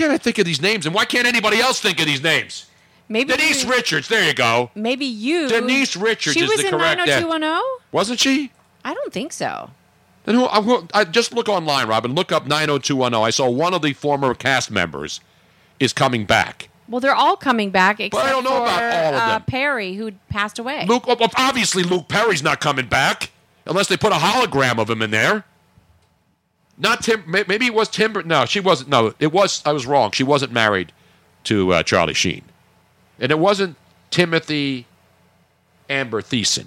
can't 0.00 0.12
I 0.12 0.18
think 0.18 0.38
of 0.38 0.44
these 0.44 0.62
names 0.62 0.86
and 0.86 0.94
why 0.94 1.04
can't 1.04 1.26
anybody 1.26 1.60
else 1.60 1.80
think 1.80 2.00
of 2.00 2.06
these 2.06 2.22
names? 2.22 2.66
Maybe 3.08 3.32
Denise 3.32 3.64
Richards, 3.64 4.08
there 4.08 4.24
you 4.26 4.34
go. 4.34 4.70
Maybe 4.74 5.04
you. 5.04 5.48
Denise 5.48 5.96
Richards 5.96 6.34
She 6.34 6.44
is 6.44 6.50
was 6.50 6.60
the 6.60 6.66
in 6.66 6.70
correct 6.70 6.98
90210? 6.98 7.60
Wasn't 7.92 8.20
she? 8.20 8.52
I 8.84 8.94
don't 8.94 9.12
think 9.12 9.32
so. 9.32 9.70
Then 10.24 10.36
who, 10.36 10.46
I, 10.46 10.62
who- 10.62 10.86
I 10.94 11.04
just 11.04 11.34
look 11.34 11.48
online, 11.48 11.88
Robin. 11.88 12.14
Look 12.14 12.30
up 12.30 12.46
90210. 12.46 13.20
I 13.20 13.30
saw 13.30 13.50
one 13.50 13.74
of 13.74 13.82
the 13.82 13.92
former 13.94 14.32
cast 14.34 14.70
members 14.70 15.20
is 15.80 15.92
coming 15.92 16.24
back. 16.24 16.68
Well, 16.88 17.00
they're 17.00 17.14
all 17.14 17.36
coming 17.36 17.70
back 17.70 18.00
except 18.00 18.24
I 18.24 18.30
don't 18.30 18.44
know 18.44 18.50
for 18.50 18.62
about 18.62 18.82
all 18.82 19.14
of 19.14 19.22
uh, 19.22 19.28
them. 19.30 19.42
Perry, 19.42 19.94
who 19.94 20.12
passed 20.28 20.58
away. 20.58 20.86
Luke, 20.86 21.04
obviously, 21.36 21.82
Luke 21.82 22.08
Perry's 22.08 22.42
not 22.42 22.60
coming 22.60 22.86
back 22.86 23.30
unless 23.66 23.88
they 23.88 23.96
put 23.96 24.12
a 24.12 24.16
hologram 24.16 24.78
of 24.78 24.88
him 24.88 25.02
in 25.02 25.10
there. 25.10 25.44
Not 26.80 27.02
Tim. 27.02 27.22
Maybe 27.26 27.66
it 27.66 27.74
was 27.74 27.88
Timber. 27.88 28.22
No, 28.22 28.46
she 28.46 28.58
wasn't. 28.58 28.88
No, 28.88 29.12
it 29.20 29.32
was. 29.32 29.62
I 29.66 29.72
was 29.72 29.86
wrong. 29.86 30.10
She 30.12 30.24
wasn't 30.24 30.50
married 30.52 30.92
to 31.44 31.72
uh, 31.74 31.82
Charlie 31.82 32.14
Sheen, 32.14 32.42
and 33.18 33.30
it 33.30 33.38
wasn't 33.38 33.76
Timothy 34.10 34.86
Amber 35.90 36.22
Thiessen. 36.22 36.66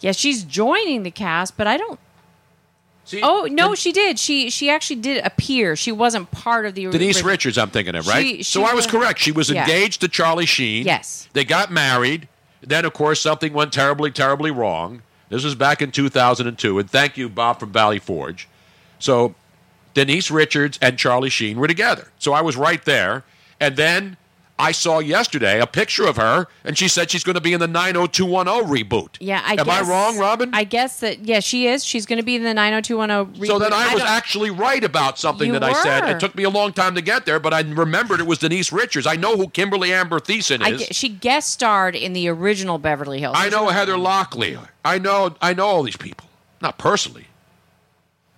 Yeah, 0.00 0.12
she's 0.12 0.44
joining 0.44 1.02
the 1.02 1.10
cast, 1.10 1.56
but 1.56 1.66
I 1.66 1.76
don't. 1.76 1.98
oh 3.22 3.48
no, 3.50 3.74
she 3.74 3.90
did. 3.92 4.18
She 4.18 4.48
she 4.50 4.70
actually 4.70 5.00
did 5.00 5.24
appear. 5.24 5.74
She 5.74 5.90
wasn't 5.90 6.30
part 6.30 6.66
of 6.66 6.74
the 6.74 6.82
Denise 6.86 7.16
original- 7.16 7.30
Richards, 7.30 7.58
I'm 7.58 7.70
thinking 7.70 7.96
of, 7.96 8.06
right? 8.06 8.22
She- 8.24 8.42
so 8.44 8.60
she 8.60 8.64
I 8.70 8.74
was 8.74 8.84
was- 8.86 8.92
correct. 8.92 9.18
She 9.18 9.32
was 9.32 9.50
yeah. 9.50 9.62
engaged 9.62 10.00
to 10.02 10.08
Charlie 10.08 10.46
Sheen. 10.46 10.86
Yes. 10.86 11.28
They 11.32 11.44
got 11.44 11.72
married. 11.72 12.28
Then, 12.62 12.84
of 12.84 12.92
course, 12.94 13.20
something 13.20 13.52
went 13.52 13.72
terribly, 13.72 14.10
terribly 14.10 14.50
wrong. 14.50 15.02
This 15.28 15.44
was 15.44 15.54
back 15.54 15.82
in 15.82 15.90
2002. 15.90 16.78
And 16.78 16.90
thank 16.90 17.16
you, 17.16 17.28
Bob 17.28 17.60
from 17.60 17.72
Valley 17.72 17.98
Forge. 17.98 18.48
So 18.98 19.34
Denise 19.94 20.30
Richards 20.30 20.78
and 20.80 20.98
Charlie 20.98 21.30
Sheen 21.30 21.58
were 21.58 21.66
together. 21.66 22.08
So 22.18 22.32
I 22.32 22.42
was 22.42 22.56
right 22.56 22.84
there. 22.84 23.24
And 23.58 23.76
then 23.76 24.16
I 24.58 24.72
saw 24.72 25.00
yesterday 25.00 25.60
a 25.60 25.66
picture 25.66 26.06
of 26.06 26.16
her, 26.16 26.46
and 26.64 26.78
she 26.78 26.88
said 26.88 27.10
she's 27.10 27.22
going 27.22 27.34
to 27.34 27.42
be 27.42 27.52
in 27.52 27.60
the 27.60 27.66
90210 27.68 28.64
reboot. 28.72 29.16
Yeah, 29.20 29.42
I 29.44 29.50
Am 29.52 29.66
guess, 29.66 29.86
I 29.86 29.90
wrong, 29.90 30.18
Robin? 30.18 30.50
I 30.54 30.64
guess 30.64 31.00
that 31.00 31.26
yeah, 31.26 31.40
she 31.40 31.66
is. 31.66 31.84
She's 31.84 32.06
going 32.06 32.18
to 32.18 32.24
be 32.24 32.36
in 32.36 32.42
the 32.42 32.54
90210 32.54 33.34
reboot. 33.42 33.46
So 33.48 33.58
then 33.58 33.74
I 33.74 33.92
was 33.92 34.02
don't- 34.02 34.10
actually 34.10 34.48
right 34.50 34.82
about 34.82 35.18
something 35.18 35.48
You 35.48 35.52
that 35.58 35.62
I 35.62 35.74
said. 35.82 36.08
It 36.08 36.20
took 36.20 36.34
me 36.34 36.44
a 36.44 36.48
long 36.50 36.72
time 36.72 36.94
to 36.94 37.02
get 37.02 37.26
there, 37.26 37.38
but 37.38 37.52
I 37.52 37.60
remembered 37.60 38.18
it 38.18 38.26
was 38.26 38.38
Denise 38.38 38.72
Richards. 38.72 39.06
I 39.06 39.16
know 39.16 39.36
who 39.36 39.48
Kimberly 39.48 39.92
Amber 39.92 40.20
Thiessen 40.20 40.66
is. 40.66 40.86
ge- 40.88 40.94
she 40.94 41.10
guest 41.10 41.50
starred 41.50 41.94
in 41.94 42.14
the 42.14 42.26
original 42.28 42.78
Beverly 42.78 43.20
Hills. 43.20 43.36
I 43.38 43.50
know 43.50 43.68
Heather 43.68 43.96
Locklear. 43.96 44.68
I 44.84 44.98
know 44.98 45.34
I 45.42 45.52
know 45.52 45.66
all 45.66 45.82
these 45.82 45.98
people. 45.98 46.28
Not 46.62 46.78
personally. 46.78 47.26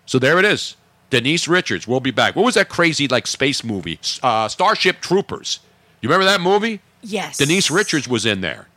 So 0.04 0.18
there 0.18 0.38
it 0.40 0.44
is. 0.44 0.74
Denise 1.10 1.46
Richards 1.46 1.86
We'll 1.86 2.00
be 2.00 2.10
back. 2.10 2.34
What 2.34 2.44
was 2.44 2.56
that 2.56 2.68
crazy 2.68 3.06
like 3.06 3.28
space 3.28 3.62
movie? 3.62 4.00
Uh, 4.20 4.48
Starship 4.48 5.00
Troopers. 5.00 5.60
You 6.00 6.08
remember 6.08 6.24
that 6.26 6.40
movie? 6.40 6.80
Yes. 7.02 7.38
Denise 7.38 7.70
Richards 7.70 8.08
was 8.08 8.26
in 8.26 8.40
there. 8.40 8.68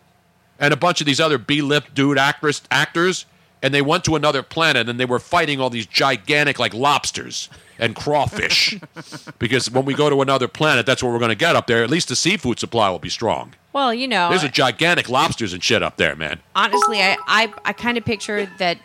And 0.60 0.74
a 0.74 0.78
bunch 0.78 1.02
of 1.02 1.08
these 1.08 1.20
other 1.20 1.38
B-lip 1.38 1.86
dude 1.94 2.18
actress 2.18 2.62
actors. 2.70 3.26
and 3.64 3.74
they 3.74 3.82
went 3.82 4.04
to 4.06 4.16
another 4.16 4.42
planet 4.44 4.90
and 4.90 5.00
they 5.00 5.06
were 5.06 5.20
fighting 5.20 5.60
all 5.60 5.70
these 5.70 5.86
gigantic 5.86 6.58
like 6.60 6.74
lobsters 6.74 7.50
and 7.80 7.96
crawfish. 7.96 8.80
because 9.40 9.70
when 9.72 9.86
we 9.86 9.94
go 9.94 10.10
to 10.10 10.22
another 10.22 10.48
planet, 10.48 10.86
that's 10.86 11.02
what 11.04 11.12
we're 11.12 11.20
going 11.20 11.30
to 11.30 11.36
get 11.36 11.56
up 11.56 11.68
there. 11.68 11.84
At 11.84 11.90
least 11.90 12.10
the 12.10 12.16
seafood 12.16 12.60
supply 12.60 12.90
will 12.90 13.00
be 13.00 13.10
strong. 13.10 13.54
Well, 13.74 13.94
you 13.94 14.08
know, 14.08 14.30
There's 14.30 14.44
a 14.44 14.50
gigantic 14.50 15.10
lobsters 15.10 15.54
and 15.54 15.64
shit 15.64 15.82
up 15.82 15.98
there, 15.98 16.16
man. 16.16 16.40
honestly, 16.56 17.02
I 17.02 17.18
I, 17.28 17.54
I 17.66 17.74
kind 17.74 17.98
of 17.98 18.06
picture 18.06 18.50
that 18.58 18.78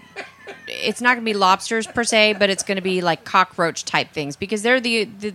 it's 0.69 1.01
not 1.01 1.15
going 1.15 1.25
to 1.25 1.31
be 1.31 1.35
lobsters 1.35 1.87
per 1.87 2.05
se, 2.05 2.35
but 2.39 2.51
it's 2.51 2.63
going 2.63 2.77
to 2.77 2.83
be 2.83 3.01
like 3.01 3.25
cockroach 3.25 3.85
type 3.85 4.13
things 4.13 4.37
because 4.37 4.63
they're 4.63 4.81
the, 4.81 5.05
the 5.05 5.35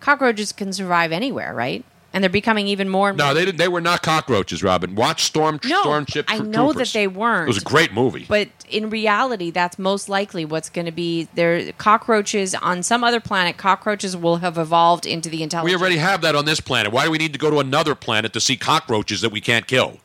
cockroaches 0.00 0.52
can 0.52 0.72
survive 0.72 1.12
anywhere, 1.12 1.52
right? 1.54 1.84
And 2.14 2.22
they're 2.22 2.28
becoming 2.30 2.68
even 2.68 2.90
more. 2.90 3.12
No, 3.14 3.32
they 3.32 3.46
didn't, 3.46 3.56
they 3.56 3.68
were 3.68 3.80
not 3.80 4.02
cockroaches, 4.02 4.62
Robin. 4.62 4.94
Watch 4.94 5.22
Storm 5.22 5.58
No, 5.64 5.80
Storm 5.80 6.04
Ship 6.06 6.26
I 6.28 6.40
know 6.40 6.74
that 6.74 6.88
they 6.88 7.06
weren't. 7.06 7.44
It 7.44 7.48
was 7.48 7.62
a 7.62 7.64
great 7.64 7.92
movie. 7.94 8.26
But 8.28 8.50
in 8.68 8.90
reality, 8.90 9.50
that's 9.50 9.78
most 9.78 10.10
likely 10.10 10.44
what's 10.44 10.68
going 10.68 10.84
to 10.84 10.92
be. 10.92 11.28
There, 11.34 11.72
cockroaches 11.72 12.54
on 12.54 12.82
some 12.82 13.02
other 13.02 13.20
planet. 13.20 13.56
Cockroaches 13.56 14.14
will 14.14 14.36
have 14.36 14.58
evolved 14.58 15.06
into 15.06 15.30
the 15.30 15.42
We 15.64 15.74
already 15.74 15.96
have 15.96 16.20
that 16.20 16.34
on 16.34 16.44
this 16.44 16.60
planet. 16.60 16.92
Why 16.92 17.06
do 17.06 17.10
we 17.10 17.18
need 17.18 17.32
to 17.32 17.38
go 17.38 17.50
to 17.50 17.60
another 17.60 17.94
planet 17.94 18.34
to 18.34 18.40
see 18.40 18.56
cockroaches 18.56 19.22
that 19.22 19.32
we 19.32 19.40
can't 19.40 19.66
kill? 19.66 19.98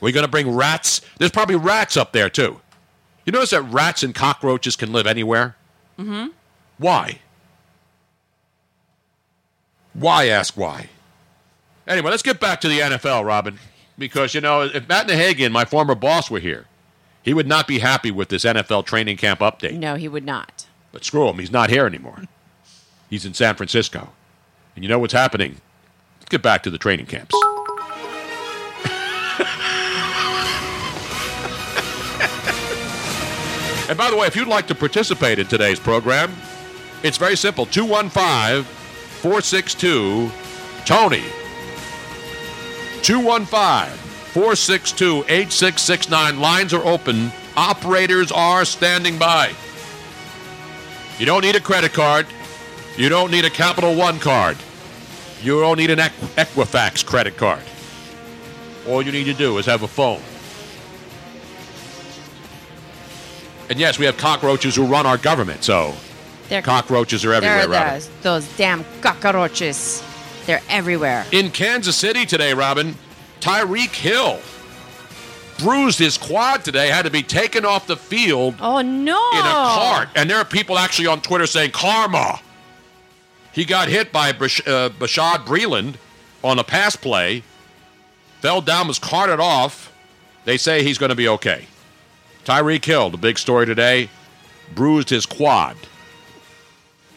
We're 0.00 0.08
we 0.08 0.12
going 0.12 0.24
to 0.24 0.30
bring 0.30 0.54
rats? 0.54 1.00
There's 1.18 1.30
probably 1.32 1.56
rats 1.56 1.96
up 1.96 2.12
there 2.12 2.30
too. 2.30 2.60
You 3.24 3.32
notice 3.32 3.50
that 3.50 3.62
rats 3.62 4.02
and 4.02 4.14
cockroaches 4.14 4.76
can 4.76 4.92
live 4.92 5.06
anywhere? 5.06 5.56
Mm-hmm. 5.98 6.28
Why? 6.78 7.20
Why 9.94 10.28
ask 10.28 10.56
why? 10.56 10.90
Anyway, 11.86 12.10
let's 12.10 12.22
get 12.22 12.40
back 12.40 12.60
to 12.62 12.68
the 12.68 12.80
NFL, 12.80 13.26
Robin. 13.26 13.58
Because, 13.98 14.34
you 14.34 14.40
know, 14.40 14.62
if 14.62 14.88
Matt 14.88 15.06
Nahigian, 15.06 15.52
my 15.52 15.64
former 15.64 15.94
boss, 15.94 16.30
were 16.30 16.40
here, 16.40 16.66
he 17.22 17.34
would 17.34 17.46
not 17.46 17.66
be 17.66 17.78
happy 17.78 18.10
with 18.10 18.28
this 18.28 18.44
NFL 18.44 18.86
training 18.86 19.16
camp 19.16 19.40
update. 19.40 19.78
No, 19.78 19.94
he 19.94 20.08
would 20.08 20.24
not. 20.24 20.66
But 20.92 21.04
screw 21.04 21.28
him, 21.28 21.38
he's 21.38 21.52
not 21.52 21.70
here 21.70 21.86
anymore. 21.86 22.22
He's 23.10 23.24
in 23.24 23.34
San 23.34 23.54
Francisco. 23.54 24.10
And 24.74 24.84
you 24.84 24.88
know 24.88 24.98
what's 24.98 25.12
happening? 25.12 25.60
Let's 26.18 26.30
get 26.30 26.42
back 26.42 26.62
to 26.64 26.70
the 26.70 26.78
training 26.78 27.06
camps. 27.06 27.34
and 33.88 33.98
by 33.98 34.10
the 34.10 34.16
way, 34.16 34.26
if 34.26 34.34
you'd 34.34 34.48
like 34.48 34.66
to 34.68 34.74
participate 34.74 35.38
in 35.38 35.46
today's 35.46 35.78
program, 35.78 36.32
it's 37.02 37.18
very 37.18 37.36
simple 37.36 37.66
215 37.66 38.64
462 38.64 40.30
Tony. 40.84 41.22
215 43.04 43.98
462 44.32 45.24
8669. 45.28 46.40
Lines 46.40 46.72
are 46.72 46.84
open. 46.86 47.30
Operators 47.54 48.32
are 48.32 48.64
standing 48.64 49.18
by. 49.18 49.52
You 51.18 51.26
don't 51.26 51.42
need 51.42 51.54
a 51.54 51.60
credit 51.60 51.92
card. 51.92 52.26
You 52.96 53.10
don't 53.10 53.30
need 53.30 53.44
a 53.44 53.50
Capital 53.50 53.94
One 53.94 54.18
card. 54.18 54.56
You 55.42 55.60
don't 55.60 55.76
need 55.76 55.90
an 55.90 55.98
Equifax 55.98 57.04
credit 57.04 57.36
card. 57.36 57.62
All 58.88 59.02
you 59.02 59.12
need 59.12 59.24
to 59.24 59.34
do 59.34 59.58
is 59.58 59.66
have 59.66 59.82
a 59.82 59.88
phone. 59.88 60.22
And 63.68 63.78
yes, 63.78 63.98
we 63.98 64.06
have 64.06 64.16
cockroaches 64.16 64.74
who 64.76 64.86
run 64.86 65.04
our 65.04 65.18
government, 65.18 65.62
so 65.62 65.94
They're, 66.48 66.62
cockroaches 66.62 67.22
are 67.26 67.34
everywhere, 67.34 67.60
They're 67.60 67.68
Robin. 67.68 67.94
those, 67.94 68.10
those 68.22 68.56
damn 68.56 68.84
cockroaches. 69.02 70.02
They're 70.46 70.62
everywhere. 70.68 71.24
In 71.32 71.50
Kansas 71.50 71.96
City 71.96 72.26
today, 72.26 72.52
Robin, 72.54 72.96
Tyreek 73.40 73.94
Hill 73.94 74.40
bruised 75.58 75.98
his 75.98 76.18
quad 76.18 76.64
today, 76.64 76.88
had 76.88 77.04
to 77.04 77.10
be 77.10 77.22
taken 77.22 77.64
off 77.64 77.86
the 77.86 77.96
field 77.96 78.56
Oh 78.60 78.80
no! 78.82 79.30
in 79.32 79.38
a 79.38 79.42
cart. 79.42 80.08
And 80.16 80.28
there 80.28 80.36
are 80.38 80.44
people 80.44 80.78
actually 80.78 81.06
on 81.06 81.20
Twitter 81.20 81.46
saying, 81.46 81.70
Karma. 81.70 82.40
He 83.52 83.64
got 83.64 83.86
hit 83.88 84.10
by 84.12 84.32
Bash- 84.32 84.66
uh, 84.66 84.88
Bashaud 84.90 85.44
Breeland 85.46 85.94
on 86.42 86.58
a 86.58 86.64
pass 86.64 86.96
play, 86.96 87.44
fell 88.40 88.60
down, 88.60 88.88
was 88.88 88.98
carted 88.98 89.38
off. 89.38 89.92
They 90.44 90.56
say 90.56 90.82
he's 90.82 90.98
going 90.98 91.10
to 91.10 91.14
be 91.16 91.28
okay. 91.28 91.66
Tyreek 92.44 92.84
Hill, 92.84 93.10
the 93.10 93.16
big 93.16 93.38
story 93.38 93.64
today, 93.64 94.10
bruised 94.74 95.08
his 95.08 95.24
quad. 95.24 95.76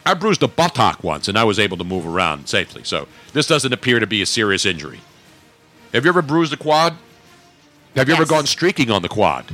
I 0.07 0.13
bruised 0.13 0.41
a 0.41 0.47
buttock 0.47 1.03
once, 1.03 1.27
and 1.27 1.37
I 1.37 1.43
was 1.43 1.59
able 1.59 1.75
to 1.77 1.83
move 1.83 2.07
around 2.07 2.47
safely. 2.47 2.83
So 2.85 3.07
this 3.33 3.45
doesn't 3.45 3.73
appear 3.73 3.99
to 3.99 4.07
be 4.07 4.21
a 4.21 4.25
serious 4.25 4.65
injury. 4.65 5.01
Have 5.93 6.05
you 6.05 6.09
ever 6.09 6.21
bruised 6.21 6.53
a 6.53 6.57
quad? 6.57 6.95
Have 7.95 8.07
you 8.07 8.15
ever 8.15 8.25
gone 8.25 8.45
streaking 8.45 8.89
on 8.91 9.01
the 9.01 9.09
quad? 9.09 9.53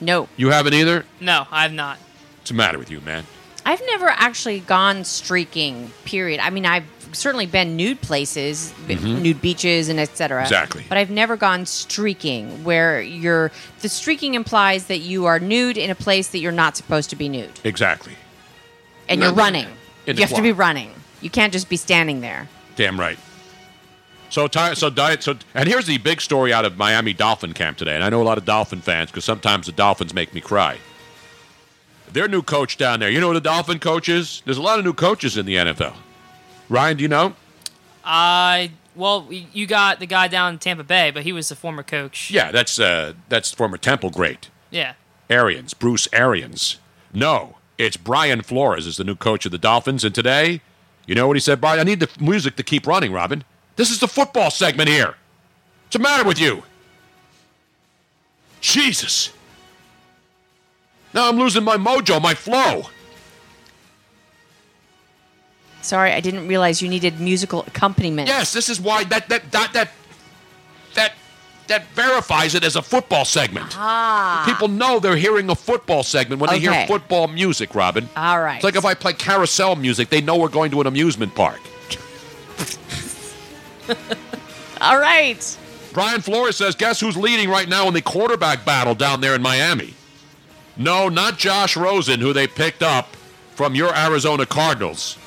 No, 0.00 0.28
You 0.36 0.48
haven't 0.50 0.74
either? 0.74 1.04
No, 1.20 1.46
I've 1.52 1.72
not. 1.72 1.98
What's 2.38 2.50
the 2.50 2.56
matter 2.56 2.78
with 2.78 2.90
you, 2.90 3.00
man? 3.02 3.24
I've 3.66 3.82
never 3.86 4.08
actually 4.08 4.60
gone 4.60 5.04
streaking. 5.04 5.92
Period. 6.06 6.40
I 6.40 6.48
mean, 6.48 6.64
I've 6.64 6.84
certainly 7.12 7.44
been 7.44 7.76
nude 7.76 8.00
places, 8.00 8.72
b- 8.88 8.96
Mhm. 8.96 9.20
nude 9.20 9.42
beaches, 9.42 9.90
and 9.90 10.00
etc. 10.00 10.40
Exactly. 10.42 10.84
But 10.88 10.96
I've 10.96 11.10
never 11.10 11.36
gone 11.36 11.66
streaking, 11.66 12.64
where 12.64 13.02
you're 13.02 13.52
the 13.82 13.90
streaking 13.90 14.34
implies 14.34 14.84
that 14.84 15.00
you 15.00 15.26
are 15.26 15.38
nude 15.38 15.76
in 15.76 15.90
a 15.90 15.94
place 15.94 16.28
that 16.28 16.38
you're 16.38 16.50
not 16.52 16.76
supposed 16.78 17.10
to 17.10 17.16
be 17.16 17.28
nude, 17.28 17.60
Exactly. 17.62 18.14
And 19.10 19.20
you're 19.20 19.32
running. 19.34 19.66
You 20.06 20.14
the 20.14 20.22
have 20.22 20.34
to 20.34 20.42
be 20.42 20.52
running. 20.52 20.90
You 21.20 21.28
can't 21.28 21.52
just 21.52 21.68
be 21.68 21.76
standing 21.76 22.22
there. 22.22 22.48
Damn 22.76 22.98
right. 22.98 23.18
So, 24.30 24.46
Ty- 24.46 24.74
so 24.74 24.88
diet. 24.90 25.22
So, 25.22 25.34
and 25.54 25.68
here's 25.68 25.86
the 25.86 25.98
big 25.98 26.20
story 26.20 26.52
out 26.52 26.64
of 26.64 26.78
Miami 26.78 27.12
Dolphin 27.12 27.52
camp 27.52 27.76
today. 27.76 27.94
And 27.94 28.02
I 28.04 28.08
know 28.08 28.22
a 28.22 28.24
lot 28.24 28.38
of 28.38 28.44
Dolphin 28.44 28.80
fans 28.80 29.10
because 29.10 29.24
sometimes 29.24 29.66
the 29.66 29.72
Dolphins 29.72 30.14
make 30.14 30.32
me 30.32 30.40
cry. 30.40 30.78
Their 32.12 32.28
new 32.28 32.42
coach 32.42 32.76
down 32.76 33.00
there. 33.00 33.10
You 33.10 33.20
know 33.20 33.28
who 33.28 33.34
the 33.34 33.40
Dolphin 33.40 33.78
coach 33.78 34.08
is? 34.08 34.42
There's 34.44 34.56
a 34.56 34.62
lot 34.62 34.78
of 34.78 34.84
new 34.84 34.92
coaches 34.94 35.36
in 35.36 35.46
the 35.46 35.56
NFL. 35.56 35.94
Ryan, 36.68 36.96
do 36.96 37.02
you 37.02 37.08
know? 37.08 37.34
I 38.04 38.70
well, 38.96 39.28
you 39.30 39.66
got 39.66 40.00
the 40.00 40.06
guy 40.06 40.26
down 40.28 40.54
in 40.54 40.58
Tampa 40.58 40.84
Bay, 40.84 41.10
but 41.10 41.22
he 41.22 41.32
was 41.32 41.48
the 41.48 41.56
former 41.56 41.82
coach. 41.82 42.30
Yeah, 42.30 42.50
that's 42.50 42.78
uh, 42.78 43.12
that's 43.28 43.52
former 43.52 43.76
Temple 43.76 44.10
great 44.10 44.48
Yeah. 44.70 44.94
Arians, 45.28 45.74
Bruce 45.74 46.08
Arians. 46.12 46.78
No, 47.12 47.56
it's 47.86 47.96
Brian 47.96 48.42
Flores 48.42 48.86
is 48.86 48.96
the 48.96 49.04
new 49.04 49.16
coach 49.16 49.46
of 49.46 49.52
the 49.52 49.58
Dolphins. 49.58 50.04
And 50.04 50.14
today, 50.14 50.60
you 51.06 51.14
know 51.14 51.26
what 51.26 51.36
he 51.36 51.40
said, 51.40 51.60
Brian? 51.60 51.80
I 51.80 51.84
need 51.84 52.00
the 52.00 52.10
music 52.20 52.56
to 52.56 52.62
keep 52.62 52.86
running, 52.86 53.12
Robin. 53.12 53.42
This 53.76 53.90
is 53.90 54.00
the 54.00 54.08
football 54.08 54.50
segment 54.50 54.88
here. 54.88 55.14
What's 55.84 55.92
the 55.92 55.98
matter 55.98 56.24
with 56.24 56.38
you? 56.38 56.62
Jesus. 58.60 59.32
Now 61.14 61.28
I'm 61.28 61.38
losing 61.38 61.64
my 61.64 61.76
mojo, 61.76 62.20
my 62.20 62.34
flow. 62.34 62.84
Sorry, 65.80 66.12
I 66.12 66.20
didn't 66.20 66.46
realize 66.46 66.82
you 66.82 66.88
needed 66.88 67.18
musical 67.18 67.62
accompaniment. 67.62 68.28
Yes, 68.28 68.52
this 68.52 68.68
is 68.68 68.80
why 68.80 69.04
that 69.04 69.28
that 69.30 69.50
that 69.50 69.72
that 69.72 69.90
that 70.94 71.12
that 71.70 71.86
verifies 71.94 72.54
it 72.54 72.64
as 72.64 72.76
a 72.76 72.82
football 72.82 73.24
segment. 73.24 73.66
Ah. 73.78 74.42
People 74.44 74.68
know 74.68 74.98
they're 74.98 75.16
hearing 75.16 75.48
a 75.50 75.54
football 75.54 76.02
segment 76.02 76.40
when 76.40 76.50
they 76.50 76.58
hear 76.58 76.86
football 76.86 77.28
music, 77.28 77.74
Robin. 77.74 78.08
All 78.16 78.40
right. 78.40 78.56
It's 78.56 78.64
like 78.64 78.76
if 78.76 78.84
I 78.84 78.94
play 78.94 79.12
carousel 79.12 79.76
music, 79.76 80.10
they 80.10 80.20
know 80.20 80.36
we're 80.36 80.48
going 80.48 80.70
to 80.72 80.80
an 80.80 80.86
amusement 80.86 81.34
park. 81.34 81.60
All 84.80 84.98
right. 84.98 85.58
Brian 85.92 86.20
Flores 86.20 86.56
says, 86.56 86.74
guess 86.74 87.00
who's 87.00 87.16
leading 87.16 87.48
right 87.48 87.68
now 87.68 87.86
in 87.88 87.94
the 87.94 88.02
quarterback 88.02 88.64
battle 88.64 88.94
down 88.94 89.20
there 89.20 89.34
in 89.34 89.42
Miami? 89.42 89.94
No, 90.76 91.08
not 91.08 91.38
Josh 91.38 91.76
Rosen, 91.76 92.20
who 92.20 92.32
they 92.32 92.46
picked 92.46 92.82
up 92.82 93.16
from 93.54 93.74
your 93.74 93.96
Arizona 93.96 94.46
Cardinals. 94.46 95.18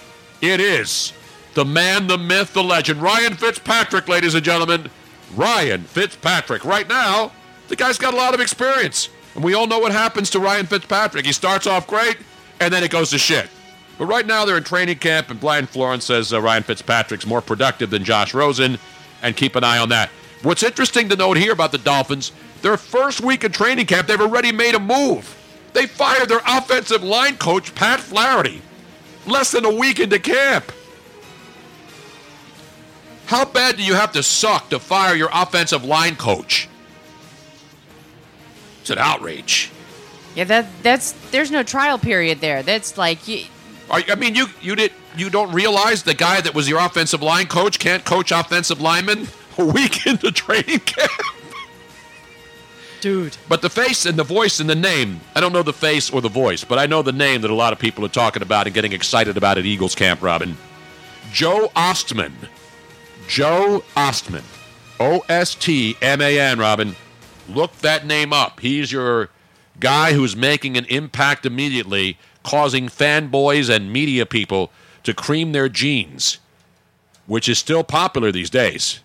It 0.42 0.60
is 0.60 1.14
the 1.54 1.64
man, 1.64 2.08
the 2.08 2.18
myth, 2.18 2.54
the 2.54 2.64
legend, 2.64 3.02
Ryan 3.02 3.36
Fitzpatrick, 3.36 4.08
ladies 4.10 4.36
and 4.36 4.44
gentlemen. 4.44 4.90
Ryan 5.36 5.82
Fitzpatrick. 5.84 6.66
Right 6.66 6.88
now, 6.88 7.32
the 7.68 7.76
guy's 7.76 7.98
got 7.98 8.14
a 8.14 8.18
lot 8.18 8.34
of 8.34 8.40
experience. 8.40 9.10
And 9.36 9.44
we 9.44 9.54
all 9.54 9.68
know 9.68 9.80
what 9.80 9.92
happens 9.92 10.30
to 10.32 10.40
Ryan 10.40 10.66
Fitzpatrick. 10.66 11.26
He 11.26 11.32
starts 11.32 11.66
off 11.66 11.88
great, 11.88 12.18
and 12.60 12.74
then 12.74 12.84
it 12.84 12.92
goes 12.92 13.10
to 13.12 13.18
shit. 13.18 13.50
But 13.98 14.06
right 14.06 14.26
now, 14.26 14.46
they're 14.46 14.58
in 14.58 14.64
training 14.64 14.98
camp, 15.00 15.30
and 15.30 15.40
Brian 15.40 15.66
Florence 15.66 16.06
says 16.06 16.34
uh, 16.34 16.42
Ryan 16.42 16.64
Fitzpatrick's 16.64 17.26
more 17.26 17.42
productive 17.42 17.90
than 17.90 18.04
Josh 18.04 18.34
Rosen, 18.34 18.78
and 19.22 19.36
keep 19.36 19.56
an 19.56 19.64
eye 19.64 19.78
on 19.78 19.90
that. 19.90 20.10
What's 20.44 20.64
interesting 20.64 21.10
to 21.10 21.16
note 21.16 21.38
here 21.38 21.54
about 21.54 21.72
the 21.72 21.78
Dolphins, 21.78 22.32
their 22.62 22.78
first 22.78 23.22
week 23.22 23.44
of 23.44 23.52
training 23.54 23.86
camp, 23.86 24.08
they've 24.08 24.20
already 24.20 24.52
made 24.52 24.76
a 24.76 24.80
move. 24.80 25.40
They 25.74 25.88
fired 25.88 26.30
their 26.30 26.42
offensive 26.46 27.04
line 27.04 27.38
coach, 27.38 27.74
Pat 27.74 28.00
Flaherty, 28.00 28.62
less 29.26 29.52
than 29.52 29.66
a 29.66 29.74
week 29.74 30.00
into 30.00 30.20
camp. 30.20 30.72
How 33.34 33.46
bad 33.46 33.78
do 33.78 33.84
you 33.84 33.96
have 33.96 34.12
to 34.12 34.22
suck 34.22 34.70
to 34.70 34.78
fire 34.78 35.16
your 35.16 35.30
offensive 35.34 35.84
line 35.84 36.16
coach? 36.16 36.70
It's 38.82 38.92
an 38.92 39.00
outrage. 39.00 39.72
Yeah, 40.36 40.44
that 40.44 40.68
that's 40.84 41.14
there's 41.32 41.50
no 41.50 41.64
trial 41.64 41.98
period 41.98 42.42
there. 42.42 42.62
That's 42.62 42.96
like 42.96 43.28
you, 43.28 43.46
I 43.90 44.14
mean, 44.14 44.36
you 44.36 44.46
you 44.62 44.76
did 44.76 44.92
you 45.18 45.32
don't 45.32 45.52
realize 45.52 46.04
the 46.04 46.14
guy 46.14 46.42
that 46.42 46.54
was 46.54 46.70
your 46.70 46.80
offensive 46.80 47.24
line 47.24 47.48
coach 47.48 47.80
can't 47.80 48.06
coach 48.06 48.32
offensive 48.32 48.80
linemen 48.80 49.28
a 49.58 49.66
week 49.66 50.06
into 50.06 50.32
training 50.32 50.80
camp. 50.86 51.12
Dude. 53.02 53.36
But 53.50 53.64
the 53.64 53.70
face 53.72 54.06
and 54.06 54.16
the 54.16 54.24
voice 54.24 54.60
and 54.60 54.70
the 54.70 54.76
name, 54.76 55.22
I 55.34 55.40
don't 55.40 55.54
know 55.54 55.64
the 55.64 55.74
face 55.74 56.12
or 56.12 56.22
the 56.22 56.30
voice, 56.30 56.64
but 56.64 56.78
I 56.78 56.86
know 56.86 57.02
the 57.02 57.12
name 57.12 57.42
that 57.42 57.50
a 57.50 57.56
lot 57.56 57.74
of 57.74 57.80
people 57.80 58.06
are 58.06 58.10
talking 58.10 58.44
about 58.44 58.68
and 58.68 58.76
getting 58.76 58.94
excited 58.94 59.38
about 59.38 59.58
at 59.58 59.66
Eagles 59.66 59.96
camp, 59.96 60.22
Robin. 60.22 60.56
Joe 61.32 61.72
Ostman. 61.76 62.34
Joe 63.28 63.84
Ostman. 63.96 64.44
O 65.00 65.24
S 65.28 65.56
T 65.56 65.98
M 66.02 66.22
A 66.22 66.40
N, 66.40 66.60
Robin. 66.60 66.96
Look 67.50 67.76
that 67.80 68.06
name 68.06 68.32
up. 68.32 68.60
He's 68.60 68.92
your 68.92 69.30
guy 69.80 70.14
who's 70.14 70.36
making 70.36 70.78
an 70.78 70.86
impact 70.86 71.46
immediately, 71.46 72.18
causing 72.44 72.88
fanboys 72.88 73.74
and 73.74 73.92
media 73.92 74.26
people 74.26 74.72
to 75.04 75.14
cream 75.14 75.52
their 75.52 75.68
jeans, 75.68 76.38
which 77.26 77.50
is 77.50 77.58
still 77.58 77.84
popular 77.84 78.32
these 78.32 78.50
days. 78.50 79.02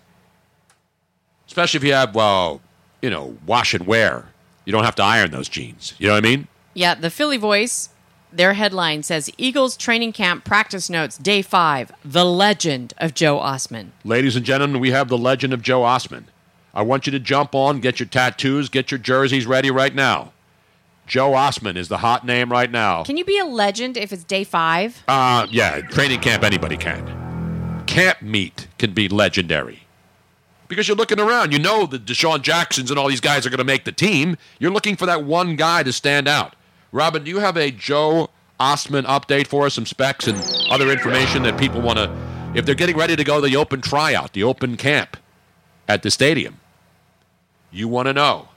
Especially 1.47 1.79
if 1.79 1.83
you 1.83 1.93
have, 1.93 2.15
well, 2.15 2.61
you 3.01 3.09
know, 3.09 3.37
wash 3.45 3.73
and 3.73 3.85
wear. 3.85 4.27
You 4.65 4.71
don't 4.71 4.83
have 4.83 4.95
to 4.95 5.03
iron 5.03 5.31
those 5.31 5.49
jeans. 5.49 5.95
You 5.97 6.07
know 6.07 6.13
what 6.13 6.25
I 6.25 6.29
mean? 6.29 6.47
Yeah, 6.73 6.95
the 6.95 7.09
Philly 7.09 7.37
Voice, 7.37 7.89
their 8.31 8.53
headline 8.53 9.03
says 9.03 9.29
Eagles 9.37 9.75
training 9.75 10.13
camp 10.13 10.43
practice 10.45 10.89
notes, 10.89 11.17
day 11.17 11.41
five, 11.41 11.91
the 12.03 12.25
legend 12.25 12.93
of 12.97 13.13
Joe 13.13 13.39
Ostman. 13.39 13.89
Ladies 14.03 14.35
and 14.35 14.45
gentlemen, 14.45 14.79
we 14.79 14.91
have 14.91 15.09
the 15.09 15.17
legend 15.17 15.53
of 15.53 15.61
Joe 15.61 15.81
Ostman. 15.81 16.25
I 16.73 16.83
want 16.83 17.07
you 17.07 17.11
to 17.11 17.19
jump 17.19 17.55
on, 17.55 17.79
get 17.79 17.99
your 17.99 18.07
tattoos, 18.07 18.69
get 18.69 18.91
your 18.91 18.99
jerseys 18.99 19.45
ready 19.45 19.71
right 19.71 19.93
now. 19.93 20.31
Joe 21.07 21.31
Ostman 21.31 21.75
is 21.75 21.87
the 21.87 21.97
hot 21.97 22.23
name 22.23 22.51
right 22.51 22.69
now. 22.69 23.03
Can 23.03 23.17
you 23.17 23.25
be 23.25 23.39
a 23.39 23.45
legend 23.45 23.97
if 23.97 24.13
it's 24.13 24.23
day 24.23 24.43
five? 24.43 25.03
Uh, 25.07 25.47
yeah, 25.49 25.81
training 25.81 26.19
camp, 26.19 26.43
anybody 26.43 26.77
can. 26.77 27.83
Camp 27.87 28.21
meet 28.21 28.67
can 28.77 28.93
be 28.93 29.09
legendary. 29.09 29.87
Because 30.67 30.87
you're 30.87 30.95
looking 30.95 31.19
around, 31.19 31.51
you 31.51 31.57
know 31.57 31.87
the 31.87 31.97
DeSean 31.97 32.43
Jacksons 32.43 32.91
and 32.91 32.99
all 32.99 33.07
these 33.07 33.21
guys 33.21 33.43
are 33.47 33.49
going 33.49 33.57
to 33.57 33.63
make 33.63 33.85
the 33.85 33.91
team. 33.91 34.37
You're 34.59 34.69
looking 34.69 34.95
for 34.95 35.07
that 35.07 35.23
one 35.23 35.55
guy 35.55 35.81
to 35.81 35.91
stand 35.91 36.27
out. 36.27 36.55
Robin, 36.91 37.23
do 37.23 37.29
you 37.29 37.39
have 37.39 37.57
a 37.57 37.71
Joe 37.71 38.29
Ostman 38.59 39.05
update 39.05 39.47
for 39.47 39.65
us, 39.65 39.73
some 39.75 39.85
specs 39.85 40.27
and 40.27 40.37
other 40.71 40.91
information 40.91 41.43
that 41.43 41.57
people 41.59 41.81
want 41.81 41.97
to, 41.97 42.11
if 42.55 42.65
they're 42.65 42.75
getting 42.75 42.97
ready 42.97 43.15
to 43.15 43.23
go 43.23 43.39
to 43.41 43.47
the 43.47 43.55
open 43.55 43.81
tryout, 43.81 44.33
the 44.33 44.43
open 44.43 44.75
camp 44.77 45.17
at 45.87 46.03
the 46.03 46.11
stadium? 46.11 46.59
You 47.71 47.87
want 47.87 48.07
to 48.07 48.13
know. 48.13 48.49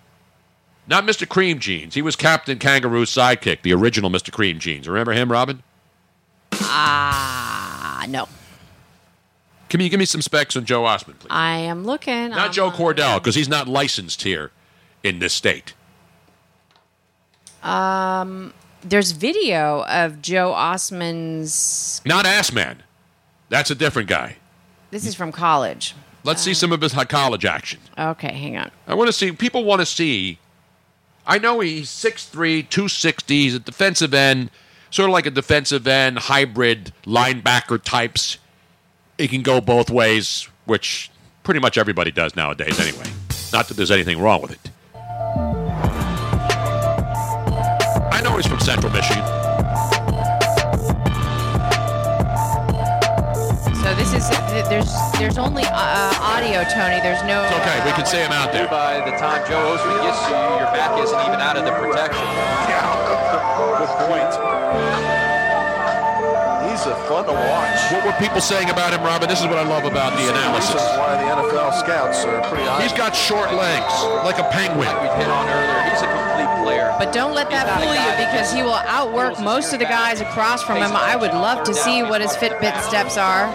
Not 0.86 1.04
Mr. 1.04 1.28
Cream 1.28 1.58
Jeans. 1.58 1.94
He 1.94 2.02
was 2.02 2.16
Captain 2.16 2.58
Kangaroo's 2.58 3.10
sidekick, 3.10 3.62
the 3.62 3.72
original 3.72 4.10
Mr. 4.10 4.32
Cream 4.32 4.58
Jeans. 4.58 4.88
Remember 4.88 5.12
him, 5.12 5.30
Robin? 5.30 5.62
Ah, 6.52 8.04
no. 8.08 8.28
Can 9.68 9.80
you 9.80 9.88
give 9.88 9.98
me 10.00 10.04
some 10.04 10.20
specs 10.22 10.56
on 10.56 10.64
Joe 10.64 10.82
Ostman, 10.82 11.18
please? 11.18 11.28
I 11.30 11.56
am 11.58 11.84
looking. 11.84 12.30
Not 12.30 12.38
I'm- 12.38 12.52
Joe 12.52 12.70
Cordell, 12.70 13.18
because 13.18 13.34
he's 13.34 13.48
not 13.48 13.68
licensed 13.68 14.22
here 14.22 14.50
in 15.02 15.18
this 15.18 15.32
state. 15.32 15.74
Um, 17.62 18.52
there's 18.82 19.12
video 19.12 19.84
of 19.84 20.20
Joe 20.22 20.52
Ostman's. 20.52 22.00
Not 22.04 22.26
Ass 22.26 22.52
Man. 22.52 22.82
That's 23.48 23.70
a 23.70 23.74
different 23.74 24.08
guy. 24.08 24.36
This 24.90 25.06
is 25.06 25.14
from 25.14 25.32
college. 25.32 25.94
Let's 26.24 26.42
see 26.42 26.54
some 26.54 26.72
of 26.72 26.80
his 26.80 26.92
high 26.92 27.04
college 27.04 27.44
action. 27.44 27.80
Okay, 27.98 28.32
hang 28.32 28.56
on. 28.56 28.70
I 28.86 28.94
want 28.94 29.08
to 29.08 29.12
see, 29.12 29.32
people 29.32 29.64
want 29.64 29.80
to 29.80 29.86
see. 29.86 30.38
I 31.26 31.38
know 31.38 31.60
he's 31.60 31.88
6'3, 31.88 32.68
260, 32.68 33.34
he's 33.34 33.54
a 33.54 33.58
defensive 33.58 34.12
end, 34.14 34.50
sort 34.90 35.08
of 35.08 35.12
like 35.12 35.26
a 35.26 35.30
defensive 35.30 35.86
end, 35.86 36.18
hybrid 36.18 36.92
linebacker 37.04 37.82
types. 37.82 38.38
He 39.18 39.28
can 39.28 39.42
go 39.42 39.60
both 39.60 39.90
ways, 39.90 40.48
which 40.64 41.10
pretty 41.42 41.60
much 41.60 41.78
everybody 41.78 42.10
does 42.10 42.34
nowadays 42.34 42.78
anyway. 42.80 43.06
Not 43.52 43.68
that 43.68 43.76
there's 43.76 43.90
anything 43.90 44.18
wrong 44.20 44.42
with 44.42 44.52
it. 44.52 44.71
Know 48.32 48.38
he's 48.38 48.46
from 48.46 48.60
Central 48.60 48.90
Michigan. 48.90 49.20
So 53.76 53.92
this 53.92 54.16
is 54.16 54.24
there's 54.72 54.88
there's 55.20 55.36
only 55.36 55.68
uh, 55.68 56.16
audio, 56.16 56.64
Tony. 56.72 56.96
There's 57.04 57.20
no. 57.28 57.44
It's 57.44 57.60
okay, 57.60 57.76
we 57.84 57.92
can 57.92 58.08
see 58.08 58.24
him 58.24 58.32
out 58.32 58.48
there. 58.48 58.72
By 58.72 59.04
the 59.04 59.12
time 59.20 59.44
Joe 59.44 59.76
Ostman 59.76 60.00
gets 60.00 60.16
to 60.24 60.32
you, 60.32 60.64
your 60.64 60.72
back 60.72 60.96
isn't 61.04 61.20
even 61.28 61.44
out 61.44 61.60
of 61.60 61.68
the 61.68 61.76
protection. 61.76 62.24
Yeah. 62.72 63.84
Good 63.84 63.92
point. 64.08 64.32
He's 66.72 66.88
a 66.88 66.96
fun 67.04 67.28
to 67.28 67.36
watch. 67.36 67.80
What 67.92 68.00
were 68.08 68.16
people 68.16 68.40
saying 68.40 68.70
about 68.70 68.96
him, 68.96 69.04
Robin? 69.04 69.28
This 69.28 69.44
is 69.44 69.46
what 69.46 69.58
I 69.60 69.68
love 69.68 69.84
about 69.84 70.16
the 70.16 70.24
analysis. 70.24 70.72
This 70.72 70.80
is 70.80 70.96
why 70.96 71.20
the 71.20 71.28
NFL 71.36 71.76
scouts 71.84 72.24
are 72.24 72.40
pretty 72.48 72.64
high. 72.64 72.80
He's 72.80 72.96
got 72.96 73.12
short 73.12 73.52
legs, 73.52 73.92
like 74.24 74.38
a 74.40 74.48
penguin. 74.48 74.88
We 74.88 75.08
hit 75.20 75.28
on 75.28 75.44
earlier. 75.52 75.82
He's 75.92 76.00
a 76.00 76.08
complete 76.08 76.31
player. 76.62 76.94
But 76.98 77.12
don't 77.12 77.34
let 77.34 77.50
that 77.50 77.66
fool 77.80 77.92
you 77.92 78.26
because 78.26 78.52
he 78.52 78.62
will 78.62 78.72
outwork 78.74 79.40
most 79.40 79.72
of 79.72 79.78
the 79.78 79.84
guys 79.84 80.20
across 80.20 80.62
from 80.62 80.76
him. 80.76 80.92
I 80.94 81.16
would 81.16 81.32
love 81.32 81.64
to 81.64 81.74
see 81.74 82.02
what 82.02 82.20
his 82.20 82.32
Fitbit 82.32 82.80
steps 82.82 83.16
are. 83.16 83.46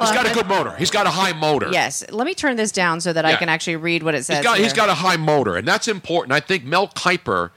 He's 0.00 0.10
got 0.12 0.30
a 0.30 0.34
good 0.34 0.46
motor. 0.46 0.74
He's 0.76 0.90
got 0.90 1.06
a 1.06 1.10
high 1.10 1.32
motor. 1.32 1.68
Yes. 1.72 2.04
Let 2.10 2.26
me 2.26 2.34
turn 2.34 2.56
this 2.56 2.72
down 2.72 3.00
so 3.00 3.12
that 3.12 3.24
I 3.24 3.30
Yeah. 3.30 3.36
can 3.36 3.48
actually 3.48 3.76
read 3.76 4.02
what 4.02 4.14
it 4.14 4.24
says. 4.24 4.38
He's 4.38 4.44
got, 4.44 4.58
he's 4.58 4.66
here. 4.68 4.74
got 4.76 4.88
a 4.88 4.94
high 4.94 5.16
motor, 5.16 5.56
and 5.56 5.66
that's 5.66 5.88
important. 5.88 6.32
I 6.32 6.40
think 6.40 6.64
Mel 6.64 6.88
Kiper 6.88 7.50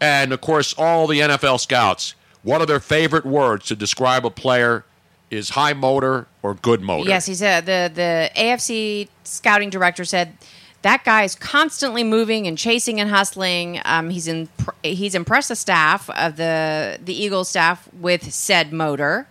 and, 0.00 0.32
of 0.32 0.40
course, 0.40 0.72
all 0.78 1.06
the 1.06 1.20
NFL 1.20 1.58
scouts, 1.58 2.14
one 2.42 2.60
of 2.62 2.68
their 2.68 2.80
favorite 2.80 3.26
words 3.26 3.66
to 3.66 3.76
describe 3.76 4.24
a 4.24 4.30
player 4.30 4.84
is 5.30 5.50
high 5.50 5.72
motor 5.74 6.26
or 6.42 6.54
good 6.54 6.80
motor. 6.80 7.08
Yes, 7.08 7.26
he 7.26 7.34
said 7.34 7.66
the 7.66 7.90
the 7.94 8.30
AFC 8.34 9.08
scouting 9.24 9.70
director 9.70 10.04
said 10.04 10.36
that 10.82 11.04
guy 11.04 11.24
is 11.24 11.34
constantly 11.34 12.02
moving 12.02 12.46
and 12.46 12.56
chasing 12.56 13.00
and 13.00 13.10
hustling. 13.10 13.80
Um, 13.84 14.10
he's 14.10 14.26
in 14.28 14.48
he's 14.82 15.14
impressed 15.14 15.48
the 15.48 15.56
staff 15.56 16.08
of 16.10 16.36
the 16.36 16.98
the 17.04 17.14
Eagles 17.14 17.48
staff 17.48 17.88
with 17.92 18.32
said 18.32 18.72
motor. 18.72 19.26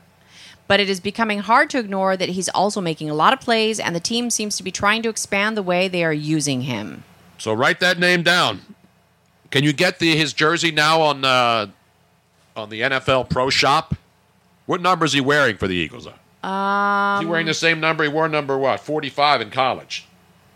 But 0.67 0.79
it 0.79 0.87
is 0.87 0.99
becoming 0.99 1.39
hard 1.39 1.71
to 1.71 1.79
ignore 1.79 2.15
that 2.15 2.29
he's 2.29 2.47
also 2.49 2.79
making 2.79 3.09
a 3.09 3.15
lot 3.15 3.33
of 3.33 3.41
plays, 3.41 3.79
and 3.79 3.95
the 3.95 3.99
team 3.99 4.29
seems 4.29 4.55
to 4.57 4.63
be 4.63 4.69
trying 4.69 5.01
to 5.01 5.09
expand 5.09 5.57
the 5.57 5.63
way 5.63 5.87
they 5.87 6.03
are 6.03 6.13
using 6.13 6.61
him. 6.61 7.03
So 7.39 7.53
write 7.53 7.79
that 7.79 7.97
name 7.97 8.21
down. 8.21 8.61
Can 9.49 9.63
you 9.63 9.73
get 9.73 9.97
the 9.97 10.15
his 10.15 10.31
jersey 10.31 10.69
now 10.69 11.01
on 11.01 11.25
uh, 11.25 11.67
on 12.55 12.69
the 12.69 12.81
NFL 12.81 13.29
Pro 13.29 13.49
Shop? 13.49 13.95
What 14.67 14.81
number 14.81 15.05
is 15.05 15.13
he 15.13 15.21
wearing 15.21 15.57
for 15.57 15.67
the 15.67 15.73
Eagles? 15.75 16.05
Is 16.05 16.13
Um, 16.43 17.19
he 17.19 17.25
wearing 17.25 17.47
the 17.47 17.55
same 17.55 17.79
number 17.79 18.03
he 18.03 18.09
wore 18.09 18.29
number 18.29 18.55
what? 18.55 18.79
45 18.79 19.41
in 19.41 19.49
college. 19.49 20.05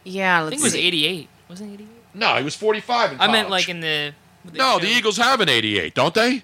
Yeah, 0.04 0.40
I 0.40 0.44
let's 0.44 0.50
think 0.52 0.62
it 0.62 0.64
was 0.66 0.74
see. 0.74 0.88
88. 0.88 1.30
Wasn't 1.50 1.70
it 1.72 1.74
88? 1.76 1.90
No, 2.16 2.36
he 2.36 2.44
was 2.44 2.56
45 2.56 3.12
in 3.12 3.16
I 3.16 3.26
college. 3.26 3.32
meant 3.32 3.50
like 3.50 3.70
in 3.70 3.80
the. 3.80 4.14
No, 4.54 4.78
the 4.80 4.88
Eagles 4.88 5.18
have 5.18 5.40
an 5.40 5.50
88, 5.50 5.94
don't 5.96 6.14
they? 6.14 6.44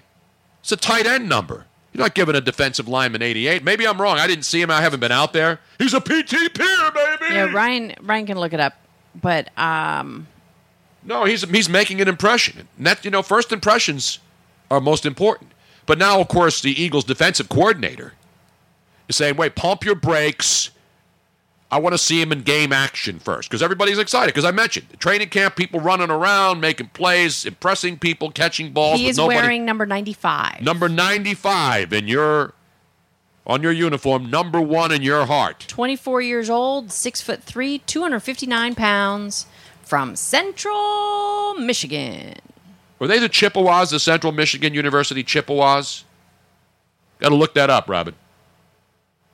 It's 0.60 0.72
a 0.72 0.76
tight 0.76 1.06
end 1.06 1.28
number. 1.28 1.66
You're 1.92 2.02
not 2.04 2.14
giving 2.14 2.34
a 2.36 2.40
defensive 2.40 2.86
lineman 2.88 3.20
88. 3.22 3.62
Maybe 3.64 3.86
I'm 3.86 4.00
wrong. 4.00 4.18
I 4.18 4.26
didn't 4.26 4.44
see 4.44 4.60
him. 4.60 4.70
I 4.70 4.80
haven't 4.80 5.00
been 5.00 5.12
out 5.12 5.32
there. 5.32 5.58
He's 5.78 5.92
a 5.92 6.00
PT 6.00 6.54
peer, 6.54 6.90
baby. 6.94 7.24
Yeah, 7.34 7.50
Ryan 7.52 7.94
Ryan 8.00 8.26
can 8.26 8.38
look 8.38 8.52
it 8.52 8.60
up, 8.60 8.74
but 9.20 9.56
um, 9.58 10.28
No, 11.04 11.24
he's 11.24 11.42
he's 11.50 11.68
making 11.68 12.00
an 12.00 12.08
impression. 12.08 12.68
And 12.78 12.86
that 12.86 13.04
you 13.04 13.10
know, 13.10 13.22
first 13.22 13.52
impressions 13.52 14.18
are 14.70 14.80
most 14.80 15.04
important. 15.04 15.50
But 15.86 15.98
now, 15.98 16.20
of 16.20 16.28
course, 16.28 16.60
the 16.62 16.80
Eagles' 16.80 17.04
defensive 17.04 17.48
coordinator 17.48 18.12
is 19.08 19.16
saying, 19.16 19.36
"Wait, 19.36 19.56
pump 19.56 19.84
your 19.84 19.96
brakes. 19.96 20.70
I 21.72 21.78
want 21.78 21.94
to 21.94 21.98
see 21.98 22.20
him 22.20 22.32
in 22.32 22.42
game 22.42 22.72
action 22.72 23.20
first 23.20 23.48
because 23.48 23.62
everybody's 23.62 23.98
excited. 23.98 24.34
Because 24.34 24.44
I 24.44 24.50
mentioned 24.50 24.86
training 24.98 25.28
camp, 25.28 25.54
people 25.56 25.78
running 25.80 26.10
around, 26.10 26.60
making 26.60 26.88
plays, 26.88 27.44
impressing 27.44 27.98
people, 27.98 28.30
catching 28.30 28.72
balls. 28.72 28.98
he 28.98 29.08
is 29.08 29.16
nobody. 29.16 29.38
wearing 29.38 29.64
number 29.64 29.86
ninety 29.86 30.12
five. 30.12 30.60
number 30.60 30.88
ninety-five 30.88 31.92
in 31.92 32.08
your 32.08 32.54
on 33.46 33.62
your 33.62 33.72
uniform, 33.72 34.30
number 34.30 34.60
one 34.60 34.92
in 34.92 35.02
your 35.02 35.26
heart. 35.26 35.64
24 35.66 36.20
years 36.22 36.50
old, 36.50 36.92
six 36.92 37.20
foot 37.20 37.42
three, 37.42 37.78
259 37.78 38.74
pounds, 38.74 39.46
from 39.82 40.14
Central 40.14 41.54
Michigan. 41.54 42.34
Were 42.98 43.08
they 43.08 43.18
the 43.18 43.28
Chippewas, 43.28 43.90
the 43.90 43.98
Central 43.98 44.32
Michigan 44.32 44.74
University 44.74 45.24
Chippewas? 45.24 46.04
Got 47.18 47.30
to 47.30 47.34
look 47.34 47.54
that 47.54 47.70
up, 47.70 47.88
Robin. 47.88 48.14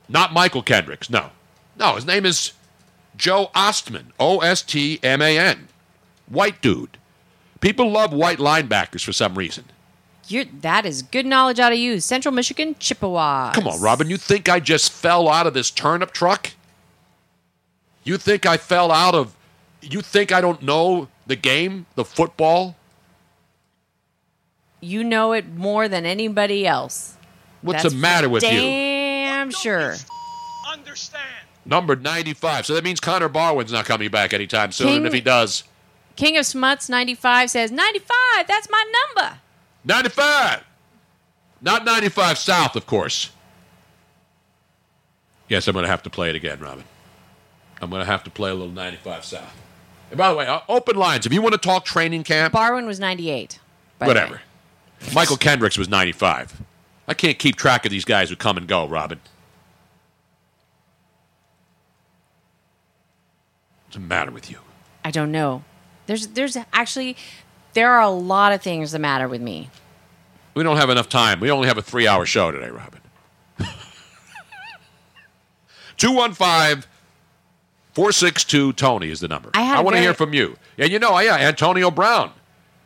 Not 0.08 0.30
Mychal 0.30 0.64
Kendricks, 0.64 1.10
no. 1.10 1.30
No, 1.78 1.94
his 1.94 2.06
name 2.06 2.24
is 2.24 2.52
Joe 3.16 3.50
Ostman, 3.54 4.06
O 4.18 4.40
S 4.40 4.62
T 4.62 4.98
M 5.02 5.22
A 5.22 5.38
N. 5.38 5.68
White 6.28 6.60
dude. 6.62 6.98
People 7.60 7.90
love 7.90 8.12
white 8.12 8.38
linebackers 8.38 9.04
for 9.04 9.12
some 9.12 9.36
reason. 9.36 9.64
You're, 10.28 10.44
that 10.60 10.84
is 10.84 11.02
good 11.02 11.24
knowledge 11.24 11.60
out 11.60 11.72
of 11.72 11.78
you. 11.78 12.00
Central 12.00 12.34
Michigan 12.34 12.74
Chippewa. 12.78 13.52
Come 13.52 13.68
on, 13.68 13.80
Robin, 13.80 14.10
you 14.10 14.16
think 14.16 14.48
I 14.48 14.58
just 14.58 14.90
fell 14.90 15.28
out 15.28 15.46
of 15.46 15.54
this 15.54 15.70
turnip 15.70 16.12
truck? 16.12 16.52
You 18.02 18.16
think 18.18 18.46
I 18.46 18.56
fell 18.56 18.90
out 18.90 19.14
of. 19.14 19.34
You 19.82 20.00
think 20.00 20.32
I 20.32 20.40
don't 20.40 20.62
know 20.62 21.08
the 21.26 21.36
game, 21.36 21.86
the 21.94 22.04
football? 22.04 22.76
You 24.80 25.04
know 25.04 25.32
it 25.32 25.48
more 25.48 25.88
than 25.88 26.04
anybody 26.06 26.66
else. 26.66 27.16
What's 27.62 27.82
That's 27.82 27.94
the 27.94 28.00
matter 28.00 28.28
with 28.28 28.42
you? 28.42 28.50
Damn 28.50 29.50
sure. 29.50 29.94
Number 31.66 31.97
95. 31.97 32.64
So 32.66 32.74
that 32.74 32.84
means 32.84 33.01
Connor 33.01 33.28
Barwin's 33.28 33.72
not 33.72 33.84
coming 33.84 34.09
back 34.10 34.32
anytime 34.32 34.70
soon. 34.72 34.86
King- 34.86 34.97
and 34.98 35.06
if 35.06 35.12
he 35.12 35.20
does, 35.20 35.64
King 36.14 36.36
of 36.38 36.47
Smuts 36.47 36.88
95 36.88 37.51
says 37.51 37.70
95. 37.70 38.47
That's 38.47 38.70
my 38.70 38.84
number. 39.16 39.38
95. 39.84 40.64
Not 41.60 41.84
95 41.84 42.38
South, 42.38 42.76
of 42.76 42.86
course. 42.86 43.30
Yes, 45.48 45.68
I'm 45.68 45.74
going 45.74 45.84
to 45.84 45.90
have 45.90 46.02
to 46.05 46.10
play 46.10 46.28
it 46.30 46.34
again, 46.36 46.59
Robin. 46.60 46.84
I'm 47.80 47.90
going 47.90 48.01
to 48.01 48.06
have 48.10 48.24
to 48.24 48.30
play 48.30 48.51
a 48.51 48.55
little 48.55 48.72
95 48.72 49.24
South. 49.24 49.55
And 50.10 50.18
by 50.18 50.30
the 50.30 50.36
way, 50.36 50.47
uh, 50.47 50.60
open 50.68 50.97
lines. 50.97 51.26
If 51.26 51.32
you 51.32 51.43
want 51.43 51.52
to 51.55 51.59
talk 51.60 51.84
training 51.84 52.24
camp, 52.24 52.55
Barwin 52.55 52.86
was 52.86 52.98
98. 53.01 53.59
by 53.98 54.06
the 54.06 54.09
way. 54.09 54.14
whatever. 54.20 54.40
Mychal 55.01 55.38
Kendricks 55.38 55.76
was 55.76 55.88
95. 55.88 56.62
I 57.09 57.14
can't 57.14 57.38
keep 57.38 57.56
track 57.56 57.84
of 57.84 57.90
these 57.90 58.05
guys 58.05 58.30
who 58.30 58.36
come 58.36 58.56
and 58.56 58.66
go, 58.66 58.86
Robin. 58.88 59.20
The 63.97 64.01
matter 64.01 64.31
with 64.31 64.51
you? 64.51 64.59
I 65.05 65.10
don't 65.10 65.32
know. 65.32 65.64
There's 66.06 66.28
there's 66.28 66.56
actually 66.73 67.16
there 67.73 67.90
are 67.93 68.02
a 68.02 68.10
lot 68.10 68.52
of 68.52 68.60
things 68.62 68.93
the 68.93 68.98
matter 68.98 69.27
with 69.27 69.40
me. 69.40 69.70
We 70.55 70.62
don't 70.62 70.77
have 70.77 70.90
enough 70.90 71.09
time. 71.09 71.40
We 71.40 71.51
only 71.51 71.66
have 71.68 71.78
a 71.78 71.82
three 71.82 72.06
hour 72.06 72.27
show 72.27 72.51
today, 72.51 72.68
Robin. 72.70 73.01
215 75.97 76.85
462 77.94 78.73
Tony 78.74 79.09
is 79.10 79.20
the 79.20 79.28
number. 79.28 79.51
I 79.55 79.62
a 79.81 79.82
want 79.82 79.89
to 79.89 79.93
very- 79.94 80.02
hear 80.02 80.14
from 80.14 80.35
you. 80.35 80.56
And 80.77 80.90
you 80.93 80.98
know, 80.98 81.18
yeah, 81.18 81.35
uh, 81.35 81.39
Antonio 81.39 81.90
Brown. 81.90 82.32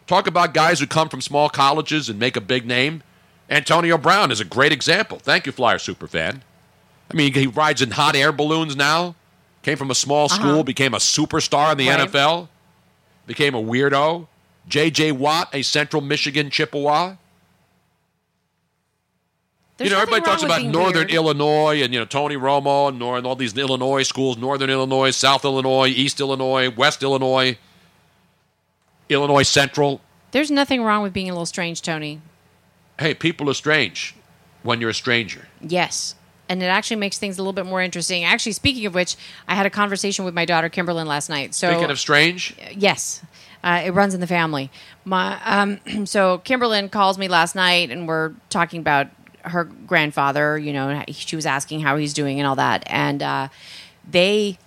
Talk 0.06 0.26
about 0.28 0.54
guys 0.54 0.78
who 0.80 0.86
come 0.86 1.08
from 1.08 1.20
small 1.20 1.48
colleges 1.48 2.08
and 2.08 2.18
make 2.18 2.36
a 2.36 2.40
big 2.40 2.66
name. 2.66 3.02
Antonio 3.48 3.98
Brown 3.98 4.30
is 4.30 4.40
a 4.40 4.44
great 4.44 4.70
example. 4.72 5.18
Thank 5.18 5.46
you, 5.46 5.52
Flyer 5.52 5.78
Superfan. 5.78 6.42
I 7.10 7.14
mean, 7.16 7.32
he 7.34 7.46
rides 7.48 7.82
in 7.82 7.90
hot 7.92 8.14
air 8.14 8.30
balloons 8.30 8.76
now. 8.76 9.16
Came 9.62 9.76
from 9.76 9.90
a 9.90 9.94
small 9.94 10.28
school, 10.28 10.50
Uh-huh. 10.54 10.62
became 10.62 10.94
a 10.94 10.98
superstar 10.98 11.72
in 11.72 11.78
the 11.78 11.88
Right. 11.88 12.00
NFL, 12.00 12.48
became 13.26 13.54
a 13.54 13.62
weirdo. 13.62 14.26
J.J. 14.68 15.12
Watt, 15.12 15.48
a 15.54 15.62
Central 15.62 16.00
Michigan 16.02 16.48
Chippewa. 16.50 17.16
There's 19.76 19.90
you 19.90 19.96
know, 19.96 20.02
everybody 20.02 20.22
talks 20.24 20.42
about 20.42 20.62
Northern 20.62 20.94
weird. 21.08 21.10
Illinois 21.10 21.82
and 21.82 21.92
you 21.94 21.98
know 22.00 22.04
Tony 22.04 22.36
Romo 22.36 22.88
and, 22.90 22.98
Nor- 22.98 23.16
and 23.16 23.26
all 23.26 23.34
these 23.36 23.56
Illinois 23.56 24.02
schools: 24.02 24.36
Northern 24.36 24.68
Illinois, 24.68 25.10
South 25.10 25.44
Illinois, 25.44 25.88
East 25.88 26.20
Illinois, 26.20 26.68
West 26.68 27.02
Illinois, 27.02 27.56
Illinois 29.08 29.42
Central. 29.42 30.00
There's 30.32 30.50
nothing 30.50 30.82
wrong 30.82 31.02
with 31.02 31.12
being 31.14 31.30
a 31.30 31.32
little 31.32 31.46
strange, 31.46 31.80
Tony. 31.80 32.20
Hey, 32.98 33.14
people 33.14 33.48
are 33.48 33.54
strange 33.54 34.14
when 34.62 34.80
you're 34.82 34.90
a 34.90 34.94
stranger. 34.94 35.48
Yes. 35.62 36.14
And 36.50 36.60
it 36.64 36.66
actually 36.66 36.96
makes 36.96 37.16
things 37.16 37.38
a 37.38 37.42
little 37.42 37.52
bit 37.52 37.64
more 37.64 37.80
interesting. 37.80 38.24
Actually, 38.24 38.52
speaking 38.52 38.84
of 38.84 38.92
which, 38.92 39.14
I 39.46 39.54
had 39.54 39.66
a 39.66 39.70
conversation 39.70 40.24
with 40.24 40.34
my 40.34 40.44
daughter 40.44 40.68
Kimberlyn 40.68 41.06
last 41.06 41.30
night. 41.30 41.54
So 41.54 41.70
Speaking 41.70 41.90
of 41.92 41.98
strange, 42.00 42.56
yes, 42.76 43.22
uh, 43.62 43.82
it 43.84 43.92
runs 43.92 44.14
in 44.14 44.20
the 44.20 44.26
family. 44.26 44.68
My 45.04 45.40
um, 45.44 45.78
so 46.06 46.42
Kimberlyn 46.44 46.90
calls 46.90 47.18
me 47.18 47.28
last 47.28 47.54
night, 47.54 47.92
and 47.92 48.08
we're 48.08 48.34
talking 48.48 48.80
about 48.80 49.06
her 49.42 49.62
grandfather. 49.62 50.58
You 50.58 50.72
know, 50.72 51.04
she 51.10 51.36
was 51.36 51.46
asking 51.46 51.82
how 51.82 51.96
he's 51.96 52.12
doing 52.12 52.40
and 52.40 52.48
all 52.48 52.56
that, 52.56 52.82
and 52.86 53.22
uh, 53.22 53.48
they. 54.08 54.58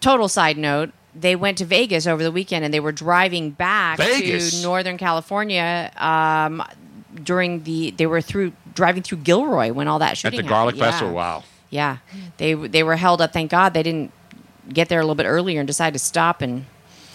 Total 0.00 0.28
side 0.28 0.58
note: 0.58 0.90
They 1.14 1.34
went 1.34 1.56
to 1.56 1.64
Vegas 1.64 2.06
over 2.06 2.22
the 2.22 2.30
weekend, 2.30 2.62
and 2.62 2.74
they 2.74 2.80
were 2.80 2.92
driving 2.92 3.52
back 3.52 3.96
Vegas? 3.96 4.60
to 4.60 4.62
Northern 4.62 4.98
California. 4.98 5.90
Um, 5.96 6.62
during 7.22 7.62
the, 7.62 7.92
they 7.92 8.06
were 8.06 8.20
through 8.20 8.52
driving 8.74 9.02
through 9.02 9.18
Gilroy 9.18 9.72
when 9.72 9.88
all 9.88 9.98
that 10.00 10.16
shit. 10.16 10.26
at 10.26 10.32
shooting 10.34 10.46
the 10.46 10.50
Garlic 10.50 10.76
happened. 10.76 10.90
Festival. 10.92 11.14
Wow. 11.14 11.44
Yeah, 11.70 11.98
they 12.36 12.54
they 12.54 12.82
were 12.82 12.96
held 12.96 13.20
up. 13.20 13.32
Thank 13.32 13.50
God 13.50 13.74
they 13.74 13.82
didn't 13.82 14.12
get 14.72 14.88
there 14.88 15.00
a 15.00 15.02
little 15.02 15.14
bit 15.16 15.26
earlier 15.26 15.60
and 15.60 15.66
decide 15.66 15.92
to 15.94 15.98
stop 15.98 16.40
and 16.42 16.66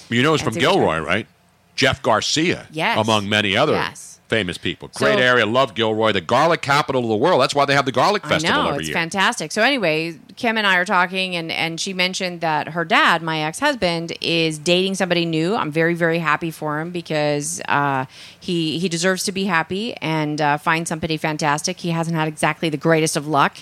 You 0.09 0.21
know, 0.23 0.33
it's 0.33 0.43
from 0.43 0.53
Gilroy, 0.53 0.99
right? 0.99 1.27
Jeff 1.75 2.01
Garcia, 2.01 2.67
Yes. 2.71 2.97
among 2.97 3.29
many 3.29 3.55
other 3.55 3.73
Yes. 3.73 4.18
Famous 4.29 4.57
people. 4.57 4.89
Great 4.93 5.15
So- 5.15 5.19
area, 5.23 5.45
love 5.45 5.73
Gilroy, 5.73 6.11
the 6.13 6.21
garlic 6.21 6.61
capital 6.61 7.01
of 7.03 7.09
the 7.09 7.15
world. 7.17 7.41
That's 7.41 7.53
why 7.55 7.65
they 7.65 7.73
have 7.73 7.85
the 7.85 7.91
Garlic 7.91 8.25
Festival 8.25 8.59
I 8.59 8.63
know 8.63 8.69
every 8.69 8.79
it's 8.81 8.87
year. 8.89 8.93
fantastic. 8.93 9.51
So 9.51 9.61
anyway, 9.63 10.19
Kim 10.35 10.57
and 10.57 10.65
I 10.67 10.77
are 10.77 10.85
talking, 10.85 11.35
and 11.35 11.51
and 11.51 11.79
she 11.81 11.93
mentioned 11.93 12.39
that 12.41 12.69
her 12.69 12.85
dad, 12.85 13.21
my 13.21 13.41
ex 13.41 13.59
husband, 13.59 14.13
is 14.21 14.57
dating 14.59 14.95
somebody 14.95 15.25
new. 15.25 15.55
I'm 15.55 15.71
very 15.71 15.95
very 15.95 16.19
happy 16.19 16.51
for 16.51 16.79
him 16.79 16.91
because 16.91 17.59
uh, 17.67 18.05
he 18.39 18.79
he 18.79 18.87
deserves 18.87 19.23
to 19.25 19.31
be 19.31 19.45
happy 19.45 19.95
and 19.95 20.39
uh, 20.39 20.57
find 20.57 20.87
somebody 20.87 21.17
fantastic. 21.17 21.79
He 21.79 21.89
hasn't 21.89 22.15
had 22.15 22.27
exactly 22.27 22.69
the 22.69 22.77
greatest 22.77 23.17
of 23.17 23.27
luck 23.27 23.57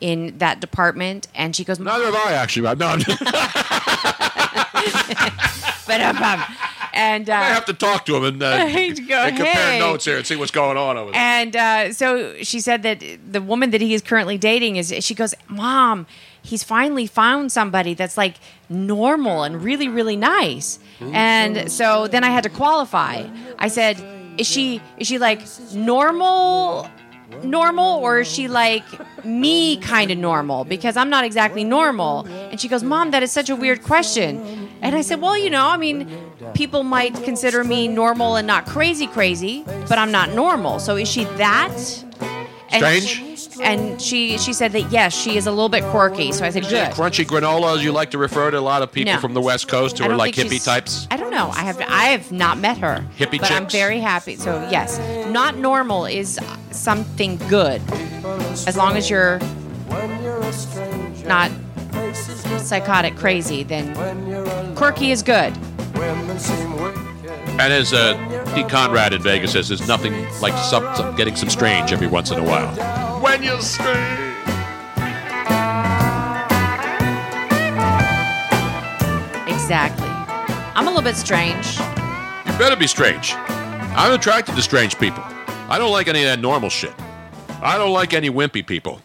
in 0.00 0.36
that 0.38 0.60
department, 0.60 1.28
and 1.34 1.54
she 1.54 1.62
goes, 1.64 1.78
Neither 1.78 2.06
have 2.06 2.14
I 2.14 2.32
actually. 2.32 2.74
No, 2.76 2.86
I'm- 2.88 3.02
but 5.86 6.00
um, 6.00 6.16
um, 6.22 6.44
and 6.96 7.28
uh, 7.30 7.34
I 7.34 7.44
have 7.44 7.66
to 7.66 7.74
talk 7.74 8.06
to 8.06 8.16
him 8.16 8.24
and, 8.24 8.42
uh, 8.42 8.56
go, 8.66 8.72
and 8.72 9.36
compare 9.36 9.72
"Hey." 9.72 9.78
notes 9.78 10.04
here 10.04 10.16
and 10.16 10.26
see 10.26 10.36
what's 10.36 10.50
going 10.50 10.76
on 10.76 10.96
over 10.96 11.12
there. 11.12 11.20
And 11.20 11.54
uh, 11.54 11.92
so 11.92 12.34
she 12.42 12.60
said 12.60 12.82
that 12.82 13.02
the 13.30 13.42
woman 13.42 13.70
that 13.70 13.80
he 13.80 13.94
is 13.94 14.02
currently 14.02 14.38
dating 14.38 14.76
is, 14.76 14.92
she 15.00 15.14
goes, 15.14 15.34
Mom, 15.48 16.06
he's 16.42 16.64
finally 16.64 17.06
found 17.06 17.52
somebody 17.52 17.94
that's 17.94 18.16
like 18.16 18.36
normal 18.68 19.42
and 19.42 19.62
really, 19.62 19.88
really 19.88 20.16
nice. 20.16 20.78
And 21.00 21.70
so 21.70 22.08
then 22.08 22.24
I 22.24 22.30
had 22.30 22.42
to 22.44 22.50
qualify. 22.50 23.26
I 23.58 23.68
said, 23.68 24.02
Is 24.38 24.46
she, 24.46 24.80
is 24.98 25.06
she 25.06 25.18
like 25.18 25.42
normal? 25.74 26.88
Normal, 27.42 27.98
or 27.98 28.20
is 28.20 28.28
she 28.32 28.48
like 28.48 28.84
me 29.24 29.76
kind 29.78 30.10
of 30.10 30.18
normal? 30.18 30.64
Because 30.64 30.96
I'm 30.96 31.10
not 31.10 31.24
exactly 31.24 31.64
normal. 31.64 32.26
And 32.26 32.60
she 32.60 32.68
goes, 32.68 32.82
Mom, 32.82 33.10
that 33.10 33.22
is 33.22 33.32
such 33.32 33.50
a 33.50 33.56
weird 33.56 33.82
question. 33.82 34.68
And 34.80 34.94
I 34.94 35.00
said, 35.02 35.20
Well, 35.20 35.36
you 35.36 35.50
know, 35.50 35.68
I 35.68 35.76
mean, 35.76 36.08
people 36.54 36.82
might 36.82 37.14
consider 37.24 37.64
me 37.64 37.88
normal 37.88 38.36
and 38.36 38.46
not 38.46 38.66
crazy, 38.66 39.06
crazy, 39.06 39.64
but 39.88 39.98
I'm 39.98 40.12
not 40.12 40.30
normal. 40.30 40.78
So 40.78 40.96
is 40.96 41.08
she 41.08 41.24
that? 41.36 42.04
And 42.70 42.82
Strange? 42.82 43.35
And 43.60 44.00
she 44.00 44.38
she 44.38 44.52
said 44.52 44.72
that 44.72 44.90
yes, 44.92 45.14
she 45.14 45.36
is 45.36 45.46
a 45.46 45.50
little 45.50 45.68
bit 45.68 45.84
quirky. 45.84 46.32
So 46.32 46.44
I 46.44 46.50
said, 46.50 46.64
good. 46.64 46.90
Crunchy 46.92 47.24
granola, 47.24 47.76
as 47.76 47.84
you 47.84 47.92
like 47.92 48.10
to 48.12 48.18
refer 48.18 48.50
to 48.50 48.58
a 48.58 48.60
lot 48.60 48.82
of 48.82 48.92
people 48.92 49.14
No. 49.14 49.20
from 49.20 49.34
the 49.34 49.40
West 49.40 49.68
Coast 49.68 49.98
who 49.98 50.04
I 50.04 50.06
are 50.06 50.10
don't 50.10 50.18
like 50.18 50.34
think 50.34 50.48
hippie 50.48 50.52
she's- 50.52 50.64
types. 50.64 51.08
I 51.10 51.16
don't 51.16 51.30
know. 51.30 51.50
I 51.52 51.60
have 51.60 51.80
I 51.80 52.04
have 52.06 52.32
not 52.32 52.58
met 52.58 52.78
her. 52.78 53.04
Hippie 53.18 53.40
but 53.40 53.50
I'm 53.50 53.62
chicks? 53.64 53.72
very 53.74 54.00
happy. 54.00 54.36
So 54.36 54.66
yes, 54.70 54.98
not 55.30 55.56
normal 55.56 56.06
is 56.06 56.38
something 56.70 57.36
good, 57.48 57.80
as 58.66 58.76
long 58.76 58.96
as 58.96 59.08
you're 59.10 59.38
not 61.26 61.50
psychotic 62.60 63.16
crazy. 63.16 63.62
Then 63.62 63.94
quirky 64.74 65.10
is 65.10 65.22
good. 65.22 65.52
And 67.58 67.72
as 67.72 67.94
uh, 67.94 68.14
Pete 68.54 68.68
Conrad 68.68 69.14
in 69.14 69.22
Vegas 69.22 69.52
says, 69.52 69.68
there's 69.68 69.88
nothing 69.88 70.12
like 70.42 70.52
some, 70.58 70.94
some- 70.94 71.16
getting 71.16 71.34
some 71.36 71.48
strange 71.48 71.90
every 71.92 72.06
once 72.06 72.30
in 72.30 72.38
a 72.38 72.44
while. 72.44 72.74
When 73.26 73.42
you're 73.42 73.60
strange. 73.60 74.38
Exactly. 79.48 80.06
I'm 80.76 80.86
a 80.86 80.90
little 80.90 81.02
bit 81.02 81.16
strange. 81.16 81.76
You 81.76 82.56
better 82.56 82.76
be 82.76 82.86
strange. 82.86 83.32
I'm 83.34 84.12
attracted 84.12 84.54
to 84.54 84.62
strange 84.62 84.96
people. 85.00 85.24
I 85.68 85.76
don't 85.76 85.90
like 85.90 86.06
any 86.06 86.20
of 86.20 86.26
that 86.26 86.38
normal 86.38 86.70
shit. 86.70 86.94
I 87.60 87.76
don't 87.76 87.92
like 87.92 88.14
any 88.14 88.30
wimpy 88.30 88.64
people. 88.64 89.00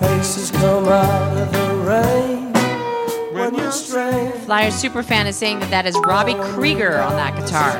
Faces 0.00 0.50
come 0.52 0.88
out 0.88 1.36
of 1.36 1.52
the 1.52 1.74
rain 1.86 2.54
when 3.34 3.54
you're 3.56 3.70
strange. 3.72 4.34
Flyer 4.46 4.70
Superfan 4.70 5.26
is 5.26 5.36
saying 5.36 5.60
that 5.60 5.70
that 5.70 5.84
is 5.84 5.94
Robbie 5.98 6.32
Krieger 6.54 6.98
on 6.98 7.12
that 7.16 7.36
guitar. 7.38 7.72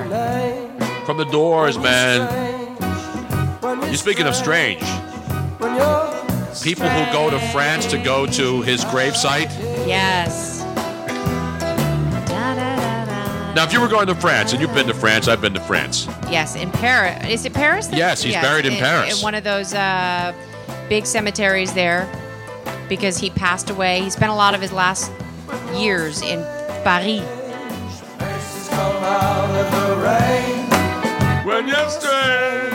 From 1.07 1.17
the 1.17 1.25
doors, 1.25 1.79
man. 1.79 2.50
You're 3.91 3.97
speaking 3.97 4.29
of 4.29 4.37
strange. 4.37 4.79
People 6.63 6.89
who 6.89 7.13
go 7.13 7.29
to 7.29 7.41
France 7.51 7.87
to 7.87 7.99
go 7.99 8.25
to 8.25 8.63
his 8.63 8.85
gravesite. 8.85 9.51
Yes. 9.85 10.63
Now, 13.57 13.65
if 13.65 13.73
you 13.73 13.81
were 13.81 13.89
going 13.89 14.07
to 14.07 14.15
France, 14.15 14.53
and 14.53 14.61
you've 14.61 14.73
been 14.75 14.87
to 14.87 14.95
France, 14.95 15.27
I've 15.27 15.41
been 15.41 15.55
to 15.55 15.61
France. 15.61 16.07
Yes, 16.31 16.55
in 16.55 16.71
Paris. 16.71 17.27
Is 17.29 17.45
it 17.45 17.53
Paris? 17.53 17.89
then? 17.89 17.99
Yes, 17.99 18.23
he's 18.23 18.35
buried 18.35 18.65
in 18.65 18.75
Paris. 18.75 19.19
In 19.19 19.25
one 19.25 19.35
of 19.35 19.43
those 19.43 19.75
uh, 19.75 20.33
big 20.89 21.05
cemeteries 21.05 21.75
there 21.75 22.09
because 22.89 23.19
he 23.19 23.29
passed 23.31 23.71
away. 23.71 24.03
He 24.03 24.11
spent 24.11 24.31
a 24.31 24.37
lot 24.37 24.55
of 24.55 24.61
his 24.61 24.71
last 24.71 25.11
years 25.75 26.23
in 26.23 26.45
Paris. 26.85 27.25
Come 28.69 29.03
out 29.03 29.51
of 29.51 29.69
the 29.73 29.97
rain 30.01 31.45
when 31.45 31.67
you're 31.67 31.91
strange. 31.91 32.70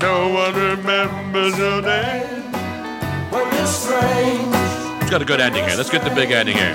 No 0.00 0.28
one 0.28 0.54
remembers 0.54 1.58
your 1.58 1.82
name. 1.82 2.52
when 3.30 3.54
you're 3.54 3.66
strange. 3.66 4.54
It's 5.02 5.10
got 5.10 5.22
a 5.22 5.24
good 5.24 5.40
ending 5.40 5.64
here. 5.64 5.76
Let's 5.76 5.90
get 5.90 6.02
the 6.04 6.10
big 6.14 6.30
ending 6.30 6.56
here. 6.56 6.74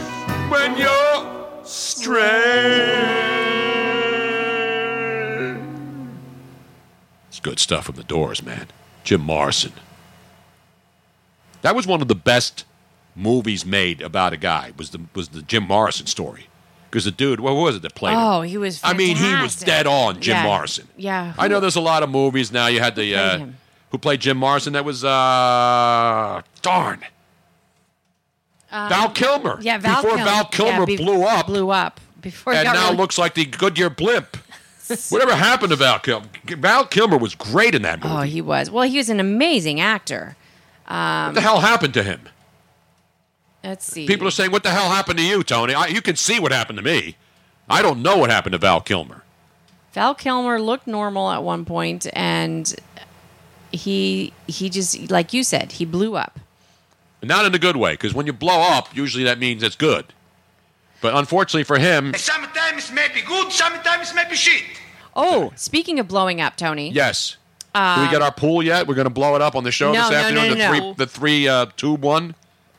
When 0.50 0.78
you're 0.78 1.64
strange. 1.64 2.96
It's 7.30 7.40
good 7.40 7.60
stuff 7.60 7.86
from 7.86 7.96
the 7.96 8.04
doors, 8.04 8.44
man. 8.44 8.68
Jim 9.04 9.22
Morrison. 9.22 9.74
That 11.62 11.76
was 11.76 11.88
one 11.88 12.02
of 12.02 12.08
the 12.08 12.16
best 12.16 12.64
movies 13.16 13.66
made 13.66 14.02
about 14.02 14.34
a 14.34 14.38
guy 14.38 14.72
was 14.78 14.92
the 14.92 15.02
was 15.16 15.30
the 15.30 15.42
Jim 15.42 15.64
Morrison 15.64 16.06
story. 16.06 16.48
Because 16.96 17.04
the 17.04 17.12
dude, 17.12 17.42
what 17.42 17.56
was 17.56 17.76
it 17.76 17.82
that 17.82 17.94
played? 17.94 18.14
him? 18.14 18.20
Oh, 18.20 18.42
he 18.42 18.58
was. 18.58 18.80
I 18.82 18.94
mean, 18.94 19.18
he 19.18 19.34
was 19.42 19.58
dead 19.58 19.86
on 19.86 20.22
Jim 20.22 20.38
Yeah. 20.38 20.44
Morrison. 20.44 20.88
Yeah. 20.96 21.34
I 21.38 21.50
know 21.50 21.60
there's 21.60 21.76
a 21.76 21.82
lot 21.82 22.04
of 22.04 22.10
movies 22.10 22.54
now. 22.54 22.68
You 22.68 22.80
had 22.80 22.96
the 22.96 23.14
uh, 23.14 23.46
who 23.90 23.98
played 23.98 24.22
Jim 24.22 24.38
Morrison. 24.38 24.72
That 24.72 24.86
was 24.86 25.04
uh, 25.04 26.42
darn 26.62 27.04
Um, 28.72 28.88
Val 28.90 29.10
Kilmer. 29.10 29.60
Yeah, 29.62 29.78
Val 29.78 30.02
Before 30.02 30.16
Kilmer. 30.18 30.24
Val 30.32 30.46
Kilmer 30.46 30.80
Yeah, 30.80 30.86
be- 30.86 30.96
blew 30.96 31.24
up. 31.24 31.48
Blew 31.48 31.70
up 31.70 32.00
before. 32.22 32.54
and 32.54 32.64
now 32.64 32.86
really- 32.86 32.96
looks 32.98 33.18
like 33.18 33.34
the 33.34 33.44
Goodyear 33.44 33.90
blimp. 33.90 34.38
Whatever 35.10 35.36
happened 35.36 35.72
to 35.72 35.76
Val 35.76 36.00
Kilmer? 36.00 36.28
Val 36.46 36.86
Kilmer 36.86 37.18
was 37.18 37.36
great 37.36 37.76
in 37.76 37.82
that 37.82 38.02
movie. 38.02 38.16
Oh, 38.16 38.22
he 38.22 38.42
was. 38.42 38.72
Well, 38.72 38.88
he 38.88 38.96
was 38.98 39.10
an 39.10 39.20
amazing 39.20 39.82
actor. 39.82 40.38
Um, 40.88 41.26
what 41.26 41.36
the 41.36 41.42
hell 41.42 41.60
happened 41.60 41.94
to 41.96 42.04
him? 42.04 42.22
Let's 43.66 43.86
see. 43.86 44.06
People 44.08 44.28
are 44.28 44.32
saying, 44.32 44.52
"What 44.52 44.64
the 44.64 44.70
hell 44.70 44.90
happened 44.90 45.18
to 45.20 45.26
you, 45.26 45.44
Tony?" 45.44 45.74
I, 45.74 45.88
you 45.88 46.02
can 46.02 46.16
see 46.16 46.40
what 46.40 46.52
happened 46.52 46.78
to 46.78 46.84
me. 46.84 47.18
I 47.70 47.82
don't 47.82 48.02
know 48.02 48.18
what 48.18 48.30
happened 48.30 48.54
to 48.54 48.60
Val 48.60 48.80
Kilmer. 48.82 49.24
Val 49.94 50.14
Kilmer 50.14 50.60
looked 50.62 50.86
normal 50.88 51.32
at 51.32 51.42
one 51.44 51.66
point, 51.66 52.06
and 52.14 52.74
he 53.72 54.34
he 54.48 54.70
just 54.70 55.10
like 55.10 55.34
you 55.34 55.44
said, 55.44 55.74
he 55.74 55.86
blew 55.86 56.16
up. 56.16 56.40
Not 57.24 57.46
in 57.46 57.56
a 57.56 57.60
good 57.60 57.76
way, 57.76 57.94
because 57.94 58.14
when 58.14 58.28
you 58.28 58.34
blow 58.34 58.62
up, 58.62 58.96
usually 58.96 59.24
that 59.24 59.40
means 59.40 59.64
it's 59.64 59.76
good. 59.76 60.06
But 61.02 61.16
unfortunately 61.16 61.64
for 61.64 61.80
him, 61.80 62.14
Sometimes 62.16 62.90
it 62.90 62.94
may 62.94 63.08
be 63.14 63.22
good, 63.22 63.52
sometimes 63.52 64.12
it 64.12 64.16
may 64.16 64.30
be 64.30 64.36
shit. 64.36 64.64
Oh, 65.16 65.52
speaking 65.56 66.00
of 66.00 66.08
blowing 66.08 66.40
up, 66.42 66.56
Tony. 66.56 66.92
yes. 66.92 67.38
Do 67.74 67.82
Um, 67.82 68.02
we 68.06 68.10
get 68.12 68.22
our 68.22 68.32
pool 68.32 68.64
yet? 68.64 68.88
We're 68.88 68.96
going 68.96 69.06
to 69.06 69.10
blow 69.14 69.36
it 69.36 69.42
up 69.42 69.56
on 69.56 69.64
the 69.66 69.72
show 69.72 69.92
No, 69.92 70.02
this 70.04 70.12
no, 70.12 70.16
afternoon. 70.18 70.44
no, 70.44 70.50
the 70.50 70.56
no, 70.56 70.68
three, 70.70 70.80
no. 70.80 70.94
the 70.94 71.08
three 71.08 71.48
uh, 71.48 71.66
tube 71.78 72.04
one. 72.04 72.36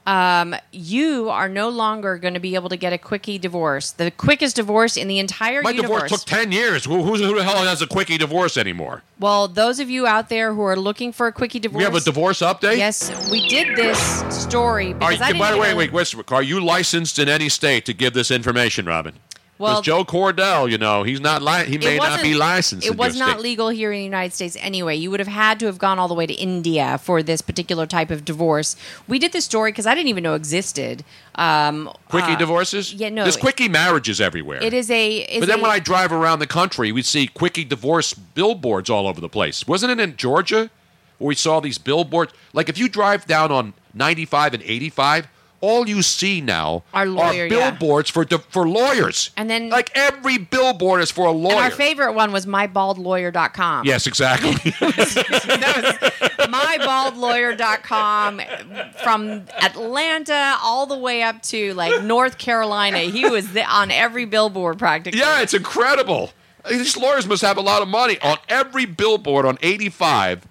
Um, 0.07 0.55
you 0.71 1.31
are 1.31 1.49
no 1.49 1.69
longer 1.69 2.17
going 2.17 2.35
to 2.35 2.41
be 2.41 2.55
able 2.55 2.69
to 2.69 2.77
get 2.77 2.93
a 2.93 2.99
quickie 2.99 3.39
divorce. 3.39 3.91
The 3.91 4.13
quickest 4.13 4.55
divorce 4.57 4.97
in 4.97 5.09
the 5.09 5.19
entire 5.19 5.63
My 5.63 5.71
universe. 5.71 6.03
divorce 6.05 6.11
took 6.13 6.25
ten 6.25 6.53
years. 6.53 6.85
Who, 6.85 7.03
who, 7.03 7.17
who 7.17 7.35
the 7.37 7.43
hell 7.43 7.57
has 7.65 7.83
a 7.83 7.87
quickie 7.89 8.17
divorce 8.19 8.57
anymore? 8.57 9.03
well, 9.19 9.49
those 9.49 9.81
of 9.81 9.89
you 9.91 10.07
out 10.07 10.29
there 10.29 10.53
who 10.55 10.61
are 10.63 10.77
looking 10.77 11.11
for 11.11 11.27
a 11.27 11.33
quickie 11.33 11.59
divorce, 11.59 11.79
We 11.79 11.85
have 11.85 11.95
a 11.95 12.01
divorce 12.01 12.41
update. 12.41 12.77
Yes, 12.77 13.11
we 13.31 13.49
did 13.49 13.77
this 13.77 13.99
story 14.33 14.93
because 14.93 15.21
I 15.21 15.33
by 15.33 15.51
the 15.53 15.59
way, 15.59 15.73
even- 15.73 15.79
wait, 15.93 16.15
wait, 16.15 16.33
are 16.33 16.43
you 16.43 16.61
licensed 16.61 17.19
in 17.19 17.29
any 17.29 17.49
state 17.49 17.85
to 17.87 17.93
give 17.95 18.13
this 18.15 18.31
information, 18.31 18.87
Robin? 18.87 19.15
Well- 19.59 19.81
Joe 19.83 20.05
Cordell, 20.05 20.71
you 20.71 20.77
know, 20.79 21.03
he's 21.03 21.21
not 21.21 21.41
li- 21.43 21.65
he 21.65 21.79
may 21.79 21.97
not 21.97 22.23
be 22.23 22.35
licensed. 22.35 22.87
It 22.87 22.97
was 22.97 23.19
not 23.19 23.33
state. 23.35 23.43
legal 23.43 23.69
here 23.69 23.91
in 23.93 23.99
the 23.99 24.05
United 24.05 24.35
States 24.35 24.57
anyway. 24.61 24.97
You 24.97 25.11
would 25.11 25.21
have 25.21 25.29
had 25.29 25.59
to 25.61 25.67
have 25.67 25.79
gone 25.79 25.99
all 25.99 26.09
the 26.09 26.15
way 26.15 26.27
to 26.27 26.35
India 26.35 26.99
for 27.03 27.23
this 27.23 27.41
particular 27.41 27.87
type 27.87 28.11
of 28.11 28.25
divorce. 28.25 28.77
We 29.09 29.19
did 29.19 29.33
this 29.33 29.45
story 29.47 29.73
because 29.73 29.87
I 29.87 29.95
didn't 29.95 30.09
even 30.09 30.23
know 30.25 30.35
existed. 30.35 31.05
Um, 31.37 31.91
Quickie 32.09 32.33
uh, 32.33 32.39
divorces? 32.39 32.93
Yeah, 32.93 33.09
no. 33.09 33.23
There's 33.23 33.37
quickie 33.37 33.69
marriages 33.69 34.21
everywhere. 34.21 34.63
It 34.63 34.73
is 34.75 34.91
a. 34.91 35.39
But 35.41 35.47
then 35.49 35.61
a- 35.61 35.63
when 35.63 35.71
I 35.71 35.79
drive 35.79 36.13
around 36.13 36.39
the 36.41 36.47
country, 36.47 36.93
we 36.93 37.03
see 37.03 37.27
quickie 37.27 37.65
divorce 37.65 38.13
billboards 38.15 38.91
all 38.91 39.07
over 39.07 39.21
the 39.21 39.29
place. 39.29 39.67
Wasn't 39.67 39.91
it 39.91 40.01
in 40.01 40.17
Georgia 40.17 40.71
where 41.19 41.29
we 41.29 41.35
saw 41.35 41.61
these 41.61 41.79
billboards? 41.79 42.33
Like 42.53 42.69
if 42.69 42.77
you 42.79 42.89
drive 42.89 43.27
down 43.27 43.51
on 43.53 43.75
95 43.95 44.55
and 44.55 44.63
85, 44.63 45.29
all 45.61 45.89
you 45.89 46.03
see 46.03 46.41
now 46.41 46.83
Are 46.95 47.07
lawyer, 47.07 47.47
yeah. 47.47 47.71
billboards 47.71 48.11
for 48.11 48.25
di- 48.25 48.37
for 48.51 48.69
lawyers. 48.69 49.31
And 49.37 49.49
then 49.51 49.69
like 49.71 49.91
every 49.95 50.39
billboard 50.39 51.01
is 51.03 51.11
for 51.11 51.27
a 51.27 51.31
and 51.31 51.43
lawyer. 51.43 51.57
our 51.57 51.71
favorite 51.71 52.13
one 52.15 52.33
was 52.33 52.47
mybaldlawyer.com. 52.47 53.85
yes, 53.87 54.07
exactly. 54.07 54.53
mybaldlawyer.com 56.47 58.41
from 59.03 59.45
Atlanta 59.61 60.57
all 60.63 60.87
the 60.87 60.99
way 60.99 61.23
up 61.23 61.43
to 61.43 61.75
like 61.75 62.03
North 62.03 62.39
Carolina. 62.39 62.99
He 62.99 63.29
was 63.29 63.53
the, 63.53 63.65
on 63.65 63.91
every 63.91 64.25
billboard 64.25 64.79
practically. 64.79 65.21
yeah, 65.21 65.41
it's 65.43 65.55
incredible. 65.55 66.31
These 66.69 66.97
lawyers 66.97 67.27
must 67.27 67.43
have 67.43 67.59
a 67.59 67.61
lot 67.63 67.83
of 67.83 67.89
money 67.89 68.19
on 68.23 68.39
every 68.49 68.87
billboard 68.87 69.47
on 69.47 69.57
85 69.63 70.47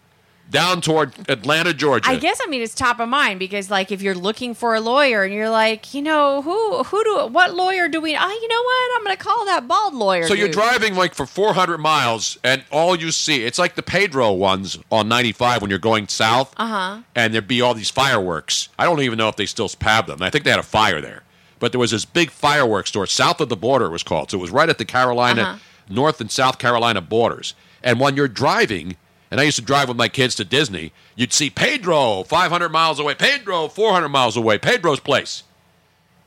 down 0.49 0.79
toward 0.79 1.13
Atlanta, 1.29 1.73
Georgia. 1.73 2.09
I 2.09 2.17
guess 2.17 2.39
I 2.43 2.47
mean 2.47 2.61
it's 2.61 2.75
top 2.75 2.99
of 2.99 3.09
mind 3.09 3.39
because 3.39 3.69
like 3.71 3.91
if 3.91 4.01
you're 4.01 4.15
looking 4.15 4.53
for 4.53 4.75
a 4.75 4.79
lawyer 4.79 5.23
and 5.23 5.33
you're 5.33 5.49
like, 5.49 5.93
you 5.93 6.01
know, 6.01 6.41
who 6.43 6.83
who 6.83 7.03
do 7.03 7.27
what 7.27 7.53
lawyer 7.53 7.87
do 7.89 7.99
we? 7.99 8.15
Oh, 8.15 8.39
you 8.41 8.47
know 8.47 8.61
what? 8.63 8.97
I'm 8.97 9.03
going 9.03 9.17
to 9.17 9.23
call 9.23 9.45
that 9.45 9.67
bald 9.67 9.93
lawyer. 9.95 10.27
So 10.27 10.33
you're 10.33 10.47
driving 10.49 10.95
like 10.95 11.13
for 11.15 11.25
400 11.25 11.77
miles, 11.79 12.37
and 12.43 12.63
all 12.71 12.95
you 12.95 13.11
see, 13.11 13.43
it's 13.43 13.57
like 13.59 13.75
the 13.75 13.83
Pedro 13.83 14.31
ones 14.33 14.77
on 14.91 15.07
95 15.09 15.61
when 15.61 15.69
you're 15.69 15.79
going 15.79 16.07
south, 16.07 16.53
Uh 16.57 16.67
huh. 16.67 17.01
and 17.15 17.33
there'd 17.33 17.47
be 17.47 17.61
all 17.61 17.73
these 17.73 17.89
fireworks. 17.89 18.69
I 18.79 18.85
don't 18.85 19.01
even 19.01 19.17
know 19.17 19.29
if 19.29 19.35
they 19.35 19.45
still 19.47 19.69
have 19.81 20.07
them. 20.07 20.21
I 20.21 20.29
think 20.29 20.43
they 20.43 20.51
had 20.51 20.59
a 20.59 20.63
fire 20.63 21.01
there. 21.01 21.23
But 21.57 21.71
there 21.71 21.79
was 21.79 21.91
this 21.91 22.05
big 22.05 22.29
fireworks 22.31 22.89
store 22.89 23.07
south 23.07 23.39
of 23.41 23.49
the 23.49 23.55
border, 23.55 23.85
it 23.85 23.91
was 23.91 24.03
called. 24.03 24.29
So 24.31 24.37
it 24.37 24.41
was 24.41 24.51
right 24.51 24.69
at 24.69 24.77
the 24.77 24.85
Carolina, 24.85 25.41
Uh-huh. 25.41 25.57
North 25.89 26.19
and 26.21 26.29
South 26.31 26.57
Carolina 26.59 26.99
borders. 27.01 27.55
And 27.83 27.99
when 27.99 28.15
you're 28.15 28.27
driving, 28.27 28.97
and 29.31 29.39
I 29.39 29.43
used 29.43 29.57
to 29.57 29.63
drive 29.63 29.87
with 29.87 29.97
my 29.97 30.07
kids 30.07 30.35
to 30.35 30.45
Disney, 30.45 30.91
you'd 31.15 31.33
see 31.33 31.49
Pedro 31.49 32.23
500 32.23 32.69
miles 32.69 32.99
away, 32.99 33.15
Pedro 33.15 33.67
400 33.67 34.09
miles 34.09 34.37
away, 34.37 34.57
Pedro's 34.57 34.99
place. 34.99 35.43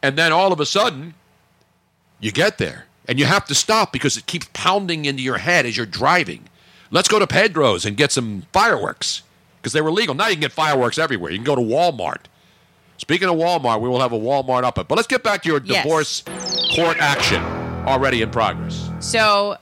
And 0.03 0.17
then 0.17 0.33
all 0.33 0.53
of 0.53 0.61
a 0.61 0.67
sudden, 0.67 1.15
you 2.21 2.33
get 2.33 2.59
there 2.59 2.87
and 3.07 3.19
you 3.19 3.25
have 3.25 3.45
to 3.47 3.55
stop 3.55 3.93
because 3.93 4.17
it 4.17 4.27
keeps 4.27 4.49
pounding 4.53 5.05
into 5.05 5.23
your 5.23 5.39
head 5.39 5.67
as 5.67 5.77
you're 5.77 5.87
driving. 5.87 6.49
Let's 6.91 7.09
go 7.09 7.19
to 7.19 7.27
Pedro's 7.27 7.85
and 7.85 7.97
get 7.97 8.13
some 8.13 8.45
fireworks 8.53 9.23
because 9.61 9.73
they 9.73 9.81
were 9.81 9.91
legal. 9.93 10.15
Now 10.15 10.27
you 10.29 10.35
can 10.35 10.41
get 10.41 10.53
fireworks 10.53 10.99
everywhere. 10.99 11.31
You 11.31 11.39
can 11.39 11.45
go 11.45 11.55
to 11.57 11.61
Walmart. 11.61 12.23
Speaking 12.97 13.29
of 13.29 13.37
Walmart, 13.37 13.81
we 13.81 13.89
will 13.89 14.01
have 14.01 14.13
a 14.13 14.19
Walmart 14.19 14.65
up. 14.65 14.75
But 14.75 14.91
let's 14.91 15.07
get 15.07 15.23
back 15.23 15.43
to 15.43 15.49
your 15.49 15.61
Yes. 15.65 15.83
divorce 15.85 16.23
court 16.75 16.97
action 16.99 17.43
already 17.87 18.23
in 18.23 18.31
progress. 18.31 18.91
So 19.01 19.57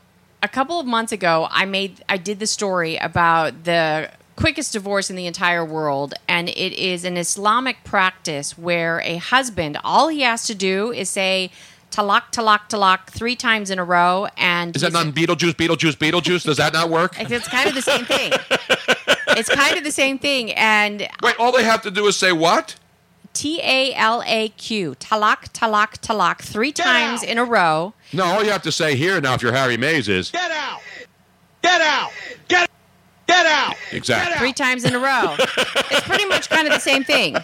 a 0.46 0.48
couple 0.48 0.78
of 0.78 0.86
months 0.86 1.10
ago, 1.10 1.48
I 1.50 1.64
made 1.64 2.04
I 2.08 2.16
did 2.18 2.38
the 2.38 2.46
story 2.46 2.96
about 2.96 3.64
the 3.64 4.10
quickest 4.36 4.72
divorce 4.72 5.10
in 5.10 5.16
the 5.16 5.26
entire 5.26 5.64
world, 5.64 6.14
and 6.28 6.48
it 6.48 6.72
is 6.72 7.04
an 7.04 7.16
Islamic 7.16 7.82
practice 7.82 8.56
where 8.56 9.00
a 9.00 9.16
husband 9.16 9.76
all 9.82 10.06
he 10.08 10.20
has 10.20 10.44
to 10.46 10.54
do 10.54 10.92
is 10.92 11.10
say 11.10 11.50
talak 11.90 12.30
talak 12.30 12.68
talak 12.68 13.08
three 13.10 13.34
times 13.34 13.70
in 13.70 13.80
a 13.80 13.84
row, 13.84 14.28
and 14.36 14.76
Is 14.76 14.82
that 14.82 14.92
not 14.92 15.06
Beetlejuice, 15.06 15.54
Beetlejuice, 15.54 15.96
Beetlejuice? 15.96 16.44
Does 16.44 16.58
that 16.58 16.72
not 16.72 16.90
work? 16.90 17.16
it's 17.18 17.48
kind 17.48 17.68
of 17.68 17.74
the 17.74 17.82
same 17.82 18.04
thing. 18.04 18.30
it's 19.36 19.48
kind 19.48 19.76
of 19.76 19.82
the 19.82 19.90
same 19.90 20.16
thing, 20.16 20.52
and 20.52 21.08
Wait, 21.24 21.34
all 21.40 21.50
they 21.50 21.64
have 21.64 21.82
to 21.82 21.90
do 21.90 22.06
is 22.06 22.16
say 22.16 22.30
what? 22.30 22.76
T 23.36 23.60
A 23.62 23.92
L 23.94 24.22
A 24.26 24.48
Q 24.48 24.94
talak 24.98 25.52
talak 25.52 25.98
talak 26.00 26.38
three 26.38 26.72
times 26.72 27.22
in 27.22 27.36
a 27.36 27.44
row. 27.44 27.92
No, 28.14 28.24
all 28.24 28.42
you 28.42 28.50
have 28.50 28.62
to 28.62 28.72
say 28.72 28.96
here 28.96 29.20
now 29.20 29.34
if 29.34 29.42
you're 29.42 29.52
Harry 29.52 29.76
Mays 29.76 30.08
is 30.08 30.30
Get 30.30 30.50
out! 30.50 30.80
Get 31.62 31.82
out! 31.82 32.10
Get 32.48 32.70
Get 33.26 33.44
out! 33.44 33.74
exactly. 33.92 34.38
three 34.38 34.54
times 34.54 34.84
in 34.84 34.94
a 34.94 34.98
row. 34.98 35.36
it's 35.38 36.06
pretty 36.06 36.24
much 36.24 36.48
kind 36.48 36.66
of 36.66 36.72
the 36.72 36.80
same 36.80 37.04
thing. 37.04 37.36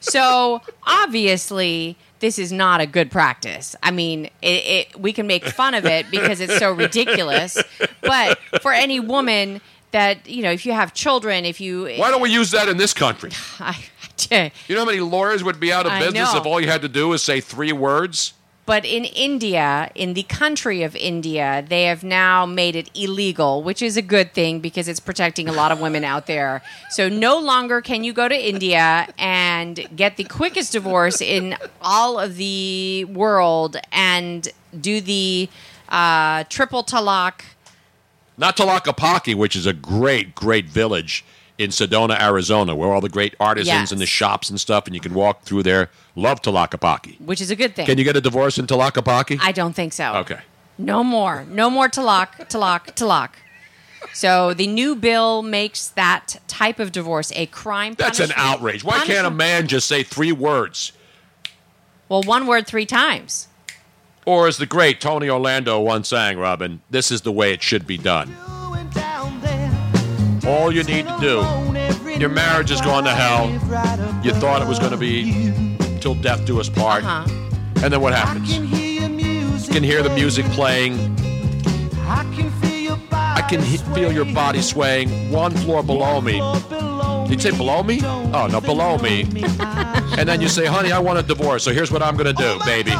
So 0.00 0.62
obviously, 0.84 1.96
this 2.18 2.40
is 2.40 2.50
not 2.50 2.80
a 2.80 2.86
good 2.86 3.12
practice. 3.12 3.76
I 3.84 3.92
mean, 3.92 4.26
it, 4.42 4.48
it, 4.48 5.00
we 5.00 5.12
can 5.12 5.28
make 5.28 5.44
fun 5.44 5.74
of 5.74 5.84
it 5.84 6.10
because 6.10 6.40
it's 6.40 6.58
so 6.58 6.72
ridiculous. 6.72 7.56
But 8.00 8.38
for 8.62 8.72
any 8.72 8.98
woman 8.98 9.60
that 9.92 10.28
you 10.28 10.42
know, 10.42 10.50
if 10.50 10.66
you 10.66 10.72
have 10.72 10.92
children, 10.92 11.44
if 11.44 11.60
you 11.60 11.84
Why 11.98 12.10
don't 12.10 12.20
we 12.20 12.30
use 12.30 12.50
that 12.50 12.68
in 12.68 12.76
this 12.76 12.92
country? 12.92 13.30
I, 13.60 13.76
You 14.68 14.74
know 14.74 14.80
how 14.80 14.86
many 14.86 15.00
lawyers 15.00 15.44
would 15.44 15.60
be 15.60 15.72
out 15.72 15.86
of 15.86 15.92
I 15.92 16.00
business 16.00 16.32
know. 16.32 16.40
if 16.40 16.46
all 16.46 16.60
you 16.60 16.68
had 16.68 16.82
to 16.82 16.88
do 16.88 17.12
is 17.12 17.22
say 17.22 17.40
three 17.40 17.72
words? 17.72 18.32
But 18.66 18.84
in 18.84 19.04
India, 19.04 19.92
in 19.94 20.14
the 20.14 20.24
country 20.24 20.82
of 20.82 20.96
India, 20.96 21.64
they 21.66 21.84
have 21.84 22.02
now 22.02 22.44
made 22.46 22.74
it 22.74 22.90
illegal, 22.96 23.62
which 23.62 23.80
is 23.80 23.96
a 23.96 24.02
good 24.02 24.34
thing 24.34 24.58
because 24.58 24.88
it's 24.88 24.98
protecting 24.98 25.48
a 25.48 25.52
lot 25.52 25.70
of 25.70 25.80
women 25.80 26.02
out 26.02 26.26
there. 26.26 26.62
So 26.90 27.08
no 27.08 27.38
longer 27.38 27.80
can 27.80 28.02
you 28.02 28.12
go 28.12 28.26
to 28.26 28.34
India 28.34 29.06
and 29.18 29.86
get 29.94 30.16
the 30.16 30.24
quickest 30.24 30.72
divorce 30.72 31.20
in 31.20 31.56
all 31.80 32.18
of 32.18 32.36
the 32.36 33.04
world 33.04 33.76
and 33.92 34.48
do 34.78 35.00
the 35.00 35.48
uh, 35.88 36.42
triple 36.48 36.82
talak. 36.82 37.42
Not 38.36 38.56
Tlaquepaque, 38.56 39.36
which 39.36 39.54
is 39.54 39.66
a 39.66 39.72
great, 39.72 40.34
great 40.34 40.66
village 40.66 41.24
in 41.58 41.70
Sedona, 41.70 42.20
Arizona, 42.20 42.74
where 42.74 42.92
all 42.92 43.00
the 43.00 43.08
great 43.08 43.34
artisans 43.40 43.66
Yes. 43.68 43.92
and 43.92 44.00
the 44.00 44.06
shops 44.06 44.50
and 44.50 44.60
stuff, 44.60 44.86
and 44.86 44.94
you 44.94 45.00
can 45.00 45.14
walk 45.14 45.42
through 45.42 45.62
there. 45.62 45.90
Love 46.14 46.42
Tlaquepaque. 46.42 47.20
Which 47.20 47.40
is 47.40 47.50
a 47.50 47.56
good 47.56 47.74
thing. 47.74 47.86
Can 47.86 47.98
you 47.98 48.04
get 48.04 48.16
a 48.16 48.20
divorce 48.20 48.58
in 48.58 48.66
Tlaquepaque? 48.66 49.38
I 49.42 49.52
don't 49.52 49.74
think 49.74 49.92
so. 49.92 50.14
Okay. 50.16 50.40
No 50.78 51.02
more. 51.02 51.46
No 51.48 51.70
more 51.70 51.88
talak, 51.88 52.48
talak, 52.50 52.94
talak. 52.94 53.30
So 54.12 54.52
the 54.54 54.66
new 54.66 54.94
bill 54.94 55.42
makes 55.42 55.88
that 55.88 56.36
type 56.46 56.78
of 56.78 56.92
divorce 56.92 57.32
a 57.34 57.46
crime. 57.46 57.94
That's 57.96 58.20
an 58.20 58.32
outrage. 58.36 58.84
Why 58.84 59.00
can't 59.04 59.26
a 59.26 59.30
man 59.30 59.66
just 59.66 59.88
say 59.88 60.02
three 60.02 60.32
words? 60.32 60.92
Well, 62.08 62.22
one 62.22 62.46
word 62.46 62.66
three 62.66 62.86
times. 62.86 63.48
Or 64.26 64.46
as 64.46 64.58
the 64.58 64.66
great 64.66 65.00
Tony 65.00 65.28
Orlando 65.30 65.80
once 65.80 66.08
sang, 66.08 66.38
Robin, 66.38 66.82
this 66.90 67.10
is 67.10 67.22
the 67.22 67.32
way 67.32 67.52
it 67.52 67.62
should 67.62 67.86
be 67.86 67.96
done. 67.96 68.36
All 70.46 70.72
you 70.72 70.84
need 70.84 71.06
to 71.08 71.16
do, 71.20 72.18
your 72.20 72.28
marriage 72.28 72.70
has 72.70 72.80
gone 72.80 73.04
to 73.04 73.10
hell. 73.10 73.50
You 74.24 74.32
thought 74.32 74.62
it 74.62 74.68
was 74.68 74.78
going 74.78 74.92
to 74.92 74.96
be 74.96 75.52
till 76.00 76.14
death 76.14 76.44
do 76.46 76.60
us 76.60 76.68
part. 76.68 77.04
Uh-huh. 77.04 77.82
And 77.82 77.92
then 77.92 78.00
what 78.00 78.14
happens? 78.14 78.56
You 78.56 79.72
can 79.72 79.82
hear 79.82 80.02
the 80.02 80.10
music 80.10 80.46
playing. 80.46 81.16
I 82.06 83.44
can 83.48 83.60
he- 83.62 83.76
feel 83.94 84.12
your 84.12 84.24
body 84.26 84.62
swaying 84.62 85.30
one 85.30 85.52
floor 85.52 85.82
below 85.82 86.20
me. 86.20 86.40
Did 87.28 87.42
you 87.42 87.50
say 87.50 87.56
below 87.56 87.82
me? 87.82 88.00
Oh, 88.04 88.48
no, 88.50 88.60
below 88.60 88.98
me. 88.98 89.22
and 90.16 90.28
then 90.28 90.40
you 90.40 90.48
say, 90.48 90.66
honey, 90.66 90.92
I 90.92 90.98
want 91.00 91.18
a 91.18 91.22
divorce. 91.22 91.64
So 91.64 91.72
here's 91.72 91.90
what 91.90 92.02
I'm 92.02 92.16
going 92.16 92.34
to 92.34 92.42
do, 92.42 92.58
baby. 92.64 92.92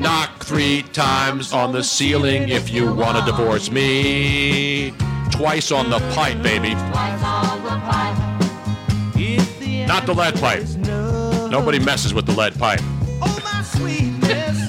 Knock 0.00 0.44
three 0.44 0.82
times 0.92 1.52
on 1.52 1.72
the 1.72 1.82
ceiling 1.84 2.48
if 2.48 2.70
you 2.70 2.92
want 2.92 3.18
to 3.18 3.24
divorce 3.24 3.70
me. 3.70 4.92
Twice 5.30 5.70
on 5.70 5.90
the 5.90 5.98
pipe, 6.14 6.42
baby. 6.42 6.74
Not 9.86 10.06
the 10.06 10.14
lead 10.14 10.34
pipe. 10.36 10.66
Nobody 11.50 11.78
messes 11.78 12.12
with 12.12 12.26
the 12.26 12.32
lead 12.32 12.58
pipe. 12.58 12.80
Oh 13.22 13.40
my 13.44 13.62
sweetness. 13.62 14.68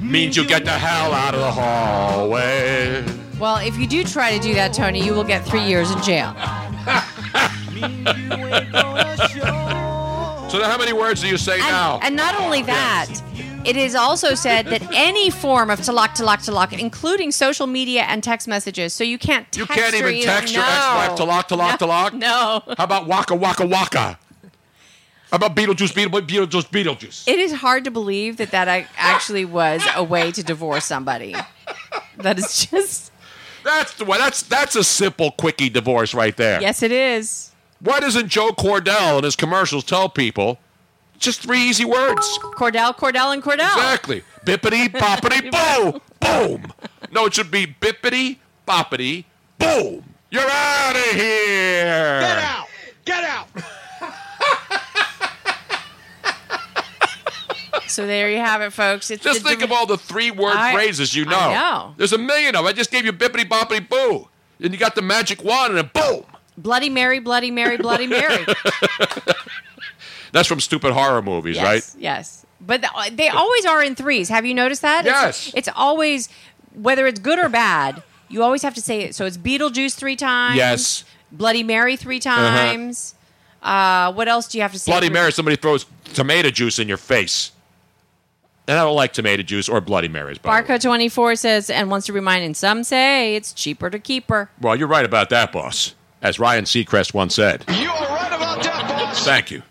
Means 0.00 0.36
you 0.36 0.46
get 0.46 0.64
the 0.64 0.70
hell 0.70 1.12
out 1.12 1.34
of 1.34 1.40
the 1.40 1.50
hallway. 1.50 3.04
Well, 3.38 3.56
if 3.56 3.76
you 3.76 3.86
do 3.86 4.04
try 4.04 4.36
to 4.36 4.42
do 4.42 4.54
that, 4.54 4.72
Tony, 4.72 5.04
you 5.04 5.12
will 5.12 5.24
get 5.24 5.44
three 5.44 5.64
years 5.64 5.90
in 5.90 6.00
jail. 6.02 6.34
So 10.54 10.62
how 10.62 10.78
many 10.78 10.92
words 10.92 11.20
do 11.20 11.26
you 11.26 11.36
say 11.36 11.58
now? 11.58 11.98
And 12.00 12.14
not 12.14 12.40
only 12.40 12.62
that, 12.62 13.08
it 13.64 13.76
is 13.76 13.94
also 13.94 14.34
said 14.34 14.66
that 14.66 14.82
any 14.92 15.30
form 15.30 15.70
of 15.70 15.80
talak, 15.80 16.10
talak, 16.10 16.44
talak, 16.44 16.78
including 16.78 17.32
social 17.32 17.66
media 17.66 18.02
and 18.02 18.22
text 18.22 18.46
messages, 18.48 18.92
so 18.92 19.04
you 19.04 19.18
can't 19.18 19.50
text 19.52 19.58
You 19.58 19.66
can't 19.66 19.94
even 19.94 20.22
text 20.22 20.54
your 20.54 20.62
ex-wife 20.64 21.18
talak, 21.18 21.48
talak, 21.48 21.80
No. 21.80 21.86
talak? 21.86 22.12
No. 22.24 22.74
How 22.76 22.84
about 22.84 23.06
waka, 23.06 23.34
waka, 23.34 23.66
waka? 23.66 24.18
How 25.30 25.36
about 25.36 25.56
Beetlejuice, 25.56 25.92
Beetlejuice, 25.92 26.26
Beetlejuice, 26.46 26.68
Beetlejuice? 26.70 27.28
It 27.28 27.38
is 27.40 27.52
hard 27.52 27.84
to 27.84 27.90
believe 27.90 28.36
that 28.36 28.52
that 28.52 28.68
actually 28.96 29.44
was 29.44 29.82
a 29.96 30.04
way 30.04 30.30
to 30.30 30.42
divorce 30.44 30.84
somebody. 30.84 31.34
That 32.18 32.38
is 32.38 32.66
just. 32.66 33.10
That's 33.64 33.94
the 33.94 34.04
way. 34.04 34.18
That's 34.18 34.42
that's 34.42 34.76
a 34.76 34.84
simple 34.84 35.32
quickie 35.32 35.70
divorce 35.70 36.14
right 36.14 36.36
there. 36.36 36.60
Yes, 36.60 36.82
it 36.82 36.92
is. 36.92 37.50
Why 37.80 37.98
doesn't 37.98 38.28
Joe 38.28 38.50
Cordell 38.50 39.18
in 39.18 39.24
his 39.24 39.34
commercials 39.36 39.82
tell 39.84 40.08
people 40.08 40.58
just 41.18 41.42
three 41.42 41.60
easy 41.62 41.84
words? 41.84 42.38
Cordell, 42.56 42.94
Cordell, 42.96 43.32
and 43.32 43.42
Cordell. 43.42 43.74
Exactly. 43.76 44.22
Bippity 44.44 44.88
boppity 44.88 45.50
boom 45.90 46.00
boom. 46.20 46.72
No, 47.12 47.26
it 47.26 47.34
should 47.34 47.50
be 47.50 47.66
bippity 47.66 48.38
boppity 48.66 49.24
boom. 49.58 50.04
You're 50.30 50.42
out 50.50 50.96
of 50.96 51.12
here. 51.12 52.20
Get 52.20 52.38
out! 52.38 52.66
Get 53.04 53.24
out! 53.24 53.46
So 57.86 58.06
there 58.06 58.28
you 58.30 58.38
have 58.38 58.60
it, 58.60 58.72
folks. 58.72 59.10
It's 59.12 59.22
Just 59.22 59.42
the 59.44 59.48
think 59.50 59.62
of 59.62 59.70
all 59.70 59.86
the 59.86 59.96
three-word 59.98 60.56
I- 60.56 60.72
phrases 60.72 61.14
you 61.14 61.24
know. 61.26 61.38
I 61.38 61.54
know. 61.54 61.94
There's 61.96 62.12
a 62.12 62.18
million 62.18 62.48
of 62.56 62.64
them. 62.64 62.66
I 62.66 62.72
just 62.72 62.90
gave 62.90 63.04
you 63.04 63.12
bippity 63.12 63.44
boppity 63.48 63.88
boo, 63.88 64.28
and 64.60 64.72
you 64.72 64.78
got 64.78 64.96
the 64.96 65.02
magic 65.02 65.44
wand, 65.44 65.76
and 65.76 65.78
a 65.78 65.84
boom. 65.84 66.24
Bloody 66.58 66.90
Mary, 66.90 67.20
Bloody 67.20 67.50
Mary, 67.52 67.76
Bloody 67.76 68.06
Mary. 68.08 68.44
That's 70.34 70.48
from 70.48 70.58
stupid 70.58 70.92
horror 70.92 71.22
movies, 71.22 71.54
yes, 71.54 71.64
right? 71.64 72.02
Yes. 72.02 72.44
But 72.60 72.82
th- 72.82 73.16
they 73.16 73.28
always 73.28 73.64
are 73.66 73.84
in 73.84 73.94
threes. 73.94 74.28
Have 74.30 74.44
you 74.44 74.52
noticed 74.52 74.82
that? 74.82 75.04
Yes. 75.04 75.46
It's, 75.46 75.56
it's 75.56 75.68
always, 75.76 76.28
whether 76.74 77.06
it's 77.06 77.20
good 77.20 77.38
or 77.38 77.48
bad, 77.48 78.02
you 78.28 78.42
always 78.42 78.62
have 78.62 78.74
to 78.74 78.80
say 78.80 79.02
it. 79.02 79.14
So 79.14 79.26
it's 79.26 79.38
Beetlejuice 79.38 79.94
three 79.94 80.16
times. 80.16 80.56
Yes. 80.56 81.04
Bloody 81.30 81.62
Mary 81.62 81.94
three 81.96 82.18
times. 82.18 83.14
uh 83.62 84.12
what 84.12 84.26
else 84.26 84.48
do 84.48 84.58
you 84.58 84.62
have 84.62 84.72
to 84.72 84.78
say? 84.78 84.90
Bloody 84.90 85.08
Mary, 85.08 85.30
somebody 85.30 85.54
throws 85.56 85.86
tomato 86.14 86.50
juice 86.50 86.80
in 86.80 86.88
your 86.88 86.96
face. 86.96 87.52
And 88.66 88.76
I 88.76 88.82
don't 88.82 88.96
like 88.96 89.12
tomato 89.12 89.44
juice 89.44 89.68
or 89.68 89.80
Bloody 89.80 90.08
Marys. 90.08 90.38
By 90.38 90.60
the. 90.62 90.66
Barco24 90.72 91.38
says, 91.38 91.70
and 91.70 91.90
wants 91.90 92.06
to 92.06 92.12
remind, 92.12 92.44
and 92.44 92.56
some 92.56 92.82
say 92.82 93.36
it's 93.36 93.52
cheaper 93.52 93.88
to 93.88 94.00
keep 94.00 94.28
her. 94.30 94.50
Well, 94.60 94.74
you're 94.74 94.88
right 94.88 95.04
about 95.04 95.30
that, 95.30 95.52
boss. 95.52 95.94
As 96.22 96.40
Ryan 96.40 96.64
Seacrest 96.64 97.14
once 97.14 97.36
said. 97.36 97.64
You're 97.68 97.88
right 97.92 98.32
about 98.34 98.62
that, 98.64 98.88
boss. 98.88 99.24
Thank 99.24 99.52
you. 99.52 99.62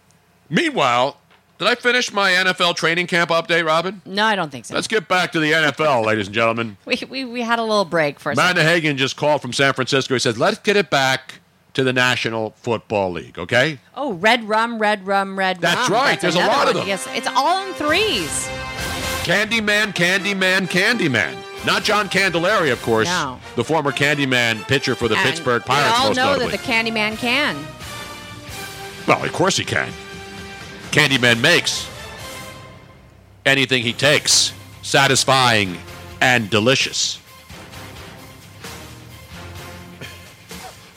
Meanwhile, 0.50 1.18
did 1.58 1.68
I 1.68 1.76
finish 1.76 2.12
my 2.12 2.32
NFL 2.32 2.76
training 2.76 3.08
camp 3.08 3.30
update, 3.30 3.66
Robin? 3.66 4.02
No, 4.06 4.26
I 4.26 4.36
don't 4.36 4.52
think 4.52 4.66
so. 4.66 4.76
Let's 4.76 4.88
get 4.88 5.08
back 5.08 5.32
to 5.34 5.40
the 5.40 5.52
NFL, 5.52 6.06
ladies 6.06 6.28
and 6.28 6.36
gentlemen. 6.36 6.78
We, 6.86 7.00
we, 7.10 7.26
we 7.26 7.42
had 7.42 7.60
a 7.60 7.64
little 7.64 7.86
break 7.86 8.20
for 8.20 8.30
a 8.32 8.34
Amanda 8.34 8.62
second. 8.62 8.74
Hagan 8.74 8.98
just 8.98 9.16
called 9.18 9.42
from 9.42 9.54
San 9.54 9.74
Francisco. 9.74 10.14
He 10.14 10.20
says, 10.20 10.38
let's 10.38 10.60
get 10.60 10.76
it 10.76 10.90
back 10.90 11.36
to 11.74 11.84
the 11.84 11.94
National 11.94 12.52
Football 12.58 13.12
League, 13.14 13.40
okay? 13.40 13.80
Oh, 13.96 14.14
red 14.14 14.44
rum, 14.44 14.78
red 14.80 15.08
rum, 15.08 15.38
red 15.38 15.58
rum. 15.58 15.62
That's 15.62 15.90
rum. 15.90 16.02
right. 16.02 16.20
There's 16.22 16.36
a 16.36 16.40
lot 16.40 16.68
of 16.68 16.76
them. 16.76 16.88
Yes, 16.88 17.08
it's 17.12 17.28
all 17.28 17.66
in 17.68 17.74
threes. 17.74 18.48
Candyman, 19.24 19.94
Candyman, 19.94 20.68
Candyman. 20.68 21.36
Not 21.66 21.84
John 21.84 22.10
Candelaria, 22.10 22.74
of 22.74 22.82
course. 22.82 23.08
No. 23.08 23.40
The 23.56 23.64
former 23.64 23.92
Candyman 23.92 24.68
pitcher 24.68 24.96
for 24.96 25.08
the 25.08 25.16
And 25.16 25.26
Pittsburgh 25.30 25.64
Pirates, 25.64 25.98
We 25.98 26.06
all 26.08 26.14
know 26.14 26.34
notably. 26.34 26.52
that 26.52 26.62
the 26.62 26.72
Candyman 26.72 27.18
can. 27.18 27.56
Well, 29.08 29.24
of 29.24 29.32
course 29.32 29.56
he 29.58 29.64
can. 29.64 29.90
Candyman 30.94 31.42
makes 31.42 31.90
anything 33.48 33.82
he 33.82 33.94
takes 33.94 34.54
satisfying 34.84 35.76
and 36.22 36.50
delicious. 36.52 37.20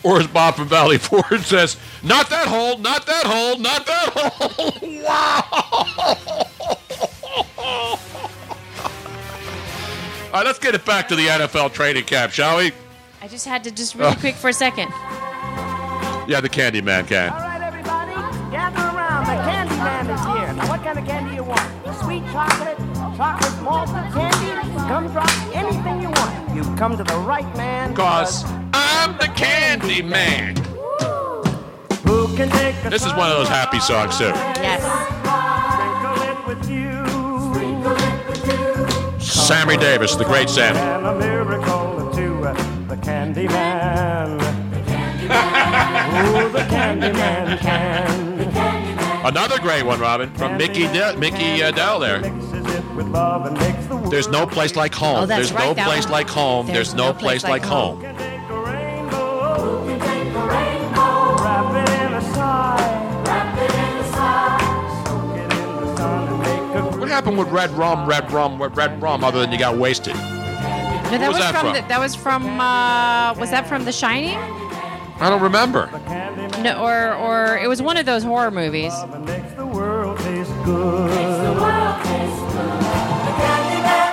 Or 0.03 0.21
as 0.21 0.27
Bob 0.27 0.55
from 0.57 0.69
Valley 0.69 0.99
Ford 1.07 1.41
says, 1.41 1.79
not 2.03 2.29
that 2.29 2.47
hole, 2.47 2.77
not 2.79 3.07
that 3.07 3.25
hole, 3.27 3.59
not 3.59 3.87
that 3.87 4.09
hole. 4.13 4.73
wow. 5.03 5.45
All 10.27 10.43
right, 10.43 10.45
let's 10.45 10.59
get 10.59 10.75
it 10.75 10.85
back 10.85 11.09
to 11.09 11.17
the 11.17 11.27
NFL 11.27 11.73
training 11.73 12.05
camp, 12.05 12.33
shall 12.33 12.59
we? 12.59 12.71
I 13.23 13.29
just 13.29 13.47
had 13.47 13.65
to 13.65 13.71
just 13.71 13.95
really 13.95 14.13
Oh. 14.15 14.21
quick 14.21 14.35
for 14.35 14.49
a 14.51 14.53
second. 14.53 14.91
Yeah, 16.29 16.41
the 16.43 16.51
Candyman 16.51 17.09
can. 17.09 17.31
All 17.31 17.39
right, 17.39 17.63
everybody, 17.63 18.13
gather 18.51 18.96
around, 19.37 19.69
candy 19.69 19.77
man 19.77 20.07
is 20.11 20.25
here. 20.25 20.53
Now, 20.53 20.69
what 20.69 20.83
kind 20.83 20.99
of 20.99 21.07
candy 21.07 21.35
you 21.37 21.45
want? 21.45 21.61
Sweet 22.03 22.25
chocolate, 22.33 22.79
chocolate 23.17 23.63
malted 23.63 24.13
candy, 24.13 24.69
gumdrop, 24.89 25.31
anything 25.55 26.03
you 26.03 26.11
want. 26.11 26.55
You've 26.55 26.77
come 26.77 26.97
to 26.97 27.05
the 27.05 27.17
right 27.19 27.57
man. 27.57 27.95
Cause 27.95 28.45
I'm 28.73 29.17
the 29.19 29.29
Candy 29.35 30.03
Man. 30.03 30.57
Who 32.07 32.35
can 32.37 32.49
take 32.51 32.75
a 32.85 32.91
This 32.91 33.05
is 33.05 33.13
one 33.15 33.31
of 33.31 33.37
those 33.37 33.49
happy 33.49 33.81
songs 33.81 34.17
too. 34.17 34.33
Yes. 34.61 34.83
sprinkle 35.75 36.23
it 36.23 36.47
with 36.47 36.71
you? 36.71 37.05
Sammy 39.21 39.77
Davis, 39.77 40.17
the 40.17 40.25
great 40.25 40.49
Sammy. 40.49 40.79
And 40.79 41.07
a 41.07 41.15
miracle 41.15 42.11
to 42.13 42.45
uh, 42.45 42.87
the 42.89 42.97
candy 42.97 43.49
man. 43.49 44.41
Ooh, 45.27 46.49
the 46.51 46.67
candy 46.71 47.13
man 47.13 47.59
can. 47.59 48.26
Another 49.27 49.59
great 49.59 49.83
one, 49.83 49.99
Robin, 49.99 50.33
from 50.35 50.57
Mickey 50.57 50.85
De- 50.85 51.17
Mickey 51.17 51.61
uh, 51.61 51.73
Dell 51.73 51.99
there. 51.99 52.21
With 52.21 53.09
love 53.09 53.45
and 53.47 53.59
makes 53.59 53.85
the 53.87 53.97
There's 54.09 54.29
no 54.29 54.47
place 54.47 54.77
like 54.77 54.95
home. 54.95 55.17
Oh, 55.17 55.27
that's 55.27 55.51
There's 55.51 55.53
right, 55.53 55.67
no 55.67 55.75
that 55.75 55.85
place 55.85 56.05
one. 56.05 56.13
like 56.13 56.29
home. 56.29 56.67
There's, 56.69 56.95
no, 56.95 57.13
place, 57.13 57.43
like 57.43 57.65
home. 57.65 58.01
Wrap 58.03 58.15
it 61.75 61.91
in 62.07 62.15
a 62.15 62.23
sigh. 62.35 63.25
Wrap 63.27 63.59
it 63.59 63.71
in 63.75 63.97
a 63.99 64.05
sigh. 64.13 65.05
Soak 65.05 65.37
it 65.37 65.43
in 65.43 65.77
the 65.77 65.97
sun 65.97 66.29
and 66.29 66.39
make 66.39 66.95
a 66.95 66.99
What 67.01 67.09
happened 67.09 67.37
with 67.37 67.49
red 67.49 67.73
rum, 67.73 68.09
red 68.09 68.31
rum, 68.31 68.63
red 68.63 69.03
rum, 69.03 69.25
other 69.25 69.41
than 69.41 69.51
you 69.51 69.59
got 69.59 69.77
wasted? 69.77 70.15
No, 70.15 70.21
that 70.23 71.21
was 71.21 71.29
was, 71.31 71.39
that 71.39 71.51
from, 71.53 71.63
from? 71.63 71.75
The, 71.75 71.89
that 71.89 71.99
was 71.99 72.15
from 72.15 72.61
uh, 72.61 73.35
was 73.41 73.51
that 73.51 73.67
from 73.67 73.85
The 73.85 73.93
Shining? 73.93 74.39
I 75.19 75.31
don't 75.31 75.43
remember. 75.43 75.89
No, 76.63 76.79
or 76.83 77.15
or 77.15 77.59
it 77.59 77.69
was 77.69 77.81
one 77.81 77.97
of 77.97 78.05
those 78.07 78.23
horror 78.23 78.51
movies. 78.51 78.93
the 79.57 79.67
world 79.67 80.19
taste. 80.19 80.51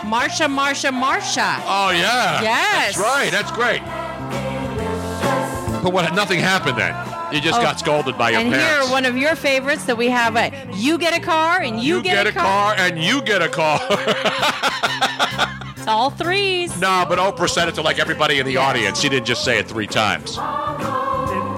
Marsha, 0.06 0.48
Marsha, 0.48 0.92
Marsha. 0.92 1.60
Oh 1.66 1.90
yeah. 1.92 2.42
Yes. 2.42 2.96
That's 2.96 2.98
right. 3.00 3.32
That's 3.32 3.52
great. 3.52 3.82
But 5.84 5.92
what? 5.92 6.14
Nothing 6.14 6.40
happened 6.40 6.78
then. 6.78 6.96
You 7.34 7.42
just 7.42 7.60
Oh, 7.60 7.64
got 7.64 7.80
scolded 7.80 8.18
by 8.18 8.30
your 8.30 8.42
and 8.42 8.54
parents. 8.54 8.86
here, 8.86 8.92
one 8.94 9.06
of 9.06 9.18
your 9.18 9.36
favorites 9.36 9.86
that 9.86 9.98
we 9.98 10.08
have: 10.10 10.36
uh, 10.38 10.52
you 10.74 10.98
get 10.98 11.14
a 11.14 11.20
car 11.20 11.62
and 11.62 11.82
you, 11.82 12.02
get, 12.04 12.28
a 12.28 12.32
car. 12.32 12.76
and 12.78 13.00
you 13.02 13.22
get 13.24 13.42
a 13.42 13.50
car. 13.50 13.80
It's 15.84 15.90
all 15.90 16.10
threes. 16.12 16.80
no, 16.80 17.06
but 17.10 17.20
Oprah 17.20 17.50
said 17.50 17.68
it 17.68 17.76
to 17.76 17.82
like 17.82 18.00
everybody 18.00 18.40
in 18.40 18.46
the 18.46 18.56
audience. 18.56 19.02
She 19.02 19.10
didn't 19.10 19.26
just 19.26 19.44
say 19.44 19.60
it 19.60 19.68
three 19.68 19.86
times. 19.86 20.36
Dip 20.38 20.46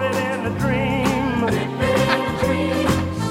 it 0.01 0.15
in 0.15 0.45
a 0.47 0.59
dream. 0.59 1.39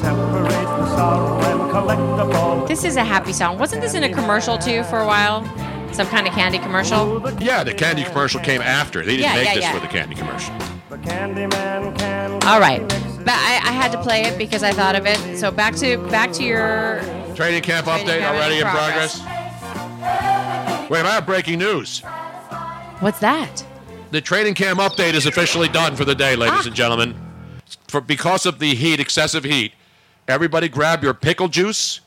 Separate 0.01 0.51
the 0.51 0.87
sorrow 0.97 1.41
and 1.43 1.71
collect 1.73 2.01
the 2.17 2.33
ball. 2.33 2.65
This 2.67 2.85
is 2.85 2.95
a 2.95 3.03
happy 3.03 3.33
song. 3.33 3.59
Wasn't 3.59 3.83
this 3.83 3.95
in 3.95 4.05
a 4.05 4.09
commercial 4.13 4.57
too 4.57 4.85
for 4.85 5.01
a 5.01 5.07
while? 5.07 5.43
Some 5.93 6.07
kind 6.07 6.29
of 6.29 6.33
candy 6.33 6.59
commercial. 6.61 7.21
Yeah, 7.43 7.65
the 7.65 7.75
candy 7.75 8.05
commercial 8.05 8.39
came 8.41 8.61
after. 8.63 9.01
They 9.01 9.17
didn't 9.17 9.23
Yeah, 9.23 9.35
make 9.35 9.47
yeah, 9.47 9.55
this 9.55 9.63
yeah. 9.65 9.73
for 9.73 9.81
the 9.81 9.89
candy 9.89 10.15
commercial. 10.15 10.55
The 10.91 10.99
Candyman 10.99 11.99
can. 11.99 12.35
All 12.45 12.61
right, 12.61 12.87
but 12.89 13.31
I, 13.31 13.55
I 13.65 13.73
had 13.73 13.91
to 13.91 14.01
play 14.01 14.23
it 14.27 14.39
because 14.39 14.63
I 14.63 14.71
thought 14.71 14.95
of 14.95 15.07
it. 15.07 15.39
So 15.39 15.51
back 15.51 15.75
to 15.77 15.99
back 16.09 16.31
to 16.35 16.45
your. 16.45 17.01
Training 17.35 17.63
camp 17.63 17.87
Training 17.87 18.07
update 18.07 18.21
camp 18.21 18.37
already 18.37 18.59
in 18.59 18.63
progress. 18.63 19.19
progress. 19.21 20.34
Wait, 20.91 21.05
I 21.07 21.15
have 21.15 21.27
breaking 21.27 21.59
news. 21.59 22.01
What's 23.01 23.19
that? 23.21 23.65
The 24.11 24.21
training 24.21 24.55
camp 24.55 24.79
update 24.79 25.15
is 25.15 25.27
officially 25.27 25.69
done 25.69 25.97
for 25.97 26.05
the 26.05 26.15
day, 26.15 26.37
ladies 26.37 26.61
Ah. 26.65 26.67
and 26.67 26.75
gentlemen. 26.75 27.15
For 27.89 28.01
because 28.01 28.47
of 28.47 28.59
the 28.59 28.75
heat, 28.75 29.01
excessive 29.01 29.45
heat, 29.45 29.73
everybody 30.29 30.69
grab 30.69 31.03
your 31.03 31.15
pickle 31.15 31.49
juice, 31.49 32.01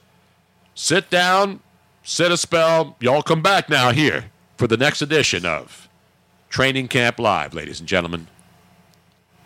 sit 0.75 1.09
down, 1.09 1.59
sit 2.03 2.31
a 2.31 2.37
spell. 2.37 2.95
Y'all 2.99 3.21
come 3.23 3.41
back 3.41 3.69
now 3.69 3.91
here 3.91 4.25
for 4.57 4.67
the 4.67 4.77
next 4.77 5.01
edition 5.01 5.45
of 5.45 5.87
Training 6.49 6.87
Camp 6.87 7.19
Live, 7.19 7.53
ladies 7.53 7.79
and 7.79 7.87
gentlemen. 7.89 8.27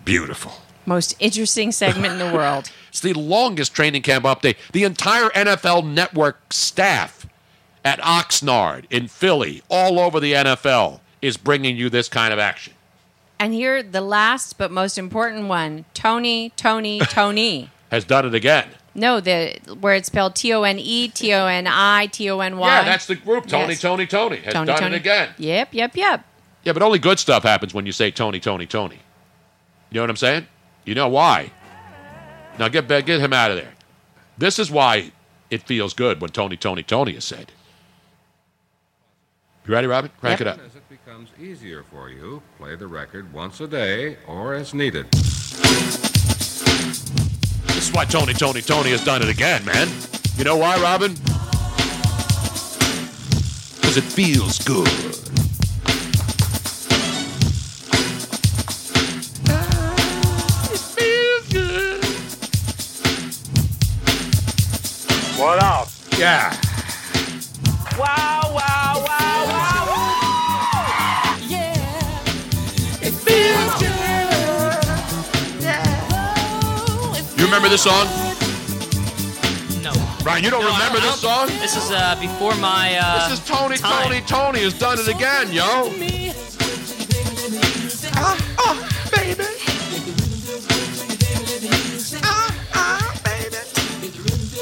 Beautiful. 0.04 0.54
Most 0.86 1.16
interesting 1.20 1.72
segment 1.72 2.14
in 2.14 2.20
the 2.20 2.34
world. 2.36 2.70
It's 2.90 3.00
the 3.00 3.14
longest 3.14 3.74
training 3.74 4.02
camp 4.02 4.26
update. 4.26 4.58
The 4.74 4.84
entire 4.84 5.30
NFL 5.30 5.84
network 5.86 6.52
staff 6.54 7.26
at 7.84 8.00
Oxnard 8.00 8.86
in 8.90 9.08
Philly, 9.08 9.64
all 9.70 10.00
over 10.00 10.20
the 10.20 10.34
NFL, 10.34 11.00
is 11.22 11.38
bringing 11.38 11.76
you 11.78 11.90
this 11.90 12.08
kind 12.10 12.32
of 12.34 12.40
action. 12.40 12.74
And 13.40 13.54
here, 13.54 13.82
the 13.82 14.02
last 14.02 14.58
but 14.58 14.72
most 14.72 14.98
important 14.98 15.48
one: 15.48 15.86
Tony, 15.94 16.52
Tony, 16.56 17.00
Tony. 17.10 17.70
Has 17.90 18.06
done 18.06 18.26
it 18.26 18.34
again. 18.36 18.68
no, 18.96 19.20
the 19.20 19.58
where 19.80 19.96
it's 19.96 20.08
spelled 20.08 20.36
T 20.36 20.54
O 20.54 20.64
N 20.64 20.78
E 20.80 21.08
T 21.10 21.34
O 21.34 21.46
N 21.48 21.66
I 21.68 22.06
T 22.08 22.30
O 22.30 22.40
N 22.40 22.58
Y. 22.58 22.68
Yeah, 22.68 22.84
that's 22.84 23.06
the 23.08 23.16
group. 23.16 23.48
Tony, 23.48 23.70
Yes. 23.74 23.82
Tony, 23.82 24.06
Tony 24.08 24.38
has 24.38 24.54
Tony, 24.54 24.68
done 24.68 24.80
Tony. 24.80 24.96
it 24.96 25.00
again. 25.00 25.30
Yep, 25.38 25.74
yep, 25.74 25.96
yep. 25.96 26.26
Yeah, 26.64 26.74
but 26.74 26.84
only 26.84 27.00
good 27.00 27.18
stuff 27.20 27.44
happens 27.44 27.74
when 27.74 27.86
you 27.88 27.92
say 27.92 28.12
Tony, 28.12 28.40
Tony, 28.40 28.66
Tony. 28.68 29.00
You 29.90 29.96
know 29.96 30.02
what 30.04 30.10
I'm 30.12 30.16
saying? 30.18 30.48
You 30.86 30.94
know 30.96 31.10
why? 31.10 31.52
Now 32.60 32.68
get 32.68 32.88
get 32.88 33.08
him 33.20 33.34
out 33.34 33.50
of 33.52 33.58
there. 33.58 33.74
This 34.38 34.60
is 34.60 34.70
why 34.72 35.12
it 35.50 35.64
feels 35.64 35.94
good 35.94 36.22
when 36.22 36.30
Tony, 36.32 36.56
Tony, 36.58 36.84
Tony 36.84 37.14
is 37.14 37.26
said. 37.26 37.52
You 39.66 39.74
ready, 39.74 39.86
Robin? 39.88 40.10
Crank 40.20 40.42
it 40.42 40.48
up. 40.48 40.60
As 40.60 40.76
it 40.76 40.90
becomes 40.90 41.30
easier 41.40 41.84
for 41.84 42.10
you, 42.10 42.42
play 42.58 42.76
the 42.76 42.88
record 42.88 43.32
once 43.32 43.62
a 43.62 43.68
day 43.68 44.18
or 44.28 44.56
as 44.56 44.74
needed. 44.74 45.06
This 47.68 47.88
is 47.90 47.94
why 47.94 48.06
Tony, 48.06 48.34
Tony, 48.34 48.62
Tony 48.62 48.90
has 48.90 49.04
done 49.06 49.22
it 49.22 49.30
again, 49.30 49.64
man. 49.64 49.88
You 50.36 50.46
know 50.46 50.58
why, 50.58 50.82
Robin? 50.82 51.14
Because 53.76 53.98
it 53.98 54.04
feels 54.04 54.58
good. 54.60 54.88
Ah, 59.48 60.74
it 60.74 60.80
feels 60.98 61.48
good. 61.54 62.04
What 65.40 65.62
up? 65.62 65.88
Yeah. 66.18 66.52
Wow, 68.00 68.08
wow, 68.08 68.41
remember 77.52 77.68
this 77.68 77.84
song? 77.84 78.06
No. 79.84 79.92
Ryan, 80.24 80.42
you 80.46 80.50
don't 80.52 80.62
No, 80.62 80.70
I 80.72 80.88
remember 80.88 81.00
I 81.00 81.12
this 81.12 81.20
song? 81.20 81.48
This 81.60 81.76
is 81.76 81.92
uh, 81.92 82.16
before 82.22 82.56
my. 82.56 82.98
Uh, 82.98 83.28
This 83.28 83.40
is 83.40 83.46
Tony, 83.46 83.76
time. 83.76 84.04
Tony, 84.04 84.22
Tony 84.22 84.60
has 84.60 84.74
done 84.74 84.98
it 84.98 85.08
again, 85.10 85.52
yo. 85.52 85.92
Ah, 88.16 88.38
ah, 88.58 89.10
baby. 89.12 89.44
Ah, 92.24 92.56
ah, 92.74 93.22
baby. 93.26 94.62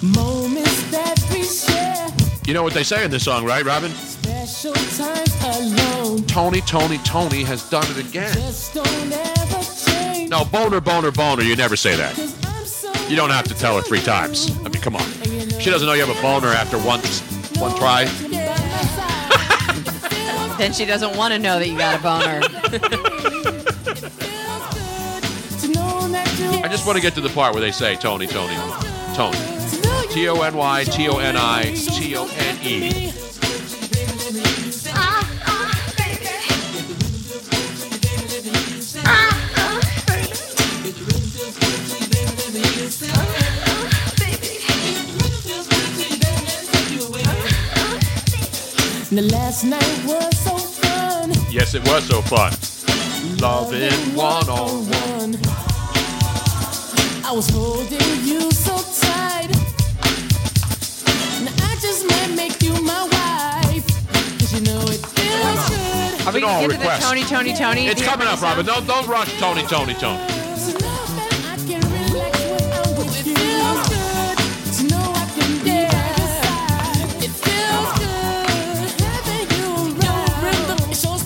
Moments 0.00 0.82
that 0.90 1.18
we 1.32 1.42
share, 1.42 2.06
You 2.46 2.54
know 2.54 2.62
what 2.62 2.72
they 2.74 2.84
say 2.84 3.04
in 3.04 3.10
this 3.10 3.24
song, 3.24 3.44
right, 3.44 3.64
Robin? 3.64 3.90
Special 4.74 5.04
times 5.04 5.74
alone. 5.74 6.22
Tony, 6.26 6.60
Tony, 6.62 6.98
Tony 6.98 7.42
has 7.44 7.68
done 7.68 7.84
it 7.90 7.98
again. 7.98 8.32
Just 8.34 8.74
don't 8.74 9.12
ever 9.12 9.64
change. 9.90 10.30
No, 10.30 10.44
boner, 10.44 10.80
boner, 10.80 11.10
boner. 11.10 11.42
You 11.42 11.56
never 11.56 11.76
say 11.76 11.96
that. 11.96 12.16
You 13.08 13.16
don't 13.16 13.30
have 13.30 13.46
to 13.48 13.54
tell 13.54 13.76
her 13.76 13.82
three 13.82 14.00
times. 14.00 14.50
I 14.60 14.68
mean, 14.68 14.82
come 14.82 14.96
on. 14.96 15.08
She 15.60 15.70
doesn't 15.70 15.86
know 15.86 15.94
you 15.94 16.04
have 16.04 16.16
a 16.16 16.22
boner 16.22 16.48
after 16.48 16.78
once, 16.78 17.20
one 17.58 17.74
try. 17.76 18.04
Then 20.58 20.72
she 20.72 20.84
doesn't 20.84 21.16
want 21.16 21.32
to 21.32 21.38
know 21.38 21.60
that 21.60 21.68
you 21.68 21.78
got 21.78 22.00
a 22.00 22.02
boner. 22.02 22.40
I 26.64 26.68
just 26.68 26.84
want 26.84 26.96
to 26.96 27.02
get 27.02 27.14
to 27.14 27.20
the 27.20 27.28
part 27.28 27.54
where 27.54 27.60
they 27.60 27.70
say 27.70 27.94
Tony, 27.94 28.26
Tony, 28.26 28.56
Tony. 29.14 29.38
T 30.10 30.28
O 30.28 30.42
N 30.42 30.56
Y, 30.56 30.84
T 30.84 31.08
O 31.08 31.18
N 31.18 31.36
I, 31.36 31.74
T 31.74 32.16
O 32.16 32.26
N 32.26 32.58
E. 32.64 33.12
The 49.18 49.32
last 49.32 49.64
night 49.64 50.04
was 50.06 50.38
so 50.38 50.56
fun. 50.56 51.32
Yes, 51.50 51.74
it 51.74 51.82
was 51.88 52.06
so 52.06 52.22
fun. 52.22 52.52
Loving 53.40 54.14
one 54.14 54.48
on 54.48 54.86
one. 54.86 55.34
I 57.26 57.32
was 57.32 57.50
holding 57.50 57.98
you 58.24 58.48
so 58.52 58.76
tight. 59.02 59.50
Now 61.42 61.50
I 61.66 61.76
just 61.82 62.06
might 62.08 62.36
make 62.36 62.62
you 62.62 62.70
my 62.80 63.02
wife. 63.10 63.86
Cause 64.38 64.54
you 64.54 64.60
know 64.60 64.82
it 64.86 65.02
feels 65.02 65.68
good. 65.68 66.28
Are 66.28 66.32
we 66.32 66.44
all 66.44 66.62
gonna 66.62 66.68
get 66.68 66.70
to 66.70 66.78
the 66.78 66.78
request. 66.78 67.02
Tony, 67.02 67.24
Tony, 67.24 67.54
Tony? 67.54 67.86
It's 67.88 68.00
coming 68.00 68.28
up, 68.28 68.40
Robin. 68.40 68.64
Don't, 68.64 68.86
don't 68.86 69.08
rush 69.08 69.36
Tony, 69.40 69.64
Tony, 69.64 69.94
Tony. 69.94 70.47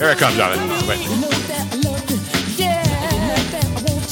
Here 0.02 0.10
it 0.10 0.18
comes, 0.18 0.36
Robin. 0.36 0.58
Wait. 0.88 0.98
You 0.98 1.10
know 1.10 1.28
that 1.28 1.68
I 1.70 1.76
love. 1.76 2.58
Yeah. 2.58 2.82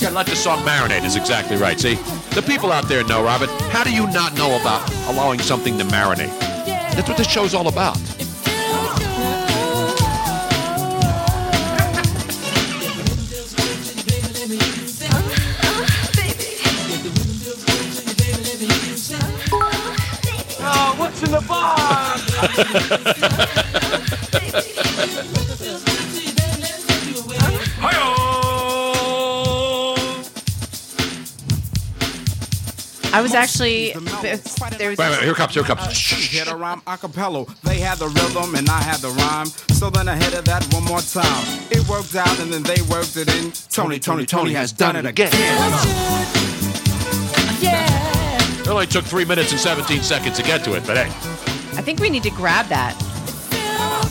Gotta 0.01 0.15
let 0.15 0.27
the 0.27 0.37
song 0.37 0.61
marinate 0.61 1.05
is 1.05 1.17
exactly 1.17 1.57
right. 1.57 1.81
See, 1.81 1.97
the 2.33 2.43
people 2.47 2.71
out 2.71 2.87
there 2.87 3.03
know, 3.03 3.25
Robert. 3.25 3.51
How 3.73 3.83
do 3.83 3.93
you 3.93 4.07
not 4.13 4.35
know 4.35 4.57
about 4.61 4.89
allowing 5.09 5.41
something 5.41 5.77
to 5.79 5.85
marinate? 5.87 6.31
That's 6.95 7.09
what 7.09 7.19
this 7.19 7.29
show's 7.29 7.55
all 7.55 7.67
about. 7.67 7.99
Oh, 20.63 20.95
what's 20.99 21.23
in 21.25 21.33
the 21.33 21.41
box? 21.49 23.57
was 33.31 33.35
actually. 33.35 33.93
There 33.93 34.91
was, 34.91 34.99
Wait, 34.99 34.99
wait, 34.99 35.21
here 35.23 35.33
it 35.33 35.37
comes, 35.37 35.55
here 35.55 35.63
it 35.63 35.67
comes. 35.67 35.81
Uh, 35.81 35.91
hit 36.17 36.49
a 36.51 36.57
rhyme 36.57 36.83
a 36.87 36.97
cappella. 36.99 37.47
They 37.63 37.79
had 37.79 37.99
the 37.99 38.09
rhythm 38.09 38.55
and 38.55 38.69
I 38.69 38.81
had 38.83 38.99
the 39.01 39.11
rhyme. 39.11 39.47
So 39.75 39.91
then 39.91 40.09
I 40.09 40.17
hit 40.17 40.35
it 40.35 40.45
that 40.47 40.65
one 40.73 40.85
more 40.85 41.01
time. 41.01 41.45
It 41.71 41.87
worked 41.89 42.15
out 42.15 42.39
and 42.41 42.53
then 42.53 42.63
they 42.63 42.81
worked 42.83 43.17
it 43.17 43.29
in. 43.37 43.53
Tony, 43.71 43.99
Tony, 43.99 44.27
Tony 44.27 44.53
has 44.53 44.73
done 44.73 44.97
it 44.97 45.07
again. 45.07 45.31
It 47.63 48.69
only 48.69 48.87
took 48.87 49.05
three 49.05 49.25
minutes 49.25 49.51
and 49.53 49.61
17 49.61 50.03
seconds 50.03 50.37
to 50.37 50.43
get 50.45 50.63
to 50.65 50.75
it, 50.77 50.87
but 50.87 50.97
hey. 50.97 51.07
I 51.77 51.83
think 51.83 51.99
we 52.01 52.11
need 52.11 52.23
to 52.25 52.31
grab 52.31 52.67
that. 52.67 52.95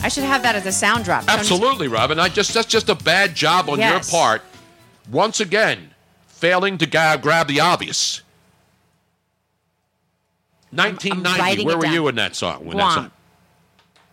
I 0.02 0.08
should 0.08 0.24
have 0.24 0.42
that 0.42 0.54
as 0.54 0.66
a 0.66 0.72
sound 0.72 1.04
drop. 1.04 1.24
Tony- 1.26 1.38
Absolutely, 1.38 1.88
Robin. 1.88 2.18
I 2.18 2.28
just 2.28 2.52
that's 2.54 2.66
just 2.66 2.88
a 2.88 2.94
bad 2.94 3.34
job 3.34 3.68
on 3.68 3.78
Yes. 3.78 4.10
your 4.12 4.20
part. 4.20 4.42
Once 5.10 5.40
again, 5.40 5.90
failing 6.26 6.78
to 6.78 6.86
ga- 6.86 7.16
grab 7.18 7.48
the 7.48 7.60
obvious. 7.60 8.22
1990. 10.72 11.40
writing 11.40 11.66
Where 11.66 11.76
were 11.76 11.82
down. 11.84 11.92
you 11.92 12.08
in 12.08 12.14
that 12.16 12.36
song? 12.36 12.64
When 12.64 12.76
that 12.76 12.94
song? 12.94 13.10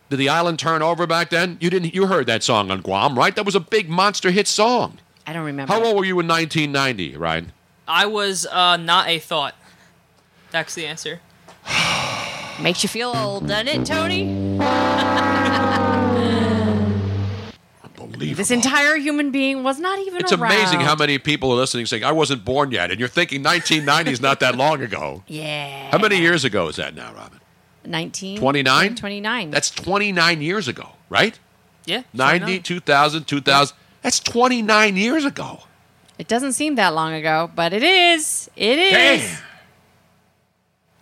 Did 0.09 0.17
the 0.17 0.29
island 0.29 0.57
turn 0.57 0.81
over 0.81 1.05
back 1.05 1.29
then? 1.29 1.57
You 1.59 1.69
didn't. 1.69 1.93
You 1.93 2.07
heard 2.07 2.27
that 2.27 2.43
song 2.43 2.71
on 2.71 2.81
Guam, 2.81 3.17
right? 3.17 3.35
That 3.35 3.45
was 3.45 3.55
a 3.55 3.59
big 3.59 3.89
monster 3.89 4.31
hit 4.31 4.47
song. 4.47 4.99
I 5.25 5.33
don't 5.33 5.43
remember. 5.45 5.73
How 5.73 5.83
old 5.83 5.97
were 5.97 6.05
you 6.05 6.19
in 6.19 6.27
1990, 6.27 7.17
Ryan? 7.17 7.51
I 7.87 8.05
was 8.05 8.45
uh, 8.45 8.77
not 8.77 9.09
a 9.09 9.19
thought. 9.19 9.55
That's 10.51 10.75
the 10.75 10.85
answer. 10.85 11.19
Makes 12.61 12.83
you 12.83 12.89
feel 12.89 13.11
old, 13.15 13.47
doesn't 13.47 13.67
it, 13.67 13.85
Tony? 13.85 14.57
This 18.19 18.51
entire 18.51 18.95
human 18.97 19.31
being 19.31 19.63
was 19.63 19.79
not 19.79 19.99
even 19.99 20.21
It's 20.21 20.31
around. 20.31 20.51
amazing 20.51 20.79
how 20.81 20.95
many 20.95 21.17
people 21.19 21.51
are 21.51 21.55
listening 21.55 21.85
saying, 21.85 22.03
I 22.03 22.11
wasn't 22.11 22.43
born 22.45 22.71
yet. 22.71 22.91
And 22.91 22.99
you're 22.99 23.09
thinking 23.09 23.43
1990 23.43 24.11
is 24.11 24.21
not 24.21 24.39
that 24.41 24.55
long 24.55 24.81
ago. 24.81 25.23
Yeah. 25.27 25.91
How 25.91 25.97
many 25.97 26.17
years 26.19 26.43
ago 26.45 26.67
is 26.67 26.75
that 26.77 26.95
now, 26.95 27.13
Robin? 27.13 27.39
19? 27.85 28.39
29? 28.39 28.95
29. 28.95 29.51
That's 29.51 29.69
29 29.71 30.41
years 30.41 30.67
ago, 30.67 30.89
right? 31.09 31.37
Yeah. 31.85 32.03
90, 32.13 32.59
2000, 32.59 33.25
2000. 33.25 33.77
That's 34.01 34.19
29 34.19 34.97
years 34.97 35.23
ago. 35.25 35.59
It 36.17 36.27
doesn't 36.27 36.53
seem 36.53 36.75
that 36.75 36.93
long 36.93 37.13
ago, 37.13 37.49
but 37.55 37.73
it 37.73 37.83
is. 37.83 38.49
It 38.55 38.79
is. 38.79 39.39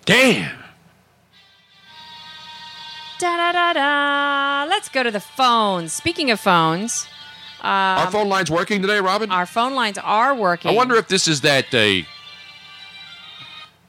Damn. 0.06 0.34
Damn. 0.52 0.65
Da 3.20 3.38
da 3.38 3.52
da 3.54 3.74
da. 3.74 4.66
Let's 4.70 4.90
go 4.90 5.04
to 5.04 5.12
the 5.12 5.20
phones. 5.22 5.94
Speaking 5.94 6.32
of 6.32 6.40
phones, 6.40 7.08
um, 7.62 7.70
Our 7.70 8.12
phone 8.12 8.28
line's 8.30 8.52
working 8.52 8.82
today, 8.82 9.00
Robin? 9.00 9.32
our 9.32 9.46
phone 9.46 9.74
lines 9.74 9.98
are 9.98 10.36
working. 10.36 10.70
I 10.72 10.74
wonder 10.74 10.96
if 10.96 11.08
this 11.08 11.28
is 11.28 11.42
that 11.42 11.72
they. 11.72 12.06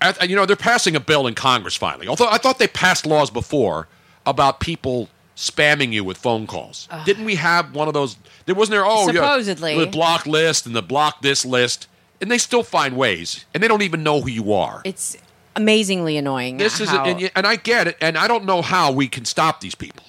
I- 0.01 0.25
You 0.25 0.37
know, 0.37 0.47
they're 0.47 0.55
passing 0.57 0.95
a 0.95 1.01
bill 1.01 1.27
in 1.27 1.35
Congress 1.35 1.75
finally. 1.75 2.07
Although 2.07 2.29
I 2.29 2.39
thought 2.39 2.59
they 2.59 2.69
passed 2.69 3.05
laws 3.07 3.31
before 3.31 3.89
about 4.25 4.61
people 4.61 5.09
spamming 5.37 5.93
you 5.93 6.05
with 6.05 6.17
phone 6.19 6.47
calls. 6.47 6.89
Didn't 7.05 7.25
we 7.25 7.35
have 7.37 7.75
one 7.75 7.89
of 7.89 7.95
those? 7.95 8.17
There 8.47 8.55
wasn't 8.55 8.75
there. 8.75 8.87
Oh, 8.87 9.07
Supposedly. 9.11 9.75
yeah, 9.75 9.81
the 9.81 9.87
block 9.91 10.27
list 10.27 10.67
and 10.67 10.77
the 10.77 10.83
block 10.83 11.21
this 11.23 11.45
list, 11.45 11.89
and 12.21 12.31
they 12.31 12.39
still 12.39 12.63
find 12.63 12.97
ways, 12.97 13.45
and 13.53 13.63
they 13.63 13.69
don't 13.69 13.83
even 13.83 14.03
know 14.03 14.21
who 14.21 14.31
you 14.31 14.53
are. 14.53 14.81
It's 14.85 15.17
amazingly 15.57 16.17
annoying. 16.17 16.57
This 16.59 16.81
is, 16.81 16.89
how- 16.91 17.05
and, 17.05 17.31
and 17.35 17.47
I 17.47 17.57
get 17.57 17.89
it, 17.89 17.97
and 18.01 18.17
I 18.17 18.29
don't 18.29 18.45
know 18.45 18.63
how 18.63 18.93
we 18.93 19.09
can 19.09 19.25
stop 19.25 19.61
these 19.61 19.75
people, 19.75 20.05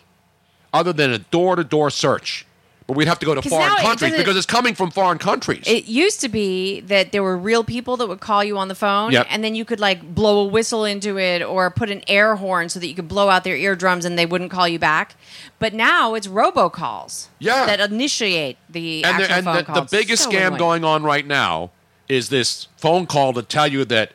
other 0.73 0.93
than 0.93 1.11
a 1.11 1.19
door-to-door 1.19 1.89
search. 1.89 2.45
But 2.85 2.95
we'd 2.95 3.09
have 3.09 3.19
to 3.19 3.25
go 3.25 3.35
to 3.35 3.41
'Cause 3.41 3.49
foreign 3.49 3.67
now 3.67 3.75
it 3.75 3.81
countries 3.81 4.11
doesn't- 4.11 4.17
because 4.23 4.37
it's 4.37 4.45
coming 4.45 4.73
from 4.73 4.91
foreign 4.91 5.17
countries. 5.17 5.65
It 5.67 5.87
used 5.89 6.21
to 6.21 6.29
be 6.29 6.79
that 6.81 7.11
there 7.11 7.21
were 7.21 7.37
real 7.37 7.65
people 7.65 7.97
that 7.97 8.07
would 8.07 8.21
call 8.21 8.45
you 8.45 8.57
on 8.57 8.69
the 8.69 8.75
phone, 8.75 9.11
Yep. 9.11 9.27
and 9.29 9.43
then 9.43 9.55
you 9.55 9.65
could 9.65 9.81
like 9.81 10.15
blow 10.15 10.39
a 10.39 10.45
whistle 10.45 10.85
into 10.85 11.19
it 11.19 11.41
or 11.41 11.69
put 11.69 11.89
an 11.89 12.01
air 12.07 12.37
horn 12.37 12.69
so 12.69 12.79
that 12.79 12.87
you 12.87 12.95
could 12.95 13.09
blow 13.09 13.27
out 13.29 13.43
their 13.43 13.57
eardrums 13.57 14.05
and 14.05 14.17
they 14.17 14.25
wouldn't 14.25 14.51
call 14.51 14.69
you 14.69 14.79
back. 14.79 15.15
But 15.59 15.73
now 15.73 16.13
it's 16.13 16.27
robocalls 16.27 17.27
Yeah. 17.39 17.65
that 17.65 17.81
initiate 17.81 18.55
the 18.69 19.03
and 19.03 19.15
actual 19.21 19.27
the, 19.27 19.33
and 19.33 19.65
phone 19.67 19.75
the, 19.75 19.81
the 19.81 19.87
biggest 19.91 20.23
so 20.23 20.29
scam 20.31 20.37
annoying. 20.47 20.57
going 20.57 20.83
on 20.85 21.03
right 21.03 21.27
now 21.27 21.71
is 22.07 22.29
this 22.29 22.69
phone 22.77 23.05
call 23.05 23.33
to 23.33 23.41
tell 23.41 23.67
you 23.67 23.83
that 23.83 24.13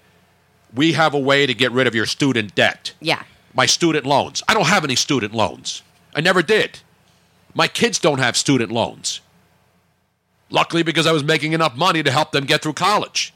we 0.74 0.92
have 0.92 1.14
a 1.14 1.18
way 1.18 1.46
to 1.46 1.54
get 1.54 1.72
rid 1.72 1.86
of 1.86 1.94
your 1.94 2.06
student 2.06 2.54
debt. 2.54 2.92
Yeah. 3.00 3.22
My 3.54 3.66
student 3.66 4.06
loans. 4.06 4.42
I 4.48 4.54
don't 4.54 4.66
have 4.66 4.84
any 4.84 4.96
student 4.96 5.34
loans. 5.34 5.82
I 6.14 6.20
never 6.20 6.42
did. 6.42 6.80
My 7.54 7.68
kids 7.68 7.98
don't 7.98 8.18
have 8.18 8.36
student 8.36 8.70
loans. 8.70 9.20
Luckily, 10.50 10.82
because 10.82 11.06
I 11.06 11.12
was 11.12 11.24
making 11.24 11.52
enough 11.52 11.76
money 11.76 12.02
to 12.02 12.10
help 12.10 12.32
them 12.32 12.44
get 12.44 12.62
through 12.62 12.74
college. 12.74 13.34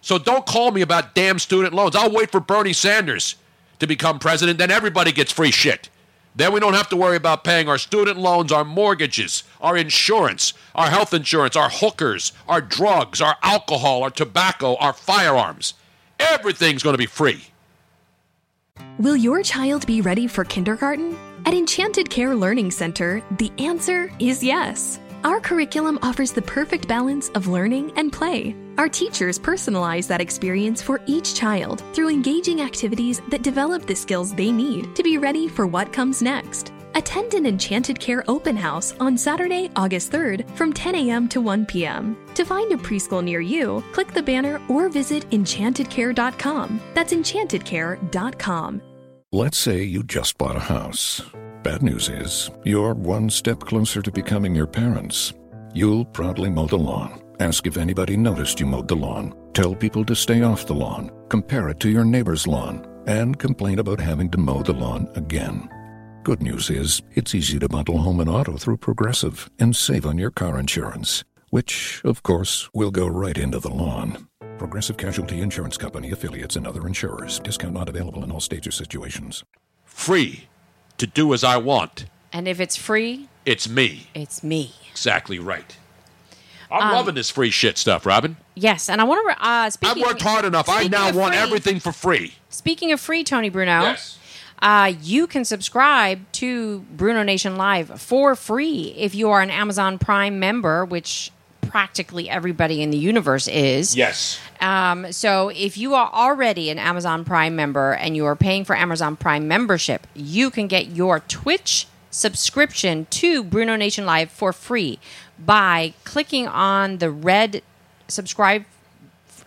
So 0.00 0.18
don't 0.18 0.46
call 0.46 0.70
me 0.70 0.80
about 0.80 1.14
damn 1.14 1.38
student 1.38 1.74
loans. 1.74 1.94
I'll 1.94 2.10
wait 2.10 2.30
for 2.30 2.40
Bernie 2.40 2.72
Sanders 2.72 3.36
to 3.80 3.86
become 3.86 4.18
president, 4.18 4.58
then 4.58 4.70
everybody 4.70 5.10
gets 5.10 5.32
free 5.32 5.50
shit. 5.50 5.88
Then 6.36 6.52
we 6.52 6.60
don't 6.60 6.74
have 6.74 6.88
to 6.90 6.96
worry 6.96 7.16
about 7.16 7.42
paying 7.42 7.68
our 7.68 7.78
student 7.78 8.16
loans, 8.16 8.52
our 8.52 8.64
mortgages, 8.64 9.42
our 9.60 9.76
insurance, 9.76 10.52
our 10.74 10.88
health 10.88 11.12
insurance, 11.12 11.56
our 11.56 11.70
hookers, 11.70 12.32
our 12.46 12.60
drugs, 12.60 13.20
our 13.20 13.36
alcohol, 13.42 14.04
our 14.04 14.10
tobacco, 14.10 14.76
our 14.76 14.92
firearms. 14.92 15.74
Everything's 16.20 16.82
going 16.82 16.94
to 16.94 16.98
be 16.98 17.06
free. 17.06 17.40
Will 18.98 19.16
your 19.16 19.42
child 19.42 19.86
be 19.86 20.00
ready 20.00 20.26
for 20.26 20.44
kindergarten? 20.44 21.16
At 21.46 21.54
Enchanted 21.54 22.10
Care 22.10 22.34
Learning 22.34 22.70
Center, 22.70 23.22
the 23.38 23.50
answer 23.58 24.12
is 24.18 24.44
yes. 24.44 25.00
Our 25.24 25.40
curriculum 25.40 25.98
offers 26.02 26.32
the 26.32 26.42
perfect 26.42 26.88
balance 26.88 27.28
of 27.30 27.46
learning 27.46 27.92
and 27.96 28.12
play. 28.12 28.54
Our 28.78 28.88
teachers 28.88 29.38
personalize 29.38 30.06
that 30.08 30.20
experience 30.20 30.80
for 30.80 31.00
each 31.06 31.34
child 31.34 31.82
through 31.92 32.08
engaging 32.08 32.60
activities 32.60 33.20
that 33.28 33.42
develop 33.42 33.86
the 33.86 33.94
skills 33.94 34.34
they 34.34 34.50
need 34.50 34.94
to 34.96 35.02
be 35.02 35.18
ready 35.18 35.48
for 35.48 35.66
what 35.66 35.92
comes 35.92 36.22
next. 36.22 36.72
Attend 36.94 37.34
an 37.34 37.46
Enchanted 37.46 38.00
Care 38.00 38.24
open 38.26 38.56
house 38.56 38.94
on 38.98 39.16
Saturday, 39.16 39.70
August 39.76 40.10
3rd 40.10 40.48
from 40.56 40.72
10 40.72 40.94
a.m. 40.96 41.28
to 41.28 41.40
1 41.40 41.66
p.m. 41.66 42.16
To 42.34 42.44
find 42.44 42.72
a 42.72 42.76
preschool 42.76 43.22
near 43.22 43.40
you, 43.40 43.82
click 43.92 44.12
the 44.12 44.22
banner 44.22 44.60
or 44.68 44.88
visit 44.88 45.28
enchantedcare.com. 45.30 46.80
That's 46.94 47.12
enchantedcare.com. 47.12 48.82
Let's 49.32 49.58
say 49.58 49.82
you 49.84 50.02
just 50.02 50.36
bought 50.36 50.56
a 50.56 50.60
house. 50.60 51.22
Bad 51.62 51.82
news 51.82 52.08
is, 52.08 52.50
you're 52.64 52.94
one 52.94 53.30
step 53.30 53.60
closer 53.60 54.02
to 54.02 54.10
becoming 54.10 54.54
your 54.54 54.66
parents. 54.66 55.32
You'll 55.72 56.04
proudly 56.06 56.50
mow 56.50 56.66
the 56.66 56.78
lawn, 56.78 57.22
ask 57.38 57.66
if 57.66 57.76
anybody 57.76 58.16
noticed 58.16 58.58
you 58.58 58.66
mowed 58.66 58.88
the 58.88 58.96
lawn, 58.96 59.36
tell 59.54 59.76
people 59.76 60.04
to 60.06 60.16
stay 60.16 60.42
off 60.42 60.66
the 60.66 60.74
lawn, 60.74 61.12
compare 61.28 61.68
it 61.68 61.78
to 61.80 61.88
your 61.88 62.04
neighbor's 62.04 62.48
lawn, 62.48 62.84
and 63.06 63.38
complain 63.38 63.78
about 63.78 64.00
having 64.00 64.28
to 64.30 64.38
mow 64.38 64.62
the 64.62 64.72
lawn 64.72 65.08
again. 65.14 65.68
Good 66.22 66.42
news 66.42 66.68
is, 66.70 67.02
it's 67.14 67.34
easy 67.34 67.58
to 67.58 67.68
bundle 67.68 67.98
home 67.98 68.20
and 68.20 68.28
auto 68.28 68.56
through 68.56 68.76
Progressive 68.76 69.50
and 69.58 69.74
save 69.74 70.04
on 70.04 70.18
your 70.18 70.30
car 70.30 70.58
insurance, 70.58 71.24
which, 71.48 72.02
of 72.04 72.22
course, 72.22 72.68
will 72.74 72.90
go 72.90 73.06
right 73.06 73.38
into 73.38 73.58
the 73.58 73.70
lawn. 73.70 74.28
Progressive 74.58 74.98
Casualty 74.98 75.40
Insurance 75.40 75.78
Company 75.78 76.10
affiliates 76.10 76.56
and 76.56 76.66
other 76.66 76.86
insurers. 76.86 77.40
Discount 77.40 77.72
not 77.72 77.88
available 77.88 78.22
in 78.22 78.30
all 78.30 78.40
states 78.40 78.66
or 78.66 78.70
situations. 78.70 79.42
Free 79.84 80.46
to 80.98 81.06
do 81.06 81.32
as 81.32 81.42
I 81.42 81.56
want. 81.56 82.04
And 82.32 82.46
if 82.46 82.60
it's 82.60 82.76
free, 82.76 83.28
It's 83.46 83.68
me. 83.68 84.08
it's 84.14 84.44
me. 84.44 84.74
Exactly 84.90 85.38
right. 85.38 85.76
I'm 86.70 86.82
Um, 86.88 86.92
loving 86.92 87.14
this 87.16 87.30
free 87.30 87.50
shit 87.50 87.78
stuff, 87.78 88.04
Robin. 88.06 88.36
Yes, 88.54 88.88
and 88.90 89.00
I 89.00 89.04
want 89.04 89.26
to. 89.26 89.32
Uh, 89.42 89.48
I've 89.48 89.72
speaking, 89.72 90.02
worked 90.04 90.22
hard 90.22 90.44
enough. 90.44 90.68
I 90.68 90.86
now 90.86 91.10
want 91.12 91.34
free- 91.34 91.42
everything 91.42 91.80
for 91.80 91.90
free. 91.90 92.34
Speaking 92.50 92.92
of 92.92 93.00
free, 93.00 93.24
Tony 93.24 93.48
Bruno. 93.48 93.80
Yes. 93.80 94.18
Uh, 94.62 94.92
you 95.00 95.26
can 95.26 95.44
subscribe 95.44 96.20
to 96.32 96.80
Bruno 96.96 97.22
Nation 97.22 97.56
Live 97.56 98.00
for 98.00 98.34
free 98.34 98.94
if 98.96 99.14
you 99.14 99.30
are 99.30 99.40
an 99.40 99.50
Amazon 99.50 99.98
Prime 99.98 100.38
member, 100.38 100.84
which 100.84 101.32
practically 101.62 102.28
everybody 102.28 102.82
in 102.82 102.90
the 102.90 102.98
universe 102.98 103.48
is. 103.48 103.96
Yes. 103.96 104.38
Um, 104.60 105.12
so 105.12 105.48
if 105.50 105.78
you 105.78 105.94
are 105.94 106.10
already 106.12 106.68
an 106.68 106.78
Amazon 106.78 107.24
Prime 107.24 107.56
member 107.56 107.92
and 107.92 108.16
you 108.16 108.26
are 108.26 108.36
paying 108.36 108.64
for 108.64 108.76
Amazon 108.76 109.16
Prime 109.16 109.48
membership, 109.48 110.06
you 110.14 110.50
can 110.50 110.66
get 110.66 110.88
your 110.88 111.20
Twitch 111.20 111.86
subscription 112.10 113.06
to 113.10 113.44
Bruno 113.44 113.76
Nation 113.76 114.04
Live 114.04 114.30
for 114.30 114.52
free 114.52 114.98
by 115.38 115.94
clicking 116.04 116.48
on 116.48 116.98
the 116.98 117.10
red 117.10 117.62
subscribe 118.08 118.64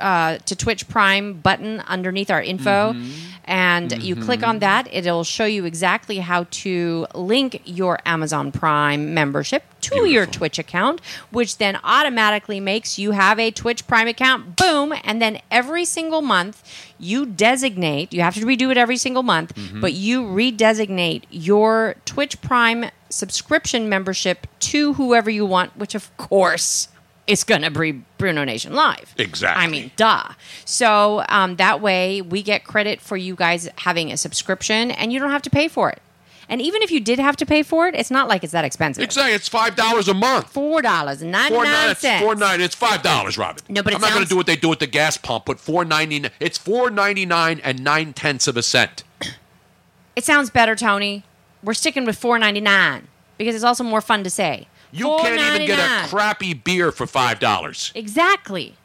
uh, 0.03 0.37
to 0.45 0.55
Twitch 0.55 0.87
Prime 0.87 1.33
button 1.47 1.79
underneath 1.81 2.29
our 2.29 2.41
info. 2.41 2.95
And 3.45 4.01
you 4.01 4.15
click 4.15 4.41
on 4.41 4.59
that, 4.59 4.87
it'll 4.91 5.25
show 5.25 5.43
you 5.43 5.65
exactly 5.65 6.19
how 6.19 6.45
to 6.63 7.07
link 7.13 7.61
your 7.65 7.99
Amazon 8.05 8.53
Prime 8.53 9.13
membership 9.13 9.63
to 9.81 10.05
your 10.07 10.25
Twitch 10.25 10.57
account, 10.59 11.01
which 11.29 11.57
then 11.57 11.77
automatically 11.83 12.61
makes 12.61 12.97
you 12.97 13.11
have 13.11 13.39
a 13.39 13.51
Twitch 13.51 13.85
Prime 13.85 14.07
account. 14.07 14.55
Boom. 14.55 14.93
And 15.03 15.21
then 15.21 15.39
every 15.51 15.83
single 15.83 16.21
month, 16.21 16.63
you 16.97 17.25
designate, 17.25 18.13
you 18.13 18.21
have 18.21 18.35
to 18.35 18.45
redo 18.45 18.71
it 18.71 18.77
every 18.77 18.95
single 18.97 19.23
month, 19.23 19.53
Mhm. 19.55 19.81
but 19.81 19.91
you 19.91 20.23
redesignate 20.23 21.23
your 21.29 21.95
Twitch 22.05 22.39
Prime 22.41 22.85
subscription 23.09 23.89
membership 23.89 24.47
to 24.71 24.93
whoever 24.93 25.29
you 25.29 25.45
want, 25.45 25.75
which 25.77 25.95
of 25.95 26.15
course 26.15 26.87
is 27.27 27.43
going 27.43 27.61
to 27.61 27.71
be 27.71 28.03
Bruno 28.17 28.43
Nation 28.43 28.73
Live. 28.73 29.13
Exactly. 29.17 29.63
I 29.63 29.67
mean, 29.67 29.91
duh. 29.95 30.29
So 30.65 31.23
um, 31.29 31.55
that 31.57 31.81
way 31.81 32.21
we 32.21 32.43
get 32.43 32.63
credit 32.65 32.99
for 32.99 33.15
you 33.17 33.35
guys 33.35 33.69
having 33.77 34.11
a 34.11 34.17
subscription 34.17 34.91
and 34.91 35.13
you 35.13 35.19
don't 35.19 35.31
have 35.31 35.41
to 35.43 35.49
pay 35.49 35.67
for 35.67 35.89
it. 35.89 36.01
And 36.49 36.61
even 36.61 36.81
if 36.81 36.91
you 36.91 36.99
did 36.99 37.19
have 37.19 37.37
to 37.37 37.45
pay 37.45 37.63
for 37.63 37.87
it, 37.87 37.95
it's 37.95 38.11
not 38.11 38.27
like 38.27 38.43
it's 38.43 38.51
that 38.51 38.65
expensive. 38.65 39.01
Exactly. 39.03 39.33
It's 39.33 39.47
five 39.47 39.77
dollars 39.77 40.09
a 40.09 40.13
month. 40.13 40.49
Four 40.51 40.81
dollars 40.81 41.21
and 41.21 41.31
ninety 41.31 41.55
Four 41.55 41.63
nine. 41.63 41.91
It's 41.91 42.21
four 42.21 42.35
nine. 42.35 42.61
It's 42.61 42.75
five 42.75 43.01
dollars, 43.01 43.37
Robin. 43.37 43.63
No, 43.69 43.81
but 43.81 43.95
I'm 43.95 44.01
not 44.01 44.11
going 44.11 44.23
to 44.23 44.29
do 44.29 44.35
what 44.35 44.45
they 44.45 44.57
do 44.57 44.71
at 44.73 44.79
the 44.79 44.87
gas 44.87 45.15
pump. 45.15 45.45
but 45.45 45.59
four 45.59 45.85
ninety 45.85 46.19
nine. 46.19 46.31
It's 46.41 46.57
four 46.57 46.89
ninety 46.89 47.25
nine 47.25 47.61
and 47.63 47.81
nine 47.83 48.11
tenths 48.13 48.47
of 48.47 48.57
a 48.57 48.61
cent. 48.61 49.03
It 50.15 50.25
sounds 50.25 50.49
better, 50.49 50.75
Tony. 50.75 51.23
We're 51.63 51.73
sticking 51.73 52.05
with 52.05 52.17
four 52.17 52.37
ninety 52.37 52.61
nine 52.61 53.07
because 53.37 53.55
it's 53.55 53.63
also 53.63 53.85
more 53.85 54.01
fun 54.01 54.23
to 54.25 54.29
say. 54.29 54.67
You 54.93 55.05
can't 55.21 55.39
even 55.55 55.67
get 55.67 55.79
a 55.79 56.07
crappy 56.07 56.53
beer 56.53 56.91
for 56.91 57.07
five 57.07 57.39
dollars. 57.39 57.91
Exactly. 57.95 58.75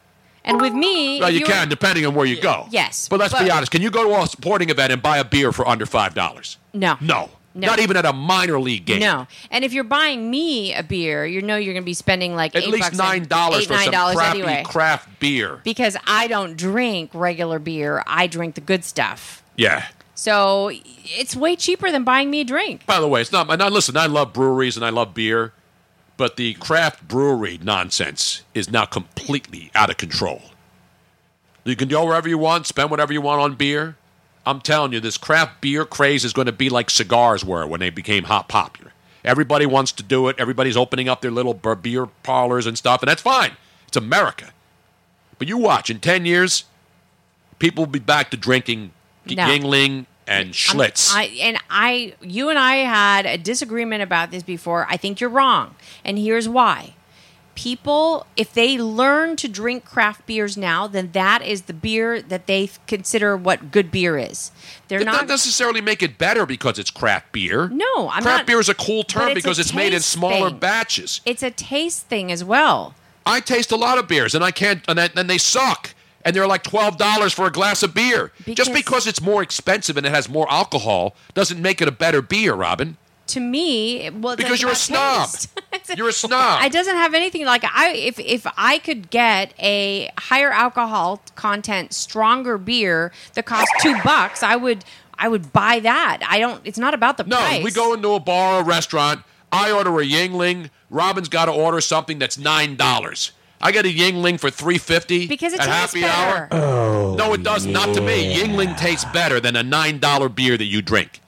And 0.43 0.59
with 0.59 0.73
me, 0.73 1.19
Well, 1.19 1.29
if 1.29 1.39
you 1.39 1.45
can, 1.45 1.69
depending 1.69 2.05
on 2.05 2.15
where 2.15 2.25
you 2.25 2.41
go. 2.41 2.65
Yes, 2.71 3.07
But 3.09 3.19
let's 3.19 3.33
be 3.33 3.41
but- 3.41 3.51
honest. 3.51 3.71
Can 3.71 3.81
you 3.81 3.91
go 3.91 4.03
to 4.09 4.23
a 4.23 4.27
sporting 4.27 4.69
event 4.69 4.91
and 4.91 5.01
buy 5.01 5.17
a 5.17 5.23
beer 5.23 5.51
for 5.51 5.67
under 5.67 5.85
five 5.85 6.13
dollars? 6.15 6.57
No. 6.73 6.97
No. 7.01 7.29
No. 7.55 7.67
Not 7.67 7.79
even 7.79 7.97
at 7.97 8.05
a 8.05 8.13
minor 8.13 8.59
league 8.59 8.85
game. 8.85 8.99
No, 8.99 9.25
and 9.51 9.65
if 9.65 9.73
you're 9.73 9.83
buying 9.83 10.29
me 10.29 10.73
a 10.73 10.83
beer, 10.83 11.25
you 11.25 11.41
know 11.41 11.57
you're 11.57 11.73
going 11.73 11.83
to 11.83 11.85
be 11.85 11.95
spending 11.95 12.35
like 12.35 12.55
At 12.55 12.61
eight 12.63 12.69
least 12.69 12.83
bucks 12.83 12.97
nine 12.97 13.25
dollars 13.25 13.63
eight, 13.63 13.67
for 13.67 13.73
nine 13.73 13.83
some 13.85 13.91
dollars 13.91 14.15
crappy 14.17 14.37
anyway. 14.43 14.63
craft 14.65 15.19
beer. 15.19 15.59
because 15.63 15.97
I 16.05 16.27
don't 16.27 16.55
drink 16.55 17.09
regular 17.13 17.57
beer. 17.59 18.03
I 18.05 18.27
drink 18.27 18.53
the 18.55 18.61
good 18.61 18.85
stuff. 18.85 19.43
Yeah. 19.57 19.87
So 20.13 20.71
it's 20.73 21.35
way 21.35 21.55
cheaper 21.55 21.91
than 21.91 22.03
buying 22.03 22.29
me 22.29 22.41
a 22.41 22.43
drink. 22.45 22.85
By 22.85 22.99
the 22.99 23.07
way, 23.07 23.21
it's 23.21 23.31
not. 23.31 23.49
And 23.51 23.61
I 23.63 23.67
listen. 23.69 23.97
I 23.97 24.05
love 24.05 24.31
breweries 24.31 24.77
and 24.77 24.85
I 24.85 24.89
love 24.91 25.13
beer, 25.15 25.51
but 26.19 26.35
the 26.35 26.53
craft 26.55 27.07
brewery 27.07 27.57
nonsense 27.63 28.43
is 28.53 28.69
now 28.69 28.83
completely 28.83 29.71
out 29.73 29.89
of 29.89 29.95
control. 29.95 30.41
You 31.63 31.77
can 31.77 31.87
go 31.87 32.05
wherever 32.05 32.27
you 32.27 32.37
want, 32.37 32.67
spend 32.67 32.91
whatever 32.91 33.13
you 33.13 33.21
want 33.21 33.41
on 33.41 33.55
beer. 33.55 33.95
I'm 34.45 34.59
telling 34.59 34.91
you, 34.91 34.99
this 34.99 35.17
craft 35.17 35.61
beer 35.61 35.85
craze 35.85 36.25
is 36.25 36.33
going 36.33 36.47
to 36.47 36.51
be 36.51 36.67
like 36.69 36.89
cigars 36.89 37.45
were 37.45 37.65
when 37.65 37.79
they 37.79 37.89
became 37.89 38.25
hot 38.25 38.49
popular. 38.49 38.91
Everybody 39.23 39.65
wants 39.65 39.93
to 39.93 40.03
do 40.03 40.27
it. 40.27 40.35
Everybody's 40.37 40.75
opening 40.75 41.07
up 41.07 41.21
their 41.21 41.31
little 41.31 41.53
beer 41.53 42.07
parlors 42.23 42.65
and 42.65 42.77
stuff, 42.77 43.01
and 43.01 43.09
that's 43.09 43.21
fine. 43.21 43.53
It's 43.87 43.95
America. 43.95 44.51
But 45.37 45.47
you 45.47 45.57
watch, 45.57 45.89
in 45.89 45.99
10 45.99 46.25
years, 46.25 46.65
people 47.59 47.85
will 47.85 47.91
be 47.91 47.99
back 47.99 48.29
to 48.31 48.37
drinking 48.37 48.91
No. 49.25 49.35
Yuengling 49.35 50.05
and 50.29 50.53
Schlitz. 50.53 51.11
I, 51.13 51.25
and 51.41 51.57
I, 51.69 52.13
you 52.21 52.49
and 52.49 52.59
I 52.59 52.75
had 52.77 53.25
a 53.25 53.37
disagreement 53.37 54.03
about 54.03 54.31
this 54.31 54.43
before. 54.43 54.85
I 54.89 54.97
think 54.97 55.19
you're 55.19 55.29
wrong, 55.29 55.75
and 56.05 56.17
here's 56.17 56.47
why. 56.47 56.93
People, 57.55 58.25
if 58.37 58.53
they 58.53 58.77
learn 58.77 59.35
to 59.35 59.49
drink 59.49 59.83
craft 59.83 60.25
beers 60.25 60.55
now, 60.55 60.87
then 60.87 61.11
that 61.11 61.41
is 61.41 61.63
the 61.63 61.73
beer 61.73 62.21
that 62.21 62.47
they 62.47 62.69
consider 62.87 63.35
what 63.35 63.69
good 63.71 63.91
beer 63.91 64.17
is. 64.17 64.51
They're 64.87 65.03
not 65.03 65.13
doesn't 65.13 65.27
necessarily 65.27 65.81
make 65.81 66.01
it 66.01 66.17
better 66.17 66.45
because 66.45 66.79
it's 66.79 66.89
craft 66.89 67.33
beer. 67.33 67.67
No, 67.67 68.09
I'm 68.09 68.21
craft 68.23 68.25
not- 68.25 68.45
beer 68.45 68.59
is 68.61 68.69
a 68.69 68.75
cool 68.75 69.03
term 69.03 69.29
it's 69.29 69.35
because 69.35 69.59
it's 69.59 69.73
made 69.73 69.93
in 69.93 69.99
smaller 69.99 70.51
thing. 70.51 70.59
batches. 70.59 71.19
It's 71.25 71.43
a 71.43 71.51
taste 71.51 72.05
thing 72.05 72.31
as 72.31 72.45
well. 72.45 72.95
I 73.25 73.41
taste 73.41 73.73
a 73.73 73.75
lot 73.75 73.97
of 73.97 74.07
beers, 74.07 74.33
and 74.33 74.43
I 74.43 74.51
can't, 74.51 74.81
and, 74.87 74.97
I- 74.97 75.09
and 75.17 75.29
they 75.29 75.37
suck. 75.37 75.93
And 76.29 76.35
they're 76.35 76.45
like 76.45 76.61
twelve 76.61 76.97
dollars 76.99 77.33
for 77.33 77.47
a 77.47 77.51
glass 77.51 77.81
of 77.81 77.95
beer. 77.95 78.31
Just 78.45 78.45
Because- 78.45 78.67
because 78.69 79.07
it's 79.07 79.19
more 79.19 79.41
expensive 79.41 79.97
and 79.97 80.05
it 80.05 80.11
has 80.13 80.29
more 80.29 80.45
alcohol 80.51 81.15
doesn't 81.33 81.59
make 81.59 81.81
it 81.81 81.87
a 81.87 81.91
better 81.91 82.21
beer, 82.21 82.53
Robin. 82.53 82.97
To 83.29 83.39
me, 83.39 84.11
well, 84.11 84.35
Because 84.35 84.61
you're 84.61 84.69
a 84.69 84.75
snob. 84.75 85.27
You're 85.97 86.09
a 86.09 86.13
snob. 86.13 86.63
It 86.63 86.71
doesn't 86.71 86.95
have 86.95 87.15
anything 87.15 87.45
like 87.45 87.63
I. 87.63 87.93
If 87.93 88.19
if 88.19 88.45
I 88.57 88.77
could 88.77 89.09
get 89.09 89.55
a 89.59 90.11
higher 90.19 90.51
alcohol 90.51 91.23
content, 91.35 91.93
stronger 91.93 92.59
beer 92.59 93.11
that 93.33 93.47
costs 93.47 93.71
two 93.81 93.95
bucks, 94.03 94.43
I 94.43 94.55
would. 94.55 94.85
I 95.17 95.27
would 95.29 95.51
buy 95.51 95.79
that. 95.79 96.19
I 96.29 96.37
don't. 96.37 96.61
It's 96.63 96.77
not 96.77 96.93
about 96.93 97.17
the 97.17 97.23
No, 97.23 97.37
price. 97.37 97.63
we 97.63 97.71
go 97.71 97.93
into 97.95 98.09
a 98.13 98.19
bar 98.19 98.57
or 98.57 98.61
a 98.61 98.63
restaurant. 98.63 99.23
I 99.51 99.71
order 99.71 99.99
a 99.99 100.05
Yuengling. 100.05 100.69
Robin's 100.91 101.27
got 101.27 101.45
to 101.45 101.51
order 101.51 101.81
something 101.81 102.19
that's 102.19 102.37
nine 102.37 102.75
dollars. 102.75 103.31
I 103.61 103.71
get 103.71 103.85
a 103.85 103.89
Yuengling 103.89 104.39
for 104.39 104.49
three 104.49 104.77
fifty 104.77 105.27
because 105.27 105.53
it 105.53 105.59
at 105.59 105.65
tastes 105.65 105.93
happy 105.93 106.01
better. 106.01 106.47
hour. 106.53 106.61
Oh, 106.63 107.15
No, 107.17 107.33
it 107.33 107.43
does 107.43 107.65
not 107.65 107.93
to 107.95 108.01
me. 108.01 108.33
Yuengling 108.35 108.77
tastes 108.77 109.05
better 109.11 109.39
than 109.39 109.55
a 109.55 109.63
nine 109.63 109.99
dollar 109.99 110.29
beer 110.29 110.57
that 110.57 110.65
you 110.65 110.81
drink. 110.81 111.19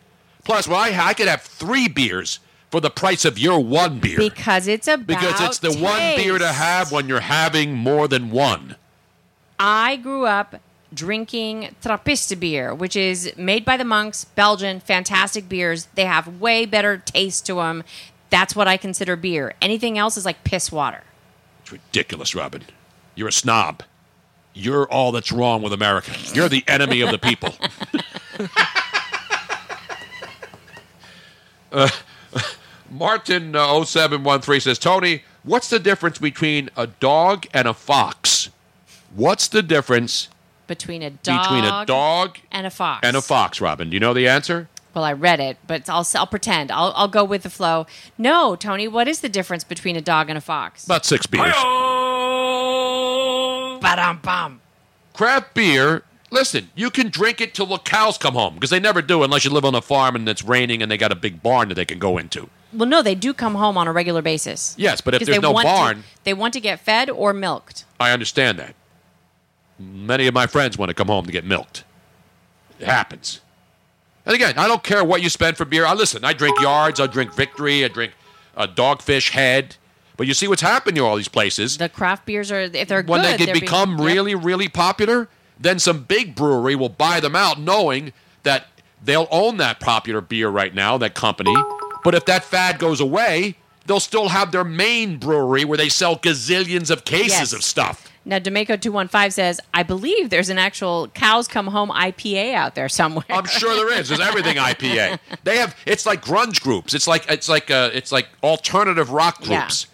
Plus, 0.43 0.67
well, 0.67 0.79
I, 0.79 1.09
I 1.09 1.13
could 1.13 1.27
have 1.27 1.41
three 1.41 1.87
beers 1.87 2.39
for 2.71 2.79
the 2.79 2.89
price 2.89 3.25
of 3.25 3.37
your 3.37 3.59
one 3.63 3.99
beer 3.99 4.17
because 4.17 4.67
it's 4.67 4.87
about 4.87 5.07
because 5.07 5.41
it's 5.41 5.59
the 5.59 5.73
one 5.73 6.15
beer 6.15 6.37
to 6.39 6.47
have 6.47 6.91
when 6.91 7.07
you're 7.09 7.19
having 7.19 7.73
more 7.73 8.07
than 8.07 8.31
one. 8.31 8.75
I 9.59 9.97
grew 9.97 10.25
up 10.25 10.55
drinking 10.93 11.75
Trappist 11.81 12.39
beer, 12.39 12.73
which 12.73 12.95
is 12.95 13.31
made 13.37 13.63
by 13.65 13.77
the 13.77 13.83
monks, 13.85 14.25
Belgian, 14.25 14.79
fantastic 14.79 15.47
beers. 15.47 15.87
They 15.95 16.05
have 16.05 16.39
way 16.39 16.65
better 16.65 16.97
taste 16.97 17.45
to 17.47 17.55
them. 17.55 17.83
That's 18.29 18.55
what 18.55 18.67
I 18.67 18.77
consider 18.77 19.15
beer. 19.15 19.53
Anything 19.61 19.97
else 19.97 20.15
is 20.17 20.25
like 20.25 20.43
piss 20.43 20.71
water. 20.71 21.03
It's 21.71 21.83
ridiculous, 21.87 22.35
Robin. 22.35 22.63
You're 23.15 23.29
a 23.29 23.31
snob. 23.31 23.83
You're 24.53 24.91
all 24.91 25.13
that's 25.13 25.31
wrong 25.31 25.61
with 25.61 25.71
America. 25.71 26.11
You're 26.33 26.49
the 26.49 26.65
enemy 26.67 26.99
of 26.99 27.11
the 27.11 27.17
people. 27.17 27.55
uh, 31.71 31.89
Martin 32.89 33.55
uh, 33.55 33.83
0713 33.85 34.59
says, 34.59 34.77
Tony, 34.79 35.23
what's 35.43 35.69
the 35.69 35.79
difference 35.79 36.17
between 36.17 36.69
a 36.75 36.87
dog 36.87 37.47
and 37.53 37.69
a 37.69 37.73
fox? 37.73 38.49
What's 39.15 39.47
the 39.47 39.63
difference 39.63 40.27
Between 40.67 41.01
a 41.01 41.11
dog, 41.11 41.43
between 41.43 41.63
a 41.63 41.85
dog 41.85 42.37
and 42.51 42.67
a 42.67 42.69
fox. 42.69 43.07
and 43.07 43.15
a 43.15 43.21
fox, 43.21 43.61
Robin? 43.61 43.89
Do 43.89 43.93
you 43.93 44.01
know 44.01 44.13
the 44.13 44.27
answer? 44.27 44.67
Well, 44.93 45.03
I 45.05 45.13
read 45.13 45.39
it, 45.39 45.57
but 45.67 45.89
I'll, 45.89 46.05
I'll 46.15 46.27
pretend. 46.27 46.69
I'll, 46.71 46.91
I'll 46.95 47.07
go 47.07 47.23
with 47.23 47.43
the 47.43 47.49
flow. 47.49 47.87
No, 48.17 48.55
Tony, 48.57 48.87
what 48.87 49.07
is 49.07 49.21
the 49.21 49.29
difference 49.29 49.63
between 49.63 49.95
a 49.95 50.01
dog 50.01 50.27
and 50.29 50.37
a 50.37 50.41
fox? 50.41 50.83
About 50.85 51.05
six 51.05 51.25
beers. 51.25 51.53
Ba-dum-bum. 53.81 54.61
Craft 55.13 55.53
beer, 55.53 56.03
listen, 56.29 56.69
you 56.75 56.89
can 56.89 57.09
drink 57.09 57.41
it 57.41 57.53
till 57.53 57.65
the 57.65 57.77
cows 57.77 58.17
come 58.17 58.33
home 58.33 58.55
because 58.55 58.69
they 58.69 58.79
never 58.79 59.01
do 59.01 59.23
unless 59.23 59.43
you 59.45 59.51
live 59.51 59.65
on 59.65 59.75
a 59.75 59.81
farm 59.81 60.15
and 60.15 60.27
it's 60.27 60.43
raining 60.43 60.81
and 60.81 60.91
they 60.91 60.97
got 60.97 61.11
a 61.11 61.15
big 61.15 61.41
barn 61.41 61.69
that 61.69 61.75
they 61.75 61.85
can 61.85 61.99
go 61.99 62.17
into. 62.17 62.49
Well, 62.73 62.87
no, 62.87 63.01
they 63.01 63.15
do 63.15 63.33
come 63.33 63.55
home 63.55 63.77
on 63.77 63.87
a 63.87 63.91
regular 63.91 64.21
basis. 64.21 64.75
Yes, 64.77 65.01
but 65.01 65.13
if 65.13 65.25
there's 65.25 65.37
they 65.37 65.41
no 65.41 65.51
want 65.51 65.65
to- 65.67 65.71
barn, 65.73 66.03
they 66.23 66.33
want 66.33 66.53
to 66.53 66.59
get 66.61 66.79
fed 66.79 67.09
or 67.09 67.33
milked. 67.33 67.85
I 67.99 68.11
understand 68.11 68.59
that. 68.59 68.75
Many 69.79 70.27
of 70.27 70.33
my 70.33 70.47
friends 70.47 70.77
want 70.77 70.89
to 70.89 70.93
come 70.93 71.07
home 71.07 71.25
to 71.25 71.31
get 71.31 71.43
milked. 71.43 71.83
It 72.79 72.85
happens. 72.87 73.41
And 74.25 74.35
again, 74.35 74.53
I 74.57 74.67
don't 74.67 74.83
care 74.83 75.03
what 75.03 75.21
you 75.21 75.29
spend 75.29 75.57
for 75.57 75.65
beer. 75.65 75.85
I 75.85 75.93
listen. 75.93 76.23
I 76.23 76.33
drink 76.33 76.59
Yards. 76.61 76.99
I 76.99 77.07
drink 77.07 77.33
Victory. 77.33 77.83
I 77.83 77.87
drink 77.87 78.13
uh, 78.55 78.67
Dogfish 78.67 79.31
Head. 79.31 79.75
But 80.17 80.27
you 80.27 80.33
see 80.35 80.47
what's 80.47 80.61
happening 80.61 80.95
to 80.95 81.01
all 81.05 81.15
these 81.15 81.27
places. 81.27 81.77
The 81.77 81.89
craft 81.89 82.25
beers 82.27 82.51
are, 82.51 82.61
if 82.61 82.87
they're 82.87 83.01
when 83.01 83.21
good, 83.21 83.25
they 83.33 83.37
get 83.37 83.45
they're 83.45 83.53
being- 83.55 83.61
become 83.61 83.97
Yep. 83.97 84.05
really, 84.07 84.35
really 84.35 84.67
popular, 84.67 85.27
then 85.59 85.79
some 85.79 86.03
big 86.03 86.35
brewery 86.35 86.75
will 86.75 86.89
buy 86.89 87.19
them 87.19 87.35
out, 87.35 87.59
knowing 87.59 88.13
that 88.43 88.67
they'll 89.03 89.27
own 89.31 89.57
that 89.57 89.79
popular 89.79 90.21
beer 90.21 90.49
right 90.49 90.75
now, 90.75 90.97
that 90.99 91.15
company. 91.15 91.55
But 92.03 92.13
if 92.13 92.25
that 92.25 92.43
fad 92.43 92.77
goes 92.77 92.99
away, 92.99 93.55
they'll 93.87 93.99
still 93.99 94.29
have 94.29 94.51
their 94.51 94.63
main 94.63 95.17
brewery 95.17 95.65
where 95.65 95.77
they 95.77 95.89
sell 95.89 96.15
gazillions 96.17 96.91
of 96.91 97.03
cases 97.05 97.31
Yes. 97.39 97.53
of 97.53 97.63
stuff. 97.63 98.10
Now, 98.23 98.37
D'Amico 98.37 98.75
two 98.77 98.91
one 98.91 99.07
five 99.07 99.33
says, 99.33 99.59
"I 99.73 99.81
believe 99.83 100.29
there's 100.29 100.49
an 100.49 100.59
actual 100.59 101.07
cows 101.09 101.47
come 101.47 101.67
home 101.67 101.89
IPA 101.89 102.53
out 102.53 102.75
there 102.75 102.87
somewhere." 102.87 103.25
I'm 103.29 103.45
sure 103.45 103.73
there 103.75 103.99
is. 103.99 104.09
There's 104.09 104.19
everything 104.21 104.57
IPA. 104.57 105.17
They 105.43 105.57
have. 105.57 105.75
It's 105.87 106.05
like 106.05 106.23
grunge 106.23 106.61
groups. 106.61 106.93
It's 106.93 107.07
like 107.07 107.25
it's 107.31 107.49
like 107.49 107.71
uh, 107.71 107.89
it's 107.93 108.11
like 108.11 108.27
alternative 108.43 109.09
rock 109.09 109.39
Yeah. 109.41 109.61
groups. 109.61 109.87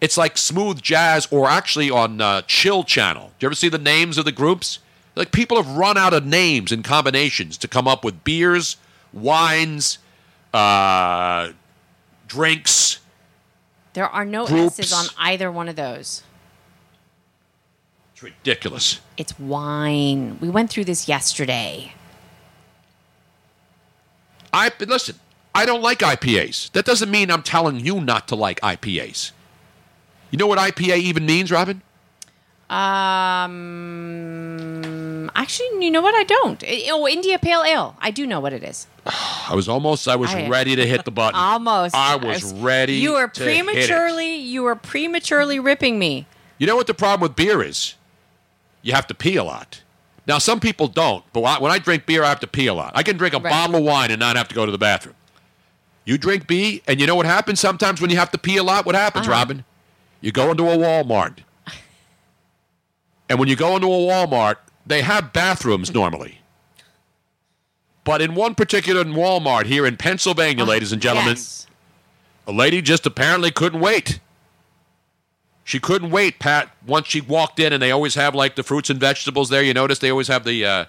It's 0.00 0.16
like 0.16 0.36
smooth 0.38 0.80
jazz, 0.82 1.26
or 1.30 1.48
actually 1.48 1.90
on 1.90 2.20
uh, 2.20 2.42
Chill 2.42 2.84
Channel. 2.84 3.32
Do 3.38 3.44
you 3.44 3.48
ever 3.48 3.54
see 3.54 3.68
the 3.68 3.78
names 3.78 4.16
of 4.18 4.24
the 4.24 4.32
groups? 4.32 4.78
Like 5.16 5.32
people 5.32 5.56
have 5.60 5.76
run 5.76 5.96
out 5.98 6.12
of 6.14 6.24
names 6.26 6.70
and 6.72 6.84
combinations 6.84 7.56
to 7.58 7.68
come 7.68 7.88
up 7.88 8.04
with 8.04 8.22
beers, 8.22 8.76
wines, 9.12 9.98
uh, 10.52 11.50
drinks. 12.28 12.98
There 13.94 14.08
are 14.08 14.24
no 14.24 14.46
Groups. 14.46 14.78
S's 14.78 14.92
on 14.92 15.06
either 15.18 15.50
one 15.50 15.68
of 15.68 15.76
those. 15.76 16.22
Ridiculous. 18.24 19.00
It's 19.18 19.38
wine. 19.38 20.38
We 20.40 20.48
went 20.48 20.70
through 20.70 20.86
this 20.86 21.06
yesterday. 21.06 21.92
I 24.50 24.72
listen. 24.80 25.16
I 25.54 25.66
don't 25.66 25.82
like 25.82 25.98
IPAs. 25.98 26.72
That 26.72 26.86
doesn't 26.86 27.10
mean 27.10 27.30
I'm 27.30 27.42
telling 27.42 27.80
you 27.80 28.00
not 28.00 28.26
to 28.28 28.34
like 28.34 28.58
IPAs. 28.62 29.32
You 30.30 30.38
know 30.38 30.46
what 30.46 30.58
IPA 30.58 30.96
even 30.96 31.26
means, 31.26 31.52
Robin? 31.52 31.82
Um, 32.70 33.50
actually, 35.36 35.84
you 35.84 35.90
know 35.90 36.00
what? 36.00 36.14
I 36.14 36.24
don't. 36.24 36.64
Oh, 36.88 37.06
India 37.06 37.38
Pale 37.38 37.64
Ale. 37.64 37.94
I 38.00 38.10
do 38.10 38.26
know 38.26 38.40
what 38.40 38.54
it 38.54 38.62
is. 38.64 38.86
I 39.06 39.52
was 39.54 39.68
almost. 39.68 40.08
I 40.08 40.16
was 40.16 40.34
I- 40.34 40.48
ready 40.48 40.74
to 40.76 40.86
hit 40.86 41.04
the 41.04 41.10
button. 41.10 41.38
Almost. 41.38 41.94
I 41.94 42.16
was 42.16 42.54
ready. 42.54 42.94
You 42.94 43.12
were 43.12 43.28
to 43.28 43.44
hit 43.44 43.58
it. 43.58 43.64
prematurely. 43.66 44.36
You 44.36 44.62
were 44.62 44.76
prematurely 44.76 45.60
ripping 45.60 45.98
me. 45.98 46.24
You 46.56 46.66
know 46.66 46.76
what 46.76 46.86
the 46.86 46.94
problem 46.94 47.20
with 47.20 47.36
beer 47.36 47.62
is? 47.62 47.96
You 48.84 48.92
have 48.92 49.06
to 49.08 49.14
pee 49.14 49.34
a 49.36 49.42
lot. 49.42 49.82
Now, 50.26 50.38
some 50.38 50.60
people 50.60 50.86
don't, 50.88 51.24
but 51.32 51.40
when 51.60 51.72
I- 51.72 51.78
drink 51.78 52.06
beer, 52.06 52.22
I 52.22 52.28
have 52.28 52.40
to 52.40 52.46
pee 52.46 52.66
a 52.66 52.74
lot. 52.74 52.92
I 52.94 53.02
can 53.02 53.16
drink 53.16 53.34
a 53.34 53.38
Right. 53.38 53.50
bottle 53.50 53.76
of 53.76 53.82
wine 53.82 54.10
and 54.10 54.20
not 54.20 54.36
have 54.36 54.46
to 54.48 54.54
go 54.54 54.64
to 54.64 54.72
the 54.72 54.78
bathroom. 54.78 55.16
You 56.04 56.18
drink 56.18 56.46
beer, 56.46 56.80
and 56.86 57.00
you 57.00 57.06
know 57.06 57.14
what 57.14 57.26
happens 57.26 57.58
sometimes 57.60 58.00
when 58.00 58.10
you 58.10 58.16
have 58.18 58.30
to 58.32 58.38
pee 58.38 58.58
a 58.58 58.62
lot? 58.62 58.84
What 58.86 58.94
happens, 58.94 59.26
Uh-huh. 59.26 59.36
Robin? 59.38 59.64
You 60.20 60.32
go 60.32 60.50
into 60.50 60.68
a 60.70 60.76
Walmart. 60.76 61.38
And 63.28 63.38
when 63.38 63.48
you 63.48 63.56
go 63.56 63.74
into 63.74 63.86
a 63.86 63.90
Walmart, 63.90 64.56
they 64.86 65.00
have 65.00 65.32
bathrooms 65.32 65.92
normally. 65.92 66.40
But 68.04 68.20
in 68.20 68.34
one 68.34 68.54
particular 68.54 69.02
Walmart 69.04 69.64
here 69.64 69.86
in 69.86 69.96
Pennsylvania, 69.96 70.64
ladies 70.64 70.92
and 70.92 71.00
gentlemen, 71.00 71.32
Uh, 71.32 71.40
Yes. 71.40 71.66
a 72.46 72.52
lady 72.52 72.82
just 72.82 73.06
apparently 73.06 73.50
couldn't 73.50 73.80
wait. 73.80 74.20
She 75.64 75.80
couldn't 75.80 76.10
wait, 76.10 76.38
Pat. 76.38 76.70
Once 76.86 77.06
she 77.08 77.22
walked 77.22 77.58
in, 77.58 77.72
and 77.72 77.82
they 77.82 77.90
always 77.90 78.14
have 78.14 78.34
like 78.34 78.54
the 78.54 78.62
fruits 78.62 78.90
and 78.90 79.00
vegetables 79.00 79.48
there. 79.48 79.62
You 79.62 79.72
notice 79.72 79.98
they 79.98 80.10
always 80.10 80.28
have 80.28 80.44
the 80.44 80.64
uh, 80.64 80.84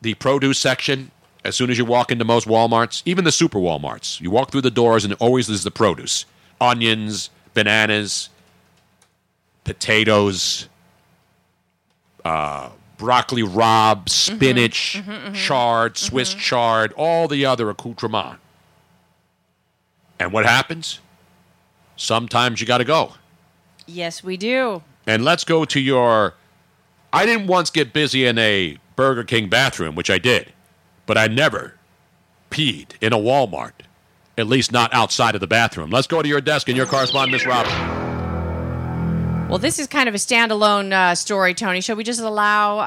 the 0.00 0.14
produce 0.14 0.58
section 0.58 1.10
as 1.44 1.54
soon 1.54 1.70
as 1.70 1.78
you 1.78 1.84
walk 1.84 2.10
into 2.10 2.24
most 2.24 2.48
WalMarts, 2.48 3.02
even 3.04 3.24
the 3.24 3.32
super 3.32 3.58
WalMarts. 3.58 4.20
You 4.20 4.30
walk 4.30 4.50
through 4.50 4.62
the 4.62 4.70
doors, 4.70 5.04
and 5.04 5.12
always 5.14 5.48
is 5.50 5.62
the 5.62 5.70
produce: 5.70 6.24
onions, 6.58 7.28
bananas, 7.52 8.30
potatoes, 9.64 10.68
uh, 12.24 12.70
broccoli 12.96 13.42
rabe, 13.42 14.08
spinach, 14.08 15.02
mhm, 15.04 15.26
mhm. 15.26 15.34
chard, 15.34 15.98
Swiss 15.98 16.32
chard, 16.32 16.94
all 16.94 17.28
the 17.28 17.44
other 17.44 17.68
accoutrement. 17.68 18.38
And 20.18 20.32
what 20.32 20.46
happens? 20.46 21.00
Sometimes 21.96 22.60
you 22.60 22.66
got 22.66 22.78
to 22.78 22.84
go. 22.84 23.12
Yes, 23.88 24.22
we 24.22 24.36
do. 24.36 24.82
And 25.06 25.24
let's 25.24 25.44
go 25.44 25.64
to 25.64 25.80
your. 25.80 26.34
I 27.12 27.24
didn't 27.24 27.46
once 27.46 27.70
get 27.70 27.94
busy 27.94 28.26
in 28.26 28.36
a 28.36 28.76
Burger 28.94 29.24
King 29.24 29.48
bathroom, 29.48 29.94
which 29.94 30.10
I 30.10 30.18
did, 30.18 30.52
but 31.06 31.16
I 31.16 31.26
never 31.26 31.74
peed 32.50 32.90
in 33.00 33.14
a 33.14 33.18
Walmart, 33.18 33.72
at 34.36 34.46
least 34.46 34.72
not 34.72 34.92
outside 34.92 35.34
of 35.34 35.40
the 35.40 35.46
bathroom. 35.46 35.88
Let's 35.90 36.06
go 36.06 36.20
to 36.20 36.28
your 36.28 36.42
desk 36.42 36.68
and 36.68 36.76
your 36.76 36.86
correspondent, 36.86 37.32
Miss 37.32 37.46
Robin. 37.46 37.97
Well, 39.48 39.56
this 39.56 39.78
is 39.78 39.86
kind 39.86 40.10
of 40.10 40.14
a 40.14 40.18
standalone 40.18 40.92
uh, 40.92 41.14
story, 41.14 41.54
Tony. 41.54 41.80
Shall 41.80 41.96
we 41.96 42.04
just 42.04 42.20
allow 42.20 42.80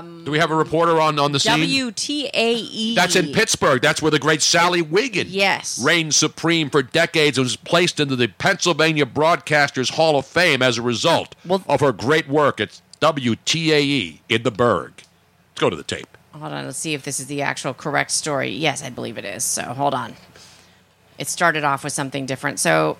um, 0.00 0.22
Do 0.26 0.30
we 0.30 0.38
have 0.38 0.50
a 0.50 0.54
reporter 0.54 1.00
on, 1.00 1.18
on 1.18 1.32
the 1.32 1.40
scene? 1.40 1.54
WTAE? 1.54 2.94
That's 2.94 3.16
in 3.16 3.32
Pittsburgh. 3.32 3.80
That's 3.80 4.02
where 4.02 4.10
the 4.10 4.18
great 4.18 4.42
Sally 4.42 4.82
Wiggin 4.82 5.26
Yes. 5.30 5.82
reigned 5.82 6.14
supreme 6.14 6.68
for 6.68 6.82
decades 6.82 7.38
and 7.38 7.46
was 7.46 7.56
placed 7.56 7.98
into 7.98 8.14
the 8.14 8.28
Pennsylvania 8.28 9.06
Broadcasters 9.06 9.92
Hall 9.92 10.18
of 10.18 10.26
Fame 10.26 10.60
as 10.60 10.76
a 10.76 10.82
result 10.82 11.34
of 11.48 11.80
her 11.80 11.92
great 11.92 12.28
work 12.28 12.60
at 12.60 12.78
WTAE 13.00 14.18
in 14.28 14.42
the 14.42 14.50
Burgh. 14.50 14.92
Let's 14.96 15.60
go 15.60 15.70
to 15.70 15.76
the 15.76 15.82
tape. 15.82 16.18
Hold 16.34 16.52
on, 16.52 16.66
let's 16.66 16.76
see 16.78 16.92
if 16.92 17.04
this 17.04 17.18
is 17.18 17.26
the 17.26 17.40
actual 17.40 17.72
correct 17.72 18.10
story. 18.10 18.50
Yes, 18.50 18.82
I 18.82 18.90
believe 18.90 19.16
it 19.16 19.24
is. 19.24 19.44
So 19.44 19.62
hold 19.62 19.94
on. 19.94 20.14
It 21.16 21.28
started 21.28 21.64
off 21.64 21.84
with 21.84 21.94
something 21.94 22.26
different. 22.26 22.60
So 22.60 22.98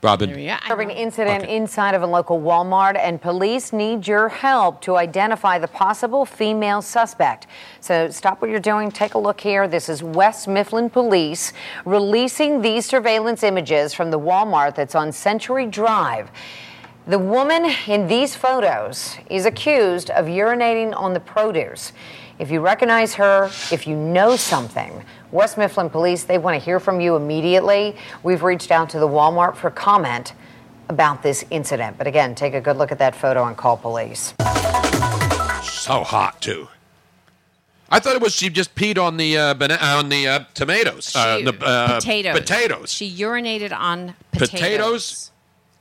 Robin. 0.00 0.32
Disturbing 0.32 0.90
incident 0.90 1.44
inside 1.44 1.92
of 1.92 2.02
a 2.02 2.06
local 2.06 2.40
Walmart, 2.40 2.96
and 2.96 3.20
police 3.20 3.72
need 3.72 4.06
your 4.06 4.28
help 4.28 4.80
to 4.82 4.96
identify 4.96 5.58
the 5.58 5.66
possible 5.66 6.24
female 6.24 6.82
suspect. 6.82 7.48
So 7.80 8.08
stop 8.08 8.40
what 8.40 8.48
you're 8.48 8.60
doing, 8.60 8.92
take 8.92 9.14
a 9.14 9.18
look 9.18 9.40
here. 9.40 9.66
This 9.66 9.88
is 9.88 10.00
West 10.00 10.46
Mifflin 10.46 10.88
Police 10.88 11.52
releasing 11.84 12.62
these 12.62 12.86
surveillance 12.86 13.42
images 13.42 13.92
from 13.92 14.12
the 14.12 14.20
Walmart 14.20 14.76
that's 14.76 14.94
on 14.94 15.10
Century 15.10 15.66
Drive. 15.66 16.30
The 17.08 17.18
woman 17.18 17.68
in 17.88 18.06
these 18.06 18.36
photos 18.36 19.16
is 19.28 19.46
accused 19.46 20.10
of 20.10 20.26
urinating 20.26 20.94
on 20.94 21.12
the 21.12 21.20
produce. 21.20 21.92
If 22.38 22.52
you 22.52 22.60
recognize 22.60 23.14
her, 23.14 23.46
if 23.72 23.84
you 23.88 23.96
know 23.96 24.36
something, 24.36 25.02
West 25.30 25.58
Mifflin 25.58 25.90
Police, 25.90 26.24
they 26.24 26.38
want 26.38 26.58
to 26.58 26.64
hear 26.64 26.80
from 26.80 27.00
you 27.00 27.16
immediately. 27.16 27.96
We've 28.22 28.42
reached 28.42 28.70
out 28.70 28.90
to 28.90 28.98
the 28.98 29.08
Walmart 29.08 29.56
for 29.56 29.70
comment 29.70 30.32
about 30.88 31.22
this 31.22 31.44
incident. 31.50 31.98
But 31.98 32.06
again, 32.06 32.34
take 32.34 32.54
a 32.54 32.60
good 32.60 32.76
look 32.76 32.90
at 32.92 32.98
that 32.98 33.14
photo 33.14 33.44
and 33.44 33.56
call 33.56 33.76
police. 33.76 34.34
So 35.62 36.02
hot 36.04 36.36
too. 36.40 36.68
I 37.90 38.00
thought 38.00 38.16
it 38.16 38.22
was 38.22 38.34
she 38.34 38.50
just 38.50 38.74
peed 38.74 38.98
on 38.98 39.16
the 39.16 39.36
uh, 39.38 39.54
bana- 39.54 39.78
on 39.80 40.08
the 40.10 40.28
uh, 40.28 40.44
tomatoes. 40.54 41.14
uh, 41.16 41.38
the, 41.38 41.56
uh, 41.64 41.94
potatoes. 42.00 42.38
Potatoes. 42.38 42.92
She 42.92 43.10
urinated 43.10 43.72
on 43.72 44.14
potatoes. 44.32 44.50
Potatoes. 44.50 45.30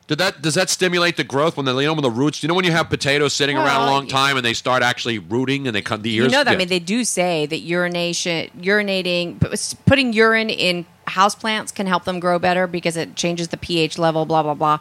Did 0.07 0.19
that 0.19 0.41
does 0.41 0.53
that 0.53 0.69
stimulate 0.69 1.17
the 1.17 1.25
growth 1.25 1.57
when 1.57 1.65
they 1.65 1.73
you 1.73 1.85
know 1.85 1.93
when 1.93 2.01
the 2.01 2.09
roots? 2.09 2.39
Do 2.39 2.45
you 2.45 2.47
know 2.47 2.53
when 2.53 2.63
you 2.63 2.71
have 2.71 2.89
potatoes 2.89 3.33
sitting 3.33 3.57
around 3.57 3.81
a 3.81 3.91
long 3.91 4.07
time 4.07 4.37
and 4.37 4.45
they 4.45 4.53
start 4.53 4.81
actually 4.81 5.19
rooting 5.19 5.67
and 5.67 5.75
they 5.75 5.81
come 5.81 6.01
the 6.01 6.13
ears. 6.13 6.25
You 6.25 6.31
know 6.31 6.45
that. 6.45 6.53
I 6.53 6.55
mean, 6.55 6.69
they 6.69 6.79
do 6.79 7.03
say 7.03 7.45
that 7.45 7.59
urination, 7.59 8.49
urinating, 8.57 9.75
putting 9.85 10.13
urine 10.13 10.49
in 10.49 10.85
houseplants 11.07 11.73
can 11.73 11.87
help 11.87 12.05
them 12.05 12.21
grow 12.21 12.39
better 12.39 12.67
because 12.67 12.95
it 12.95 13.15
changes 13.17 13.49
the 13.49 13.57
pH 13.57 13.97
level. 13.97 14.25
Blah 14.25 14.43
blah 14.43 14.53
blah. 14.53 14.79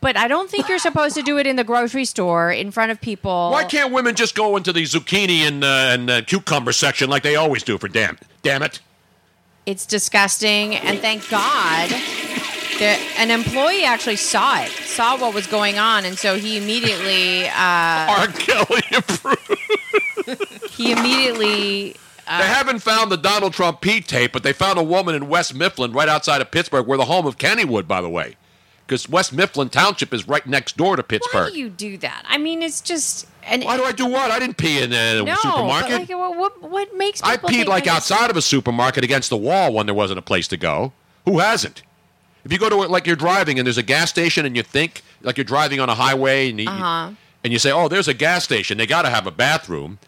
But 0.00 0.16
I 0.16 0.26
don't 0.26 0.50
think 0.50 0.68
you're 0.68 0.80
supposed 0.80 1.14
to 1.14 1.22
do 1.22 1.38
it 1.38 1.46
in 1.46 1.54
the 1.54 1.64
grocery 1.64 2.04
store 2.04 2.50
in 2.50 2.72
front 2.72 2.90
of 2.90 3.00
people. 3.00 3.50
Why 3.52 3.62
can't 3.62 3.92
women 3.92 4.16
just 4.16 4.34
go 4.34 4.56
into 4.56 4.72
the 4.72 4.82
zucchini 4.82 5.46
and 5.46 5.62
uh, 5.62 5.66
and 5.66 6.10
uh, 6.10 6.22
cucumber 6.22 6.72
section 6.72 7.08
like 7.08 7.22
they 7.22 7.36
always 7.36 7.62
do? 7.62 7.78
For 7.78 7.86
damn, 7.86 8.18
damn 8.42 8.64
it! 8.64 8.80
It's 9.66 9.86
disgusting, 9.86 10.74
and 10.74 10.98
thank 10.98 11.30
God 11.30 11.94
an 12.82 13.30
employee 13.30 13.84
actually 13.84 14.16
saw 14.16 14.60
it, 14.60 14.70
saw 14.70 15.18
what 15.18 15.34
was 15.34 15.46
going 15.46 15.78
on, 15.78 16.04
and 16.04 16.18
so 16.18 16.36
he 16.36 16.56
immediately. 16.56 17.46
Uh, 17.48 18.18
R. 18.18 18.26
Kelly 18.28 18.82
he 20.70 20.92
immediately. 20.92 21.96
Uh, 22.26 22.38
they 22.38 22.46
haven't 22.46 22.78
found 22.78 23.12
the 23.12 23.16
Donald 23.16 23.52
Trump 23.52 23.80
pee 23.80 24.00
tape, 24.00 24.32
but 24.32 24.42
they 24.42 24.52
found 24.52 24.78
a 24.78 24.82
woman 24.82 25.14
in 25.14 25.28
West 25.28 25.54
Mifflin, 25.54 25.92
right 25.92 26.08
outside 26.08 26.40
of 26.40 26.50
Pittsburgh, 26.50 26.86
where 26.86 26.96
the 26.96 27.04
home 27.04 27.26
of 27.26 27.36
Kennywood, 27.36 27.86
by 27.86 28.00
the 28.00 28.08
way, 28.08 28.36
because 28.86 29.08
West 29.08 29.32
Mifflin 29.32 29.68
Township 29.68 30.14
is 30.14 30.26
right 30.26 30.46
next 30.46 30.76
door 30.76 30.96
to 30.96 31.02
Pittsburgh. 31.02 31.44
Why 31.44 31.50
do 31.50 31.58
you 31.58 31.68
do 31.68 31.98
that? 31.98 32.24
I 32.26 32.38
mean, 32.38 32.62
it's 32.62 32.80
just. 32.80 33.28
And 33.46 33.62
Why 33.62 33.76
do 33.76 33.84
I 33.84 33.92
do 33.92 34.06
what? 34.06 34.30
I 34.30 34.38
didn't 34.38 34.56
pee 34.56 34.82
in 34.82 34.90
a 34.94 35.22
no, 35.22 35.34
supermarket. 35.36 36.08
But 36.08 36.18
like, 36.18 36.38
what, 36.38 36.62
what, 36.62 36.96
makes 36.96 37.22
I 37.22 37.36
peed 37.36 37.66
like 37.66 37.86
outside 37.86 38.30
of 38.30 38.38
a 38.38 38.42
supermarket 38.42 39.04
against 39.04 39.28
the 39.28 39.36
wall 39.36 39.74
when 39.74 39.84
there 39.84 39.94
wasn't 39.94 40.18
a 40.18 40.22
place 40.22 40.48
to 40.48 40.56
go. 40.56 40.94
Who 41.26 41.40
hasn't? 41.40 41.82
If 42.44 42.52
you 42.52 42.58
go 42.58 42.68
to 42.68 42.82
it 42.82 42.90
like 42.90 43.06
you're 43.06 43.16
driving 43.16 43.58
and 43.58 43.66
there's 43.66 43.78
a 43.78 43.82
gas 43.82 44.10
station 44.10 44.44
and 44.44 44.54
you 44.56 44.62
think 44.62 45.02
like 45.22 45.36
you're 45.38 45.44
driving 45.44 45.80
on 45.80 45.88
a 45.88 45.94
highway 45.94 46.50
and 46.50 46.60
you, 46.60 46.68
Uh-huh. 46.68 47.10
and 47.42 47.52
you 47.52 47.58
say, 47.58 47.70
"Oh, 47.72 47.88
there's 47.88 48.08
a 48.08 48.14
gas 48.14 48.44
station. 48.44 48.76
They 48.78 48.86
got 48.86 49.02
to 49.02 49.10
have 49.10 49.26
a 49.26 49.30
bathroom." 49.30 49.98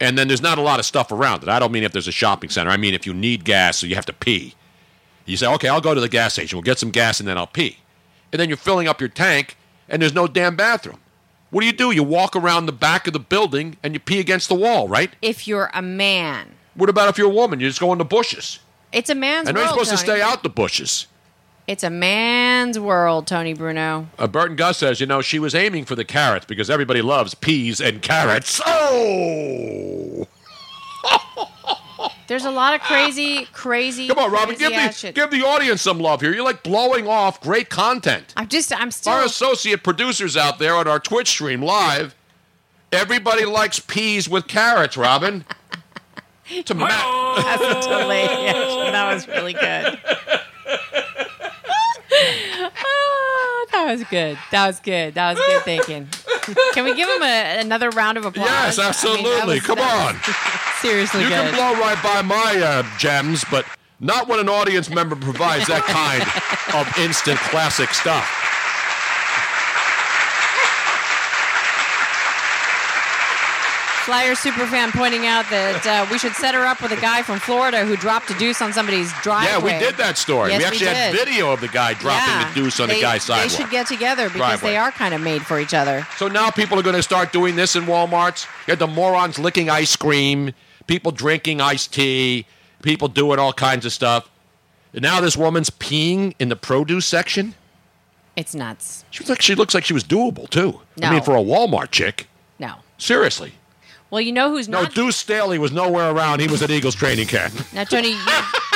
And 0.00 0.16
then 0.16 0.28
there's 0.28 0.42
not 0.42 0.58
a 0.58 0.60
lot 0.62 0.78
of 0.78 0.86
stuff 0.86 1.10
around 1.10 1.42
it. 1.42 1.48
I 1.48 1.58
don't 1.58 1.72
mean 1.72 1.82
if 1.82 1.92
there's 1.92 2.06
a 2.06 2.12
shopping 2.12 2.50
center. 2.50 2.70
I 2.70 2.76
mean 2.76 2.94
if 2.94 3.06
you 3.06 3.14
need 3.14 3.44
gas, 3.44 3.78
so 3.78 3.86
you 3.86 3.94
have 3.96 4.06
to 4.06 4.12
pee. 4.12 4.54
You 5.26 5.36
say, 5.36 5.46
"Okay, 5.46 5.68
I'll 5.68 5.80
go 5.80 5.94
to 5.94 6.00
the 6.00 6.08
gas 6.08 6.34
station. 6.34 6.56
We'll 6.56 6.62
get 6.62 6.78
some 6.78 6.90
gas 6.90 7.20
and 7.20 7.28
then 7.28 7.36
I'll 7.38 7.46
pee." 7.46 7.78
And 8.32 8.38
then 8.40 8.48
you're 8.48 8.58
filling 8.58 8.86
up 8.86 9.00
your 9.00 9.08
tank 9.08 9.56
and 9.88 10.00
there's 10.02 10.14
no 10.14 10.26
damn 10.26 10.54
bathroom. 10.56 10.98
What 11.50 11.62
do 11.62 11.66
you 11.66 11.72
do? 11.72 11.90
You 11.90 12.02
walk 12.02 12.36
around 12.36 12.66
the 12.66 12.72
back 12.72 13.06
of 13.06 13.14
the 13.14 13.18
building 13.18 13.78
and 13.82 13.94
you 13.94 14.00
pee 14.00 14.20
against 14.20 14.48
the 14.50 14.54
wall, 14.54 14.86
right? 14.86 15.10
If 15.22 15.48
you're 15.48 15.70
a 15.72 15.80
man, 15.82 16.52
What 16.74 16.90
about 16.90 17.08
if 17.08 17.16
you're 17.18 17.26
a 17.30 17.34
woman? 17.34 17.58
You 17.58 17.66
just 17.68 17.80
go 17.80 17.90
in 17.92 17.98
the 17.98 18.04
bushes. 18.04 18.58
it's 18.92 19.08
a 19.10 19.14
man's 19.14 19.48
I 19.48 19.52
know 19.52 19.60
you're 19.60 19.66
world. 19.68 19.86
supposed 19.86 19.90
to 19.90 19.96
stay 19.96 20.20
out 20.22 20.42
the 20.42 20.48
bushes. 20.50 21.06
It's 21.68 21.84
a 21.84 21.90
man's 21.90 22.78
world, 22.78 23.26
Tony 23.26 23.52
Bruno. 23.52 24.08
Uh, 24.18 24.26
Burton 24.26 24.56
Gus 24.56 24.78
says, 24.78 25.00
you 25.00 25.06
know, 25.06 25.20
she 25.20 25.38
was 25.38 25.54
aiming 25.54 25.84
for 25.84 25.94
the 25.94 26.04
carrots 26.04 26.46
because 26.46 26.70
everybody 26.70 27.02
loves 27.02 27.34
peas 27.34 27.78
and 27.78 28.00
carrots. 28.00 28.58
Oh! 28.64 30.26
There's 32.26 32.46
a 32.46 32.50
lot 32.50 32.74
of 32.74 32.80
crazy, 32.80 33.46
crazy. 33.52 34.08
Come 34.08 34.18
on, 34.18 34.32
Robin, 34.32 34.56
give 34.56 34.70
the, 34.72 35.12
give 35.12 35.30
the 35.30 35.42
audience 35.42 35.82
some 35.82 35.98
love 35.98 36.22
here. 36.22 36.32
You're 36.32 36.42
like 36.42 36.62
blowing 36.62 37.06
off 37.06 37.38
great 37.42 37.68
content. 37.68 38.32
I'm 38.34 38.48
just, 38.48 38.72
I'm 38.74 38.90
still. 38.90 39.12
Our 39.12 39.24
associate 39.24 39.84
producers 39.84 40.38
out 40.38 40.58
there 40.58 40.74
on 40.74 40.88
our 40.88 40.98
Twitch 40.98 41.28
stream 41.28 41.60
live, 41.60 42.14
everybody 42.92 43.44
likes 43.44 43.78
peas 43.78 44.26
with 44.26 44.46
carrots, 44.46 44.96
Robin. 44.96 45.44
to 46.64 46.74
ma- 46.74 47.36
That's 47.36 47.86
hilarious. 47.86 48.54
That 48.88 49.12
was 49.12 49.28
really 49.28 49.52
good. 49.52 49.98
That 53.88 53.94
was 54.00 54.04
good. 54.10 54.38
That 54.50 54.66
was 54.66 54.80
good. 54.80 55.14
That 55.14 55.34
was 55.34 55.46
good 55.46 55.62
thinking. 55.62 56.08
Can 56.74 56.84
we 56.84 56.94
give 56.94 57.08
him 57.08 57.22
a, 57.22 57.58
another 57.60 57.88
round 57.88 58.18
of 58.18 58.26
applause? 58.26 58.46
Yes, 58.46 58.78
I 58.78 58.82
mean, 58.82 58.88
absolutely. 58.90 59.54
was- 59.56 59.66
Come 59.66 59.78
on. 59.78 60.14
Seriously 60.82 61.22
You 61.22 61.28
good. 61.30 61.34
can 61.34 61.54
blow 61.54 61.72
right 61.80 61.96
by 62.02 62.20
my 62.20 62.60
uh, 62.62 62.98
gems, 62.98 63.44
but 63.50 63.64
not 63.98 64.28
when 64.28 64.40
an 64.40 64.48
audience 64.50 64.90
member 64.90 65.16
provides 65.16 65.66
that 65.68 65.84
kind 65.84 66.20
of 66.76 66.98
instant 66.98 67.38
classic 67.48 67.88
stuff. 67.94 68.28
Flyer 74.08 74.34
superfan 74.34 74.90
pointing 74.92 75.26
out 75.26 75.44
that 75.50 75.86
uh, 75.86 76.06
we 76.10 76.16
should 76.18 76.32
set 76.32 76.54
her 76.54 76.64
up 76.64 76.80
with 76.80 76.92
a 76.92 76.96
guy 77.02 77.22
from 77.22 77.38
Florida 77.38 77.84
who 77.84 77.94
dropped 77.94 78.30
a 78.30 78.34
deuce 78.38 78.62
on 78.62 78.72
somebody's 78.72 79.12
driveway. 79.20 79.72
Yeah, 79.72 79.78
we 79.78 79.84
did 79.84 79.96
that 79.98 80.16
story. 80.16 80.48
Yes, 80.50 80.60
we 80.60 80.64
actually 80.64 80.86
had 80.86 81.10
did. 81.12 81.26
video 81.26 81.52
of 81.52 81.60
the 81.60 81.68
guy 81.68 81.92
dropping 81.92 82.32
Yeah. 82.32 82.48
the 82.48 82.54
deuce 82.62 82.80
on 82.80 82.88
they, 82.88 82.94
the 82.94 83.00
guy's 83.02 83.24
sidewalk. 83.24 83.50
They 83.50 83.54
should 83.62 83.70
get 83.70 83.86
together 83.86 84.28
because 84.30 84.38
Driveway. 84.60 84.70
they 84.70 84.76
are 84.78 84.90
kind 84.92 85.12
of 85.12 85.20
made 85.20 85.42
for 85.44 85.60
each 85.60 85.74
other. 85.74 86.06
So 86.16 86.26
now 86.26 86.48
people 86.50 86.78
are 86.78 86.82
going 86.82 86.96
to 86.96 87.02
start 87.02 87.34
doing 87.34 87.54
this 87.54 87.76
in 87.76 87.84
Walmarts. 87.84 88.46
You 88.66 88.72
had 88.72 88.78
the 88.78 88.86
morons 88.86 89.38
licking 89.38 89.68
ice 89.68 89.94
cream, 89.94 90.54
people 90.86 91.12
drinking 91.12 91.60
iced 91.60 91.92
tea, 91.92 92.46
people 92.80 93.08
doing 93.08 93.38
all 93.38 93.52
kinds 93.52 93.84
of 93.84 93.92
stuff. 93.92 94.30
And 94.94 95.02
now 95.02 95.20
this 95.20 95.36
woman's 95.36 95.68
peeing 95.68 96.34
in 96.38 96.48
the 96.48 96.56
produce 96.56 97.04
section. 97.04 97.54
It's 98.36 98.54
nuts. 98.54 99.04
She 99.10 99.20
looks 99.22 99.28
like 99.28 99.42
she 99.42 99.54
looks 99.54 99.74
like 99.74 99.84
she 99.84 99.92
was 99.92 100.04
doable 100.04 100.48
too. 100.48 100.80
No. 100.96 101.08
I 101.08 101.10
mean, 101.10 101.22
for 101.22 101.36
a 101.36 101.42
Walmart 101.42 101.90
chick, 101.90 102.26
No. 102.58 102.76
seriously. 102.96 103.52
Well, 104.10 104.20
you 104.20 104.32
know 104.32 104.50
who's 104.50 104.68
No, 104.68 104.82
not 104.82 104.94
Deuce 104.94 105.16
Staley 105.16 105.58
was 105.58 105.70
nowhere 105.72 106.10
around. 106.10 106.40
He 106.40 106.48
was 106.48 106.62
at 106.62 106.70
Eagles 106.70 106.94
training 106.94 107.26
camp. 107.26 107.52
Now, 107.74 107.84
Tony, 107.84 108.10
you, 108.12 108.16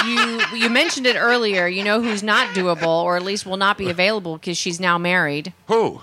you 0.07 0.41
you 0.55 0.71
mentioned 0.71 1.07
it 1.07 1.17
earlier. 1.17 1.67
You 1.67 1.83
know 1.85 2.03
who's 2.03 2.23
not 2.23 2.49
doable, 2.55 3.03
or 3.03 3.17
at 3.17 3.23
least 3.23 3.47
will 3.47 3.57
not 3.57 3.79
be 3.79 3.89
available 3.89 4.37
because 4.37 4.59
she's 4.59 4.79
now 4.79 4.99
married. 4.99 5.53
Who? 5.69 6.03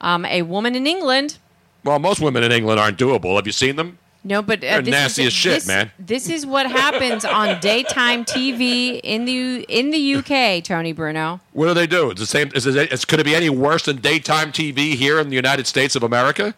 Um, 0.00 0.24
a 0.24 0.42
woman 0.42 0.74
in 0.74 0.86
England. 0.86 1.38
Well, 1.84 1.98
most 1.98 2.20
women 2.20 2.42
in 2.42 2.52
England 2.52 2.80
aren't 2.80 2.98
doable. 2.98 3.36
Have 3.36 3.46
you 3.46 3.52
seen 3.52 3.76
them? 3.76 3.98
No, 4.24 4.40
but 4.40 4.58
uh, 4.60 4.80
They're 4.80 4.82
nasty 4.82 5.22
is, 5.22 5.26
as 5.28 5.32
shit, 5.32 5.52
this- 5.54 5.66
man. 5.66 5.90
This 5.98 6.28
is 6.28 6.46
what 6.46 6.70
happens 6.70 7.24
on 7.24 7.58
daytime 7.60 8.24
TV 8.24 9.00
in 9.02 9.24
the 9.24 9.64
in 9.68 9.90
the 9.90 10.14
UK, 10.16 10.62
Tony 10.64 10.92
Bruno. 10.92 11.40
What 11.52 11.66
do 11.66 11.74
they 11.74 11.88
do? 11.88 12.10
It's 12.10 12.20
the 12.20 12.26
same. 12.26 12.50
Is 12.54 12.64
it, 12.66 12.92
is, 12.92 13.04
could 13.04 13.18
it 13.20 13.24
be 13.24 13.34
any 13.34 13.50
worse 13.50 13.84
than 13.84 13.96
daytime 13.96 14.52
TV 14.52 14.94
here 14.94 15.18
in 15.18 15.28
the 15.28 15.36
United 15.36 15.66
States 15.66 15.96
of 15.96 16.02
America? 16.04 16.54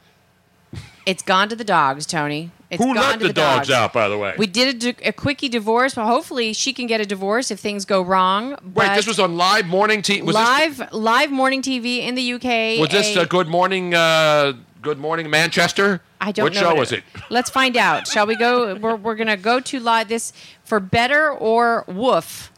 It's 1.06 1.22
gone 1.22 1.48
to 1.51 1.56
the 1.56 1.64
dogs, 1.64 2.06
Tony. 2.06 2.51
It's 2.70 2.82
Who 2.82 2.94
gone 2.94 3.02
let 3.05 3.20
to 3.20 3.26
the, 3.28 3.32
dogs, 3.32 3.70
out, 3.70 3.93
by 3.93 4.09
the 4.09 4.16
way? 4.18 4.35
We 4.39 4.47
did 4.47 4.74
a, 4.74 4.93
di- 4.93 5.05
a 5.09 5.12
quickie 5.12 5.48
divorce, 5.48 5.94
but 5.94 6.06
hopefully 6.06 6.52
she 6.52 6.72
can 6.72 6.86
get 6.86 7.01
a 7.01 7.05
divorce 7.06 7.51
if 7.51 7.60
things 7.60 7.85
go 7.85 8.02
wrong. 8.02 8.51
Wait, 8.52 8.74
But 8.74 8.97
this 8.97 9.06
was 9.06 9.20
on 9.20 9.36
live 9.36 9.66
morning 9.66 10.02
TV. 10.02 10.22
Was 10.22 10.35
live 10.35 10.93
live 10.93 11.31
morning 11.31 11.62
TV 11.62 11.98
in 11.98 12.14
the 12.14 12.32
UK. 12.35 12.81
was 12.81 12.89
this 12.89 13.16
a- 13.16 13.22
uh, 13.22 13.24
Good 13.26 13.48
Morning? 13.48 13.94
Uh, 13.94 14.55
Good 14.82 14.98
Morning 14.98 15.31
Manchester. 15.31 16.01
I 16.20 16.32
don't 16.32 16.39
know. 16.39 16.44
What 16.44 16.55
know. 16.55 16.60
show 16.60 16.66
what 16.68 16.76
was 16.78 16.93
it? 16.93 17.05
Let's 17.31 17.51
find 17.51 17.76
out. 17.76 18.06
Shall 18.09 18.26
we 18.26 18.36
go? 18.36 18.74
We're, 18.74 18.97
we're 18.97 19.14
going 19.14 19.28
to 19.28 19.36
go 19.36 19.60
to 19.60 19.81
live 19.81 20.09
this 20.09 20.32
for 20.64 20.81
better 20.81 21.31
or 21.31 21.85
woof. 21.86 22.51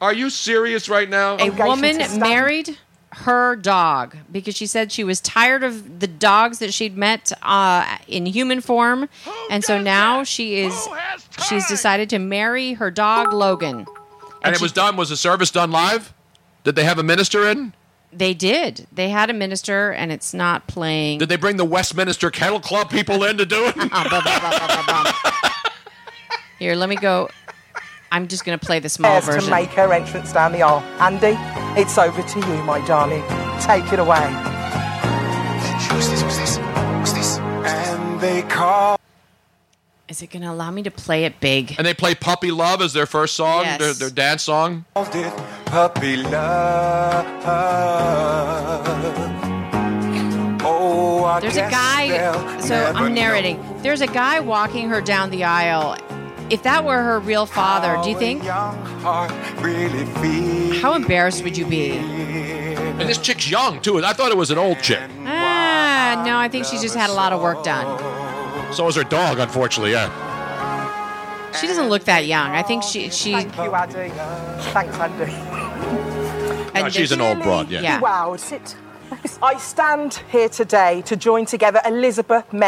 Are 0.00 0.12
you 0.12 0.30
serious 0.30 0.88
right 0.88 1.08
now? 1.08 1.36
A 1.38 1.50
woman 1.50 1.98
married 2.18 2.78
her 3.16 3.56
dog 3.56 4.16
because 4.30 4.56
she 4.56 4.66
said 4.66 4.92
she 4.92 5.04
was 5.04 5.20
tired 5.20 5.62
of 5.62 6.00
the 6.00 6.06
dogs 6.06 6.58
that 6.58 6.74
she'd 6.74 6.96
met 6.96 7.32
uh, 7.42 7.98
in 8.08 8.26
human 8.26 8.60
form, 8.60 9.08
and 9.50 9.64
so 9.64 9.80
now 9.80 10.24
she 10.24 10.56
is 10.56 10.88
she's 11.48 11.66
decided 11.68 12.10
to 12.10 12.18
marry 12.18 12.74
her 12.74 12.90
dog 12.90 13.32
Logan. 13.32 13.86
And, 14.42 14.54
it 14.54 14.60
was 14.60 14.72
done. 14.72 14.96
Was 14.96 15.08
the 15.08 15.16
service 15.16 15.50
done 15.50 15.70
live? 15.70 16.12
Did 16.64 16.76
they 16.76 16.84
have 16.84 16.98
a 16.98 17.02
minister 17.02 17.48
in? 17.48 17.72
They 18.12 18.34
did. 18.34 18.86
They 18.92 19.08
had 19.08 19.30
a 19.30 19.32
minister, 19.32 19.92
and 19.92 20.12
it's 20.12 20.34
not 20.34 20.66
playing. 20.66 21.18
Did 21.18 21.28
they 21.28 21.36
bring 21.36 21.56
the 21.56 21.64
Westminster 21.64 22.30
Kennel 22.30 22.60
Club 22.60 22.90
people 22.90 23.24
in 23.24 23.38
to 23.38 23.46
do 23.46 23.64
it? 23.66 23.74
Here, 26.58 26.76
let 26.76 26.88
me 26.88 26.96
go. 26.96 27.28
I'm 28.12 28.28
just 28.28 28.44
going 28.44 28.58
to 28.58 28.64
play 28.64 28.78
the 28.78 28.88
small 28.88 29.20
version. 29.20 29.44
to 29.44 29.50
make 29.50 29.70
her 29.70 29.92
entrance 29.92 30.32
down 30.32 30.52
the 30.52 30.62
aisle. 30.62 30.80
Andy, 31.00 31.36
it's 31.80 31.98
over 31.98 32.22
to 32.22 32.38
you, 32.38 32.62
my 32.64 32.84
darling. 32.86 33.22
Take 33.60 33.92
it 33.92 33.98
away. 33.98 34.24
Who's 35.90 36.08
this? 36.08 36.22
Who's 36.22 36.36
this? 36.38 36.56
Who's 36.56 37.12
this? 37.12 37.38
And 37.38 38.20
they 38.20 38.42
call. 38.42 39.00
Is 40.08 40.22
it 40.22 40.30
going 40.30 40.42
to 40.42 40.50
allow 40.50 40.70
me 40.70 40.82
to 40.82 40.90
play 40.90 41.24
it 41.24 41.40
big? 41.40 41.74
And 41.78 41.86
they 41.86 41.94
play 41.94 42.14
Puppy 42.14 42.50
Love 42.50 42.82
as 42.82 42.92
their 42.92 43.06
first 43.06 43.34
song, 43.34 43.62
Yes. 43.64 43.80
their, 43.80 43.92
their 43.94 44.10
dance 44.10 44.42
song. 44.44 44.84
puppy 44.94 46.16
love. 46.18 47.24
Oh, 50.66 51.24
I 51.24 51.40
There's 51.40 51.56
a 51.56 51.68
guy. 51.70 52.58
So 52.60 52.92
I'm 52.94 53.14
narrating. 53.14 53.58
There's 53.82 54.02
a 54.02 54.06
guy 54.06 54.40
walking 54.40 54.88
her 54.90 55.00
down 55.00 55.30
the 55.30 55.44
aisle. 55.44 55.96
If 56.50 56.62
that 56.64 56.84
were 56.84 57.02
her 57.02 57.20
real 57.20 57.46
father, 57.46 57.98
do 58.02 58.10
you 58.10 58.18
think? 58.18 58.42
Really. 59.62 60.78
How 60.78 60.94
embarrassed 60.94 61.42
would 61.42 61.56
you 61.56 61.66
be? 61.66 61.92
And 61.92 63.08
this 63.08 63.18
chick's 63.18 63.50
young 63.50 63.80
too. 63.80 64.04
I 64.04 64.12
thought 64.12 64.30
it 64.30 64.36
was 64.36 64.50
an 64.50 64.58
old 64.58 64.80
chick. 64.80 65.00
Ah, 65.24 66.22
no, 66.26 66.36
I 66.36 66.48
think 66.48 66.66
she 66.66 66.78
just 66.78 66.94
had 66.94 67.10
a 67.10 67.14
lot 67.14 67.32
of 67.32 67.40
work 67.40 67.64
done. 67.64 67.86
So 68.72 68.86
is 68.88 68.96
her 68.96 69.04
dog, 69.04 69.38
unfortunately. 69.38 69.92
Yeah. 69.92 70.10
She 71.60 71.66
doesn't 71.66 71.88
look 71.88 72.04
that 72.04 72.26
young. 72.26 72.50
I 72.50 72.62
think 72.62 72.82
she 72.82 73.10
she. 73.10 73.32
Thank 73.32 73.56
you, 73.56 73.74
Andy. 73.74 74.10
Thanks, 74.72 74.98
Andy. 74.98 75.32
No, 76.74 76.88
she's 76.88 77.12
an 77.12 77.20
old 77.20 77.42
broad. 77.42 77.70
Yeah. 77.70 77.80
Yeah. 77.80 78.00
Wow. 78.00 78.36
Sit. 78.36 78.76
I 79.42 79.56
stand 79.58 80.22
here 80.30 80.48
today 80.48 81.02
to 81.02 81.16
join 81.16 81.46
together 81.46 81.80
Elizabeth. 81.86 82.52